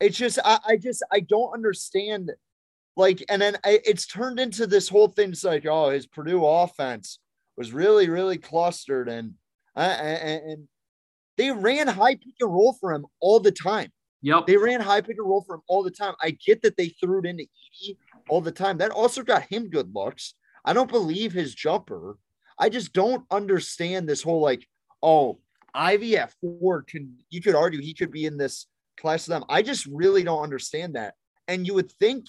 It's 0.00 0.18
just 0.18 0.40
I, 0.44 0.58
I 0.66 0.76
just 0.76 1.04
I 1.12 1.20
don't 1.20 1.54
understand. 1.54 2.32
Like, 2.96 3.22
and 3.28 3.40
then 3.40 3.58
I, 3.64 3.78
it's 3.86 4.08
turned 4.08 4.40
into 4.40 4.66
this 4.66 4.88
whole 4.88 5.06
thing. 5.06 5.28
It's 5.28 5.44
like, 5.44 5.66
oh, 5.66 5.90
his 5.90 6.08
Purdue 6.08 6.44
offense 6.44 7.20
was 7.56 7.72
really, 7.72 8.08
really 8.08 8.38
clustered, 8.38 9.08
and 9.08 9.34
uh, 9.76 9.78
and 9.78 10.66
they 11.36 11.52
ran 11.52 11.86
high 11.86 12.16
pick 12.16 12.34
and 12.40 12.52
roll 12.52 12.72
for 12.72 12.92
him 12.92 13.06
all 13.20 13.38
the 13.38 13.52
time. 13.52 13.92
Yep. 14.22 14.48
They 14.48 14.56
ran 14.56 14.80
high 14.80 15.00
pick 15.00 15.16
and 15.16 15.28
roll 15.28 15.44
for 15.46 15.54
him 15.54 15.62
all 15.68 15.84
the 15.84 15.92
time. 15.92 16.14
I 16.20 16.36
get 16.44 16.62
that 16.62 16.76
they 16.76 16.88
threw 16.88 17.20
it 17.20 17.26
into 17.26 17.44
Edey 17.44 17.98
all 18.28 18.40
the 18.40 18.50
time. 18.50 18.78
That 18.78 18.90
also 18.90 19.22
got 19.22 19.42
him 19.42 19.70
good 19.70 19.94
looks. 19.94 20.34
I 20.64 20.72
don't 20.72 20.90
believe 20.90 21.32
his 21.32 21.54
jumper. 21.54 22.18
I 22.58 22.68
just 22.68 22.92
don't 22.92 23.24
understand 23.30 24.08
this 24.08 24.22
whole 24.22 24.40
like, 24.40 24.66
oh, 25.02 25.40
Ivey 25.74 26.16
at 26.16 26.32
four 26.40 26.82
can 26.82 27.16
you 27.30 27.42
could 27.42 27.54
argue 27.54 27.80
he 27.80 27.94
could 27.94 28.10
be 28.10 28.24
in 28.24 28.38
this 28.38 28.66
class 28.96 29.26
of 29.26 29.32
them. 29.32 29.44
I 29.48 29.62
just 29.62 29.86
really 29.86 30.22
don't 30.22 30.42
understand 30.42 30.94
that. 30.94 31.14
And 31.48 31.66
you 31.66 31.74
would 31.74 31.92
think 31.92 32.26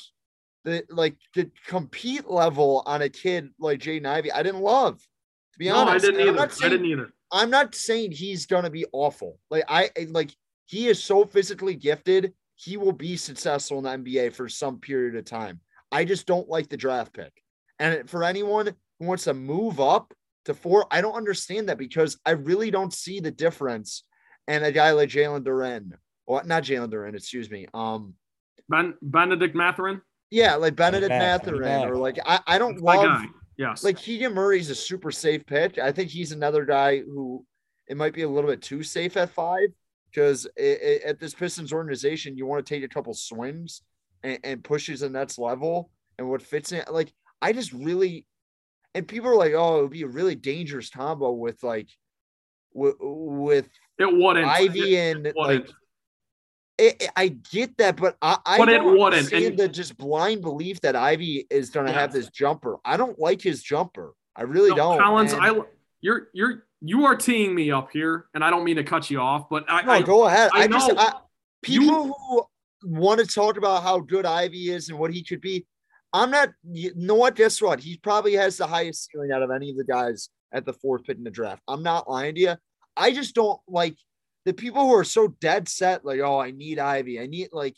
that 0.65 0.91
like 0.91 1.15
the 1.33 1.49
compete 1.65 2.29
level 2.29 2.83
on 2.85 3.01
a 3.01 3.09
kid 3.09 3.49
like 3.57 3.79
Jaden 3.79 4.05
Ivey, 4.05 4.31
I 4.31 4.43
didn't 4.43 4.61
love. 4.61 4.99
To 4.99 5.59
be 5.59 5.69
no, 5.69 5.77
honest, 5.77 6.05
I 6.05 6.11
didn't 6.11 6.27
either. 6.27 6.49
Saying, 6.49 6.71
I 6.71 6.75
didn't 6.75 6.85
either. 6.87 7.13
I'm 7.31 7.49
not 7.49 7.73
saying 7.73 8.11
he's 8.11 8.45
gonna 8.45 8.69
be 8.69 8.85
awful. 8.91 9.39
Like 9.49 9.63
I 9.69 9.89
like 10.09 10.35
he 10.65 10.87
is 10.87 11.01
so 11.01 11.25
physically 11.25 11.75
gifted, 11.75 12.33
he 12.55 12.75
will 12.75 12.91
be 12.91 13.15
successful 13.15 13.77
in 13.77 13.83
the 14.03 14.11
NBA 14.11 14.33
for 14.33 14.49
some 14.49 14.79
period 14.79 15.15
of 15.15 15.25
time. 15.25 15.61
I 15.91 16.03
just 16.03 16.27
don't 16.27 16.49
like 16.49 16.67
the 16.67 16.77
draft 16.77 17.13
pick. 17.13 17.31
And 17.79 18.09
for 18.09 18.23
anyone 18.23 18.75
who 18.99 19.05
wants 19.05 19.25
to 19.25 19.33
move 19.33 19.79
up 19.79 20.13
to 20.47 20.53
four, 20.53 20.87
I 20.91 21.01
don't 21.01 21.15
understand 21.15 21.69
that 21.69 21.77
because 21.77 22.17
I 22.25 22.31
really 22.31 22.71
don't 22.71 22.93
see 22.93 23.19
the 23.19 23.31
difference 23.31 24.03
in 24.47 24.63
a 24.63 24.71
guy 24.71 24.91
like 24.91 25.09
Jalen 25.09 25.43
Duren, 25.43 25.91
or 26.25 26.43
not 26.43 26.63
Jalen 26.63 26.91
Duren, 26.91 27.15
excuse 27.15 27.49
me. 27.49 27.67
Um, 27.73 28.15
ben, 28.67 28.95
Bennedict 29.01 29.55
Mathurin. 29.55 30.01
Yeah, 30.31 30.55
like 30.55 30.75
Bennedict 30.75 31.09
Mathurin, 31.09 31.87
or 31.87 31.95
like 31.95 32.19
I, 32.25 32.39
I 32.47 32.57
don't 32.57 32.73
That's 32.73 32.83
love. 32.83 33.25
Yes. 33.57 33.83
Like 33.83 33.97
Keegan 33.97 34.33
Murray's 34.33 34.69
a 34.69 34.75
super 34.75 35.11
safe 35.11 35.45
pitch. 35.45 35.79
I 35.79 35.91
think 35.91 36.09
he's 36.09 36.31
another 36.31 36.63
guy 36.65 36.99
who 36.99 37.45
it 37.87 37.97
might 37.97 38.13
be 38.13 38.21
a 38.21 38.29
little 38.29 38.49
bit 38.49 38.61
too 38.61 38.83
safe 38.83 39.17
at 39.17 39.31
five 39.31 39.69
because 40.11 40.45
at 40.57 41.19
this 41.19 41.33
Pistons 41.33 41.73
organization, 41.73 42.37
you 42.37 42.45
want 42.45 42.65
to 42.65 42.73
take 42.73 42.83
a 42.83 42.87
couple 42.87 43.13
swings 43.13 43.81
and, 44.23 44.39
and 44.43 44.63
pushes 44.63 44.99
the 44.99 45.09
next 45.09 45.39
level 45.39 45.89
and 46.17 46.29
what 46.29 46.41
fits 46.41 46.71
in. 46.71 46.83
Like 46.91 47.11
I 47.41 47.51
just 47.51 47.73
really, 47.73 48.25
and 48.93 49.07
people 49.07 49.29
are 49.29 49.35
like, 49.35 49.53
oh, 49.53 49.79
it 49.79 49.81
would 49.83 49.91
be 49.91 50.03
a 50.03 50.07
really 50.07 50.35
dangerous 50.35 50.89
combo 50.89 51.31
with 51.31 51.61
like 51.63 51.89
with 52.73 52.95
with 52.99 53.67
it 53.97 54.15
wouldn't 54.15 54.47
Ivey 54.47 54.95
it, 54.95 55.17
and 55.17 55.33
like 55.35 55.69
it, 56.77 57.09
I 57.15 57.29
get 57.29 57.77
that, 57.77 57.97
but 57.97 58.17
I, 58.21 58.37
I 58.45 58.57
but 58.59 58.65
don't 58.65 58.99
understand 59.01 59.57
the 59.57 59.67
just 59.67 59.97
blind 59.97 60.41
belief 60.41 60.79
that 60.81 60.95
Ivey 60.95 61.47
is 61.49 61.71
going 61.71 61.87
to 61.87 61.91
yeah. 61.91 62.01
have 62.01 62.13
this 62.13 62.29
jumper. 62.29 62.77
I 62.85 62.97
don't 62.97 63.17
like 63.17 63.41
his 63.41 63.63
jumper. 63.63 64.13
I 64.35 64.43
really 64.43 64.69
no, 64.69 64.75
don't. 64.75 64.99
Collins, 64.99 65.33
and, 65.33 65.41
I 65.41 65.59
you're 66.01 66.29
you're 66.33 66.65
you 66.81 67.05
are 67.05 67.15
teeing 67.15 67.55
me 67.55 67.71
up 67.71 67.89
here, 67.91 68.25
and 68.35 68.43
I 68.43 68.51
don't 68.51 68.63
mean 68.63 68.75
to 68.75 68.83
cut 68.83 69.09
you 69.09 69.19
off, 69.19 69.49
but 69.49 69.65
I, 69.67 69.81
no, 69.81 69.91
I 69.91 70.01
go 70.03 70.27
ahead. 70.27 70.51
I, 70.53 70.63
I 70.63 70.67
just 70.67 70.91
I, 70.95 71.13
people 71.63 71.87
you, 71.87 72.15
who 72.19 72.45
want 72.83 73.19
to 73.19 73.25
talk 73.25 73.57
about 73.57 73.81
how 73.81 73.99
good 73.99 74.25
Ivey 74.25 74.69
is 74.69 74.89
and 74.89 74.99
what 74.99 75.11
he 75.11 75.23
could 75.23 75.41
be. 75.41 75.65
I'm 76.17 76.31
not. 76.31 76.49
You 76.69 76.91
know 76.95 77.15
what? 77.15 77.35
Guess 77.35 77.61
what? 77.61 77.79
He 77.79 77.97
probably 77.97 78.33
has 78.33 78.57
the 78.57 78.67
highest 78.67 79.09
ceiling 79.09 79.31
out 79.31 79.43
of 79.43 79.51
any 79.51 79.69
of 79.69 79.77
the 79.77 79.83
guys 79.83 80.29
at 80.51 80.65
the 80.65 80.73
fourth 80.73 81.03
pick 81.03 81.17
in 81.17 81.23
the 81.23 81.31
draft. 81.31 81.61
I'm 81.67 81.83
not 81.83 82.09
lying 82.09 82.35
to 82.35 82.41
you. 82.41 82.55
I 82.95 83.11
just 83.11 83.35
don't 83.35 83.59
like 83.67 83.95
the 84.45 84.53
people 84.53 84.81
who 84.87 84.95
are 84.95 85.03
so 85.03 85.27
dead 85.27 85.67
set, 85.67 86.05
like, 86.05 86.19
oh, 86.21 86.39
I 86.39 86.51
need 86.51 86.79
Ivey. 86.79 87.19
I 87.19 87.27
need 87.27 87.49
like 87.51 87.75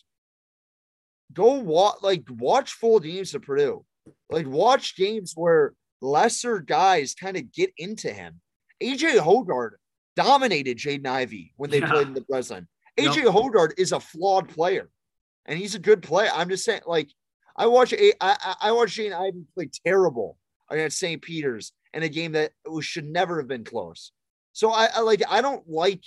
go 1.33 1.55
watch 1.55 1.97
like 2.01 2.23
watch 2.29 2.73
full 2.73 2.99
games 2.99 3.33
of 3.35 3.41
Purdue. 3.41 3.85
Like 4.29 4.47
watch 4.47 4.95
games 4.95 5.33
where 5.35 5.73
lesser 6.01 6.59
guys 6.59 7.15
kind 7.15 7.37
of 7.37 7.51
get 7.51 7.71
into 7.77 8.11
him. 8.11 8.39
AJ 8.81 9.19
Hoggard 9.19 9.71
dominated 10.15 10.77
Jaden 10.77 11.07
Ivey 11.07 11.53
when 11.57 11.69
they 11.69 11.79
yeah. 11.79 11.89
played 11.89 12.07
in 12.07 12.13
the 12.13 12.21
Breslin. 12.21 12.67
AJ 12.97 13.17
yep. 13.17 13.33
Hoggard 13.33 13.73
is 13.77 13.91
a 13.91 13.99
flawed 13.99 14.49
player, 14.49 14.89
and 15.45 15.59
he's 15.59 15.75
a 15.75 15.79
good 15.79 16.01
player. 16.01 16.29
I'm 16.33 16.49
just 16.49 16.65
saying, 16.65 16.81
like, 16.85 17.09
I 17.59 17.65
watch 17.67 17.91
a 17.91 18.13
I, 18.23 18.55
I 18.61 18.71
watch 18.71 18.97
Jaden 18.97 19.13
Ivey 19.13 19.43
play 19.53 19.69
terrible 19.85 20.37
against 20.69 20.97
St. 20.97 21.21
Peter's 21.21 21.73
in 21.93 22.03
a 22.03 22.09
game 22.09 22.31
that 22.31 22.51
should 22.81 23.05
never 23.05 23.37
have 23.37 23.49
been 23.49 23.65
close. 23.65 24.13
So 24.53 24.71
I, 24.71 24.87
I 24.95 25.01
like 25.01 25.21
I 25.29 25.41
don't 25.41 25.67
like 25.69 26.03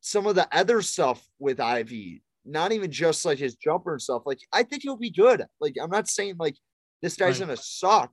some 0.00 0.26
of 0.26 0.36
the 0.36 0.46
other 0.56 0.82
stuff 0.82 1.26
with 1.40 1.58
Ivey, 1.58 2.22
not 2.44 2.70
even 2.70 2.92
just 2.92 3.24
like 3.24 3.38
his 3.38 3.56
jumper 3.56 3.92
and 3.92 4.02
stuff. 4.02 4.22
Like, 4.24 4.38
I 4.52 4.62
think 4.62 4.82
he'll 4.82 4.96
be 4.96 5.10
good. 5.10 5.44
Like, 5.60 5.76
I'm 5.82 5.90
not 5.90 6.08
saying 6.08 6.36
like 6.38 6.56
this 7.02 7.16
guy's 7.16 7.40
right. 7.40 7.48
gonna 7.48 7.60
suck. 7.60 8.12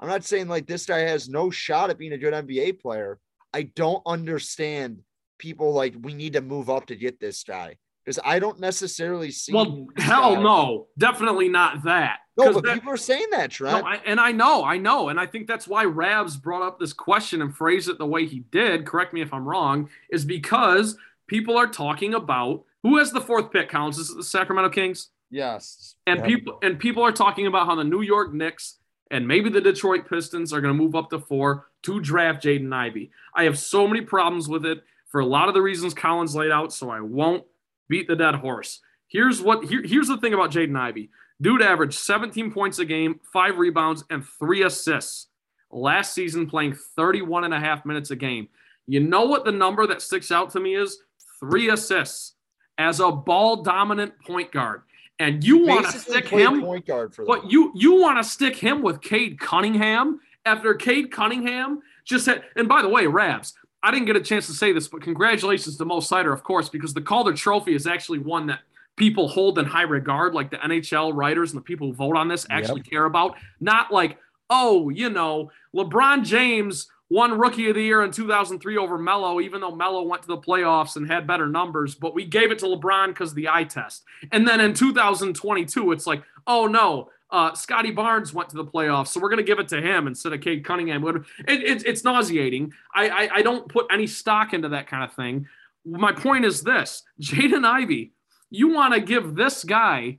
I'm 0.00 0.08
not 0.08 0.24
saying 0.24 0.48
like 0.48 0.66
this 0.66 0.84
guy 0.84 0.98
has 0.98 1.30
no 1.30 1.50
shot 1.50 1.88
at 1.88 1.98
being 1.98 2.12
a 2.12 2.18
good 2.18 2.34
NBA 2.34 2.80
player. 2.80 3.18
I 3.54 3.62
don't 3.62 4.02
understand 4.04 4.98
people 5.38 5.72
like 5.72 5.94
we 6.02 6.12
need 6.12 6.34
to 6.34 6.42
move 6.42 6.68
up 6.68 6.86
to 6.86 6.96
get 6.96 7.18
this 7.18 7.44
guy 7.44 7.76
because 8.04 8.18
I 8.24 8.38
don't 8.38 8.60
necessarily 8.60 9.30
see. 9.30 9.52
Well, 9.52 9.86
hell 9.96 10.36
guy. 10.36 10.42
no, 10.42 10.86
definitely 10.98 11.48
not 11.48 11.84
that. 11.84 12.18
No, 12.36 12.52
but 12.52 12.64
that, 12.64 12.74
people 12.74 12.92
are 12.92 12.96
saying 12.96 13.26
that, 13.30 13.50
Trent. 13.50 13.84
No, 13.84 13.88
I, 13.88 14.00
and 14.04 14.20
I 14.20 14.32
know, 14.32 14.64
I 14.64 14.76
know, 14.76 15.08
and 15.08 15.20
I 15.20 15.26
think 15.26 15.46
that's 15.46 15.68
why 15.68 15.84
Rabs 15.84 16.36
brought 16.36 16.62
up 16.62 16.80
this 16.80 16.92
question 16.92 17.40
and 17.42 17.54
phrased 17.54 17.88
it 17.88 17.98
the 17.98 18.06
way 18.06 18.26
he 18.26 18.40
did. 18.50 18.86
Correct 18.86 19.14
me 19.14 19.20
if 19.20 19.32
I'm 19.32 19.46
wrong. 19.48 19.88
Is 20.10 20.24
because 20.24 20.96
people 21.26 21.56
are 21.56 21.68
talking 21.68 22.14
about 22.14 22.64
who 22.82 22.98
has 22.98 23.12
the 23.12 23.20
fourth 23.20 23.50
pick. 23.50 23.68
Counts 23.68 23.98
is 23.98 24.10
it 24.10 24.16
the 24.16 24.24
Sacramento 24.24 24.70
Kings. 24.70 25.10
Yes. 25.30 25.96
And 26.06 26.20
yeah. 26.20 26.26
people 26.26 26.58
and 26.62 26.78
people 26.78 27.02
are 27.02 27.12
talking 27.12 27.46
about 27.46 27.66
how 27.66 27.74
the 27.74 27.84
New 27.84 28.02
York 28.02 28.34
Knicks 28.34 28.78
and 29.10 29.26
maybe 29.26 29.48
the 29.48 29.60
Detroit 29.60 30.08
Pistons 30.08 30.52
are 30.52 30.60
going 30.60 30.76
to 30.76 30.82
move 30.82 30.94
up 30.94 31.10
to 31.10 31.18
four 31.18 31.68
to 31.84 32.00
draft 32.00 32.44
Jaden 32.44 32.72
Ivey. 32.72 33.10
I 33.34 33.44
have 33.44 33.58
so 33.58 33.86
many 33.86 34.00
problems 34.00 34.48
with 34.48 34.66
it 34.66 34.82
for 35.08 35.20
a 35.20 35.26
lot 35.26 35.48
of 35.48 35.54
the 35.54 35.62
reasons 35.62 35.94
Collins 35.94 36.34
laid 36.34 36.50
out, 36.50 36.72
so 36.72 36.90
I 36.90 37.00
won't 37.00 37.44
beat 37.88 38.08
the 38.08 38.16
dead 38.16 38.36
horse. 38.36 38.80
Here's 39.08 39.40
what 39.40 39.64
here, 39.64 39.82
here's 39.84 40.08
the 40.08 40.18
thing 40.18 40.34
about 40.34 40.50
Jaden 40.50 40.78
Ivey. 40.78 41.10
Dude 41.40 41.62
averaged 41.62 41.98
17 41.98 42.52
points 42.52 42.78
a 42.78 42.84
game, 42.84 43.20
five 43.32 43.58
rebounds, 43.58 44.04
and 44.10 44.24
three 44.24 44.62
assists 44.62 45.28
last 45.70 46.14
season, 46.14 46.48
playing 46.48 46.74
31 46.96 47.44
and 47.44 47.54
a 47.54 47.60
half 47.60 47.84
minutes 47.84 48.10
a 48.10 48.16
game. 48.16 48.48
You 48.86 49.00
know 49.00 49.24
what 49.24 49.44
the 49.44 49.52
number 49.52 49.86
that 49.86 50.02
sticks 50.02 50.30
out 50.30 50.50
to 50.50 50.60
me 50.60 50.76
is? 50.76 50.98
Three 51.40 51.70
assists 51.70 52.34
as 52.78 53.00
a 53.00 53.10
ball 53.10 53.62
dominant 53.62 54.12
point 54.26 54.52
guard. 54.52 54.82
And 55.18 55.44
you 55.44 55.66
want 55.66 55.86
to 55.86 55.98
stick 55.98 56.28
him 56.28 56.60
point 56.60 56.86
guard 56.86 57.14
for 57.14 57.24
but 57.24 57.50
you 57.50 57.72
you 57.76 58.00
want 58.00 58.18
to 58.18 58.28
stick 58.28 58.56
him 58.56 58.82
with 58.82 59.00
Cade 59.00 59.38
Cunningham 59.38 60.20
after 60.44 60.74
Cade 60.74 61.12
Cunningham 61.12 61.82
just 62.04 62.26
had 62.26 62.42
and 62.56 62.68
by 62.68 62.82
the 62.82 62.88
way, 62.88 63.06
Rabs, 63.06 63.54
I 63.84 63.90
didn't 63.90 64.06
get 64.06 64.16
a 64.16 64.22
chance 64.22 64.46
to 64.46 64.54
say 64.54 64.72
this, 64.72 64.88
but 64.88 65.02
congratulations 65.02 65.76
to 65.76 65.84
Mo 65.84 65.98
Seider, 65.98 66.32
of 66.32 66.42
course, 66.42 66.70
because 66.70 66.94
the 66.94 67.02
Calder 67.02 67.34
Trophy 67.34 67.74
is 67.74 67.86
actually 67.86 68.18
one 68.18 68.46
that 68.46 68.60
people 68.96 69.28
hold 69.28 69.58
in 69.58 69.66
high 69.66 69.82
regard, 69.82 70.34
like 70.34 70.50
the 70.50 70.56
NHL 70.56 71.14
writers 71.14 71.52
and 71.52 71.60
the 71.60 71.64
people 71.64 71.88
who 71.88 71.94
vote 71.94 72.16
on 72.16 72.26
this 72.26 72.46
actually 72.48 72.80
yep. 72.80 72.90
care 72.90 73.04
about. 73.04 73.36
Not 73.60 73.92
like, 73.92 74.16
oh, 74.48 74.88
you 74.88 75.10
know, 75.10 75.50
LeBron 75.76 76.24
James 76.24 76.88
won 77.10 77.38
Rookie 77.38 77.68
of 77.68 77.74
the 77.74 77.82
Year 77.82 78.02
in 78.02 78.10
2003 78.10 78.78
over 78.78 78.96
Melo, 78.96 79.38
even 79.38 79.60
though 79.60 79.74
Melo 79.74 80.02
went 80.02 80.22
to 80.22 80.28
the 80.28 80.38
playoffs 80.38 80.96
and 80.96 81.06
had 81.06 81.26
better 81.26 81.46
numbers, 81.46 81.94
but 81.94 82.14
we 82.14 82.24
gave 82.24 82.50
it 82.50 82.58
to 82.60 82.66
LeBron 82.66 83.08
because 83.08 83.30
of 83.30 83.36
the 83.36 83.50
eye 83.50 83.64
test. 83.64 84.02
And 84.32 84.48
then 84.48 84.60
in 84.60 84.72
2022, 84.72 85.92
it's 85.92 86.06
like, 86.06 86.22
oh 86.46 86.66
no, 86.66 87.10
uh, 87.30 87.54
Scottie 87.54 87.90
Barnes 87.90 88.32
went 88.32 88.50
to 88.50 88.56
the 88.56 88.64
playoffs, 88.64 89.08
so 89.08 89.20
we're 89.20 89.30
going 89.30 89.38
to 89.38 89.44
give 89.44 89.58
it 89.58 89.68
to 89.68 89.80
him 89.80 90.06
instead 90.06 90.32
of 90.32 90.40
Cade 90.40 90.64
Cunningham. 90.64 91.04
It, 91.06 91.24
it, 91.48 91.86
it's 91.86 92.04
nauseating. 92.04 92.72
I, 92.94 93.08
I, 93.08 93.28
I 93.36 93.42
don't 93.42 93.68
put 93.68 93.86
any 93.90 94.06
stock 94.06 94.52
into 94.52 94.68
that 94.70 94.86
kind 94.86 95.04
of 95.04 95.12
thing. 95.14 95.46
My 95.84 96.12
point 96.12 96.44
is 96.44 96.62
this 96.62 97.02
Jaden 97.20 97.64
Ivey 97.64 98.12
you 98.54 98.72
want 98.72 98.94
to 98.94 99.00
give 99.00 99.34
this 99.34 99.64
guy 99.64 100.18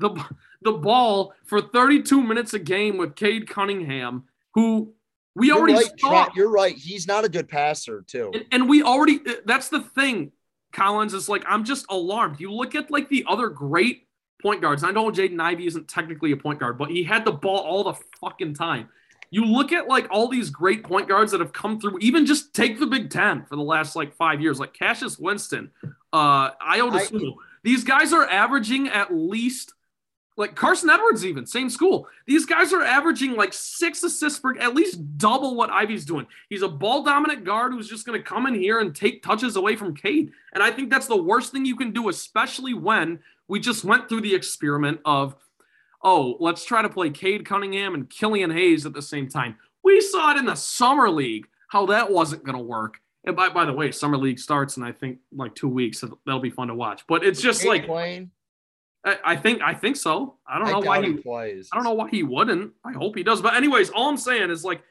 the 0.00 0.10
the 0.62 0.72
ball 0.72 1.34
for 1.44 1.60
32 1.60 2.22
minutes 2.22 2.54
a 2.54 2.58
game 2.58 2.96
with 2.96 3.14
Cade 3.14 3.48
Cunningham, 3.48 4.24
who 4.54 4.92
we 5.34 5.48
you're 5.48 5.58
already 5.58 5.74
right, 5.74 6.00
saw. 6.00 6.28
You're 6.34 6.50
right. 6.50 6.74
He's 6.76 7.06
not 7.06 7.24
a 7.24 7.28
good 7.28 7.48
passer, 7.48 8.02
too. 8.06 8.30
And, 8.34 8.44
and, 8.50 8.68
we 8.68 8.82
already 8.82 9.20
that's 9.44 9.68
the 9.68 9.80
thing, 9.80 10.32
Collins, 10.72 11.14
is 11.14 11.28
like 11.28 11.44
I'm 11.46 11.64
just 11.64 11.86
alarmed. 11.88 12.40
You 12.40 12.52
look 12.52 12.74
at 12.74 12.90
like 12.90 13.08
the 13.08 13.24
other 13.28 13.48
great 13.48 14.05
point 14.46 14.62
guards. 14.62 14.84
I 14.84 14.92
know 14.92 15.10
Jaden 15.10 15.40
Ivey 15.40 15.66
isn't 15.66 15.88
technically 15.88 16.30
a 16.30 16.36
point 16.36 16.60
guard, 16.60 16.78
but 16.78 16.88
he 16.88 17.02
had 17.02 17.24
the 17.24 17.32
ball 17.32 17.58
all 17.58 17.82
the 17.82 17.94
fucking 18.20 18.54
time. 18.54 18.88
You 19.32 19.44
look 19.44 19.72
at 19.72 19.88
like 19.88 20.06
all 20.08 20.28
these 20.28 20.50
great 20.50 20.84
point 20.84 21.08
guards 21.08 21.32
that 21.32 21.40
have 21.40 21.52
come 21.52 21.80
through, 21.80 21.98
even 21.98 22.24
just 22.26 22.54
take 22.54 22.78
the 22.78 22.86
Big 22.86 23.10
Ten 23.10 23.44
for 23.44 23.56
the 23.56 23.62
last 23.62 23.96
like 23.96 24.14
five 24.14 24.40
years, 24.40 24.60
like 24.60 24.72
Cassius 24.72 25.18
Winston, 25.18 25.72
uh, 26.12 26.52
Dosunmu. 26.52 27.34
These 27.64 27.82
guys 27.82 28.12
are 28.12 28.22
averaging 28.22 28.86
at 28.86 29.12
least 29.12 29.72
like 30.36 30.54
Carson 30.54 30.90
Edwards, 30.90 31.24
even 31.24 31.44
same 31.44 31.68
school. 31.68 32.06
These 32.26 32.46
guys 32.46 32.72
are 32.72 32.82
averaging 32.82 33.34
like 33.34 33.52
six 33.52 34.04
assists 34.04 34.38
per, 34.38 34.56
at 34.58 34.76
least 34.76 35.18
double 35.18 35.56
what 35.56 35.70
Ivey's 35.70 36.04
doing. 36.04 36.26
He's 36.48 36.62
a 36.62 36.68
ball 36.68 37.02
dominant 37.02 37.44
guard 37.44 37.72
who's 37.72 37.88
just 37.88 38.06
going 38.06 38.16
to 38.16 38.24
come 38.24 38.46
in 38.46 38.54
here 38.54 38.78
and 38.78 38.94
take 38.94 39.24
touches 39.24 39.56
away 39.56 39.74
from 39.74 39.96
Cade. 39.96 40.30
And 40.52 40.62
I 40.62 40.70
think 40.70 40.90
that's 40.90 41.08
the 41.08 41.20
worst 41.20 41.50
thing 41.50 41.64
you 41.64 41.74
can 41.74 41.90
do, 41.90 42.10
especially 42.10 42.74
when 42.74 43.18
we 43.48 43.60
just 43.60 43.84
went 43.84 44.08
through 44.08 44.22
the 44.22 44.34
experiment 44.34 45.00
of, 45.04 45.36
oh, 46.02 46.36
let's 46.40 46.64
try 46.64 46.82
to 46.82 46.88
play 46.88 47.10
Cade 47.10 47.44
Cunningham 47.44 47.94
and 47.94 48.08
Killian 48.08 48.50
Hayes 48.50 48.86
at 48.86 48.92
the 48.92 49.02
same 49.02 49.28
time. 49.28 49.56
We 49.82 50.00
saw 50.00 50.32
it 50.32 50.38
in 50.38 50.46
the 50.46 50.54
summer 50.54 51.08
league 51.08 51.46
how 51.68 51.86
that 51.86 52.10
wasn't 52.10 52.44
going 52.44 52.56
to 52.56 52.62
work. 52.62 52.98
And 53.24 53.34
by, 53.34 53.48
by 53.48 53.64
the 53.64 53.72
way, 53.72 53.90
summer 53.90 54.16
league 54.16 54.38
starts 54.38 54.76
in 54.76 54.84
I 54.84 54.92
think 54.92 55.18
like 55.32 55.54
two 55.54 55.68
weeks, 55.68 55.98
so 55.98 56.18
that'll 56.24 56.40
be 56.40 56.50
fun 56.50 56.68
to 56.68 56.74
watch. 56.74 57.04
But 57.08 57.24
it's 57.24 57.40
just 57.40 57.64
like 57.64 57.86
playing. 57.86 58.30
I, 59.04 59.18
I, 59.24 59.36
think 59.36 59.62
I 59.62 59.74
think 59.74 59.96
so. 59.96 60.36
I 60.46 60.58
don't 60.58 60.68
I 60.68 60.72
know 60.72 60.80
why 60.80 61.04
he, 61.04 61.14
plays. 61.14 61.68
I 61.72 61.76
don't 61.76 61.84
know 61.84 61.94
why 61.94 62.08
he 62.08 62.22
wouldn't. 62.22 62.72
I 62.84 62.92
hope 62.92 63.16
he 63.16 63.24
does. 63.24 63.40
But 63.40 63.54
anyways, 63.54 63.90
all 63.90 64.08
I'm 64.08 64.16
saying 64.16 64.50
is 64.50 64.64
like 64.64 64.82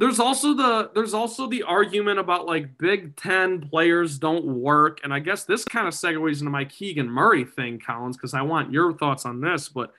there's 0.00 0.18
also 0.18 0.54
the 0.54 0.90
there's 0.94 1.12
also 1.12 1.46
the 1.46 1.62
argument 1.62 2.18
about 2.18 2.46
like 2.46 2.78
Big 2.78 3.14
Ten 3.16 3.60
players 3.60 4.18
don't 4.18 4.46
work, 4.46 5.00
and 5.04 5.12
I 5.12 5.18
guess 5.18 5.44
this 5.44 5.62
kind 5.62 5.86
of 5.86 5.92
segues 5.92 6.40
into 6.40 6.50
my 6.50 6.64
Keegan 6.64 7.08
Murray 7.08 7.44
thing, 7.44 7.78
Collins, 7.78 8.16
because 8.16 8.32
I 8.32 8.40
want 8.40 8.72
your 8.72 8.94
thoughts 8.94 9.26
on 9.26 9.42
this. 9.42 9.68
But 9.68 9.92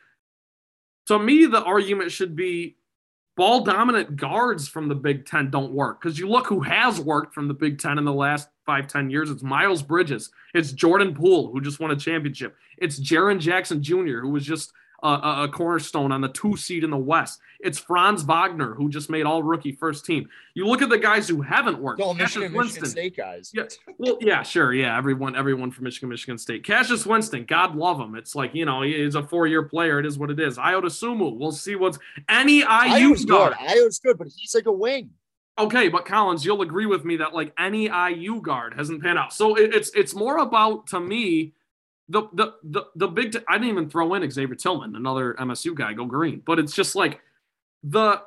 to 1.06 1.20
me, 1.20 1.46
the 1.46 1.64
argument 1.64 2.12
should 2.12 2.36
be 2.36 2.78
ball 3.38 3.64
dominant 3.64 4.16
guards 4.16 4.68
from 4.68 4.88
the 4.88 4.96
Big 4.96 5.28
Ten 5.28 5.52
don't 5.52 5.72
work 5.72 6.02
because 6.02 6.18
you 6.18 6.28
look 6.28 6.48
who 6.48 6.62
has 6.62 7.00
worked 7.00 7.36
from 7.36 7.48
the 7.48 7.54
Big 7.54 7.78
Ten 7.78 8.00
in 8.00 8.04
the 8.04 8.12
last 8.12 8.50
five 8.66 8.88
ten 8.88 9.12
years. 9.12 9.30
It's 9.30 9.44
Miles 9.44 9.84
Bridges, 9.84 10.32
it's 10.56 10.72
Jordan 10.72 11.14
Poole 11.14 11.52
who 11.52 11.62
just 11.62 11.80
won 11.80 11.92
a 11.92 11.96
championship, 11.96 12.56
it's 12.80 13.00
Jaren 13.00 13.40
Jackson 13.40 13.84
Jr. 13.84 14.22
who 14.22 14.32
was 14.32 14.48
just 14.48 14.74
a, 15.04 15.44
a, 15.44 15.50
cornerstone 15.50 16.12
on 16.12 16.22
the 16.22 16.28
two 16.30 16.56
seed 16.56 16.84
in 16.84 16.90
the 16.90 16.98
West. 16.98 17.40
It's 17.60 17.80
Franz 17.80 18.24
Wagner 18.24 18.74
who 18.74 18.90
just 18.90 19.10
made 19.10 19.26
all 19.26 19.42
rookie 19.44 19.72
first 19.72 20.06
team. 20.06 20.30
You 20.54 20.68
look 20.68 20.82
at 20.82 20.90
the 20.90 20.98
guys 20.98 21.28
who 21.28 21.42
haven't 21.42 21.80
worked. 21.80 22.00
No, 22.00 22.14
Michigan, 22.14 22.54
Winston. 22.54 22.82
Michigan 22.82 22.90
State 22.90 23.18
guys. 23.18 23.52
Yeah, 23.54 23.64
well, 23.98 24.18
yeah, 24.22 24.44
sure, 24.44 24.74
yeah. 24.74 24.98
Everyone, 24.98 25.36
everyone 25.36 25.72
from 25.72 25.86
Michigan, 25.86 26.10
Michigan 26.10 26.38
State. 26.38 26.64
Cassius 26.64 27.06
Winston, 27.06 27.46
God 27.46 27.76
love 27.76 28.00
him. 28.00 28.16
It's 28.16 28.36
like 28.36 28.54
you 28.54 28.66
know 28.66 28.82
he's 28.82 29.16
a 29.16 29.24
four-year 29.24 29.64
player. 29.64 30.00
It 30.00 30.06
is 30.06 30.18
what 30.18 30.30
it 30.30 30.40
is. 30.40 30.58
Ayo 30.58 30.82
Dosunmu. 30.82 31.38
We'll 31.38 31.52
see 31.52 31.76
what's 31.76 32.00
any 32.30 32.60
IU 32.60 33.16
guard. 33.26 33.56
good. 33.68 33.92
Good, 34.04 34.18
but 34.18 34.28
he's 34.36 34.54
like 34.56 34.66
a 34.66 34.72
wing. 34.72 35.12
Okay, 35.58 35.90
but 35.90 36.06
Collins, 36.06 36.46
you'll 36.46 36.62
agree 36.62 36.86
with 36.86 37.06
me 37.06 37.18
that 37.18 37.34
like 37.34 37.54
any 37.58 37.86
IU 37.86 38.42
guard 38.42 38.74
hasn't 38.76 39.04
panned 39.04 39.20
out. 39.20 39.34
So 39.34 39.56
it, 39.56 39.76
it's 39.76 39.90
it's 39.96 40.16
more 40.16 40.38
about 40.38 40.88
to 40.88 41.00
me 41.00 41.54
the 42.10 42.24
the 42.34 42.54
the 42.64 42.86
the 42.96 43.08
big. 43.08 43.36
I 43.48 43.58
didn't 43.58 43.70
even 43.70 43.90
throw 43.90 44.14
in 44.14 44.30
Xavier 44.30 44.56
Tillman, 44.56 44.96
another 44.96 45.36
MSU 45.40 45.76
guy, 45.76 45.94
go 45.94 46.06
green. 46.06 46.42
But 46.46 46.60
it's 46.60 46.74
just 46.74 46.96
like 46.96 47.20
the 47.84 48.22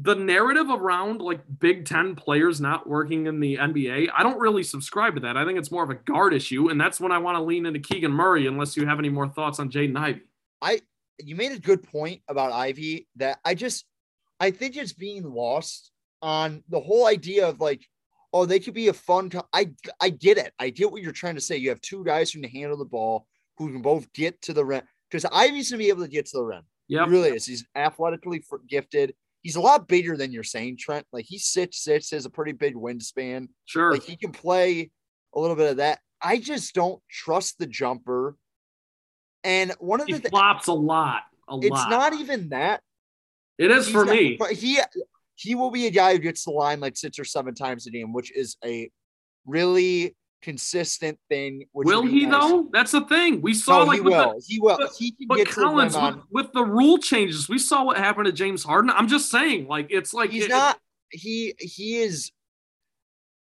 the 0.00 0.14
narrative 0.14 0.66
around 0.70 1.20
like 1.20 1.40
Big 1.58 1.84
Ten 1.84 2.14
players 2.14 2.60
not 2.60 2.88
working 2.88 3.26
in 3.26 3.40
the 3.40 3.56
NBA. 3.56 4.08
I 4.16 4.22
don't 4.22 4.38
really 4.38 4.62
subscribe 4.62 5.14
to 5.16 5.20
that. 5.22 5.36
I 5.36 5.44
think 5.44 5.58
it's 5.58 5.72
more 5.72 5.82
of 5.82 5.90
a 5.90 5.94
guard 5.94 6.34
issue, 6.34 6.68
and 6.68 6.80
that's 6.80 7.00
when 7.00 7.12
I 7.12 7.18
want 7.18 7.36
to 7.36 7.42
lean 7.42 7.66
into 7.66 7.80
Keegan 7.80 8.12
Murray. 8.12 8.46
Unless 8.46 8.76
you 8.76 8.86
have 8.86 8.98
any 8.98 9.08
more 9.08 9.28
thoughts 9.28 9.58
on 9.58 9.70
Jaden 9.70 9.96
Ivey, 9.96 10.22
I 10.62 10.80
you 11.18 11.36
made 11.36 11.52
a 11.52 11.58
good 11.58 11.82
point 11.82 12.22
about 12.28 12.52
Ivey 12.52 13.08
that 13.16 13.38
I 13.44 13.54
just 13.54 13.84
I 14.40 14.50
think 14.50 14.76
it's 14.76 14.92
being 14.92 15.24
lost 15.24 15.90
on 16.22 16.62
the 16.68 16.80
whole 16.80 17.06
idea 17.06 17.48
of 17.48 17.60
like 17.60 17.88
oh, 18.32 18.46
they 18.46 18.60
could 18.60 18.74
be 18.74 18.88
a 18.88 18.92
fun. 18.92 19.30
Co- 19.30 19.48
I 19.52 19.70
I 20.00 20.10
get 20.10 20.38
it. 20.38 20.52
I 20.58 20.70
get 20.70 20.90
what 20.90 21.02
you're 21.02 21.12
trying 21.12 21.36
to 21.36 21.40
say. 21.40 21.56
You 21.56 21.70
have 21.70 21.80
two 21.80 22.04
guys 22.04 22.30
who 22.30 22.40
can 22.40 22.50
handle 22.50 22.76
the 22.76 22.84
ball, 22.84 23.26
who 23.56 23.72
can 23.72 23.82
both 23.82 24.12
get 24.12 24.40
to 24.42 24.52
the 24.52 24.64
rim. 24.64 24.82
Because 25.10 25.24
Ivey's 25.32 25.70
gonna 25.70 25.78
be 25.78 25.88
able 25.88 26.02
to 26.02 26.08
get 26.08 26.26
to 26.26 26.38
the 26.38 26.44
rim. 26.44 26.62
Yeah, 26.88 27.04
he 27.04 27.10
really 27.10 27.30
is. 27.30 27.46
He's 27.46 27.66
athletically 27.74 28.42
gifted. 28.68 29.14
He's 29.42 29.56
a 29.56 29.60
lot 29.60 29.88
bigger 29.88 30.16
than 30.16 30.32
you're 30.32 30.42
saying, 30.42 30.78
Trent. 30.78 31.06
Like 31.12 31.26
he's 31.26 31.46
six 31.46 31.82
six, 31.82 32.10
has 32.10 32.26
a 32.26 32.30
pretty 32.30 32.52
big 32.52 32.74
wingspan. 32.74 33.48
Sure, 33.66 33.92
like 33.92 34.02
he 34.02 34.16
can 34.16 34.32
play 34.32 34.90
a 35.34 35.40
little 35.40 35.56
bit 35.56 35.70
of 35.70 35.76
that. 35.78 36.00
I 36.20 36.38
just 36.38 36.74
don't 36.74 37.00
trust 37.08 37.58
the 37.58 37.66
jumper. 37.66 38.36
And 39.44 39.72
one 39.78 40.00
of 40.00 40.08
he 40.08 40.14
the 40.14 40.20
th- 40.20 40.30
flops 40.30 40.66
a 40.66 40.72
lot. 40.72 41.22
A 41.48 41.58
it's 41.58 41.70
lot. 41.70 41.90
not 41.90 42.12
even 42.14 42.48
that. 42.50 42.82
It 43.56 43.70
is 43.70 43.86
He's 43.86 43.94
for 43.94 44.04
me. 44.04 44.38
He 44.52 44.80
he 45.38 45.54
will 45.54 45.70
be 45.70 45.86
a 45.86 45.90
guy 45.90 46.12
who 46.12 46.18
gets 46.18 46.44
the 46.44 46.50
line 46.50 46.80
like 46.80 46.96
six 46.96 47.18
or 47.18 47.24
seven 47.24 47.54
times 47.54 47.86
a 47.86 47.90
game, 47.90 48.12
which 48.12 48.32
is 48.36 48.56
a 48.64 48.90
really 49.46 50.16
consistent 50.42 51.16
thing. 51.28 51.64
will 51.72 52.02
he 52.02 52.26
nice. 52.26 52.40
though? 52.40 52.68
That's 52.72 52.90
the 52.90 53.02
thing. 53.02 53.40
We 53.40 53.54
saw 53.54 53.80
no, 53.80 53.84
like 53.84 53.98
he 53.98 54.00
will. 54.00 54.34
The, 54.34 54.44
he 54.46 54.60
will. 54.60 54.76
But, 54.76 54.90
he 54.98 55.12
can 55.12 55.28
get 55.36 55.48
Collins, 55.48 55.96
with, 55.96 56.16
with, 56.32 56.52
the 56.52 56.64
rule 56.64 56.98
changes, 56.98 57.48
we 57.48 57.58
saw 57.58 57.84
what 57.84 57.96
happened 57.96 58.26
to 58.26 58.32
James 58.32 58.64
Harden. 58.64 58.90
I'm 58.90 59.06
just 59.06 59.30
saying, 59.30 59.68
like 59.68 59.86
it's 59.90 60.12
like 60.12 60.30
he's 60.30 60.46
it, 60.46 60.50
not. 60.50 60.78
He 61.10 61.54
he 61.58 61.98
is. 61.98 62.32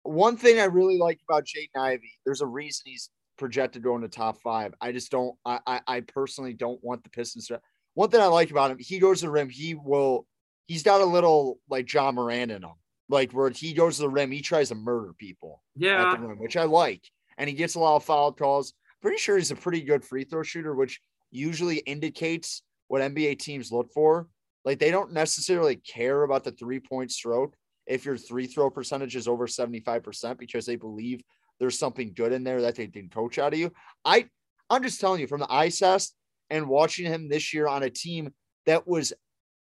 One 0.02 0.36
thing 0.36 0.60
I 0.60 0.64
really 0.64 0.98
like 0.98 1.20
about 1.28 1.44
Jaden 1.44 1.80
Ivey, 1.80 2.12
there's 2.24 2.42
a 2.42 2.46
reason 2.46 2.82
he's 2.86 3.10
projected 3.38 3.82
going 3.82 3.96
to 3.96 4.00
go 4.00 4.04
in 4.04 4.10
the 4.10 4.14
top 4.14 4.40
five. 4.42 4.74
I 4.80 4.92
just 4.92 5.10
don't. 5.10 5.34
I 5.46 5.60
I, 5.66 5.80
I 5.86 6.00
personally 6.00 6.52
don't 6.52 6.82
want 6.84 7.02
the 7.02 7.10
Pistons 7.10 7.46
to. 7.46 7.60
One 7.94 8.10
thing 8.10 8.20
I 8.20 8.26
like 8.26 8.50
about 8.50 8.70
him, 8.70 8.78
he 8.78 8.98
goes 8.98 9.20
to 9.20 9.26
the 9.26 9.32
rim. 9.32 9.48
He 9.48 9.74
will 9.74 10.26
he's 10.68 10.84
got 10.84 11.00
a 11.00 11.04
little 11.04 11.58
like 11.68 11.92
Ja 11.92 12.12
Morant 12.12 12.52
in 12.52 12.62
him. 12.62 12.72
Like 13.08 13.32
where 13.32 13.50
he 13.50 13.72
goes 13.72 13.96
to 13.96 14.02
the 14.02 14.08
rim, 14.08 14.30
he 14.30 14.42
tries 14.42 14.68
to 14.68 14.74
murder 14.74 15.14
people. 15.18 15.62
Yeah. 15.74 16.12
Rim, 16.12 16.38
which 16.38 16.56
I 16.56 16.64
like. 16.64 17.02
And 17.38 17.48
he 17.48 17.56
gets 17.56 17.74
a 17.74 17.80
lot 17.80 17.96
of 17.96 18.04
foul 18.04 18.32
calls. 18.32 18.74
Pretty 19.00 19.16
sure 19.16 19.36
he's 19.36 19.50
a 19.50 19.56
pretty 19.56 19.80
good 19.80 20.04
free 20.04 20.24
throw 20.24 20.42
shooter, 20.42 20.74
which 20.74 21.00
usually 21.30 21.78
indicates 21.78 22.62
what 22.88 23.02
NBA 23.02 23.38
teams 23.38 23.72
look 23.72 23.92
for. 23.92 24.28
Like 24.64 24.78
they 24.78 24.90
don't 24.90 25.12
necessarily 25.12 25.76
care 25.76 26.22
about 26.22 26.44
the 26.44 26.52
three 26.52 26.80
point 26.80 27.10
stroke 27.10 27.56
if 27.86 28.04
your 28.04 28.18
three 28.18 28.46
throw 28.46 28.68
percentage 28.70 29.16
is 29.16 29.26
over 29.26 29.46
75% 29.46 30.38
because 30.38 30.66
they 30.66 30.76
believe 30.76 31.22
there's 31.58 31.78
something 31.78 32.12
good 32.14 32.32
in 32.32 32.44
there 32.44 32.60
that 32.62 32.74
they 32.76 32.86
can 32.88 33.08
coach 33.08 33.38
out 33.38 33.54
of 33.54 33.58
you. 33.58 33.72
I 34.04 34.28
I'm 34.68 34.82
just 34.82 35.00
telling 35.00 35.20
you 35.20 35.26
from 35.26 35.40
the 35.40 35.52
eye 35.52 35.70
test 35.70 36.14
and 36.50 36.68
watching 36.68 37.06
him 37.06 37.28
this 37.28 37.54
year 37.54 37.66
on 37.66 37.82
a 37.82 37.90
team 37.90 38.34
that 38.66 38.86
was 38.86 39.14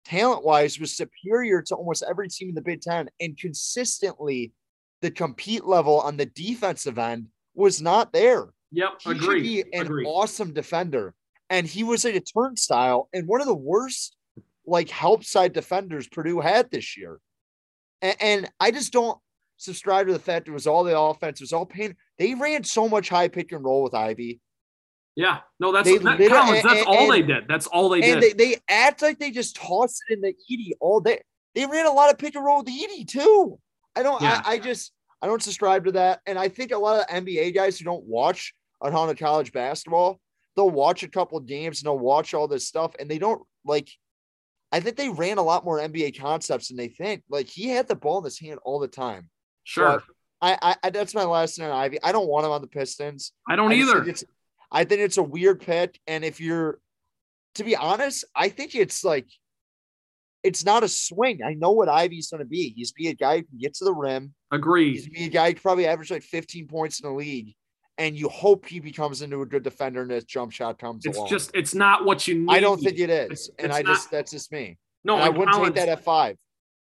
talent 0.05 0.43
wise 0.43 0.79
was 0.79 0.95
superior 0.95 1.61
to 1.63 1.75
almost 1.75 2.03
every 2.07 2.29
team 2.29 2.49
in 2.49 2.55
the 2.55 2.61
Big 2.61 2.81
Ten. 2.81 3.09
And 3.19 3.37
consistently, 3.37 4.53
the 5.01 5.11
compete 5.11 5.65
level 5.65 5.99
on 5.99 6.17
the 6.17 6.25
defensive 6.25 6.97
end 6.97 7.27
was 7.55 7.81
not 7.81 8.13
there. 8.13 8.49
Yep, 8.71 9.01
he 9.01 9.11
agree. 9.11 9.25
should 9.25 9.43
be 9.43 9.77
an 9.77 9.85
agree. 9.85 10.05
awesome 10.05 10.53
defender. 10.53 11.13
And 11.49 11.67
he 11.67 11.83
was 11.83 12.05
a 12.05 12.19
turnstile 12.19 13.09
and 13.13 13.27
one 13.27 13.41
of 13.41 13.47
the 13.47 13.53
worst 13.53 14.15
like 14.65 14.89
help 14.89 15.23
side 15.23 15.53
defenders 15.53 16.07
Purdue 16.07 16.39
had 16.39 16.71
this 16.71 16.97
year. 16.97 17.19
And, 18.01 18.15
and 18.19 18.51
I 18.59 18.71
just 18.71 18.93
don't 18.93 19.19
subscribe 19.57 20.07
to 20.07 20.13
the 20.13 20.19
fact 20.19 20.47
it 20.47 20.51
was 20.51 20.67
all 20.67 20.83
the 20.83 20.97
offense, 20.97 21.39
it 21.39 21.43
was 21.43 21.53
all 21.53 21.65
pain. 21.65 21.95
They 22.17 22.33
ran 22.33 22.63
so 22.63 22.89
much 22.89 23.09
high 23.09 23.27
pick 23.27 23.51
and 23.51 23.63
roll 23.63 23.83
with 23.83 23.93
Ivey. 23.93 24.39
Yeah, 25.15 25.39
no, 25.59 25.71
that's 25.71 25.87
they 25.87 25.97
that, 25.99 26.17
that's 26.17 26.65
and, 26.65 26.85
all 26.87 27.07
they 27.09 27.21
did. 27.21 27.43
That's 27.47 27.67
all 27.67 27.89
they 27.89 28.01
and 28.01 28.21
did. 28.21 28.37
They, 28.37 28.45
they 28.45 28.57
act 28.67 29.01
like 29.01 29.19
they 29.19 29.29
just 29.29 29.55
tossed 29.55 30.01
it 30.09 30.15
in 30.15 30.21
the 30.21 30.33
Edey 30.49 30.71
all 30.79 30.99
day. 30.99 31.21
They 31.53 31.65
ran 31.67 31.85
a 31.85 31.91
lot 31.91 32.11
of 32.11 32.17
pick 32.17 32.35
and 32.35 32.43
roll 32.43 32.57
with 32.57 32.65
the 32.65 32.71
Edey 32.71 33.07
too. 33.07 33.59
I 33.95 34.01
don't. 34.01 34.21
Yeah. 34.21 34.41
I, 34.43 34.53
I, 34.53 34.59
just 34.59 34.91
I 35.21 35.27
don't 35.27 35.41
subscribe 35.41 35.85
to 35.85 35.91
that. 35.93 36.21
And 36.25 36.39
I 36.39 36.49
think 36.49 36.71
a 36.71 36.77
lot 36.77 36.99
of 36.99 37.07
NBA 37.07 37.53
guys 37.53 37.77
who 37.77 37.85
don't 37.85 38.05
watch 38.05 38.55
a 38.81 38.89
ton 38.89 39.09
of 39.09 39.17
college 39.17 39.51
basketball, 39.51 40.19
they'll 40.55 40.69
watch 40.69 41.03
a 41.03 41.07
couple 41.07 41.37
of 41.37 41.45
games 41.45 41.79
and 41.79 41.85
they'll 41.85 41.99
watch 41.99 42.33
all 42.33 42.47
this 42.47 42.67
stuff, 42.67 42.95
and 42.99 43.09
they 43.09 43.19
don't 43.19 43.41
like. 43.65 43.89
I 44.71 44.79
think 44.79 44.97
they 44.97 45.09
ran 45.09 45.37
a 45.37 45.43
lot 45.43 45.63
more 45.63 45.77
NBA 45.77 46.19
concepts 46.19 46.69
than 46.69 46.77
they 46.77 46.87
think. 46.87 47.21
Like 47.29 47.47
he 47.47 47.69
had 47.69 47.87
the 47.87 47.95
ball 47.95 48.17
in 48.17 48.23
his 48.23 48.39
hand 48.39 48.59
all 48.63 48.79
the 48.79 48.87
time. 48.87 49.29
Sure. 49.63 50.01
I, 50.41 50.57
I, 50.61 50.75
I, 50.83 50.89
that's 50.89 51.13
my 51.13 51.23
last 51.23 51.55
thing 51.55 51.65
on 51.65 51.71
Ivey. 51.71 51.99
I 52.03 52.11
don't 52.11 52.27
want 52.27 52.45
him 52.45 52.51
on 52.51 52.61
the 52.61 52.67
Pistons. 52.67 53.31
I 53.47 53.55
don't 53.55 53.71
I 53.71 53.75
either. 53.75 54.03
I 54.73 54.83
think 54.83 55.01
it's 55.01 55.17
a 55.17 55.23
weird 55.23 55.61
pick. 55.61 55.99
And 56.07 56.25
if 56.25 56.41
you're, 56.41 56.79
to 57.55 57.63
be 57.63 57.75
honest, 57.75 58.25
I 58.35 58.49
think 58.49 58.73
it's 58.73 59.03
like, 59.03 59.27
it's 60.41 60.65
not 60.65 60.83
a 60.83 60.89
swing. 60.89 61.41
I 61.45 61.53
know 61.53 61.71
what 61.71 61.87
Ivey's 61.87 62.29
going 62.29 62.39
to 62.39 62.45
be. 62.45 62.73
He's 62.75 62.91
be 62.91 63.07
a 63.07 63.13
guy 63.13 63.37
who 63.37 63.43
can 63.43 63.57
get 63.59 63.75
to 63.75 63.85
the 63.85 63.93
rim. 63.93 64.33
Agreed. 64.51 64.95
He's 64.95 65.07
be 65.07 65.25
a 65.25 65.29
guy 65.29 65.51
who 65.51 65.55
probably 65.59 65.87
average 65.87 66.11
like 66.11 66.23
15 66.23 66.67
points 66.67 66.99
in 66.99 67.07
the 67.07 67.15
league. 67.15 67.53
And 67.99 68.17
you 68.17 68.27
hope 68.27 68.65
he 68.65 68.79
becomes 68.79 69.21
into 69.21 69.41
a 69.43 69.45
good 69.45 69.61
defender 69.61 70.01
and 70.01 70.09
his 70.09 70.25
jump 70.25 70.51
shot 70.51 70.79
comes 70.79 71.05
it's 71.05 71.15
along. 71.15 71.29
just, 71.29 71.51
it's 71.53 71.75
not 71.75 72.05
what 72.05 72.27
you 72.27 72.33
need. 72.33 72.49
I 72.49 72.59
don't 72.59 72.81
think 72.81 72.97
it 72.97 73.11
is. 73.11 73.29
It's, 73.29 73.49
and 73.59 73.67
it's 73.67 73.75
I 73.75 73.81
not, 73.83 73.93
just, 73.93 74.11
that's 74.11 74.31
just 74.31 74.51
me. 74.51 74.79
No, 75.05 75.15
I 75.15 75.29
wouldn't 75.29 75.55
take 75.55 75.75
that 75.75 75.89
at 75.89 76.03
five. 76.03 76.37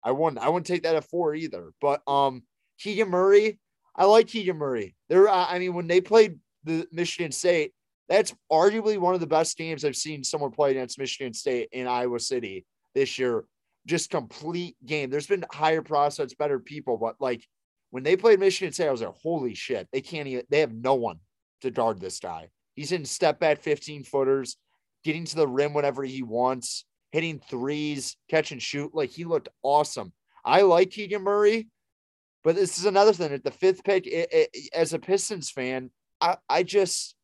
I 0.03 0.13
wouldn't, 0.13 0.43
I 0.43 0.49
wouldn't 0.49 0.67
take 0.67 0.85
that 0.85 0.97
at 0.97 1.05
four 1.05 1.35
either. 1.35 1.73
But, 1.81 2.01
um, 2.09 2.43
Keegan 2.81 3.11
Murray, 3.11 3.61
I 3.95 4.07
like 4.07 4.29
Keegan 4.29 4.57
Murray. 4.57 4.97
There, 5.09 5.29
I 5.29 5.59
mean, 5.59 5.75
when 5.75 5.87
they 5.87 6.01
played 6.01 6.39
the 6.65 6.87
Michigan 6.93 7.33
State, 7.33 7.73
that's 8.09 8.35
arguably 8.53 8.99
one 8.99 9.15
of 9.15 9.21
the 9.21 9.27
best 9.27 9.57
games 9.57 9.85
I've 9.85 9.97
seen 9.97 10.25
someone 10.25 10.51
play 10.51 10.73
against 10.73 10.99
Michigan 10.99 11.33
State 11.33 11.69
in 11.73 11.87
Iowa 11.87 12.21
City 12.21 12.67
this 12.95 13.19
year. 13.19 13.45
Just 13.87 14.11
complete 14.11 14.77
game. 14.85 15.11
There's 15.11 15.27
been 15.27 15.45
higher 15.53 15.83
process, 15.83 16.35
better 16.35 16.59
people, 16.59 16.97
but 16.97 17.17
like 17.21 17.47
when 17.91 18.03
they 18.03 18.17
played 18.17 18.41
Michigan 18.41 18.73
State, 18.73 18.89
I 18.89 18.93
was 18.93 19.03
like, 19.03 19.15
holy 19.23 19.55
shit, 19.55 19.89
they 19.93 20.01
can't 20.01 20.29
even, 20.29 20.45
they 20.51 20.61
have 20.61 20.73
no 20.73 20.95
one 20.95 21.21
to 21.63 21.71
guard 21.71 22.01
this 22.01 22.19
guy. 22.19 22.49
He's 22.75 22.93
in 22.93 23.05
step 23.05 23.39
back 23.39 23.61
15 23.61 24.05
footers, 24.05 24.57
getting 25.05 25.25
to 25.27 25.37
the 25.37 25.47
rim 25.47 25.75
whenever 25.75 26.03
he 26.03 26.23
wants, 26.23 26.85
hitting 27.13 27.41
threes, 27.49 28.17
catch 28.29 28.53
and 28.53 28.61
shoot. 28.61 28.95
Like 28.95 29.11
he 29.11 29.25
looked 29.25 29.49
awesome. 29.63 30.13
I 30.45 30.63
like 30.63 30.91
Keegan 30.91 31.23
Murray, 31.23 31.69
but 32.43 32.57
this 32.57 32.79
is 32.79 32.85
another 32.85 33.13
thing. 33.13 33.33
At 33.33 33.45
the 33.45 33.51
fifth 33.51 33.85
pick, 33.85 34.07
it, 34.07 34.29
it, 34.33 34.71
as 34.75 34.93
a 34.93 34.99
Pistons 34.99 35.51
fan, 35.51 35.91
I, 36.25 36.37
I 36.49 36.63
just, 36.63 37.15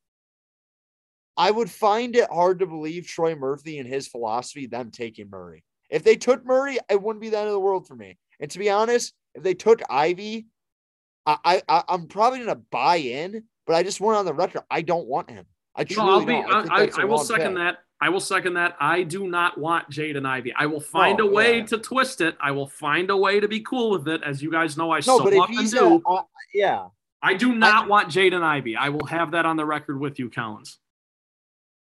I 1.35 1.51
would 1.51 1.71
find 1.71 2.15
it 2.17 2.29
hard 2.31 2.59
to 2.59 2.67
believe 2.67 3.07
Troy 3.07 3.35
Murphy 3.35 3.79
and 3.79 3.89
his 3.89 4.07
philosophy, 4.07 4.67
them 4.67 4.91
taking 4.91 5.31
Murray. 5.31 5.65
If 5.89 6.05
they 6.05 6.17
took 6.17 6.45
Murray, 6.45 6.79
it 6.91 7.01
wouldn't 7.03 7.23
be 7.23 7.31
the 7.31 7.39
end 7.39 7.47
of 7.47 7.55
the 7.55 7.61
world 7.61 7.89
for 7.89 7.97
me. 7.97 8.19
And 8.41 8.51
to 8.51 8.59
be 8.59 8.69
honest, 8.69 9.15
if 9.35 9.43
they 9.43 9.55
took 9.55 9.81
Ivey, 9.89 10.47
I, 11.25 11.63
I 11.67 11.83
I'm 11.89 12.09
probably 12.09 12.41
gonna 12.41 12.61
buy 12.71 12.97
in, 12.97 13.45
but 13.67 13.75
I 13.75 13.83
just 13.83 14.01
want 14.01 14.19
on 14.19 14.25
the 14.27 14.35
record, 14.35 14.63
I 14.71 14.83
don't 14.83 15.07
want 15.07 15.31
him. 15.31 15.47
I 15.75 15.85
truly 15.85 16.09
no, 16.09 16.13
I'll 16.13 16.27
be, 16.27 16.33
don't. 16.33 16.71
I, 16.71 16.85
I, 16.85 16.91
I 16.99 17.05
will 17.05 17.19
second 17.19 17.55
pick. 17.55 17.57
that. 17.57 17.79
I 18.03 18.09
will 18.09 18.21
second 18.21 18.55
that. 18.55 18.77
I 18.81 19.03
do 19.03 19.29
not 19.29 19.59
want 19.59 19.91
Jaden 19.91 20.27
Ivey. 20.27 20.53
I 20.55 20.67
will 20.67 20.81
find 20.81 21.21
oh, 21.21 21.29
a 21.29 21.31
way 21.31 21.59
yeah. 21.59 21.67
to 21.67 21.79
twist 21.79 22.21
it. 22.21 22.37
I 22.41 22.51
will 22.51 22.67
find 22.67 23.11
a 23.11 23.17
way 23.17 23.41
to 23.41 23.49
be 23.49 23.61
cool 23.61 23.91
with 23.91 24.09
it. 24.09 24.23
As 24.25 24.43
you 24.43 24.51
guys 24.51 24.77
know, 24.77 24.91
I 24.91 24.99
no, 24.99 25.19
so 25.19 25.41
often 25.41 25.67
do. 25.67 26.03
A, 26.07 26.11
uh, 26.11 26.23
yeah. 26.55 26.87
I 27.23 27.35
do 27.35 27.55
not 27.55 27.85
I, 27.85 27.89
want 27.89 28.09
Jaden 28.09 28.43
Ivey. 28.43 28.77
I 28.77 28.89
will 28.89 29.07
have 29.07 29.33
that 29.33 29.47
on 29.47 29.57
the 29.57 29.67
record 29.67 30.01
with 30.01 30.19
you, 30.19 30.31
Collins. 30.31 30.79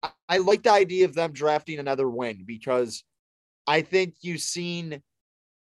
I, 0.02 0.10
I 0.28 0.38
like 0.38 0.62
the 0.62 0.72
idea 0.72 1.06
of 1.06 1.14
them 1.14 1.32
drafting 1.32 1.78
another 1.78 2.08
wing 2.08 2.44
because 2.46 3.02
I 3.66 3.82
think 3.82 4.14
you've 4.20 4.40
seen 4.40 5.02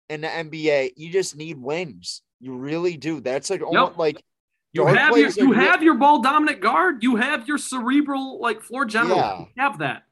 in 0.10 0.22
the 0.22 0.28
NBA, 0.28 0.92
you 0.98 1.12
just 1.12 1.38
need 1.38 1.58
wings. 1.58 2.22
You 2.40 2.56
really 2.56 2.98
do. 2.98 3.22
That's 3.22 3.50
like 3.50 3.62
almost 3.62 3.98
like 3.98 4.22
you 4.74 4.86
have 4.86 5.18
your 5.18 5.30
you 5.30 5.52
have 5.54 5.84
your 5.84 5.94
ball 5.96 6.22
dominant 6.22 6.60
guard. 6.60 7.04
You 7.04 7.18
have 7.18 7.48
your 7.48 7.58
cerebral 7.58 8.42
like 8.42 8.62
floor 8.62 8.86
general. 8.86 9.18
Yeah. 9.18 9.40
You 9.40 9.48
have 9.58 9.80
that. 9.80 10.04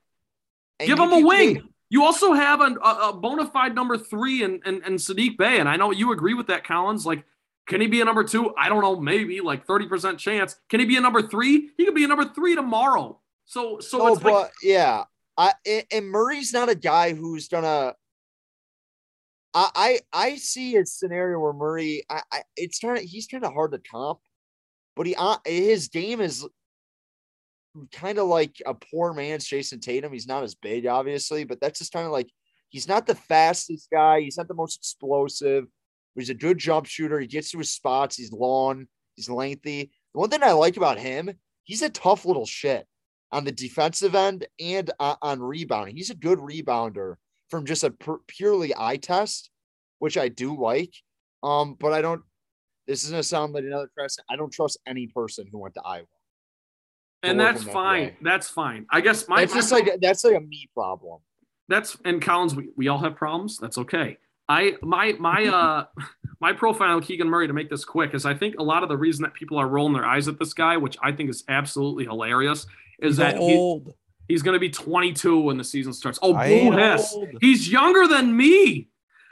And 0.79 0.87
Give 0.87 0.97
them 0.97 1.11
a 1.11 1.25
wing. 1.25 1.55
Take, 1.55 1.63
you 1.89 2.03
also 2.03 2.33
have 2.33 2.61
a, 2.61 2.75
a, 2.75 3.13
bona 3.13 3.47
fide 3.47 3.73
number 3.73 3.97
three 3.97 4.43
and 4.43 4.61
and 4.63 4.83
and 4.83 4.99
Saddiq 4.99 5.37
Bey, 5.37 5.59
and 5.59 5.67
I 5.67 5.75
know 5.75 5.91
you 5.91 6.11
agree 6.11 6.35
with 6.35 6.47
that, 6.47 6.63
Collins. 6.63 7.05
Like, 7.05 7.25
can 7.69 7.81
he 7.81 7.87
be 7.87 8.01
a 8.01 8.05
number 8.05 8.23
two? 8.23 8.53
I 8.57 8.67
don't 8.67 8.81
know, 8.81 8.99
maybe 8.99 9.39
like 9.41 9.65
thirty 9.65 9.85
percent 9.85 10.19
chance. 10.19 10.55
Can 10.69 10.79
he 10.79 10.87
be 10.87 10.97
a 10.97 11.01
number 11.01 11.21
three? 11.21 11.69
He 11.77 11.85
could 11.85 11.93
be 11.93 12.03
a 12.03 12.07
number 12.07 12.25
three 12.25 12.55
tomorrow. 12.55 13.21
So 13.45 13.79
so 13.79 14.01
oh, 14.01 14.13
it's 14.13 14.23
but 14.23 14.33
like, 14.33 14.51
yeah, 14.63 15.03
I 15.37 15.53
and 15.91 16.09
Murray's 16.09 16.51
not 16.51 16.67
a 16.67 16.75
guy 16.75 17.13
who's 17.13 17.47
gonna. 17.47 17.93
I 19.53 19.69
I, 19.75 19.99
I 20.11 20.35
see 20.37 20.77
a 20.77 20.85
scenario 20.85 21.39
where 21.39 21.53
Murray, 21.53 22.03
I, 22.09 22.21
I 22.31 22.41
it's 22.57 22.79
kind 22.79 22.97
of 22.97 23.03
he's 23.03 23.27
kind 23.27 23.45
of 23.45 23.53
hard 23.53 23.71
to 23.73 23.79
comp, 23.79 24.19
but 24.95 25.05
he 25.05 25.15
uh, 25.15 25.37
his 25.45 25.89
game 25.89 26.21
is 26.21 26.47
kind 27.91 28.17
of 28.17 28.27
like 28.27 28.55
a 28.65 28.73
poor 28.73 29.13
man's 29.13 29.47
Jayson 29.47 29.79
Tatum. 29.79 30.11
He's 30.11 30.27
not 30.27 30.43
as 30.43 30.55
big, 30.55 30.87
obviously, 30.87 31.43
but 31.43 31.61
that's 31.61 31.77
just 31.77 31.93
kind 31.93 32.07
of 32.07 32.11
like 32.11 32.29
he's 32.69 32.87
not 32.87 33.05
the 33.05 33.13
fastest 33.13 33.89
guy. 33.91 34.21
He's 34.21 34.37
not 34.37 34.47
the 34.47 34.55
most 34.55 34.77
explosive. 34.77 35.65
He's 36.19 36.29
a 36.29 36.35
good 36.35 36.57
jump 36.57 36.85
shooter. 36.85 37.19
He 37.19 37.27
gets 37.27 37.51
to 37.51 37.57
his 37.57 37.71
spots. 37.71 38.17
He's 38.17 38.31
long. 38.31 38.87
He's 39.15 39.29
lengthy. 39.29 39.91
The 40.13 40.19
one 40.19 40.29
thing 40.29 40.43
I 40.43 40.51
like 40.51 40.77
about 40.77 40.99
him, 40.99 41.31
he's 41.63 41.81
a 41.81 41.89
tough 41.89 42.25
little 42.25 42.45
shit 42.45 42.87
on 43.31 43.43
the 43.43 43.51
defensive 43.51 44.15
end 44.15 44.47
and 44.59 44.89
uh, 44.99 45.15
on 45.21 45.41
rebounding. 45.41 45.95
He's 45.95 46.09
a 46.09 46.15
good 46.15 46.39
rebounder 46.39 47.15
from 47.49 47.65
just 47.65 47.83
a 47.83 47.93
purely 48.27 48.73
eye 48.77 48.97
test, 48.97 49.49
which 49.99 50.17
I 50.17 50.29
do 50.29 50.59
like. 50.59 50.93
Um, 51.43 51.75
but 51.79 51.93
I 51.93 52.01
don't. 52.01 52.21
This 52.87 53.03
is 53.03 53.11
gonna 53.11 53.23
sound 53.23 53.53
like 53.53 53.63
another 53.63 53.89
trust. 53.97 54.21
I 54.29 54.35
don't 54.35 54.51
trust 54.51 54.79
any 54.87 55.07
person 55.07 55.47
who 55.51 55.59
went 55.59 55.75
to 55.75 55.81
Iowa 55.81 56.05
and 57.23 57.39
that's 57.39 57.63
fine. 57.63 58.15
That's 58.21 58.47
fine. 58.47 58.85
I 58.91 59.01
guess 59.01 59.27
my 59.27 59.41
that's 59.41 59.53
just 59.53 59.71
like 59.71 59.89
that's 60.01 60.23
like 60.23 60.35
a 60.35 60.39
me 60.39 60.69
problem. 60.73 61.19
That's 61.67 61.97
and 62.05 62.21
Collins. 62.21 62.55
We, 62.55 62.69
we 62.75 62.87
all 62.87 62.99
have 62.99 63.15
problems. 63.15 63.57
That's 63.57 63.77
okay. 63.77 64.17
I 64.49 64.73
my 64.81 65.13
my 65.19 65.45
uh 65.53 65.85
my 66.41 66.53
profile 66.53 66.95
on 66.95 67.01
Keegan 67.01 67.29
Murray 67.29 67.47
to 67.47 67.53
make 67.53 67.69
this 67.69 67.85
quick 67.85 68.13
is 68.13 68.25
I 68.25 68.33
think 68.33 68.55
a 68.57 68.63
lot 68.63 68.83
of 68.83 68.89
the 68.89 68.97
reason 68.97 69.23
that 69.23 69.33
people 69.33 69.57
are 69.57 69.67
rolling 69.67 69.93
their 69.93 70.05
eyes 70.05 70.27
at 70.27 70.39
this 70.39 70.53
guy, 70.53 70.77
which 70.77 70.97
I 71.01 71.11
think 71.11 71.29
is 71.29 71.43
absolutely 71.47 72.05
hilarious, 72.05 72.65
is 72.99 73.11
he's 73.11 73.17
that 73.17 73.37
he, 73.37 73.81
he's 74.27 74.41
going 74.41 74.53
to 74.53 74.59
be 74.59 74.69
22 74.69 75.39
when 75.41 75.57
the 75.57 75.63
season 75.63 75.93
starts. 75.93 76.17
Oh, 76.21 76.33
boo 76.33 76.71
He's 77.41 77.69
younger 77.69 78.07
than 78.07 78.35
me. 78.35 78.87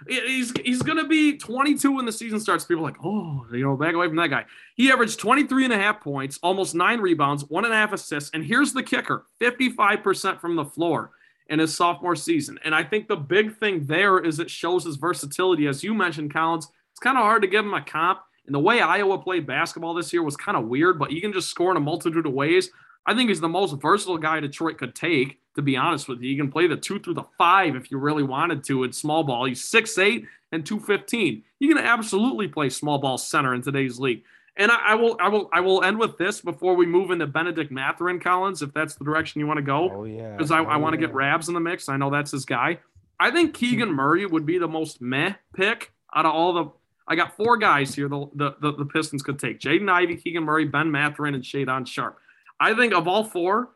He's 0.07 0.51
he's 0.63 0.83
going 0.83 0.99
to 0.99 1.07
be 1.07 1.37
22 1.37 1.95
when 1.95 2.05
the 2.05 2.11
season 2.11 2.39
starts. 2.39 2.65
People 2.65 2.83
like, 2.83 2.97
oh, 3.03 3.45
you 3.51 3.63
know, 3.63 3.75
back 3.75 3.95
away 3.95 4.07
from 4.07 4.17
that 4.17 4.29
guy. 4.29 4.45
He 4.75 4.91
averaged 4.91 5.19
23 5.19 5.63
and 5.63 5.73
a 5.73 5.77
half 5.77 6.01
points, 6.01 6.39
almost 6.43 6.75
nine 6.75 6.99
rebounds, 6.99 7.45
one 7.45 7.65
and 7.65 7.73
a 7.73 7.77
half 7.77 7.93
assists. 7.93 8.29
And 8.33 8.45
here's 8.45 8.73
the 8.73 8.83
kicker 8.83 9.25
55% 9.41 10.39
from 10.39 10.55
the 10.55 10.65
floor 10.65 11.11
in 11.49 11.59
his 11.59 11.75
sophomore 11.75 12.15
season. 12.15 12.59
And 12.63 12.75
I 12.75 12.83
think 12.83 13.07
the 13.07 13.15
big 13.15 13.57
thing 13.57 13.85
there 13.85 14.19
is 14.19 14.39
it 14.39 14.49
shows 14.49 14.85
his 14.85 14.97
versatility. 14.97 15.67
As 15.67 15.83
you 15.83 15.93
mentioned, 15.93 16.33
Collins, 16.33 16.71
it's 16.91 16.99
kind 16.99 17.17
of 17.17 17.23
hard 17.23 17.41
to 17.43 17.47
give 17.47 17.65
him 17.65 17.73
a 17.73 17.81
comp. 17.81 18.19
And 18.45 18.55
the 18.55 18.59
way 18.59 18.79
Iowa 18.81 19.17
played 19.17 19.45
basketball 19.45 19.93
this 19.93 20.13
year 20.13 20.23
was 20.23 20.37
kind 20.37 20.57
of 20.57 20.67
weird, 20.67 20.97
but 20.97 21.11
you 21.11 21.21
can 21.21 21.33
just 21.33 21.49
score 21.49 21.71
in 21.71 21.77
a 21.77 21.81
multitude 21.81 22.25
of 22.25 22.33
ways. 22.33 22.69
I 23.05 23.13
think 23.13 23.29
he's 23.29 23.39
the 23.39 23.47
most 23.47 23.81
versatile 23.81 24.17
guy 24.17 24.39
Detroit 24.39 24.77
could 24.77 24.95
take, 24.95 25.39
to 25.55 25.61
be 25.61 25.77
honest 25.77 26.07
with 26.07 26.21
you. 26.21 26.29
You 26.29 26.37
can 26.41 26.51
play 26.51 26.67
the 26.67 26.75
two 26.75 26.99
through 26.99 27.13
the 27.15 27.25
five 27.37 27.75
if 27.75 27.89
you 27.91 27.97
really 27.97 28.23
wanted 28.23 28.63
to 28.65 28.83
in 28.83 28.91
small 28.91 29.23
ball. 29.23 29.45
He's 29.45 29.63
6'8 29.63 30.25
and 30.51 30.65
215. 30.65 31.43
You 31.59 31.73
can 31.73 31.83
absolutely 31.83 32.47
play 32.47 32.69
small 32.69 32.97
ball 32.97 33.17
center 33.17 33.53
in 33.53 33.61
today's 33.61 33.99
league. 33.99 34.23
And 34.57 34.71
I, 34.71 34.91
I, 34.91 34.95
will 34.95 35.15
I 35.19 35.29
will 35.29 35.49
I 35.53 35.59
will 35.59 35.83
end 35.83 35.99
with 35.99 36.17
this 36.17 36.41
before 36.41 36.75
we 36.75 36.85
move 36.85 37.11
into 37.11 37.27
Bennedict 37.27 37.71
Mathurin 37.71 38.19
Collins, 38.19 38.61
if 38.61 38.73
that's 38.73 38.95
the 38.95 39.05
direction 39.05 39.39
you 39.39 39.47
want 39.47 39.57
to 39.57 39.63
go. 39.63 39.91
Oh 39.91 40.03
yeah. 40.03 40.35
Because 40.35 40.51
I, 40.51 40.59
oh, 40.59 40.65
I 40.65 40.77
want 40.77 40.95
to 40.95 41.01
yeah. 41.01 41.07
get 41.07 41.15
Rabs 41.15 41.47
in 41.47 41.53
the 41.53 41.59
mix. 41.59 41.89
I 41.89 41.97
know 41.97 42.09
that's 42.09 42.31
his 42.31 42.45
guy. 42.45 42.79
I 43.19 43.31
think 43.31 43.53
Keegan 43.53 43.91
Murray 43.91 44.25
would 44.25 44.45
be 44.45 44.57
the 44.57 44.67
most 44.67 45.01
meh 45.01 45.33
pick 45.55 45.91
out 46.15 46.25
of 46.25 46.33
all 46.33 46.53
the 46.53 46.71
I 47.07 47.15
got 47.15 47.37
four 47.37 47.57
guys 47.57 47.95
here 47.95 48.09
the 48.09 48.27
the, 48.33 48.55
the, 48.59 48.71
the 48.77 48.85
Pistons 48.85 49.23
could 49.23 49.39
take. 49.39 49.59
Jaden 49.59 49.89
Ivey, 49.89 50.17
Keegan 50.17 50.43
Murray, 50.43 50.65
Ben 50.65 50.91
Mathurin, 50.91 51.35
and 51.35 51.43
Shaedon 51.43 51.87
Sharpe. 51.87 52.17
I 52.59 52.73
think 52.73 52.93
of 52.93 53.07
all 53.07 53.23
four, 53.23 53.69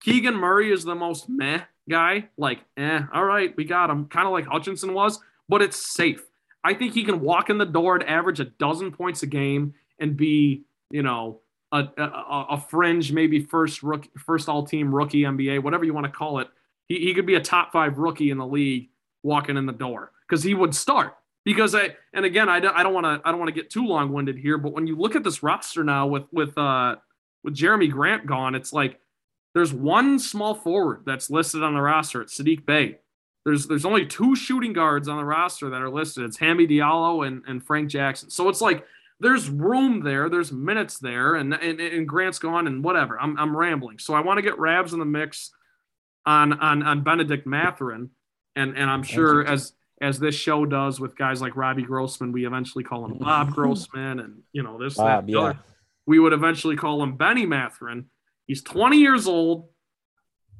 Keegan 0.00 0.34
Murray 0.34 0.72
is 0.72 0.84
the 0.84 0.94
most 0.94 1.28
meh 1.28 1.62
guy. 1.90 2.28
Like, 2.36 2.60
eh, 2.76 3.02
all 3.12 3.24
right, 3.24 3.54
we 3.56 3.64
got 3.64 3.90
him. 3.90 4.06
Kind 4.06 4.26
of 4.26 4.32
like 4.32 4.46
Hutchinson 4.46 4.94
was, 4.94 5.18
but 5.48 5.62
it's 5.62 5.76
safe. 5.76 6.22
I 6.64 6.74
think 6.74 6.94
he 6.94 7.04
can 7.04 7.20
walk 7.20 7.50
in 7.50 7.58
the 7.58 7.66
door 7.66 7.96
and 7.96 8.08
average 8.08 8.40
a 8.40 8.44
dozen 8.44 8.92
points 8.92 9.22
a 9.22 9.26
game 9.26 9.74
and 9.98 10.16
be, 10.16 10.64
you 10.90 11.02
know, 11.02 11.40
a, 11.72 11.86
a, 11.96 12.46
a 12.50 12.60
fringe, 12.60 13.12
maybe 13.12 13.40
first 13.40 13.82
rookie, 13.82 14.10
first 14.18 14.48
all 14.48 14.64
team 14.64 14.94
rookie 14.94 15.22
NBA, 15.22 15.62
whatever 15.62 15.84
you 15.84 15.92
want 15.92 16.06
to 16.06 16.12
call 16.12 16.38
it. 16.38 16.48
He, 16.86 17.00
he 17.00 17.14
could 17.14 17.26
be 17.26 17.34
a 17.34 17.40
top 17.40 17.72
five 17.72 17.98
rookie 17.98 18.30
in 18.30 18.38
the 18.38 18.46
league 18.46 18.90
walking 19.22 19.56
in 19.56 19.66
the 19.66 19.72
door 19.72 20.12
because 20.28 20.42
he 20.42 20.54
would 20.54 20.74
start. 20.74 21.14
Because 21.44 21.74
I 21.74 21.96
and 22.12 22.26
again 22.26 22.48
I 22.48 22.60
don't 22.60 22.76
I 22.76 22.82
don't 22.82 22.92
want 22.92 23.06
to 23.06 23.26
I 23.26 23.30
don't 23.30 23.38
want 23.38 23.48
to 23.48 23.54
get 23.54 23.70
too 23.70 23.86
long 23.86 24.12
winded 24.12 24.36
here, 24.36 24.58
but 24.58 24.72
when 24.72 24.86
you 24.86 24.96
look 24.96 25.16
at 25.16 25.24
this 25.24 25.42
roster 25.42 25.82
now 25.82 26.06
with 26.06 26.24
with 26.30 26.56
uh 26.58 26.96
with 27.42 27.56
Jerami 27.56 27.90
Grant 27.90 28.26
gone, 28.26 28.54
it's 28.54 28.72
like 28.72 29.00
there's 29.54 29.72
one 29.72 30.18
small 30.18 30.54
forward 30.54 31.04
that's 31.06 31.30
listed 31.30 31.62
on 31.62 31.74
the 31.74 31.80
roster. 31.80 32.20
It's 32.20 32.38
Saddiq 32.38 32.66
Bey. 32.66 32.98
There's 33.44 33.66
there's 33.66 33.86
only 33.86 34.04
two 34.04 34.36
shooting 34.36 34.74
guards 34.74 35.08
on 35.08 35.16
the 35.16 35.24
roster 35.24 35.70
that 35.70 35.80
are 35.80 35.88
listed. 35.88 36.24
It's 36.24 36.36
Hammy 36.36 36.66
Diallo 36.66 37.26
and, 37.26 37.42
and 37.46 37.64
Frank 37.64 37.88
Jackson. 37.88 38.28
So 38.28 38.50
it's 38.50 38.60
like 38.60 38.84
there's 39.20 39.48
room 39.48 40.02
there, 40.02 40.28
there's 40.28 40.52
minutes 40.52 40.98
there, 40.98 41.34
and 41.34 41.54
and, 41.54 41.80
and 41.80 42.08
Grant's 42.08 42.38
gone 42.38 42.66
and 42.66 42.84
whatever. 42.84 43.20
I'm 43.20 43.38
I'm 43.38 43.56
rambling. 43.56 43.98
So 43.98 44.14
I 44.14 44.20
want 44.20 44.38
to 44.38 44.42
get 44.42 44.58
Rabs 44.58 44.92
in 44.92 44.98
the 44.98 45.04
mix 45.04 45.50
on 46.26 46.52
on 46.54 46.82
on 46.82 47.02
Bennedict 47.02 47.46
Mathurin. 47.46 48.10
And 48.56 48.76
and 48.76 48.90
I'm 48.90 49.02
sure 49.02 49.46
as 49.46 49.72
as 50.00 50.18
this 50.18 50.34
show 50.34 50.64
does 50.64 51.00
with 51.00 51.16
guys 51.16 51.40
like 51.40 51.56
Robbie 51.56 51.82
Grossman, 51.82 52.32
we 52.32 52.46
eventually 52.46 52.84
call 52.84 53.04
him 53.04 53.18
Bob 53.18 53.50
Grossman 53.54 54.20
and 54.20 54.42
you 54.52 54.62
know 54.62 54.78
this 54.78 54.94
Bob, 54.94 55.26
that, 55.26 55.32
yeah 55.32 55.54
we 56.08 56.18
would 56.18 56.32
eventually 56.32 56.74
call 56.74 57.02
him 57.02 57.18
Benny 57.18 57.44
Mathurin. 57.44 58.06
He's 58.46 58.62
20 58.62 58.96
years 58.96 59.26
old. 59.26 59.68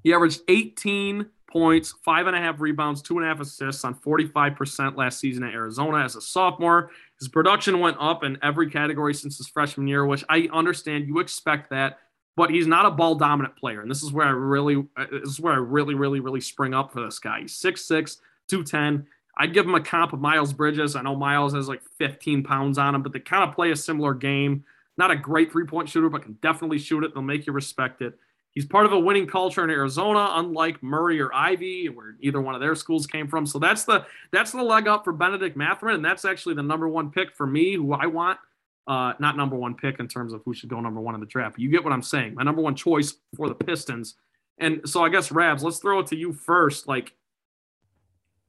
He 0.02 0.12
averaged 0.12 0.42
18 0.46 1.24
points, 1.50 1.94
five 2.04 2.26
and 2.26 2.36
a 2.36 2.38
half 2.38 2.60
rebounds, 2.60 3.00
two 3.00 3.16
and 3.16 3.24
a 3.24 3.28
half 3.28 3.40
assists 3.40 3.82
on 3.82 3.94
45% 3.94 4.98
last 4.98 5.18
season 5.18 5.44
at 5.44 5.54
Arizona 5.54 6.04
as 6.04 6.16
a 6.16 6.20
sophomore. 6.20 6.90
His 7.18 7.28
production 7.28 7.80
went 7.80 7.96
up 7.98 8.22
in 8.22 8.38
every 8.42 8.70
category 8.70 9.12
since 9.12 9.38
his 9.38 9.48
freshman 9.48 9.88
year, 9.88 10.06
which 10.06 10.24
I 10.28 10.48
understand 10.52 11.08
you 11.08 11.18
expect 11.18 11.70
that, 11.70 11.98
but 12.36 12.50
he's 12.50 12.66
not 12.66 12.86
a 12.86 12.90
ball 12.90 13.16
dominant 13.16 13.56
player. 13.56 13.80
And 13.80 13.90
this 13.90 14.02
is 14.02 14.12
where 14.12 14.26
I 14.26 14.30
really, 14.30 14.86
uh, 14.96 15.06
this 15.10 15.30
is 15.30 15.40
where 15.40 15.54
I 15.54 15.56
really, 15.56 15.94
really, 15.94 16.20
really 16.20 16.40
spring 16.40 16.74
up 16.74 16.92
for 16.92 17.04
this 17.04 17.18
guy. 17.18 17.40
He's 17.40 17.60
6'6, 17.60 18.18
210. 18.48 19.06
I'd 19.36 19.54
give 19.54 19.66
him 19.66 19.74
a 19.74 19.80
comp 19.80 20.12
of 20.12 20.20
Miles 20.20 20.52
Bridges. 20.52 20.94
I 20.94 21.02
know 21.02 21.16
Miles 21.16 21.54
has 21.54 21.68
like 21.68 21.82
15 21.98 22.44
pounds 22.44 22.78
on 22.78 22.94
him, 22.94 23.02
but 23.02 23.12
they 23.12 23.20
kind 23.20 23.48
of 23.48 23.54
play 23.54 23.70
a 23.72 23.76
similar 23.76 24.14
game. 24.14 24.64
Not 24.96 25.10
a 25.10 25.16
great 25.16 25.50
three 25.50 25.64
point 25.64 25.88
shooter, 25.88 26.08
but 26.08 26.22
can 26.22 26.38
definitely 26.42 26.78
shoot 26.78 27.04
it. 27.04 27.14
They'll 27.14 27.22
make 27.22 27.46
you 27.46 27.52
respect 27.52 28.02
it. 28.02 28.18
He's 28.58 28.66
part 28.66 28.86
of 28.86 28.92
a 28.92 28.98
winning 28.98 29.28
culture 29.28 29.62
in 29.62 29.70
Arizona, 29.70 30.30
unlike 30.32 30.82
Murray 30.82 31.20
or 31.20 31.32
Ivey, 31.32 31.90
where 31.90 32.16
either 32.18 32.40
one 32.40 32.56
of 32.56 32.60
their 32.60 32.74
schools 32.74 33.06
came 33.06 33.28
from. 33.28 33.46
So 33.46 33.60
that's 33.60 33.84
the 33.84 34.04
that's 34.32 34.50
the 34.50 34.64
leg 34.64 34.88
up 34.88 35.04
for 35.04 35.12
Bennedict 35.12 35.56
Mathurin, 35.56 35.94
and 35.94 36.04
that's 36.04 36.24
actually 36.24 36.56
the 36.56 36.64
number 36.64 36.88
one 36.88 37.12
pick 37.12 37.36
for 37.36 37.46
me, 37.46 37.74
who 37.74 37.92
I 37.92 38.06
want. 38.06 38.40
Uh, 38.84 39.12
not 39.20 39.36
number 39.36 39.54
one 39.54 39.76
pick 39.76 40.00
in 40.00 40.08
terms 40.08 40.32
of 40.32 40.42
who 40.44 40.52
should 40.52 40.68
go 40.70 40.80
number 40.80 41.00
one 41.00 41.14
in 41.14 41.20
the 41.20 41.26
draft. 41.28 41.56
You 41.56 41.70
get 41.70 41.84
what 41.84 41.92
I'm 41.92 42.02
saying. 42.02 42.34
My 42.34 42.42
number 42.42 42.60
one 42.60 42.74
choice 42.74 43.14
for 43.36 43.48
the 43.48 43.54
Pistons. 43.54 44.16
And 44.58 44.80
so 44.90 45.04
I 45.04 45.08
guess 45.08 45.30
Rabs, 45.30 45.62
let's 45.62 45.78
throw 45.78 46.00
it 46.00 46.08
to 46.08 46.16
you 46.16 46.32
first. 46.32 46.88
Like, 46.88 47.14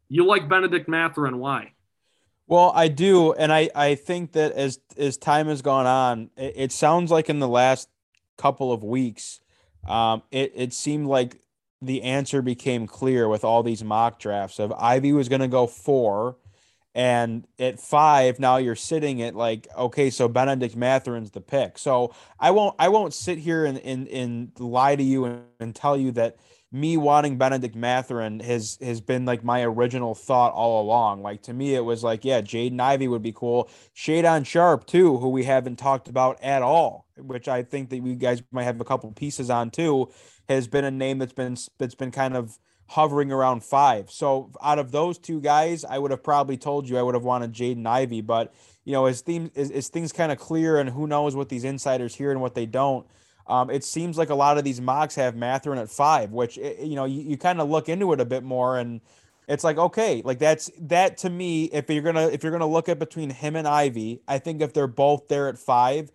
you 0.08 0.26
like 0.26 0.50
Bennedict 0.50 0.90
Mathurin? 0.90 1.38
Why? 1.38 1.74
Well, 2.48 2.72
I 2.74 2.88
do, 2.88 3.34
and 3.34 3.54
I 3.54 3.70
I 3.76 3.94
think 3.94 4.32
that 4.32 4.54
as 4.54 4.80
as 4.98 5.18
time 5.18 5.46
has 5.50 5.62
gone 5.62 5.86
on, 5.86 6.32
it, 6.36 6.54
it 6.56 6.72
sounds 6.72 7.12
like 7.12 7.30
in 7.30 7.38
the 7.38 7.48
last 7.48 7.90
couple 8.38 8.72
of 8.72 8.84
weeks, 8.84 9.40
um, 9.88 10.24
it 10.32 10.52
it 10.56 10.74
seemed 10.74 11.08
like 11.08 11.42
the 11.82 12.04
answer 12.04 12.42
became 12.42 12.88
clear 12.88 13.28
with 13.28 13.44
all 13.44 13.64
these 13.64 13.84
mock 13.84 14.20
drafts 14.20 14.60
of 14.60 14.74
Ivey 14.74 15.14
was 15.14 15.30
going 15.30 15.42
to 15.42 15.48
go 15.48 15.66
four, 15.66 16.38
and 16.94 17.48
at 17.58 17.80
five 17.80 18.40
now 18.40 18.58
you're 18.58 18.76
sitting 18.76 19.22
at 19.22 19.36
like 19.36 19.68
okay, 19.78 20.10
so 20.10 20.28
Bennedict 20.28 20.76
Mathurin's 20.76 21.32
the 21.32 21.42
pick. 21.42 21.78
So 21.78 22.14
I 22.40 22.52
won't 22.52 22.76
I 22.80 22.90
won't 22.90 23.14
sit 23.14 23.38
here 23.38 23.66
and 23.66 23.78
and, 23.80 24.08
and 24.08 24.52
lie 24.60 24.96
to 24.96 25.04
you 25.04 25.26
and, 25.26 25.44
and 25.60 25.76
tell 25.76 25.98
you 25.98 26.12
that 26.14 26.38
me 26.72 26.98
wanting 26.98 27.38
Bennedict 27.38 27.76
Mathurin 27.76 28.40
has 28.42 28.78
has 28.82 29.02
been 29.02 29.26
like 29.26 29.44
my 29.44 29.64
original 29.64 30.14
thought 30.14 30.54
all 30.54 30.82
along. 30.84 31.22
Like 31.22 31.42
to 31.44 31.54
me, 31.54 31.76
it 31.76 31.84
was 31.84 32.04
like, 32.04 32.24
yeah, 32.24 32.42
Jaden 32.42 32.80
Ivey 32.80 33.08
would 33.08 33.24
be 33.24 33.32
cool. 33.32 33.70
Shaedon 33.96 34.46
Sharpe 34.46 34.86
too, 34.86 35.18
who 35.18 35.30
we 35.30 35.44
haven't 35.44 35.78
talked 35.78 36.08
about 36.08 36.42
at 36.44 36.62
all, 36.62 37.08
which 37.18 37.48
I 37.48 37.64
think 37.64 37.90
that 37.90 37.98
you 37.98 38.16
guys 38.16 38.44
might 38.52 38.64
have 38.64 38.80
a 38.80 38.86
couple 38.86 39.12
pieces 39.12 39.50
on 39.50 39.72
too, 39.72 40.12
has 40.48 40.68
been 40.68 40.86
a 40.86 40.92
name 40.92 41.18
that's 41.18 41.34
been 41.34 41.58
that's 41.80 41.96
been 41.96 42.12
kind 42.12 42.36
of 42.36 42.60
hovering 42.88 43.32
around 43.32 43.64
five. 43.64 44.12
So 44.12 44.52
out 44.64 44.80
of 44.80 44.92
those 44.92 45.18
two 45.18 45.42
guys, 45.42 45.86
I 45.86 45.98
would 45.98 46.12
have 46.12 46.24
probably 46.24 46.58
told 46.58 46.90
you 46.90 46.98
I 46.98 47.04
would 47.04 47.16
have 47.16 47.24
wanted 47.24 47.54
Jaden 47.54 47.86
Ivey, 47.86 48.22
but 48.22 48.54
you 48.86 48.94
know, 48.94 49.08
as 49.08 49.22
theme 49.22 49.50
as, 49.56 49.72
as 49.72 49.90
things 49.90 50.12
kind 50.12 50.32
of 50.32 50.38
clear 50.38 50.78
and 50.78 50.92
who 50.92 51.08
knows 51.08 51.36
what 51.36 51.50
these 51.50 51.64
insiders 51.64 52.14
hear 52.14 52.30
and 52.30 52.42
what 52.42 52.54
they 52.54 52.68
don't 52.68 53.08
um, 53.50 53.72
it 53.72 53.84
seems 53.84 54.18
like 54.18 54.30
a 54.30 54.36
lot 54.36 54.60
of 54.60 54.64
these 54.64 54.80
mocks 54.80 55.16
have 55.16 55.36
Mathurin 55.36 55.80
at 55.80 55.90
five, 55.90 56.32
which 56.32 56.60
eh, 56.60 56.76
you 56.82 56.96
know 56.96 57.06
you, 57.06 57.22
you 57.22 57.38
kind 57.38 57.60
of 57.60 57.68
look 57.68 57.90
into 57.90 58.14
it 58.14 58.22
a 58.22 58.26
bit 58.26 58.44
more, 58.44 58.78
and 58.78 59.02
it's 59.48 59.64
like 59.64 59.78
okay, 59.78 60.22
like 60.24 60.38
that's 60.38 60.70
that 60.80 61.18
to 61.18 61.30
me. 61.30 61.66
If 61.66 61.90
you're 61.90 62.04
gonna 62.04 62.28
if 62.28 62.44
you're 62.44 62.52
gonna 62.52 62.68
look 62.68 62.88
at 62.88 63.00
between 63.00 63.32
him 63.32 63.56
and 63.56 63.68
Ivey, 63.68 64.22
I 64.28 64.38
think 64.38 64.62
if 64.62 64.72
they're 64.72 64.88
both 64.88 65.28
there 65.28 65.50
at 65.50 65.58
five, 65.58 66.12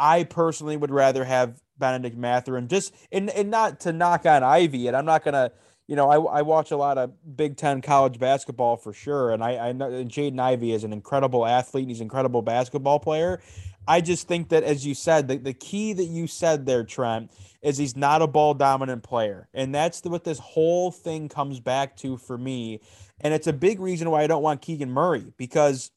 I 0.00 0.24
personally 0.24 0.78
would 0.78 0.90
rather 0.90 1.24
have 1.24 1.60
Bennedict 1.78 2.16
Mathurin 2.16 2.68
just 2.68 2.94
and 3.12 3.28
and 3.30 3.50
not 3.50 3.80
to 3.80 3.92
knock 3.92 4.24
on 4.24 4.42
Ivey, 4.42 4.88
and 4.88 4.96
I'm 4.96 5.06
not 5.06 5.22
gonna. 5.22 5.52
You 5.86 5.96
know, 5.96 6.10
I, 6.10 6.40
I 6.40 6.42
watch 6.42 6.70
a 6.70 6.76
lot 6.76 6.98
of 6.98 7.12
Big 7.34 7.56
Ten 7.56 7.80
college 7.80 8.18
basketball 8.18 8.76
for 8.76 8.92
sure, 8.92 9.30
and 9.30 9.42
I, 9.42 9.68
I 9.68 9.72
know 9.72 9.88
Jaden 10.04 10.38
Ivey 10.38 10.72
is 10.72 10.84
an 10.84 10.92
incredible 10.92 11.46
athlete. 11.46 11.84
And 11.84 11.90
he's 11.90 12.00
an 12.00 12.04
incredible 12.04 12.42
basketball 12.42 12.98
player, 12.98 13.40
I 13.88 14.02
just 14.02 14.28
think 14.28 14.50
that, 14.50 14.64
as 14.64 14.86
you 14.86 14.94
said, 14.94 15.28
the, 15.28 15.38
the 15.38 15.54
key 15.54 15.94
that 15.94 16.04
you 16.04 16.26
said 16.26 16.66
there, 16.66 16.84
Trent, 16.84 17.30
is 17.62 17.78
he's 17.78 17.96
not 17.96 18.20
a 18.20 18.26
ball 18.26 18.52
dominant 18.52 19.02
player. 19.02 19.48
And 19.54 19.74
that's 19.74 20.02
the, 20.02 20.10
what 20.10 20.24
this 20.24 20.38
whole 20.38 20.90
thing 20.90 21.30
comes 21.30 21.58
back 21.58 21.96
to 21.98 22.18
for 22.18 22.36
me. 22.36 22.80
And 23.20 23.32
it's 23.32 23.46
a 23.46 23.52
big 23.52 23.80
reason 23.80 24.10
why 24.10 24.22
I 24.22 24.26
don't 24.26 24.42
want 24.42 24.60
Keegan 24.60 24.90
Murray 24.90 25.32
because 25.38 25.90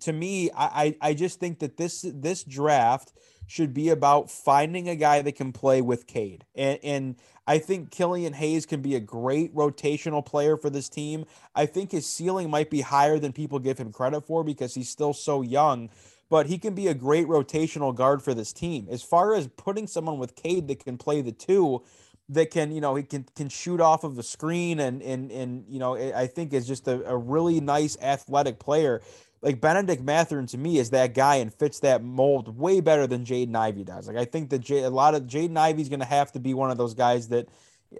to 0.00 0.12
me, 0.12 0.50
I, 0.56 0.96
I 1.00 1.14
just 1.14 1.40
think 1.40 1.58
that 1.60 1.76
this 1.76 2.04
this 2.08 2.44
draft 2.44 3.12
should 3.46 3.74
be 3.74 3.88
about 3.88 4.30
finding 4.30 4.88
a 4.88 4.96
guy 4.96 5.20
that 5.22 5.34
can 5.34 5.52
play 5.52 5.82
with 5.82 6.06
Cade. 6.06 6.44
And, 6.54 6.78
and 6.82 7.16
I 7.46 7.58
think 7.58 7.90
Killian 7.90 8.32
Hayes 8.34 8.66
can 8.66 8.80
be 8.80 8.94
a 8.94 9.00
great 9.00 9.54
rotational 9.54 10.24
player 10.24 10.56
for 10.56 10.70
this 10.70 10.88
team. 10.88 11.24
I 11.54 11.66
think 11.66 11.90
his 11.90 12.06
ceiling 12.06 12.48
might 12.48 12.70
be 12.70 12.80
higher 12.80 13.18
than 13.18 13.32
people 13.32 13.58
give 13.58 13.78
him 13.78 13.92
credit 13.92 14.22
for 14.22 14.44
because 14.44 14.74
he's 14.74 14.88
still 14.88 15.12
so 15.12 15.42
young 15.42 15.90
but 16.32 16.46
he 16.46 16.56
can 16.56 16.74
be 16.74 16.88
a 16.88 16.94
great 16.94 17.26
rotational 17.26 17.94
guard 17.94 18.22
for 18.22 18.32
this 18.32 18.54
team. 18.54 18.88
As 18.90 19.02
far 19.02 19.34
as 19.34 19.48
putting 19.48 19.86
someone 19.86 20.18
with 20.18 20.34
Cade 20.34 20.66
that 20.68 20.82
can 20.82 20.96
play 20.96 21.20
the 21.20 21.30
two, 21.30 21.82
that 22.30 22.50
can 22.50 22.72
you 22.72 22.80
know 22.80 22.94
he 22.94 23.02
can 23.02 23.26
can 23.36 23.50
shoot 23.50 23.82
off 23.82 24.02
of 24.02 24.18
a 24.18 24.22
screen 24.22 24.80
and 24.80 25.02
and 25.02 25.30
and 25.30 25.66
you 25.68 25.78
know 25.78 25.94
I 25.94 26.26
think 26.26 26.54
is 26.54 26.66
just 26.66 26.88
a, 26.88 27.04
a 27.06 27.14
really 27.14 27.60
nice 27.60 27.98
athletic 28.00 28.58
player. 28.58 29.02
Like 29.42 29.60
Bennedict 29.60 30.02
Mathurin 30.02 30.46
to 30.46 30.56
me 30.56 30.78
is 30.78 30.88
that 30.90 31.12
guy 31.12 31.34
and 31.34 31.52
fits 31.52 31.80
that 31.80 32.02
mold 32.02 32.58
way 32.58 32.80
better 32.80 33.06
than 33.06 33.26
Jaden 33.26 33.54
Ivey 33.54 33.84
does. 33.84 34.08
Like 34.08 34.16
I 34.16 34.24
think 34.24 34.48
that 34.50 34.60
J- 34.60 34.84
a 34.84 34.90
lot 34.90 35.14
of 35.14 35.24
Jaden 35.24 35.58
Ivey's 35.58 35.90
going 35.90 36.00
to 36.00 36.06
have 36.06 36.32
to 36.32 36.40
be 36.40 36.54
one 36.54 36.70
of 36.70 36.78
those 36.78 36.94
guys 36.94 37.28
that 37.28 37.50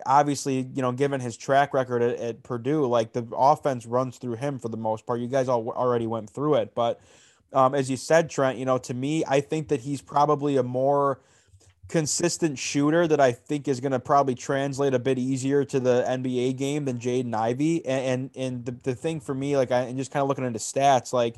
obviously, 0.07 0.71
you 0.73 0.81
know, 0.81 0.93
given 0.93 1.21
his 1.21 1.37
track 1.37 1.75
record 1.75 2.01
at, 2.01 2.19
at, 2.19 2.43
Purdue, 2.43 2.87
like 2.87 3.13
the 3.13 3.27
offense 3.37 3.85
runs 3.85 4.17
through 4.17 4.37
him 4.37 4.59
for 4.59 4.71
the 4.71 4.79
most 4.79 5.05
part. 5.05 5.21
You 5.21 5.29
guys 5.29 5.51
all 5.51 5.69
already 5.69 6.07
went 6.07 6.31
through 6.31 6.55
it, 6.55 6.75
but 6.75 6.99
um, 7.53 7.75
as 7.75 7.91
you 7.91 7.97
said, 7.97 8.31
Trent, 8.31 8.59
you 8.59 8.65
know, 8.65 8.79
to 8.79 8.95
me, 8.95 9.25
I 9.27 9.41
think 9.41 9.69
that 9.69 9.81
he's 9.81 10.01
probably 10.03 10.57
a 10.57 10.63
more 10.63 11.21
consistent 11.89 12.59
shooter 12.59 13.07
that 13.07 13.21
I 13.21 13.33
think 13.33 13.69
is 13.69 13.81
going 13.81 13.93
to 13.93 14.01
probably 14.01 14.35
translate 14.35 14.95
a 14.95 14.99
bit 14.99 15.19
easier 15.19 15.65
to 15.67 15.79
the 15.79 16.05
NBA 16.09 16.57
game 16.57 16.87
than 16.87 16.99
Jaden 16.99 17.35
Ivey. 17.35 17.85
And, 17.85 18.05
and, 18.05 18.37
and 18.37 18.65
the, 18.65 18.73
the 18.73 18.95
thing 18.95 19.21
for 19.21 19.35
me, 19.35 19.57
like, 19.57 19.71
I, 19.71 19.81
and 19.83 19.99
just 19.99 20.11
kind 20.11 20.23
of 20.23 20.29
looking 20.29 20.45
into 20.45 20.59
stats, 20.59 21.13
like, 21.13 21.37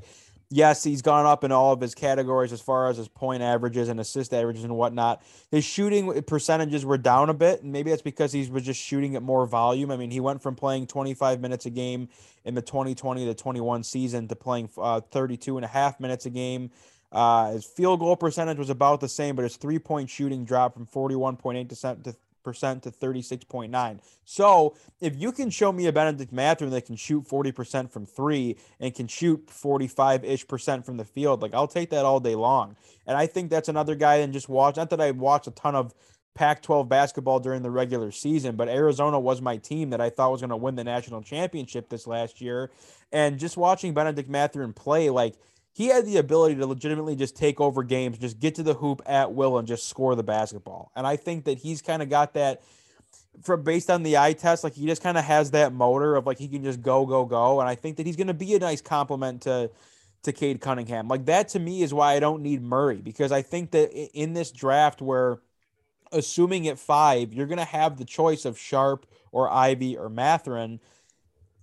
yes, 0.54 0.84
he's 0.84 1.02
gone 1.02 1.26
up 1.26 1.42
in 1.42 1.50
all 1.50 1.72
of 1.72 1.80
his 1.80 1.96
categories 1.96 2.52
as 2.52 2.60
far 2.60 2.88
as 2.88 2.96
his 2.96 3.08
point 3.08 3.42
averages 3.42 3.88
and 3.88 3.98
assist 3.98 4.32
averages 4.32 4.62
and 4.62 4.76
whatnot. 4.76 5.20
His 5.50 5.64
shooting 5.64 6.22
percentages 6.22 6.84
were 6.84 6.96
down 6.96 7.28
a 7.28 7.34
bit, 7.34 7.62
and 7.62 7.72
maybe 7.72 7.90
that's 7.90 8.02
because 8.02 8.32
he 8.32 8.48
was 8.48 8.62
just 8.62 8.80
shooting 8.80 9.16
at 9.16 9.22
more 9.22 9.46
volume. 9.46 9.90
I 9.90 9.96
mean, 9.96 10.12
he 10.12 10.20
went 10.20 10.42
from 10.42 10.54
playing 10.54 10.86
25 10.86 11.40
minutes 11.40 11.66
a 11.66 11.70
game 11.70 12.08
in 12.44 12.54
the 12.54 12.62
2020 12.62 13.24
to 13.26 13.34
21 13.34 13.82
season 13.82 14.28
to 14.28 14.36
playing 14.36 14.70
uh, 14.78 15.00
32 15.00 15.58
and 15.58 15.64
a 15.64 15.68
half 15.68 15.98
minutes 15.98 16.24
a 16.26 16.30
game. 16.30 16.70
Uh, 17.10 17.52
his 17.52 17.64
field 17.64 17.98
goal 17.98 18.16
percentage 18.16 18.58
was 18.58 18.70
about 18.70 19.00
the 19.00 19.08
same, 19.08 19.34
but 19.34 19.42
his 19.42 19.56
three 19.56 19.80
point 19.80 20.08
shooting 20.08 20.44
dropped 20.44 20.76
from 20.76 20.86
41.8% 20.86 22.04
to 22.04 22.16
percent 22.44 22.84
to 22.84 22.90
36.9. 22.90 23.98
So 24.24 24.76
if 25.00 25.16
you 25.16 25.32
can 25.32 25.50
show 25.50 25.72
me 25.72 25.86
a 25.86 25.92
Bennedict 25.92 26.32
Mathurin 26.32 26.70
that 26.70 26.86
can 26.86 26.96
shoot 26.96 27.24
40% 27.24 27.90
from 27.90 28.06
three 28.06 28.56
and 28.78 28.94
can 28.94 29.08
shoot 29.08 29.50
45 29.50 30.24
ish 30.24 30.46
percent 30.46 30.86
from 30.86 30.98
the 30.98 31.04
field, 31.04 31.42
like 31.42 31.54
I'll 31.54 31.66
take 31.66 31.90
that 31.90 32.04
all 32.04 32.20
day 32.20 32.36
long. 32.36 32.76
And 33.06 33.16
I 33.16 33.26
think 33.26 33.50
that's 33.50 33.68
another 33.68 33.96
guy 33.96 34.16
and 34.16 34.32
just 34.32 34.48
watch. 34.48 34.76
Not 34.76 34.90
that 34.90 35.00
I 35.00 35.10
watched 35.10 35.48
a 35.48 35.50
ton 35.50 35.74
of 35.74 35.94
Pac 36.34 36.62
12 36.62 36.88
basketball 36.88 37.38
during 37.38 37.62
the 37.62 37.70
regular 37.70 38.10
season, 38.10 38.56
but 38.56 38.68
Arizona 38.68 39.20
was 39.20 39.40
my 39.40 39.56
team 39.56 39.90
that 39.90 40.00
I 40.00 40.10
thought 40.10 40.32
was 40.32 40.40
going 40.40 40.50
to 40.50 40.56
win 40.56 40.74
the 40.74 40.84
national 40.84 41.22
championship 41.22 41.88
this 41.88 42.06
last 42.06 42.40
year. 42.40 42.70
And 43.12 43.38
just 43.38 43.56
watching 43.56 43.94
Bennedict 43.94 44.28
Mathurin 44.28 44.72
play, 44.72 45.10
like 45.10 45.34
he 45.74 45.88
had 45.88 46.06
the 46.06 46.18
ability 46.18 46.54
to 46.54 46.66
legitimately 46.66 47.16
just 47.16 47.36
take 47.36 47.60
over 47.60 47.82
games, 47.82 48.16
just 48.16 48.38
get 48.38 48.54
to 48.54 48.62
the 48.62 48.74
hoop 48.74 49.02
at 49.06 49.34
will 49.34 49.58
and 49.58 49.66
just 49.66 49.88
score 49.88 50.14
the 50.14 50.22
basketball. 50.22 50.92
And 50.94 51.04
I 51.04 51.16
think 51.16 51.44
that 51.44 51.58
he's 51.58 51.82
kind 51.82 52.00
of 52.00 52.08
got 52.08 52.34
that 52.34 52.62
from 53.42 53.64
based 53.64 53.90
on 53.90 54.04
the 54.04 54.16
eye 54.16 54.34
test, 54.34 54.62
like 54.62 54.74
he 54.74 54.86
just 54.86 55.02
kind 55.02 55.18
of 55.18 55.24
has 55.24 55.50
that 55.50 55.72
motor 55.72 56.14
of 56.14 56.26
like 56.26 56.38
he 56.38 56.46
can 56.46 56.62
just 56.62 56.80
go, 56.80 57.04
go, 57.04 57.24
go. 57.24 57.58
And 57.58 57.68
I 57.68 57.74
think 57.74 57.96
that 57.96 58.06
he's 58.06 58.14
going 58.14 58.28
to 58.28 58.34
be 58.34 58.54
a 58.54 58.60
nice 58.60 58.80
compliment 58.80 59.42
to 59.42 59.70
to 60.22 60.32
Cade 60.32 60.60
Cunningham. 60.60 61.08
Like 61.08 61.26
that 61.26 61.48
to 61.48 61.58
me 61.58 61.82
is 61.82 61.92
why 61.92 62.14
I 62.14 62.20
don't 62.20 62.40
need 62.40 62.62
Murray 62.62 63.02
because 63.02 63.32
I 63.32 63.42
think 63.42 63.72
that 63.72 63.90
in 63.92 64.32
this 64.32 64.52
draft 64.52 65.02
where 65.02 65.40
assuming 66.12 66.68
at 66.68 66.78
five, 66.78 67.34
you're 67.34 67.46
going 67.46 67.58
to 67.58 67.64
have 67.64 67.96
the 67.96 68.04
choice 68.04 68.44
of 68.44 68.56
Sharpe 68.56 69.06
or 69.32 69.50
Ivey 69.52 69.96
or 69.96 70.08
Mathurin 70.08 70.80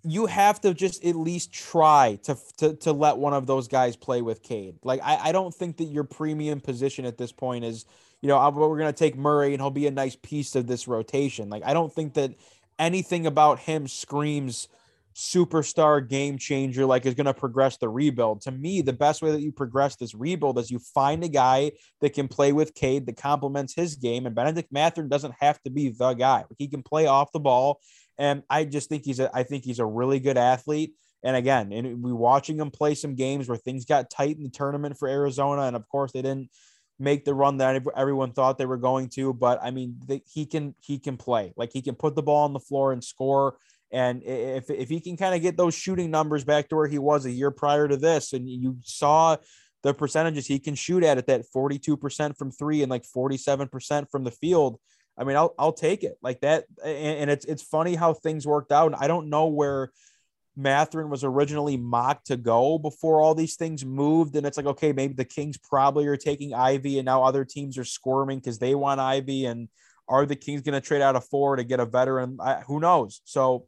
you 0.03 0.25
have 0.25 0.59
to 0.61 0.73
just 0.73 1.03
at 1.05 1.15
least 1.15 1.53
try 1.53 2.17
to, 2.23 2.37
to 2.57 2.75
to 2.77 2.91
let 2.91 3.17
one 3.17 3.33
of 3.33 3.45
those 3.45 3.67
guys 3.67 3.95
play 3.95 4.21
with 4.21 4.41
Cade. 4.41 4.75
Like 4.83 5.01
I, 5.03 5.29
I 5.29 5.31
don't 5.31 5.53
think 5.53 5.77
that 5.77 5.85
your 5.85 6.03
premium 6.03 6.59
position 6.59 7.05
at 7.05 7.17
this 7.17 7.31
point 7.31 7.65
is, 7.65 7.85
you 8.21 8.27
know, 8.27 8.49
we're 8.49 8.77
gonna 8.77 8.93
take 8.93 9.15
Murray 9.15 9.53
and 9.53 9.61
he'll 9.61 9.69
be 9.69 9.87
a 9.87 9.91
nice 9.91 10.15
piece 10.15 10.55
of 10.55 10.67
this 10.67 10.87
rotation. 10.87 11.49
Like 11.49 11.63
I 11.65 11.73
don't 11.73 11.93
think 11.93 12.15
that 12.15 12.33
anything 12.79 13.27
about 13.27 13.59
him 13.59 13.87
screams 13.87 14.67
superstar 15.13 16.07
game 16.07 16.37
changer 16.37 16.85
like 16.85 17.05
is 17.05 17.13
going 17.13 17.25
to 17.25 17.33
progress 17.33 17.77
the 17.77 17.89
rebuild. 17.89 18.41
To 18.41 18.51
me, 18.51 18.81
the 18.81 18.93
best 18.93 19.21
way 19.21 19.31
that 19.31 19.41
you 19.41 19.51
progress 19.51 19.95
this 19.95 20.15
rebuild 20.15 20.57
is 20.57 20.71
you 20.71 20.79
find 20.79 21.23
a 21.23 21.27
guy 21.27 21.71
that 21.99 22.13
can 22.13 22.27
play 22.27 22.53
with 22.53 22.73
Cade 22.73 23.05
that 23.05 23.17
complements 23.17 23.73
his 23.73 23.95
game. 23.95 24.25
And 24.25 24.35
Bennedict 24.35 24.71
Mathurin 24.71 25.09
doesn't 25.09 25.35
have 25.39 25.61
to 25.63 25.69
be 25.69 25.89
the 25.89 26.13
guy. 26.13 26.45
He 26.57 26.67
can 26.67 26.81
play 26.81 27.07
off 27.07 27.31
the 27.31 27.39
ball. 27.39 27.81
And 28.21 28.43
I 28.51 28.65
just 28.65 28.87
think 28.87 29.03
he's 29.03 29.19
a 29.19 29.35
I 29.35 29.41
think 29.41 29.65
he's 29.65 29.79
a 29.79 29.85
really 29.85 30.19
good 30.19 30.37
athlete. 30.37 30.93
And 31.23 31.35
again, 31.35 31.73
and 31.73 32.03
we 32.03 32.13
watching 32.13 32.59
him 32.59 32.69
play 32.69 32.93
some 32.93 33.15
games 33.15 33.49
where 33.49 33.57
things 33.57 33.83
got 33.83 34.11
tight 34.11 34.37
in 34.37 34.43
the 34.43 34.49
tournament 34.49 34.99
for 34.99 35.07
Arizona, 35.07 35.63
and 35.63 35.75
of 35.75 35.89
course 35.89 36.11
they 36.11 36.21
didn't 36.21 36.51
make 36.99 37.25
the 37.25 37.33
run 37.33 37.57
that 37.57 37.81
everyone 37.95 38.31
thought 38.31 38.59
they 38.59 38.67
were 38.67 38.77
going 38.77 39.09
to. 39.09 39.33
But 39.33 39.59
I 39.63 39.71
mean, 39.71 39.95
the, 40.05 40.21
he 40.31 40.45
can 40.45 40.75
he 40.81 40.99
can 40.99 41.17
play 41.17 41.51
like 41.57 41.71
he 41.73 41.81
can 41.81 41.95
put 41.95 42.15
the 42.15 42.21
ball 42.21 42.43
on 42.43 42.53
the 42.53 42.59
floor 42.59 42.93
and 42.93 43.03
score. 43.03 43.57
And 43.91 44.21
if 44.23 44.69
if 44.69 44.87
he 44.87 44.99
can 44.99 45.17
kind 45.17 45.33
of 45.33 45.41
get 45.41 45.57
those 45.57 45.73
shooting 45.73 46.11
numbers 46.11 46.43
back 46.43 46.69
to 46.69 46.75
where 46.75 46.87
he 46.87 46.99
was 46.99 47.25
a 47.25 47.31
year 47.31 47.49
prior 47.49 47.87
to 47.87 47.97
this, 47.97 48.33
and 48.33 48.47
you 48.47 48.77
saw 48.83 49.37
the 49.81 49.95
percentages 49.95 50.45
he 50.45 50.59
can 50.59 50.75
shoot 50.75 51.03
at 51.03 51.17
at 51.17 51.25
that 51.25 51.45
42% 51.55 52.37
from 52.37 52.51
three 52.51 52.83
and 52.83 52.91
like 52.91 53.03
47% 53.03 54.11
from 54.11 54.23
the 54.23 54.29
field 54.29 54.79
I 55.17 55.23
mean, 55.23 55.35
I'll 55.35 55.53
I'll 55.57 55.73
take 55.73 56.03
it 56.03 56.17
like 56.21 56.41
that. 56.41 56.65
And, 56.83 57.19
and 57.19 57.31
it's 57.31 57.45
it's 57.45 57.63
funny 57.63 57.95
how 57.95 58.13
things 58.13 58.47
worked 58.47 58.71
out. 58.71 58.87
And 58.87 58.95
I 58.95 59.07
don't 59.07 59.29
know 59.29 59.47
where 59.47 59.91
Mathurin 60.55 61.09
was 61.09 61.23
originally 61.23 61.77
mocked 61.77 62.27
to 62.27 62.37
go 62.37 62.77
before 62.77 63.21
all 63.21 63.35
these 63.35 63.55
things 63.55 63.85
moved. 63.85 64.35
And 64.35 64.45
it's 64.45 64.57
like, 64.57 64.65
okay, 64.65 64.91
maybe 64.93 65.13
the 65.13 65.25
Kings 65.25 65.57
probably 65.57 66.07
are 66.07 66.17
taking 66.17 66.53
Ivey, 66.53 66.99
and 66.99 67.05
now 67.05 67.23
other 67.23 67.45
teams 67.45 67.77
are 67.77 67.85
squirming 67.85 68.39
because 68.39 68.59
they 68.59 68.75
want 68.75 68.99
Ivey. 68.99 69.45
And 69.45 69.69
are 70.07 70.25
the 70.25 70.35
Kings 70.35 70.61
going 70.61 70.79
to 70.79 70.85
trade 70.85 71.01
out 71.01 71.15
a 71.15 71.21
four 71.21 71.55
to 71.55 71.63
get 71.63 71.79
a 71.79 71.85
veteran? 71.85 72.37
I, 72.41 72.61
who 72.61 72.79
knows? 72.79 73.21
So 73.25 73.67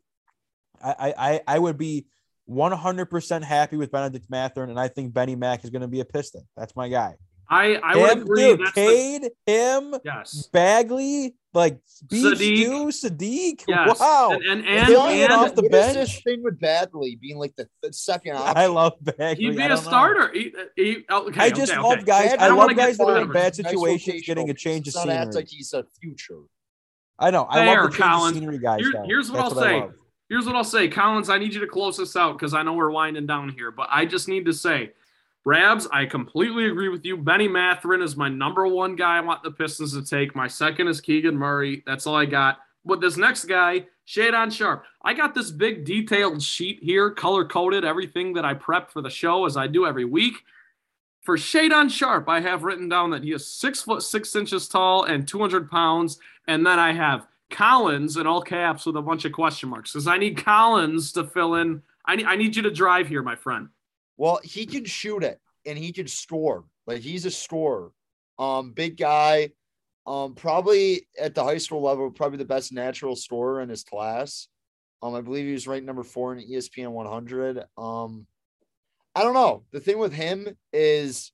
I, 0.84 1.14
I 1.18 1.42
I 1.56 1.60
would 1.60 1.78
be 1.78 2.08
100% 2.50 3.44
happy 3.44 3.78
with 3.78 3.92
Bennedict 3.92 4.30
Mathurin, 4.30 4.70
and 4.70 4.80
I 4.80 4.88
think 4.88 5.14
Benny 5.14 5.36
Mack 5.36 5.64
is 5.64 5.70
going 5.70 5.82
to 5.82 5.88
be 5.88 6.02
a 6.02 6.06
Piston. 6.06 6.44
That's 6.58 6.76
my 6.76 6.90
guy. 6.90 7.16
I 7.50 7.76
I 7.76 7.98
would 7.98 8.20
agree. 8.20 8.58
Dude, 8.58 8.74
Cade, 8.74 9.30
the... 9.46 9.52
him, 9.52 9.96
yes, 10.04 10.48
Bagley, 10.52 11.36
like 11.54 11.80
Beach 12.10 12.40
Saddiq. 12.40 12.88
Saddiq. 12.88 13.64
Yes. 13.68 14.00
Wow. 14.00 14.32
And 14.32 14.44
and, 14.44 14.66
and, 14.66 14.94
and 14.94 15.34
off 15.34 15.56
the 15.56 15.64
bench. 15.64 15.96
this 15.96 16.22
thing 16.22 16.44
with 16.44 16.60
Bagley 16.60 17.16
being 17.16 17.38
like 17.38 17.56
the, 17.56 17.68
the 17.82 17.94
second 17.94 18.36
option? 18.38 18.58
I 18.58 18.66
love 18.68 18.94
Bagley. 19.02 19.46
He'd 19.46 19.58
be 19.58 19.64
a 19.64 19.78
starter. 19.78 20.32
He, 20.34 20.54
he, 20.76 21.06
oh, 21.10 21.28
okay, 21.28 21.42
I 21.42 21.50
just 21.50 21.72
okay, 21.72 21.82
love 21.82 22.00
okay. 22.00 22.04
guys. 22.04 22.36
I, 22.40 22.48
I 22.48 22.50
love 22.50 22.76
guys 22.76 22.98
that 22.98 23.06
are 23.06 23.22
in 23.22 23.32
bad 23.32 23.56
situations 23.56 24.16
nice 24.16 24.26
getting 24.26 24.50
a 24.50 24.54
change 24.54 24.88
of 24.88 24.94
scenery. 24.94 25.16
That's 25.16 25.36
like 25.36 25.48
he's 25.48 25.74
a 25.74 25.86
future. 26.02 26.42
I 27.20 27.32
know. 27.32 27.48
I 27.50 27.66
Fair, 27.66 27.84
love 27.84 27.92
the 27.92 27.98
Collins. 27.98 28.38
scenery 28.38 28.60
guys. 28.60 28.80
Here, 28.80 29.04
here's 29.06 29.32
what 29.32 29.38
That's 29.38 29.56
I'll 29.56 29.80
what 29.80 29.92
say. 29.92 29.98
Here's 30.30 30.46
what 30.46 30.56
I'll 30.56 30.64
say, 30.64 30.88
Collins. 30.88 31.30
I 31.30 31.38
need 31.38 31.54
you 31.54 31.60
to 31.60 31.68
close 31.68 31.98
this 31.98 32.16
out 32.16 32.34
because 32.34 32.54
I 32.54 32.64
know 32.64 32.74
we're 32.74 32.90
winding 32.90 33.28
down 33.28 33.50
here, 33.50 33.70
but 33.70 33.88
I 33.92 34.06
just 34.06 34.28
need 34.28 34.46
to 34.46 34.54
say, 34.54 34.92
Rabs, 35.46 35.88
I 35.92 36.06
completely 36.06 36.68
agree 36.68 36.88
with 36.88 37.04
you. 37.04 37.18
Benny 37.18 37.50
Mathurin 37.50 38.02
is 38.02 38.16
my 38.16 38.30
number 38.30 38.66
one 38.66 38.96
guy 38.96 39.18
I 39.18 39.22
want 39.22 39.44
the 39.44 39.52
Pistons 39.52 39.94
to 39.94 40.04
take. 40.04 40.36
My 40.36 40.48
second 40.48 40.88
is 40.88 41.02
Keegan 41.02 41.36
Murray. 41.36 41.84
That's 41.86 42.08
all 42.08 42.16
I 42.16 42.26
got. 42.26 42.60
But 42.86 43.02
this 43.02 43.18
next 43.18 43.46
guy, 43.46 43.86
Shaedon 44.08 44.52
Sharpe. 44.52 44.86
I 45.02 45.14
got 45.14 45.34
this 45.34 45.52
big 45.52 45.86
detailed 45.86 46.42
sheet 46.42 46.80
here, 46.82 47.12
color 47.12 47.46
coded, 47.46 47.84
everything 47.84 48.34
that 48.34 48.46
I 48.46 48.54
prep 48.54 48.90
for 48.92 49.02
the 49.02 49.10
show 49.10 49.46
as 49.46 49.58
I 49.58 49.68
do 49.68 49.86
every 49.86 50.06
week. 50.06 50.36
For 51.22 51.38
Shaedon 51.38 51.90
Sharpe, 51.90 52.28
I 52.28 52.40
have 52.42 52.64
written 52.64 52.88
down 52.90 53.10
that 53.12 53.24
he 53.24 53.32
is 53.32 53.46
six 53.46 53.82
foot 53.82 54.04
six 54.04 54.36
inches 54.36 54.68
tall 54.68 55.04
and 55.04 55.28
200 55.28 55.70
pounds. 55.70 56.20
And 56.48 56.66
then 56.66 56.80
I 56.80 56.94
have 56.94 57.28
Collins 57.50 58.18
in 58.18 58.28
all 58.28 58.42
caps 58.42 58.86
with 58.86 58.98
a 58.98 59.02
bunch 59.02 59.26
of 59.26 59.32
question 59.32 59.70
marks 59.70 59.92
because 59.92 60.08
I 60.08 60.18
need 60.18 60.44
Collins 60.44 61.12
to 61.14 61.26
fill 61.26 61.56
in. 61.56 61.82
I 62.06 62.16
need, 62.16 62.26
I 62.26 62.36
need 62.36 62.56
you 62.56 62.64
to 62.64 62.72
drive 62.72 63.08
here, 63.08 63.24
my 63.24 63.36
friend. 63.36 63.70
Well, 64.24 64.40
he 64.42 64.66
can 64.66 64.86
shoot 64.86 65.22
it 65.22 65.42
and 65.66 65.78
he 65.78 65.92
can 65.92 66.08
score. 66.08 66.64
Like 66.88 67.02
he's 67.02 67.26
a 67.26 67.30
scorer. 67.30 67.92
Um, 68.40 68.72
big 68.72 68.96
guy. 68.96 69.50
Um, 70.08 70.34
probably 70.34 71.08
at 71.20 71.36
the 71.36 71.44
high 71.44 71.58
school 71.58 71.82
level, 71.82 72.10
probably 72.10 72.38
the 72.38 72.46
best 72.46 72.72
natural 72.72 73.18
scorer 73.18 73.60
in 73.60 73.68
his 73.68 73.84
class. 73.84 74.48
Um, 75.02 75.14
I 75.14 75.20
believe 75.20 75.46
he 75.46 75.52
was 75.52 75.68
ranked 75.68 75.86
number 75.86 76.04
four 76.04 76.34
in 76.34 76.40
ESPN 76.40 76.94
100. 76.94 77.66
Um, 77.78 78.26
I 79.14 79.24
don't 79.24 79.34
know. 79.34 79.66
The 79.74 79.82
thing 79.82 80.00
with 80.00 80.14
him 80.14 80.48
is 80.72 81.34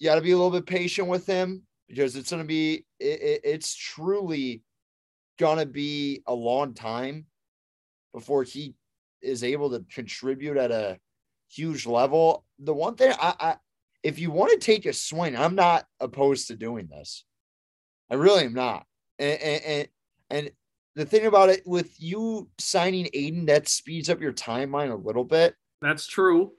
you 0.00 0.08
got 0.08 0.16
to 0.16 0.20
be 0.20 0.32
a 0.32 0.36
little 0.36 0.50
bit 0.50 0.66
patient 0.66 1.06
with 1.06 1.26
him 1.26 1.62
because 1.88 2.16
it's 2.16 2.30
going 2.30 2.42
to 2.42 2.48
be, 2.48 2.84
it, 2.98 3.22
it, 3.22 3.40
it's 3.44 3.76
truly 3.76 4.62
going 5.38 5.58
to 5.58 5.66
be 5.66 6.24
a 6.26 6.34
long 6.34 6.74
time 6.74 7.26
before 8.12 8.42
he 8.42 8.74
is 9.22 9.44
able 9.44 9.70
to 9.70 9.84
contribute 9.94 10.56
at 10.56 10.72
a 10.72 10.98
huge 11.52 11.86
level. 11.86 12.44
The 12.58 12.74
one 12.74 12.94
thing 12.94 13.12
I, 13.20 13.34
I 13.38 13.56
if 14.02 14.18
you 14.18 14.30
want 14.30 14.52
to 14.52 14.58
take 14.58 14.86
a 14.86 14.92
swing, 14.92 15.36
I'm 15.36 15.54
not 15.54 15.86
opposed 16.00 16.48
to 16.48 16.56
doing 16.56 16.88
this. 16.88 17.24
I 18.10 18.14
really 18.14 18.44
am 18.44 18.54
not. 18.54 18.84
And, 19.18 19.40
and, 19.40 19.88
and 20.30 20.50
the 20.96 21.06
thing 21.06 21.26
about 21.26 21.48
it 21.48 21.62
with 21.66 21.94
you 22.00 22.48
signing 22.58 23.08
Ayton, 23.14 23.46
that 23.46 23.68
speeds 23.68 24.10
up 24.10 24.20
your 24.20 24.32
timeline 24.32 24.90
a 24.90 24.96
little 24.96 25.24
bit. 25.24 25.54
That's 25.80 26.06
true. 26.06 26.52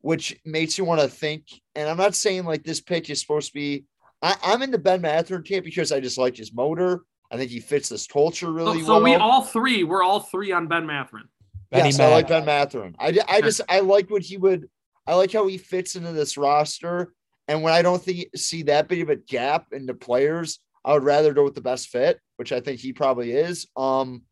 Which 0.00 0.36
makes 0.44 0.78
you 0.78 0.84
want 0.84 1.00
to 1.00 1.08
think. 1.08 1.44
And 1.74 1.88
I'm 1.88 1.96
not 1.96 2.14
saying 2.14 2.44
like 2.44 2.64
this 2.64 2.80
pitch 2.80 3.10
is 3.10 3.20
supposed 3.20 3.48
to 3.48 3.54
be. 3.54 3.84
I, 4.22 4.34
am 4.44 4.62
in 4.62 4.70
the 4.70 4.78
Ben 4.78 5.02
Mathurin 5.02 5.42
camp 5.42 5.64
because 5.64 5.92
I 5.92 6.00
just 6.00 6.18
like 6.18 6.36
his 6.36 6.52
motor. 6.52 7.02
I 7.30 7.36
think 7.36 7.50
he 7.50 7.60
fits 7.60 7.88
this 7.88 8.06
culture 8.06 8.50
really 8.50 8.80
so, 8.80 8.86
so 8.86 8.92
well. 8.92 9.00
So 9.00 9.04
we 9.04 9.14
all 9.14 9.42
three, 9.42 9.84
we're 9.84 10.02
all 10.02 10.20
three 10.20 10.52
on 10.52 10.68
Ben 10.68 10.86
Mathurin. 10.86 11.28
Benny 11.70 11.88
yes. 11.88 12.00
I 12.00 12.08
like 12.08 12.28
Ben 12.28 12.44
Mathurin. 12.44 12.94
I, 12.98 13.18
I 13.28 13.40
just 13.40 13.60
I 13.68 13.80
like 13.80 14.10
what 14.10 14.22
he 14.22 14.36
would. 14.36 14.68
I 15.06 15.14
like 15.14 15.32
how 15.32 15.46
he 15.46 15.58
fits 15.58 15.96
into 15.96 16.12
this 16.12 16.36
roster. 16.36 17.12
And 17.48 17.62
when 17.62 17.72
I 17.72 17.82
don't 17.82 18.02
think 18.02 18.28
see 18.36 18.64
that 18.64 18.88
big 18.88 19.02
of 19.02 19.10
a 19.10 19.16
gap 19.16 19.66
in 19.72 19.86
the 19.86 19.94
players, 19.94 20.58
I 20.84 20.92
would 20.92 21.04
rather 21.04 21.32
go 21.32 21.44
with 21.44 21.54
the 21.54 21.60
best 21.60 21.88
fit, 21.88 22.20
which 22.36 22.52
I 22.52 22.60
think 22.60 22.80
he 22.80 22.92
probably 22.92 23.32
is. 23.32 23.66
Um, 23.76 24.22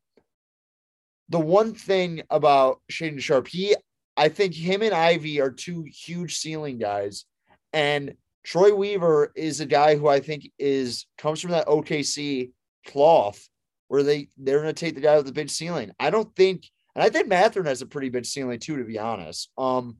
the 1.28 1.40
one 1.40 1.74
thing 1.74 2.22
about 2.30 2.80
Shaedon 2.90 3.20
Sharpe, 3.20 3.48
he 3.48 3.76
I 4.16 4.28
think 4.28 4.54
him 4.54 4.82
and 4.82 4.94
Ivey 4.94 5.40
are 5.40 5.50
two 5.50 5.84
huge 5.84 6.36
ceiling 6.36 6.78
guys, 6.78 7.24
and 7.72 8.14
Troy 8.44 8.74
Weaver 8.74 9.32
is 9.34 9.60
a 9.60 9.66
guy 9.66 9.96
who 9.96 10.06
I 10.06 10.20
think 10.20 10.50
is 10.58 11.06
comes 11.18 11.40
from 11.40 11.52
that 11.52 11.66
OKC 11.66 12.52
cloth 12.86 13.48
where 13.88 14.02
they 14.02 14.28
they're 14.36 14.60
going 14.60 14.74
to 14.74 14.84
take 14.84 14.94
the 14.94 15.00
guy 15.00 15.16
with 15.16 15.26
the 15.26 15.32
big 15.32 15.50
ceiling. 15.50 15.92
I 15.98 16.10
don't 16.10 16.34
think, 16.36 16.70
and 16.94 17.02
I 17.02 17.10
think 17.10 17.28
Mathurin 17.28 17.66
has 17.66 17.82
a 17.82 17.86
pretty 17.86 18.08
big 18.08 18.24
ceiling 18.24 18.58
too, 18.58 18.76
to 18.76 18.84
be 18.84 18.98
honest. 18.98 19.50
Um, 19.58 19.96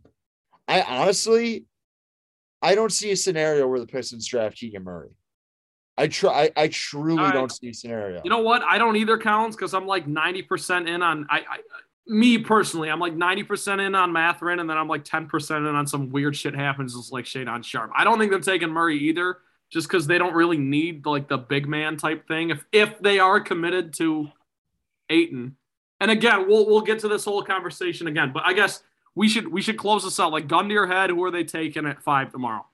I 0.68 0.82
honestly, 0.82 1.66
I 2.62 2.74
don't 2.74 2.92
see 2.92 3.10
a 3.10 3.16
scenario 3.16 3.66
where 3.68 3.80
the 3.80 3.86
Pistons 3.86 4.26
draft 4.26 4.56
Keegan 4.56 4.84
Murray. 4.84 5.10
I 5.96 6.08
try. 6.08 6.50
I, 6.56 6.62
I 6.64 6.68
truly 6.68 7.22
right. 7.22 7.32
don't 7.32 7.52
see 7.52 7.68
a 7.68 7.74
scenario. 7.74 8.20
You 8.24 8.30
know 8.30 8.42
what? 8.42 8.62
I 8.62 8.78
don't 8.78 8.96
either, 8.96 9.16
Collins, 9.16 9.54
because 9.54 9.74
I'm 9.74 9.86
like 9.86 10.06
90% 10.06 10.88
in 10.88 11.02
on. 11.02 11.26
I, 11.30 11.38
I, 11.38 11.58
me 12.06 12.38
personally, 12.38 12.90
I'm 12.90 13.00
like 13.00 13.14
90% 13.14 13.86
in 13.86 13.94
on 13.94 14.12
Mathurin, 14.12 14.58
and 14.60 14.68
then 14.68 14.76
I'm 14.76 14.88
like 14.88 15.04
10% 15.04 15.56
in 15.56 15.66
on 15.66 15.86
some 15.86 16.10
weird 16.10 16.36
shit 16.36 16.54
happens. 16.54 16.94
It's 16.96 17.12
like 17.12 17.24
Shaedon 17.24 17.64
Sharpe. 17.64 17.90
I 17.96 18.04
don't 18.04 18.18
think 18.18 18.30
they're 18.30 18.40
taking 18.40 18.70
Murray 18.70 18.98
either 18.98 19.38
just 19.70 19.88
because 19.88 20.06
they 20.06 20.18
don't 20.18 20.34
really 20.34 20.58
need 20.58 21.06
like 21.06 21.28
the 21.28 21.38
big 21.38 21.66
man 21.68 21.96
type 21.96 22.26
thing. 22.28 22.50
If 22.50 22.64
if 22.72 22.98
they 23.00 23.18
are 23.20 23.40
committed 23.40 23.94
to 23.94 24.28
Ayton, 25.08 25.56
and 26.04 26.10
again, 26.10 26.46
we'll 26.46 26.66
we'll 26.66 26.82
get 26.82 26.98
to 26.98 27.08
this 27.08 27.24
whole 27.24 27.42
conversation 27.42 28.08
again. 28.08 28.30
But 28.30 28.44
I 28.44 28.52
guess 28.52 28.82
we 29.14 29.26
should 29.26 29.48
we 29.48 29.62
should 29.62 29.78
close 29.78 30.04
this 30.04 30.20
out. 30.20 30.32
Like 30.32 30.46
gun 30.46 30.68
to 30.68 30.74
your 30.74 30.86
head, 30.86 31.08
who 31.08 31.24
are 31.24 31.30
they 31.30 31.44
taking 31.44 31.86
at 31.86 32.02
five 32.02 32.30
tomorrow? 32.30 32.66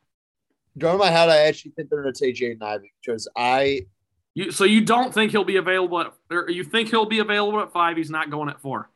Gun 0.77 0.94
to 0.94 0.98
my 0.98 1.11
head, 1.11 1.28
I 1.28 1.39
actually 1.43 1.70
think 1.70 1.90
they're 1.90 2.02
going 2.02 2.12
to 2.12 2.24
take 2.24 2.35
Jaden 2.35 2.61
Ivey 2.61 2.93
because 3.01 3.28
I. 3.36 3.86
You, 4.35 4.51
so 4.51 4.65
you 4.65 4.81
don't 4.81 5.15
think 5.15 5.31
he'll 5.31 5.44
be 5.44 5.57
available 5.57 6.01
at, 6.01 6.12
or 6.28 6.51
you 6.51 6.65
think 6.65 6.89
he'll 6.89 7.07
be 7.07 7.20
available 7.20 7.61
at 7.61 7.73
five? 7.73 7.97
He's 7.97 8.11
not 8.11 8.31
going 8.31 8.48
at 8.48 8.61
four. 8.61 8.90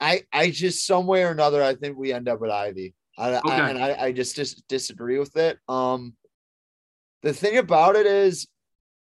I 0.00 0.24
I 0.32 0.50
just 0.50 0.86
some 0.86 1.06
way 1.06 1.24
or 1.24 1.30
another, 1.30 1.62
I 1.62 1.74
think 1.74 1.96
we 1.96 2.12
end 2.12 2.28
up 2.28 2.42
with 2.42 2.50
Ivey. 2.50 2.94
I, 3.16 3.36
okay. 3.36 3.50
I, 3.50 3.70
and 3.70 3.78
I, 3.78 4.04
I 4.04 4.12
just 4.12 4.36
dis- 4.36 4.62
disagree 4.68 5.18
with 5.18 5.36
it. 5.36 5.58
Um, 5.66 6.14
the 7.22 7.32
thing 7.32 7.56
about 7.56 7.96
it 7.96 8.06
is, 8.06 8.48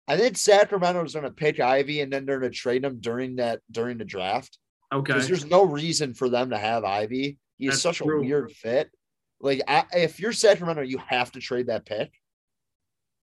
I 0.07 0.17
think 0.17 0.37
Sacramento 0.37 1.03
is 1.05 1.13
going 1.13 1.23
to 1.23 1.31
pick 1.31 1.59
Ivey 1.59 2.01
and 2.01 2.11
then 2.11 2.25
they're 2.25 2.39
going 2.39 2.51
to 2.51 2.57
trade 2.57 2.83
him 2.83 2.99
during 2.99 3.37
that 3.37 3.61
during 3.71 3.97
the 3.97 4.05
draft. 4.05 4.57
Okay. 4.93 5.13
Because 5.13 5.27
there's 5.27 5.45
no 5.45 5.63
reason 5.63 6.13
for 6.13 6.29
them 6.29 6.49
to 6.51 6.57
have 6.57 6.83
Ivey. 6.83 7.37
He's 7.57 7.71
That's 7.71 7.81
such 7.81 7.97
true. 7.97 8.19
a 8.19 8.21
weird 8.21 8.51
fit. 8.51 8.91
Like, 9.39 9.61
I, 9.67 9.85
if 9.93 10.19
you're 10.19 10.33
Sacramento, 10.33 10.83
you 10.83 10.99
have 10.99 11.31
to 11.33 11.39
trade 11.39 11.67
that 11.67 11.85
pick, 11.85 12.11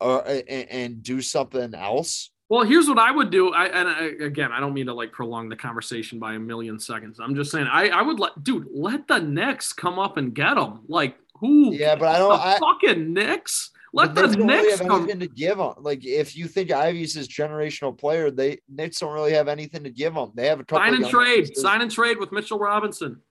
uh, 0.01 0.17
or 0.17 0.27
and, 0.27 0.69
and 0.69 1.03
do 1.03 1.21
something 1.21 1.73
else. 1.73 2.31
Well, 2.49 2.63
here's 2.63 2.89
what 2.89 2.99
I 2.99 3.11
would 3.11 3.29
do. 3.29 3.53
I 3.53 3.67
and 3.67 3.87
I, 3.87 4.25
again, 4.25 4.51
I 4.51 4.59
don't 4.59 4.73
mean 4.73 4.87
to 4.87 4.93
like 4.93 5.13
prolong 5.13 5.47
the 5.47 5.55
conversation 5.55 6.19
by 6.19 6.33
a 6.33 6.39
million 6.39 6.79
seconds. 6.79 7.19
I'm 7.21 7.33
just 7.33 7.49
saying, 7.49 7.67
I 7.67 7.87
I 7.87 8.01
would 8.01 8.19
let, 8.19 8.43
dude, 8.43 8.67
let 8.73 9.07
the 9.07 9.19
Knicks 9.19 9.71
come 9.71 9.99
up 9.99 10.17
and 10.17 10.33
get 10.33 10.55
them. 10.55 10.81
Like 10.89 11.15
who? 11.35 11.73
Yeah, 11.73 11.95
but 11.95 12.09
I 12.09 12.17
don't. 12.17 12.39
I, 12.39 12.59
fucking 12.59 13.13
Knicks. 13.13 13.71
Let 13.93 14.15
the 14.15 14.27
Knicks 14.27 14.37
really 14.37 14.71
have 14.71 14.79
come. 14.79 15.03
anything 15.03 15.19
to 15.19 15.27
give 15.27 15.57
them. 15.57 15.73
Like 15.79 16.05
if 16.05 16.35
you 16.35 16.47
think 16.47 16.71
Ivey's 16.71 17.13
his 17.13 17.27
generational 17.27 17.97
player, 17.97 18.31
they 18.31 18.59
Knicks 18.69 18.99
don't 18.99 19.13
really 19.13 19.33
have 19.33 19.47
anything 19.47 19.83
to 19.83 19.89
give 19.89 20.13
them. 20.13 20.31
They 20.33 20.47
have 20.47 20.59
a 20.61 20.63
couple. 20.63 20.85
Sign 20.85 20.95
and 20.95 21.09
trade. 21.09 21.43
Players. 21.45 21.61
Sign 21.61 21.81
and 21.81 21.91
trade 21.91 22.17
with 22.17 22.31
Mitchell 22.31 22.57
Robinson. 22.57 23.21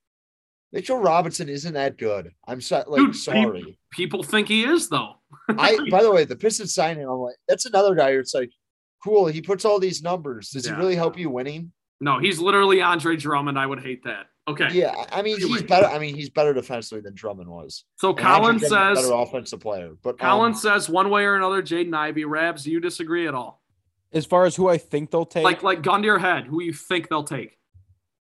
Mitchell 0.73 0.99
Robinson 0.99 1.49
isn't 1.49 1.75
that 1.75 1.97
good. 1.97 2.33
I'm 2.47 2.61
so, 2.61 2.85
like 2.87 3.01
Dude, 3.01 3.17
sorry. 3.17 3.79
People 3.91 4.23
think 4.23 4.49
he 4.49 4.65
is 4.65 4.89
though. 4.89 5.15
I 5.49 5.79
by 5.91 6.03
the 6.03 6.13
way, 6.13 6.25
the 6.25 6.37
Pistons 6.37 6.75
signing, 6.75 7.05
I'm 7.05 7.19
like, 7.19 7.37
that's 7.49 7.67
another 7.67 7.95
guy. 7.95 8.11
It's 8.11 8.35
like 8.35 8.51
cool. 9.03 9.27
He 9.27 9.41
puts 9.41 9.65
all 9.65 9.81
these 9.81 10.03
numbers. 10.03 10.51
Does 10.51 10.67
yeah. 10.67 10.75
he 10.75 10.79
really 10.79 10.95
help 10.95 11.19
you 11.19 11.31
winning? 11.31 11.73
No, 12.01 12.19
he's 12.19 12.39
literally 12.39 12.81
Andre 12.81 13.17
Drummond. 13.17 13.59
I 13.59 13.67
would 13.67 13.81
hate 13.81 14.05
that. 14.05 14.27
Okay. 14.51 14.69
Yeah, 14.73 14.95
I 15.13 15.23
mean 15.23 15.39
he's 15.39 15.63
better. 15.63 15.87
I 15.87 15.99
mean 15.99 16.15
he's 16.15 16.31
better 16.31 16.53
defensively 16.53 17.03
than 17.03 17.15
Drummond 17.15 17.49
was. 17.49 17.85
So 17.97 18.15
Colin 18.15 18.59
says 18.59 18.71
better 18.71 19.13
offensive 19.13 19.61
player, 19.61 19.93
but 20.03 20.19
Colin 20.19 20.53
um, 20.53 20.59
says 20.59 20.89
one 20.89 21.11
way 21.11 21.25
or 21.25 21.37
another, 21.37 21.63
Jaden 21.63 21.95
Ivey. 21.95 22.25
Rabs, 22.25 22.65
do 22.65 22.71
you 22.71 22.81
disagree 22.81 23.27
at 23.27 23.35
all? 23.35 23.63
As 24.13 24.27
far 24.27 24.45
as 24.45 24.57
who 24.57 24.69
I 24.69 24.79
think 24.79 25.11
they'll 25.11 25.25
take, 25.25 25.45
like 25.45 25.63
like 25.63 25.83
gun 25.83 26.03
to 26.03 26.07
your 26.07 26.19
head, 26.19 26.47
who 26.47 26.63
you 26.63 26.73
think 26.73 27.09
they'll 27.09 27.25
take? 27.25 27.57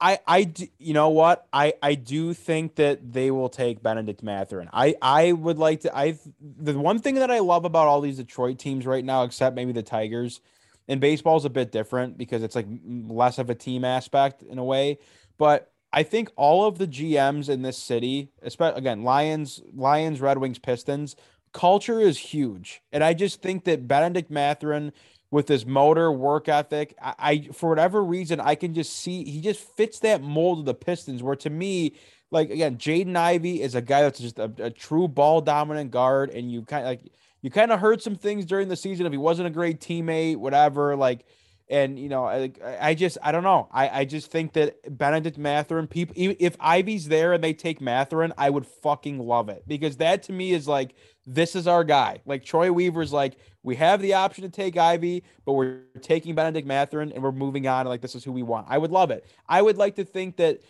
I 0.02 0.20
I 0.28 0.44
do, 0.46 0.68
you 0.80 0.94
know 0.94 1.10
what 1.10 1.48
I 1.54 1.74
I 1.82 1.94
do 1.94 2.34
think 2.34 2.76
that 2.76 3.14
they 3.14 3.30
will 3.30 3.50
take 3.50 3.84
Bennedict 3.84 4.24
Mathurin. 4.24 4.70
I 4.74 4.96
I 5.02 5.32
would 5.32 5.60
like 5.60 5.82
to. 5.82 5.96
I 5.96 6.18
the 6.40 6.78
one 6.78 7.00
thing 7.00 7.16
that 7.16 7.30
I 7.30 7.40
love 7.40 7.66
about 7.66 7.88
all 7.88 8.02
these 8.02 8.18
Detroit 8.18 8.58
teams 8.58 8.86
right 8.86 9.06
now, 9.06 9.24
except 9.24 9.56
maybe 9.56 9.72
the 9.72 9.84
Tigers 9.84 10.42
and 10.88 11.00
baseball 11.00 11.38
is 11.38 11.46
a 11.46 11.50
bit 11.50 11.72
different 11.72 12.18
because 12.18 12.44
it's 12.44 12.56
like 12.56 12.68
less 12.84 13.38
of 13.38 13.50
a 13.50 13.56
team 13.56 13.86
aspect 13.86 14.42
in 14.42 14.58
a 14.58 14.64
way. 14.64 14.98
But 15.38 15.72
I 15.94 16.04
think 16.04 16.30
all 16.36 16.66
of 16.66 16.78
the 16.78 16.88
GMs 16.88 17.50
in 17.50 17.62
this 17.62 17.78
city, 17.78 18.30
especially 18.42 18.80
again, 18.80 19.04
Lions, 19.04 19.62
Lions, 19.74 20.22
Red 20.22 20.38
Wings, 20.38 20.60
Pistons, 20.60 21.16
culture 21.54 22.00
is 22.00 22.18
huge. 22.18 22.82
And 22.92 23.04
I 23.04 23.14
just 23.14 23.42
think 23.42 23.66
that 23.66 23.88
Bennedict 23.88 24.32
Mathurin 24.32 24.94
with 25.32 25.48
his 25.48 25.66
motor 25.66 26.12
work 26.12 26.50
ethic, 26.50 26.96
I, 27.02 27.14
I 27.20 27.50
for 27.54 27.70
whatever 27.70 28.04
reason, 28.04 28.40
I 28.40 28.56
can 28.56 28.74
just 28.74 28.94
see 28.96 29.24
he 29.24 29.42
just 29.42 29.62
fits 29.76 30.00
that 30.00 30.22
mold 30.22 30.60
of 30.60 30.66
the 30.66 30.74
Pistons. 30.74 31.24
Where 31.24 31.36
to 31.38 31.50
me, 31.50 31.96
like 32.32 32.50
again, 32.50 32.78
Jaden 32.78 33.16
Ivey 33.16 33.62
is 33.62 33.76
a 33.76 33.82
guy 33.82 34.02
that's 34.02 34.20
just 34.20 34.40
a, 34.40 34.52
a 34.60 34.70
true 34.70 35.08
ball 35.08 35.42
dominant 35.42 35.92
guard, 35.92 36.30
and 36.30 36.52
you 36.52 36.64
kind 36.64 36.84
of 36.84 36.90
like 36.90 37.12
you 37.42 37.50
kind 37.50 37.72
of 37.72 37.80
heard 37.80 38.02
some 38.02 38.16
things 38.16 38.46
during 38.46 38.68
the 38.68 38.76
season 38.76 39.06
if 39.06 39.12
he 39.12 39.18
wasn't 39.18 39.48
a 39.48 39.52
great 39.52 39.80
teammate, 39.80 40.38
whatever. 40.38 40.96
Like, 40.96 41.26
and 41.72 41.98
you 41.98 42.10
know, 42.10 42.26
I, 42.26 42.52
I 42.80 42.94
just 42.94 43.18
I 43.24 43.32
don't 43.32 43.44
know. 43.44 43.70
I 43.72 44.02
I 44.02 44.06
just 44.06 44.30
think 44.30 44.54
that 44.54 44.98
Bennedict 44.98 45.38
Mathurin, 45.38 45.88
people, 45.88 46.14
if 46.18 46.56
Ivey's 46.60 47.08
there 47.08 47.34
and 47.34 47.44
they 47.44 47.54
take 47.54 47.82
Mathurin, 47.82 48.34
I 48.38 48.50
would 48.50 48.68
fucking 48.68 49.18
love 49.18 49.50
it 49.50 49.64
because 49.68 49.98
that 49.98 50.22
to 50.24 50.34
me 50.34 50.52
is 50.52 50.68
like 50.68 50.94
this 51.26 51.56
is 51.56 51.68
our 51.68 51.84
guy. 51.84 52.20
Like 52.26 52.44
Troy 52.44 52.72
Weaver's 52.72 53.14
like, 53.14 53.38
we 53.64 53.76
have 53.76 54.02
the 54.02 54.14
option 54.14 54.44
to 54.44 54.50
take 54.50 54.76
Ivey, 54.76 55.24
but 55.46 55.54
we're 55.54 55.82
taking 56.02 56.36
Bennedict 56.36 56.68
Mathurin 56.68 57.12
and 57.12 57.24
we're 57.24 57.32
moving 57.32 57.68
on. 57.68 57.86
Like, 57.86 58.02
this 58.02 58.16
is 58.16 58.24
who 58.24 58.32
we 58.32 58.44
want. 58.44 58.68
I 58.70 58.78
would 58.78 58.92
love 58.92 59.12
it. 59.12 59.26
I 59.48 59.62
would 59.62 59.78
like 59.78 59.96
to 59.96 60.04
think 60.04 60.38
that 60.38 60.62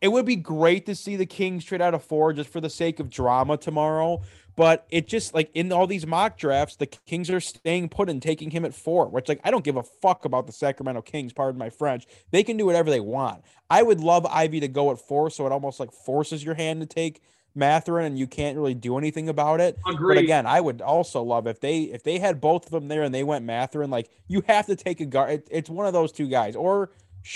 it 0.00 0.08
would 0.08 0.26
be 0.26 0.36
great 0.36 0.86
to 0.86 0.94
see 0.94 1.16
the 1.16 1.26
Kings 1.26 1.64
trade 1.64 1.82
out 1.82 1.94
of 1.94 2.02
four 2.04 2.32
just 2.32 2.50
for 2.50 2.60
the 2.60 2.70
sake 2.70 3.00
of 3.00 3.10
drama 3.10 3.56
tomorrow. 3.56 4.22
But 4.56 4.86
it 4.88 5.08
just 5.08 5.34
like 5.34 5.50
in 5.54 5.72
all 5.72 5.86
these 5.86 6.06
mock 6.06 6.38
drafts, 6.38 6.76
the 6.76 6.86
Kings 6.86 7.28
are 7.28 7.40
staying 7.40 7.88
put 7.88 8.08
and 8.08 8.22
taking 8.22 8.50
him 8.50 8.64
at 8.64 8.72
four, 8.72 9.08
which 9.08 9.28
like 9.28 9.40
I 9.42 9.50
don't 9.50 9.64
give 9.64 9.76
a 9.76 9.82
fuck 9.82 10.24
about 10.24 10.46
the 10.46 10.52
Sacramento 10.52 11.02
Kings, 11.02 11.32
pardon 11.32 11.58
my 11.58 11.70
French. 11.70 12.06
They 12.30 12.44
can 12.44 12.56
do 12.56 12.66
whatever 12.66 12.90
they 12.90 13.00
want. 13.00 13.42
I 13.68 13.82
would 13.82 14.00
love 14.00 14.26
Ivey 14.26 14.60
to 14.60 14.68
go 14.68 14.92
at 14.92 15.00
four, 15.00 15.28
so 15.30 15.44
it 15.46 15.52
almost 15.52 15.80
like 15.80 15.90
forces 15.90 16.44
your 16.44 16.54
hand 16.54 16.80
to 16.80 16.86
take 16.86 17.20
Mathurin 17.54 18.06
and 18.06 18.18
you 18.18 18.26
can't 18.26 18.56
really 18.56 18.74
do 18.74 18.98
anything 18.98 19.28
about 19.28 19.60
it. 19.60 19.78
Agreed. 19.88 20.16
But 20.16 20.24
again, 20.24 20.46
I 20.46 20.60
would 20.60 20.80
also 20.80 21.22
love 21.22 21.46
if 21.46 21.60
they 21.60 21.82
if 21.82 22.02
they 22.02 22.18
had 22.18 22.40
both 22.40 22.66
of 22.66 22.70
them 22.70 22.88
there 22.88 23.02
and 23.02 23.14
they 23.14 23.24
went 23.24 23.44
Mathurin, 23.44 23.90
like 23.90 24.10
you 24.28 24.42
have 24.46 24.66
to 24.66 24.76
take 24.76 25.00
a 25.00 25.06
guard. 25.06 25.30
It, 25.30 25.48
it's 25.50 25.70
one 25.70 25.86
of 25.86 25.92
those 25.92 26.12
two 26.12 26.28
guys. 26.28 26.56
Or 26.56 26.90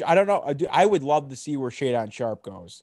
I 0.07 0.15
don't 0.15 0.27
know. 0.27 0.55
I 0.71 0.87
would 0.87 1.03
love 1.03 1.31
to 1.31 1.37
see 1.37 1.57
where 1.57 1.71
Shaedon 1.71 2.13
Sharpe 2.13 2.43
goes. 2.43 2.83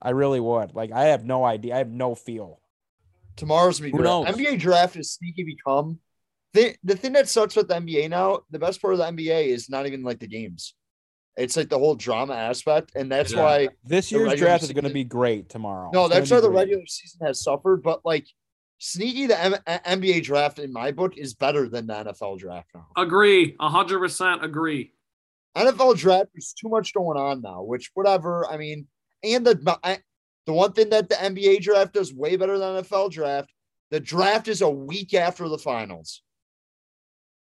I 0.00 0.10
really 0.10 0.40
would. 0.40 0.74
Like 0.74 0.92
I 0.92 1.06
have 1.06 1.24
no 1.24 1.44
idea. 1.44 1.74
I 1.74 1.78
have 1.78 1.90
no 1.90 2.14
feel. 2.14 2.60
Tomorrow's 3.36 3.80
be 3.80 3.92
NBA 3.92 4.58
draft 4.58 4.96
is 4.96 5.12
sneaky 5.12 5.44
become. 5.44 5.98
The, 6.54 6.74
the 6.84 6.96
thing 6.96 7.12
that 7.12 7.28
sucks 7.28 7.54
with 7.54 7.68
the 7.68 7.74
NBA 7.74 8.08
now, 8.08 8.40
the 8.50 8.58
best 8.58 8.80
part 8.80 8.94
of 8.94 8.98
the 8.98 9.04
NBA 9.04 9.48
is 9.48 9.68
not 9.68 9.86
even 9.86 10.02
like 10.02 10.20
the 10.20 10.26
games. 10.26 10.74
It's 11.36 11.54
like 11.54 11.68
the 11.68 11.78
whole 11.78 11.94
drama 11.94 12.34
aspect, 12.34 12.92
and 12.94 13.12
that's 13.12 13.34
yeah. 13.34 13.42
why 13.42 13.68
this 13.84 14.10
year's 14.10 14.38
draft 14.38 14.62
season, 14.62 14.74
is 14.74 14.80
going 14.80 14.90
to 14.90 14.94
be 14.94 15.04
great 15.04 15.50
tomorrow. 15.50 15.90
No, 15.92 16.08
that's 16.08 16.30
why 16.30 16.40
the 16.40 16.48
great. 16.48 16.60
regular 16.60 16.86
season 16.86 17.26
has 17.26 17.42
suffered. 17.42 17.82
But 17.82 18.06
like 18.06 18.26
sneaky, 18.78 19.26
the 19.26 19.38
M- 19.38 19.54
NBA 19.66 20.22
draft 20.22 20.58
in 20.58 20.72
my 20.72 20.92
book 20.92 21.18
is 21.18 21.34
better 21.34 21.68
than 21.68 21.88
the 21.88 21.92
NFL 21.92 22.38
draft 22.38 22.70
now. 22.74 22.86
Agree, 22.96 23.54
hundred 23.60 23.98
percent 23.98 24.42
agree. 24.42 24.94
NFL 25.56 25.96
draft 25.96 26.30
is 26.34 26.52
too 26.52 26.68
much 26.68 26.92
going 26.92 27.18
on 27.18 27.42
now. 27.42 27.62
Which 27.62 27.90
whatever. 27.94 28.46
I 28.50 28.56
mean, 28.56 28.86
and 29.22 29.46
the 29.46 29.78
I, 29.82 29.98
the 30.46 30.52
one 30.52 30.72
thing 30.72 30.90
that 30.90 31.08
the 31.08 31.16
NBA 31.16 31.62
draft 31.62 31.94
does 31.94 32.14
way 32.14 32.36
better 32.36 32.58
than 32.58 32.84
NFL 32.84 33.10
draft, 33.10 33.50
the 33.90 34.00
draft 34.00 34.48
is 34.48 34.62
a 34.62 34.70
week 34.70 35.14
after 35.14 35.48
the 35.48 35.58
finals. 35.58 36.22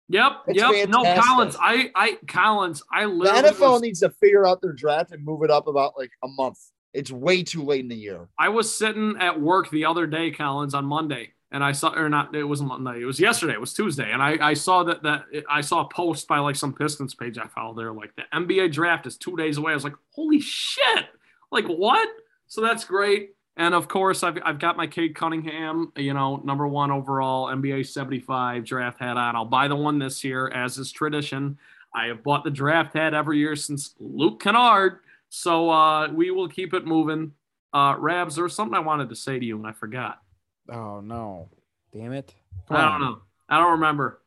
Yep. 0.08 0.32
It's 0.48 0.58
yep. 0.58 0.70
Fantastic. 0.72 0.90
No, 0.90 1.22
Collins. 1.22 1.56
I, 1.58 1.90
I, 1.94 2.18
Collins. 2.28 2.82
I 2.92 3.06
literally. 3.06 3.42
The 3.42 3.48
NFL 3.48 3.72
was, 3.72 3.82
needs 3.82 4.00
to 4.00 4.10
figure 4.10 4.46
out 4.46 4.60
their 4.60 4.74
draft 4.74 5.12
and 5.12 5.24
move 5.24 5.42
it 5.42 5.50
up 5.50 5.68
about 5.68 5.94
like 5.96 6.10
a 6.22 6.28
month. 6.28 6.58
It's 6.92 7.10
way 7.10 7.42
too 7.42 7.64
late 7.64 7.80
in 7.80 7.88
the 7.88 7.96
year. 7.96 8.28
I 8.38 8.50
was 8.50 8.74
sitting 8.74 9.16
at 9.18 9.40
work 9.40 9.70
the 9.70 9.86
other 9.86 10.06
day, 10.06 10.30
Collins, 10.30 10.74
on 10.74 10.84
Monday, 10.84 11.32
and 11.52 11.62
I 11.62 11.72
saw, 11.72 11.94
or 11.94 12.08
not, 12.08 12.34
it 12.34 12.44
wasn't 12.44 12.70
Monday. 12.70 13.02
It 13.02 13.04
was 13.04 13.20
yesterday. 13.20 13.52
It 13.52 13.60
was 13.60 13.74
Tuesday, 13.74 14.10
and 14.10 14.22
I, 14.22 14.38
I 14.40 14.54
saw 14.54 14.82
that 14.84 15.02
that 15.02 15.24
I 15.48 15.60
saw 15.60 15.84
a 15.84 15.88
post 15.88 16.26
by 16.26 16.38
like 16.38 16.56
some 16.56 16.72
Pistons 16.72 17.14
page 17.14 17.38
I 17.38 17.46
followed 17.46 17.78
there, 17.78 17.92
like 17.92 18.14
the 18.16 18.22
NBA 18.34 18.72
draft 18.72 19.06
is 19.06 19.16
two 19.16 19.36
days 19.36 19.58
away. 19.58 19.72
I 19.72 19.74
was 19.74 19.84
like, 19.84 19.96
holy 20.10 20.40
shit! 20.40 21.06
Like 21.50 21.66
what? 21.66 22.08
So 22.48 22.60
that's 22.60 22.84
great. 22.84 23.34
And 23.56 23.74
of 23.74 23.86
course, 23.86 24.22
I've, 24.22 24.38
I've 24.44 24.58
got 24.58 24.78
my 24.78 24.86
Cade 24.86 25.14
Cunningham, 25.14 25.92
you 25.96 26.14
know, 26.14 26.36
number 26.44 26.66
one 26.66 26.90
overall 26.90 27.48
NBA 27.48 27.86
75 27.86 28.64
draft 28.64 28.98
hat 28.98 29.18
on. 29.18 29.36
I'll 29.36 29.44
buy 29.44 29.68
the 29.68 29.76
one 29.76 29.98
this 29.98 30.24
year, 30.24 30.48
as 30.48 30.78
is 30.78 30.90
tradition. 30.90 31.58
I 31.94 32.06
have 32.06 32.22
bought 32.22 32.44
the 32.44 32.50
draft 32.50 32.94
hat 32.94 33.12
every 33.12 33.38
year 33.38 33.54
since 33.54 33.94
Luke 34.00 34.40
Kennard. 34.40 35.00
So 35.28 35.68
uh, 35.68 36.08
we 36.08 36.30
will 36.30 36.48
keep 36.48 36.72
it 36.72 36.86
moving. 36.86 37.32
Uh, 37.74 37.96
Rabs, 37.98 38.36
there 38.36 38.44
was 38.44 38.54
something 38.54 38.74
I 38.74 38.80
wanted 38.80 39.10
to 39.10 39.16
say 39.16 39.38
to 39.38 39.44
you 39.44 39.56
and 39.56 39.66
I 39.66 39.72
forgot. 39.72 40.22
Oh, 40.70 41.00
no. 41.00 41.48
Damn 41.92 42.12
it. 42.12 42.34
Come 42.68 42.76
I 42.76 42.82
don't 42.82 42.92
on. 42.92 43.00
know. 43.00 43.22
I 43.48 43.58
don't 43.58 43.72
remember. 43.72 44.20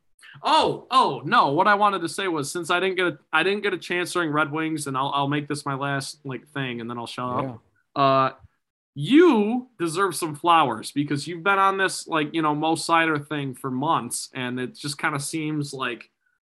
Oh, 0.44 0.86
oh 0.92 1.22
no! 1.24 1.54
What 1.54 1.66
I 1.68 1.76
wanted 1.76 2.02
to 2.02 2.10
say 2.10 2.28
was 2.28 2.52
since 2.52 2.70
I 2.70 2.82
didn't 2.82 2.96
get 2.98 3.06
a 3.06 3.18
I 3.32 3.44
didn't 3.44 3.64
get 3.64 3.74
a 3.74 3.78
chance 3.78 4.12
during 4.12 4.32
Red 4.32 4.52
Wings, 4.52 4.86
and 4.86 4.98
I'll 4.98 5.10
I'll 5.16 5.30
make 5.30 5.48
this 5.48 5.66
my 5.66 5.76
last 5.76 6.20
like 6.26 6.46
thing, 6.50 6.82
and 6.82 6.90
then 6.90 6.98
I'll 6.98 7.08
shut 7.08 7.44
yeah. 7.44 7.50
up. 7.50 7.62
Uh, 7.96 8.36
you 8.96 9.68
deserve 9.78 10.16
some 10.16 10.34
flowers 10.34 10.92
because 10.92 11.28
you've 11.28 11.44
been 11.44 11.60
on 11.60 11.78
this 11.78 12.08
like 12.08 12.34
you 12.34 12.42
know 12.42 12.56
Mo 12.56 12.76
Seider 12.76 13.28
thing 13.28 13.54
for 13.54 13.70
months 13.70 14.30
and 14.34 14.58
it 14.58 14.74
just 14.74 14.98
kind 14.98 15.14
of 15.14 15.22
seems 15.22 15.74
like 15.74 16.10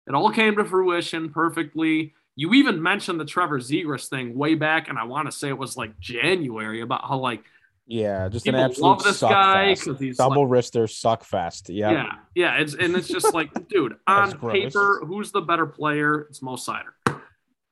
it 0.08 0.14
all 0.14 0.30
came 0.30 0.56
to 0.56 0.64
fruition 0.64 1.30
perfectly 1.30 2.12
you 2.34 2.52
even 2.52 2.82
mentioned 2.82 3.20
the 3.20 3.24
trevor 3.24 3.60
zegras 3.60 4.08
thing 4.08 4.36
way 4.36 4.56
back 4.56 4.88
and 4.88 4.98
i 4.98 5.04
want 5.04 5.30
to 5.30 5.32
say 5.32 5.48
it 5.48 5.56
was 5.56 5.76
like 5.76 5.98
january 6.00 6.80
about 6.80 7.06
how 7.06 7.16
like 7.16 7.44
yeah 7.86 8.28
just 8.28 8.46
an 8.46 8.54
absolute 8.54 8.88
love 8.88 9.02
this 9.02 9.20
guy 9.20 9.74
because 9.74 9.98
he's 9.98 10.16
double 10.16 10.48
like, 10.48 10.64
wrister 10.64 10.88
suck 10.88 11.24
fest 11.24 11.68
yeah 11.68 11.90
yeah 11.90 12.12
yeah 12.34 12.56
it's 12.58 12.74
and 12.74 12.94
it's 12.94 13.08
just 13.08 13.34
like 13.34 13.50
dude 13.68 13.96
on 14.06 14.38
paper 14.50 15.02
who's 15.04 15.32
the 15.32 15.40
better 15.40 15.66
player 15.66 16.20
it's 16.30 16.40
Mo 16.40 16.54
Seider 16.54 16.92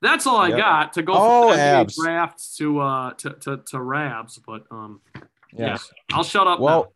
that's 0.03 0.27
all 0.27 0.37
I 0.37 0.49
yep. 0.49 0.59
got 0.59 0.93
to 0.95 1.03
go 1.03 1.13
oh, 1.15 1.55
from 1.55 1.87
drafts 1.87 2.57
to 2.57 2.81
uh 2.81 3.13
to, 3.15 3.31
to 3.31 3.57
to 3.69 3.81
Rabs, 3.81 4.39
but 4.47 4.65
um 4.71 5.01
yes. 5.53 5.91
yeah, 6.09 6.17
I'll 6.17 6.25
shut 6.25 6.47
up. 6.47 6.61
Well, 6.61 6.93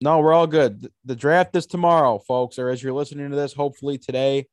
now. 0.00 0.16
no, 0.16 0.20
we're 0.20 0.32
all 0.32 0.46
good. 0.46 0.90
The 1.04 1.16
draft 1.16 1.56
is 1.56 1.66
tomorrow, 1.66 2.18
folks, 2.18 2.58
or 2.58 2.68
as 2.68 2.82
you're 2.82 2.92
listening 2.92 3.30
to 3.30 3.36
this, 3.36 3.52
hopefully 3.52 3.98
today. 3.98 4.46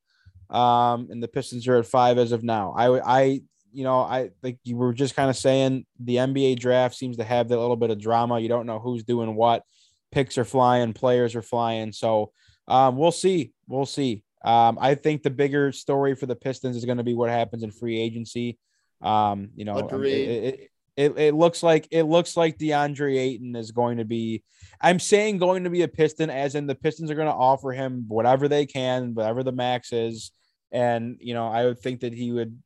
Um, 0.50 1.08
and 1.10 1.22
the 1.22 1.28
Pistons 1.28 1.68
are 1.68 1.78
at 1.78 1.86
five 1.86 2.18
as 2.18 2.32
of 2.32 2.44
now. 2.44 2.74
I 2.76 3.00
I 3.00 3.42
you 3.76 3.84
know, 3.84 4.00
I 4.00 4.30
think 4.42 4.60
you 4.64 4.78
were 4.78 4.94
just 4.94 5.16
kind 5.16 5.30
of 5.30 5.36
saying 5.36 5.86
the 6.00 6.16
NBA 6.16 6.60
draft 6.60 6.96
seems 6.96 7.18
to 7.18 7.24
have 7.24 7.50
that 7.50 7.60
little 7.60 7.76
bit 7.76 7.92
of 7.92 8.00
drama. 8.00 8.40
You 8.40 8.48
don't 8.48 8.66
know 8.66 8.80
who's 8.80 9.04
doing 9.04 9.36
what. 9.36 9.64
Picks 10.12 10.38
are 10.38 10.46
flying, 10.46 10.94
players 10.94 11.36
are 11.36 11.42
flying. 11.42 11.92
So 11.92 12.32
um, 12.68 12.98
we'll 12.98 13.12
see. 13.12 13.52
We'll 13.68 13.86
see. 13.86 14.24
Um, 14.44 14.78
I 14.80 14.96
think 14.96 15.24
the 15.24 15.30
bigger 15.30 15.72
story 15.72 16.16
for 16.16 16.26
the 16.26 16.36
Pistons 16.36 16.78
is 16.78 16.86
going 16.86 17.00
to 17.00 17.04
be 17.04 17.16
what 17.16 17.30
happens 17.30 17.64
in 17.64 17.72
free 17.72 18.00
agency. 18.00 18.58
Um, 19.02 19.50
you 19.56 19.66
know, 19.66 19.78
it, 19.78 19.92
it, 19.92 20.70
it, 20.96 21.18
it, 21.18 21.36
looks 21.36 21.62
like 21.62 21.88
it 21.92 22.04
looks 22.04 22.38
like 22.38 22.58
DeAndre 22.58 23.18
Ayton 23.18 23.56
is 23.56 23.72
going 23.72 23.98
to 23.98 24.06
be. 24.06 24.44
I'm 24.80 25.00
saying 25.00 25.40
going 25.40 25.66
to 25.66 25.70
be 25.70 25.82
a 25.82 25.88
Piston, 25.88 26.30
as 26.30 26.56
in 26.56 26.68
the 26.68 26.76
Pistons 26.76 27.12
are 27.12 27.16
going 27.16 27.28
to 27.28 27.34
offer 27.34 27.72
him 27.72 28.06
whatever 28.08 28.48
they 28.48 28.66
can, 28.66 29.14
whatever 29.14 29.44
the 29.44 29.52
max 29.52 29.92
is, 29.92 30.32
and 30.72 31.18
you 31.20 31.34
know, 31.34 31.48
I 31.48 31.66
would 31.66 31.80
think 31.80 32.02
that 32.02 32.14
he 32.14 32.32
would. 32.32 32.58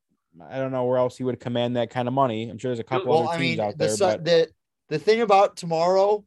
I 0.42 0.58
don't 0.58 0.72
know 0.72 0.86
where 0.86 0.98
else 0.98 1.18
he 1.18 1.24
would 1.24 1.40
command 1.40 1.76
that 1.76 1.90
kind 1.90 2.08
of 2.08 2.14
money. 2.14 2.50
I'm 2.50 2.58
sure 2.58 2.70
there's 2.70 2.80
a 2.80 2.84
couple 2.84 3.10
well, 3.10 3.30
other 3.30 3.38
teams 3.40 3.60
I 3.60 3.64
mean, 3.64 3.70
out 3.70 3.78
there. 3.78 3.90
The, 3.90 3.98
but... 4.00 4.26
the 4.26 4.50
the 4.90 5.00
thing 5.00 5.22
about 5.22 5.56
tomorrow, 5.58 6.26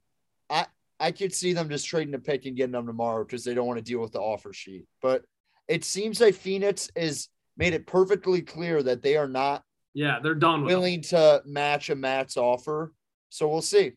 I 0.51 0.67
I 0.99 1.11
could 1.11 1.35
see 1.35 1.53
them 1.53 1.69
just 1.69 1.87
trading 1.87 2.15
a 2.15 2.19
pick 2.19 2.47
and 2.47 2.57
getting 2.57 2.73
them 2.73 2.87
tomorrow 2.87 3.25
because 3.25 3.45
they 3.45 3.55
don't 3.55 3.67
want 3.67 3.79
to 3.79 3.85
deal 3.85 4.01
with 4.01 4.13
the 4.13 4.21
offer 4.21 4.53
sheet. 4.53 4.87
But 5.01 5.25
it 5.69 5.85
seems 5.85 6.21
like 6.21 6.35
Phoenix 6.35 6.91
is 6.95 7.29
made 7.57 7.75
it 7.75 7.87
perfectly 7.87 8.43
clear 8.43 8.83
that 8.83 9.03
they 9.03 9.17
are 9.17 9.29
not 9.29 9.63
yeah 9.95 10.19
they're 10.23 10.35
done 10.35 10.65
willing 10.65 11.03
to 11.03 11.43
match 11.45 11.91
a 11.91 11.95
Matt's 11.95 12.37
offer. 12.37 12.93
So 13.31 13.49
we'll 13.49 13.63
see. 13.63 13.93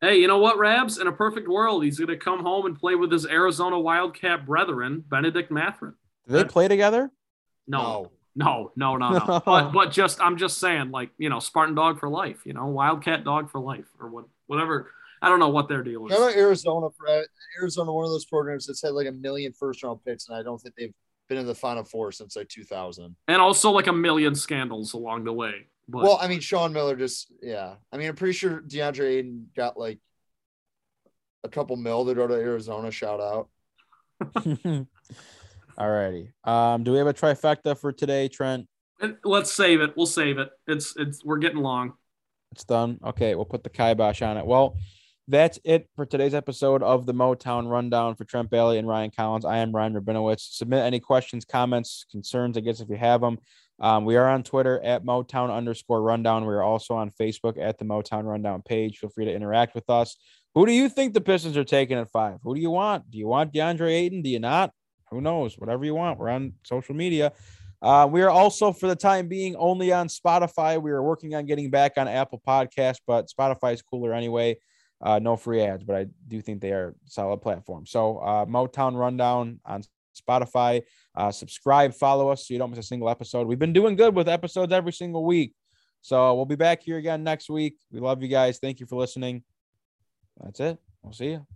Hey, 0.00 0.16
you 0.16 0.26
know 0.26 0.38
what, 0.38 0.58
Rabs? 0.58 0.98
In 0.98 1.06
a 1.06 1.12
perfect 1.12 1.48
world, 1.48 1.84
he's 1.84 1.96
going 1.96 2.08
to 2.08 2.16
come 2.16 2.40
home 2.40 2.66
and 2.66 2.76
play 2.76 2.96
with 2.96 3.12
his 3.12 3.24
Arizona 3.24 3.78
Wildcat 3.78 4.44
brethren, 4.44 5.04
Benedict 5.08 5.52
Mathurin. 5.52 5.94
Do 6.26 6.34
they 6.34 6.44
play 6.44 6.66
together? 6.66 7.12
No, 7.68 7.78
no, 7.78 8.12
no, 8.34 8.72
no, 8.76 8.96
no. 8.96 9.10
no. 9.10 9.42
but 9.46 9.72
but 9.72 9.92
just 9.92 10.20
I'm 10.20 10.36
just 10.36 10.58
saying, 10.58 10.90
like 10.90 11.10
you 11.18 11.28
know, 11.28 11.38
Spartan 11.38 11.74
dog 11.74 12.00
for 12.00 12.08
life. 12.08 12.40
You 12.44 12.52
know, 12.52 12.66
Wildcat 12.66 13.24
dog 13.24 13.50
for 13.50 13.60
life, 13.60 13.86
or 14.00 14.08
what, 14.08 14.24
whatever 14.46 14.90
I 15.22 15.28
don't 15.28 15.38
know 15.38 15.50
what 15.50 15.68
their 15.68 15.84
deal 15.84 16.06
is. 16.06 16.12
Shout 16.12 16.30
out 16.30 16.36
Arizona 16.36 16.88
uh, 17.08 17.20
Arizona, 17.58 17.92
one 17.92 18.04
of 18.04 18.10
those 18.10 18.24
programs 18.24 18.66
that's 18.66 18.82
had 18.82 18.92
like 18.92 19.06
a 19.06 19.12
million 19.12 19.52
first 19.52 19.82
round 19.84 20.00
picks, 20.04 20.28
and 20.28 20.36
I 20.36 20.42
don't 20.42 20.60
think 20.60 20.74
they've 20.74 20.92
been 21.28 21.38
in 21.38 21.46
the 21.46 21.54
Final 21.54 21.84
Four 21.84 22.10
since 22.10 22.34
like 22.34 22.48
2000. 22.48 23.14
And 23.28 23.40
also 23.40 23.70
like 23.70 23.86
a 23.86 23.92
million 23.92 24.34
scandals 24.34 24.94
along 24.94 25.24
the 25.24 25.32
way. 25.32 25.68
But... 25.88 26.02
Well, 26.02 26.18
I 26.20 26.26
mean, 26.26 26.40
Sean 26.40 26.72
Miller 26.72 26.96
just 26.96 27.32
yeah. 27.40 27.74
I 27.92 27.96
mean, 27.96 28.08
I'm 28.08 28.16
pretty 28.16 28.32
sure 28.32 28.62
DeAndre 28.62 29.18
Ayton 29.18 29.48
got 29.56 29.78
like 29.78 30.00
a 31.44 31.48
couple 31.48 31.76
mil 31.76 32.04
to 32.04 32.14
go 32.14 32.26
to 32.26 32.34
Arizona. 32.34 32.90
Shout 32.90 33.20
out. 33.20 33.48
All 35.78 35.90
righty. 35.90 36.30
Um, 36.44 36.84
do 36.84 36.92
we 36.92 36.98
have 36.98 37.06
a 37.06 37.14
trifecta 37.14 37.76
for 37.78 37.92
today, 37.92 38.28
Trent? 38.28 38.66
Let's 39.24 39.52
save 39.52 39.80
it. 39.80 39.96
We'll 39.96 40.06
save 40.06 40.38
it. 40.38 40.50
It's 40.66 40.94
it's 40.96 41.24
we're 41.24 41.38
getting 41.38 41.58
long. 41.58 41.94
It's 42.52 42.64
done. 42.64 42.98
Okay, 43.04 43.34
we'll 43.34 43.46
put 43.46 43.64
the 43.64 43.70
kibosh 43.70 44.22
on 44.22 44.36
it. 44.36 44.46
Well, 44.46 44.76
that's 45.28 45.58
it 45.64 45.88
for 45.96 46.04
today's 46.04 46.34
episode 46.34 46.82
of 46.82 47.06
the 47.06 47.14
Motown 47.14 47.68
Rundown 47.68 48.14
for 48.14 48.24
Trent 48.24 48.50
Bailey 48.50 48.78
and 48.78 48.86
Ryan 48.86 49.10
Collins. 49.10 49.44
I 49.44 49.58
am 49.58 49.72
Ryan 49.72 49.94
Rabinowitz. 49.94 50.56
Submit 50.56 50.84
any 50.84 51.00
questions, 51.00 51.44
comments, 51.44 52.04
concerns, 52.10 52.56
I 52.56 52.60
guess, 52.60 52.80
if 52.80 52.88
you 52.88 52.96
have 52.96 53.20
them. 53.20 53.38
Um, 53.80 54.04
we 54.04 54.16
are 54.16 54.28
on 54.28 54.42
Twitter 54.42 54.80
at 54.82 55.04
Motown 55.04 55.54
underscore 55.54 56.02
rundown. 56.02 56.44
We 56.44 56.52
are 56.52 56.62
also 56.62 56.94
on 56.94 57.10
Facebook 57.10 57.58
at 57.58 57.78
the 57.78 57.84
Motown 57.84 58.24
Rundown 58.24 58.62
page. 58.62 58.98
Feel 58.98 59.10
free 59.10 59.24
to 59.24 59.34
interact 59.34 59.74
with 59.74 59.88
us. 59.88 60.16
Who 60.54 60.66
do 60.66 60.72
you 60.72 60.88
think 60.88 61.14
the 61.14 61.20
Pistons 61.20 61.56
are 61.56 61.64
taking 61.64 61.98
at 61.98 62.10
five? 62.10 62.38
Who 62.42 62.54
do 62.54 62.60
you 62.60 62.70
want? 62.70 63.10
Do 63.10 63.18
you 63.18 63.26
want 63.26 63.52
DeAndre 63.52 63.90
Ayton? 63.90 64.22
Do 64.22 64.28
you 64.28 64.38
not? 64.38 64.72
Who 65.12 65.20
knows? 65.20 65.58
Whatever 65.58 65.84
you 65.84 65.94
want. 65.94 66.18
We're 66.18 66.30
on 66.30 66.54
social 66.64 66.94
media. 66.94 67.32
Uh, 67.80 68.08
we 68.10 68.22
are 68.22 68.30
also, 68.30 68.72
for 68.72 68.86
the 68.86 68.96
time 68.96 69.28
being, 69.28 69.56
only 69.56 69.92
on 69.92 70.08
Spotify. 70.08 70.80
We 70.80 70.90
are 70.92 71.02
working 71.02 71.34
on 71.34 71.46
getting 71.46 71.68
back 71.70 71.92
on 71.96 72.08
Apple 72.08 72.40
Podcast, 72.46 72.98
but 73.06 73.28
Spotify 73.28 73.74
is 73.74 73.82
cooler 73.82 74.14
anyway. 74.14 74.56
Uh, 75.00 75.18
no 75.18 75.36
free 75.36 75.62
ads, 75.62 75.82
but 75.82 75.96
I 75.96 76.06
do 76.28 76.40
think 76.40 76.60
they 76.60 76.70
are 76.70 76.94
solid 77.06 77.42
platform. 77.42 77.86
So 77.86 78.18
uh, 78.18 78.46
Motown 78.46 78.96
Rundown 78.96 79.58
on 79.64 79.82
Spotify. 80.16 80.82
Uh, 81.14 81.32
subscribe, 81.32 81.92
follow 81.92 82.28
us 82.28 82.46
so 82.46 82.54
you 82.54 82.58
don't 82.58 82.70
miss 82.70 82.78
a 82.78 82.84
single 82.84 83.10
episode. 83.10 83.48
We've 83.48 83.58
been 83.58 83.72
doing 83.72 83.96
good 83.96 84.14
with 84.14 84.28
episodes 84.28 84.72
every 84.72 84.92
single 84.92 85.24
week. 85.24 85.54
So 86.02 86.34
we'll 86.34 86.46
be 86.46 86.56
back 86.56 86.82
here 86.82 86.98
again 86.98 87.24
next 87.24 87.50
week. 87.50 87.76
We 87.90 88.00
love 88.00 88.22
you 88.22 88.28
guys. 88.28 88.58
Thank 88.58 88.80
you 88.80 88.86
for 88.86 88.96
listening. 88.96 89.42
That's 90.40 90.60
it. 90.60 90.78
We'll 91.02 91.12
see 91.12 91.30
you. 91.30 91.46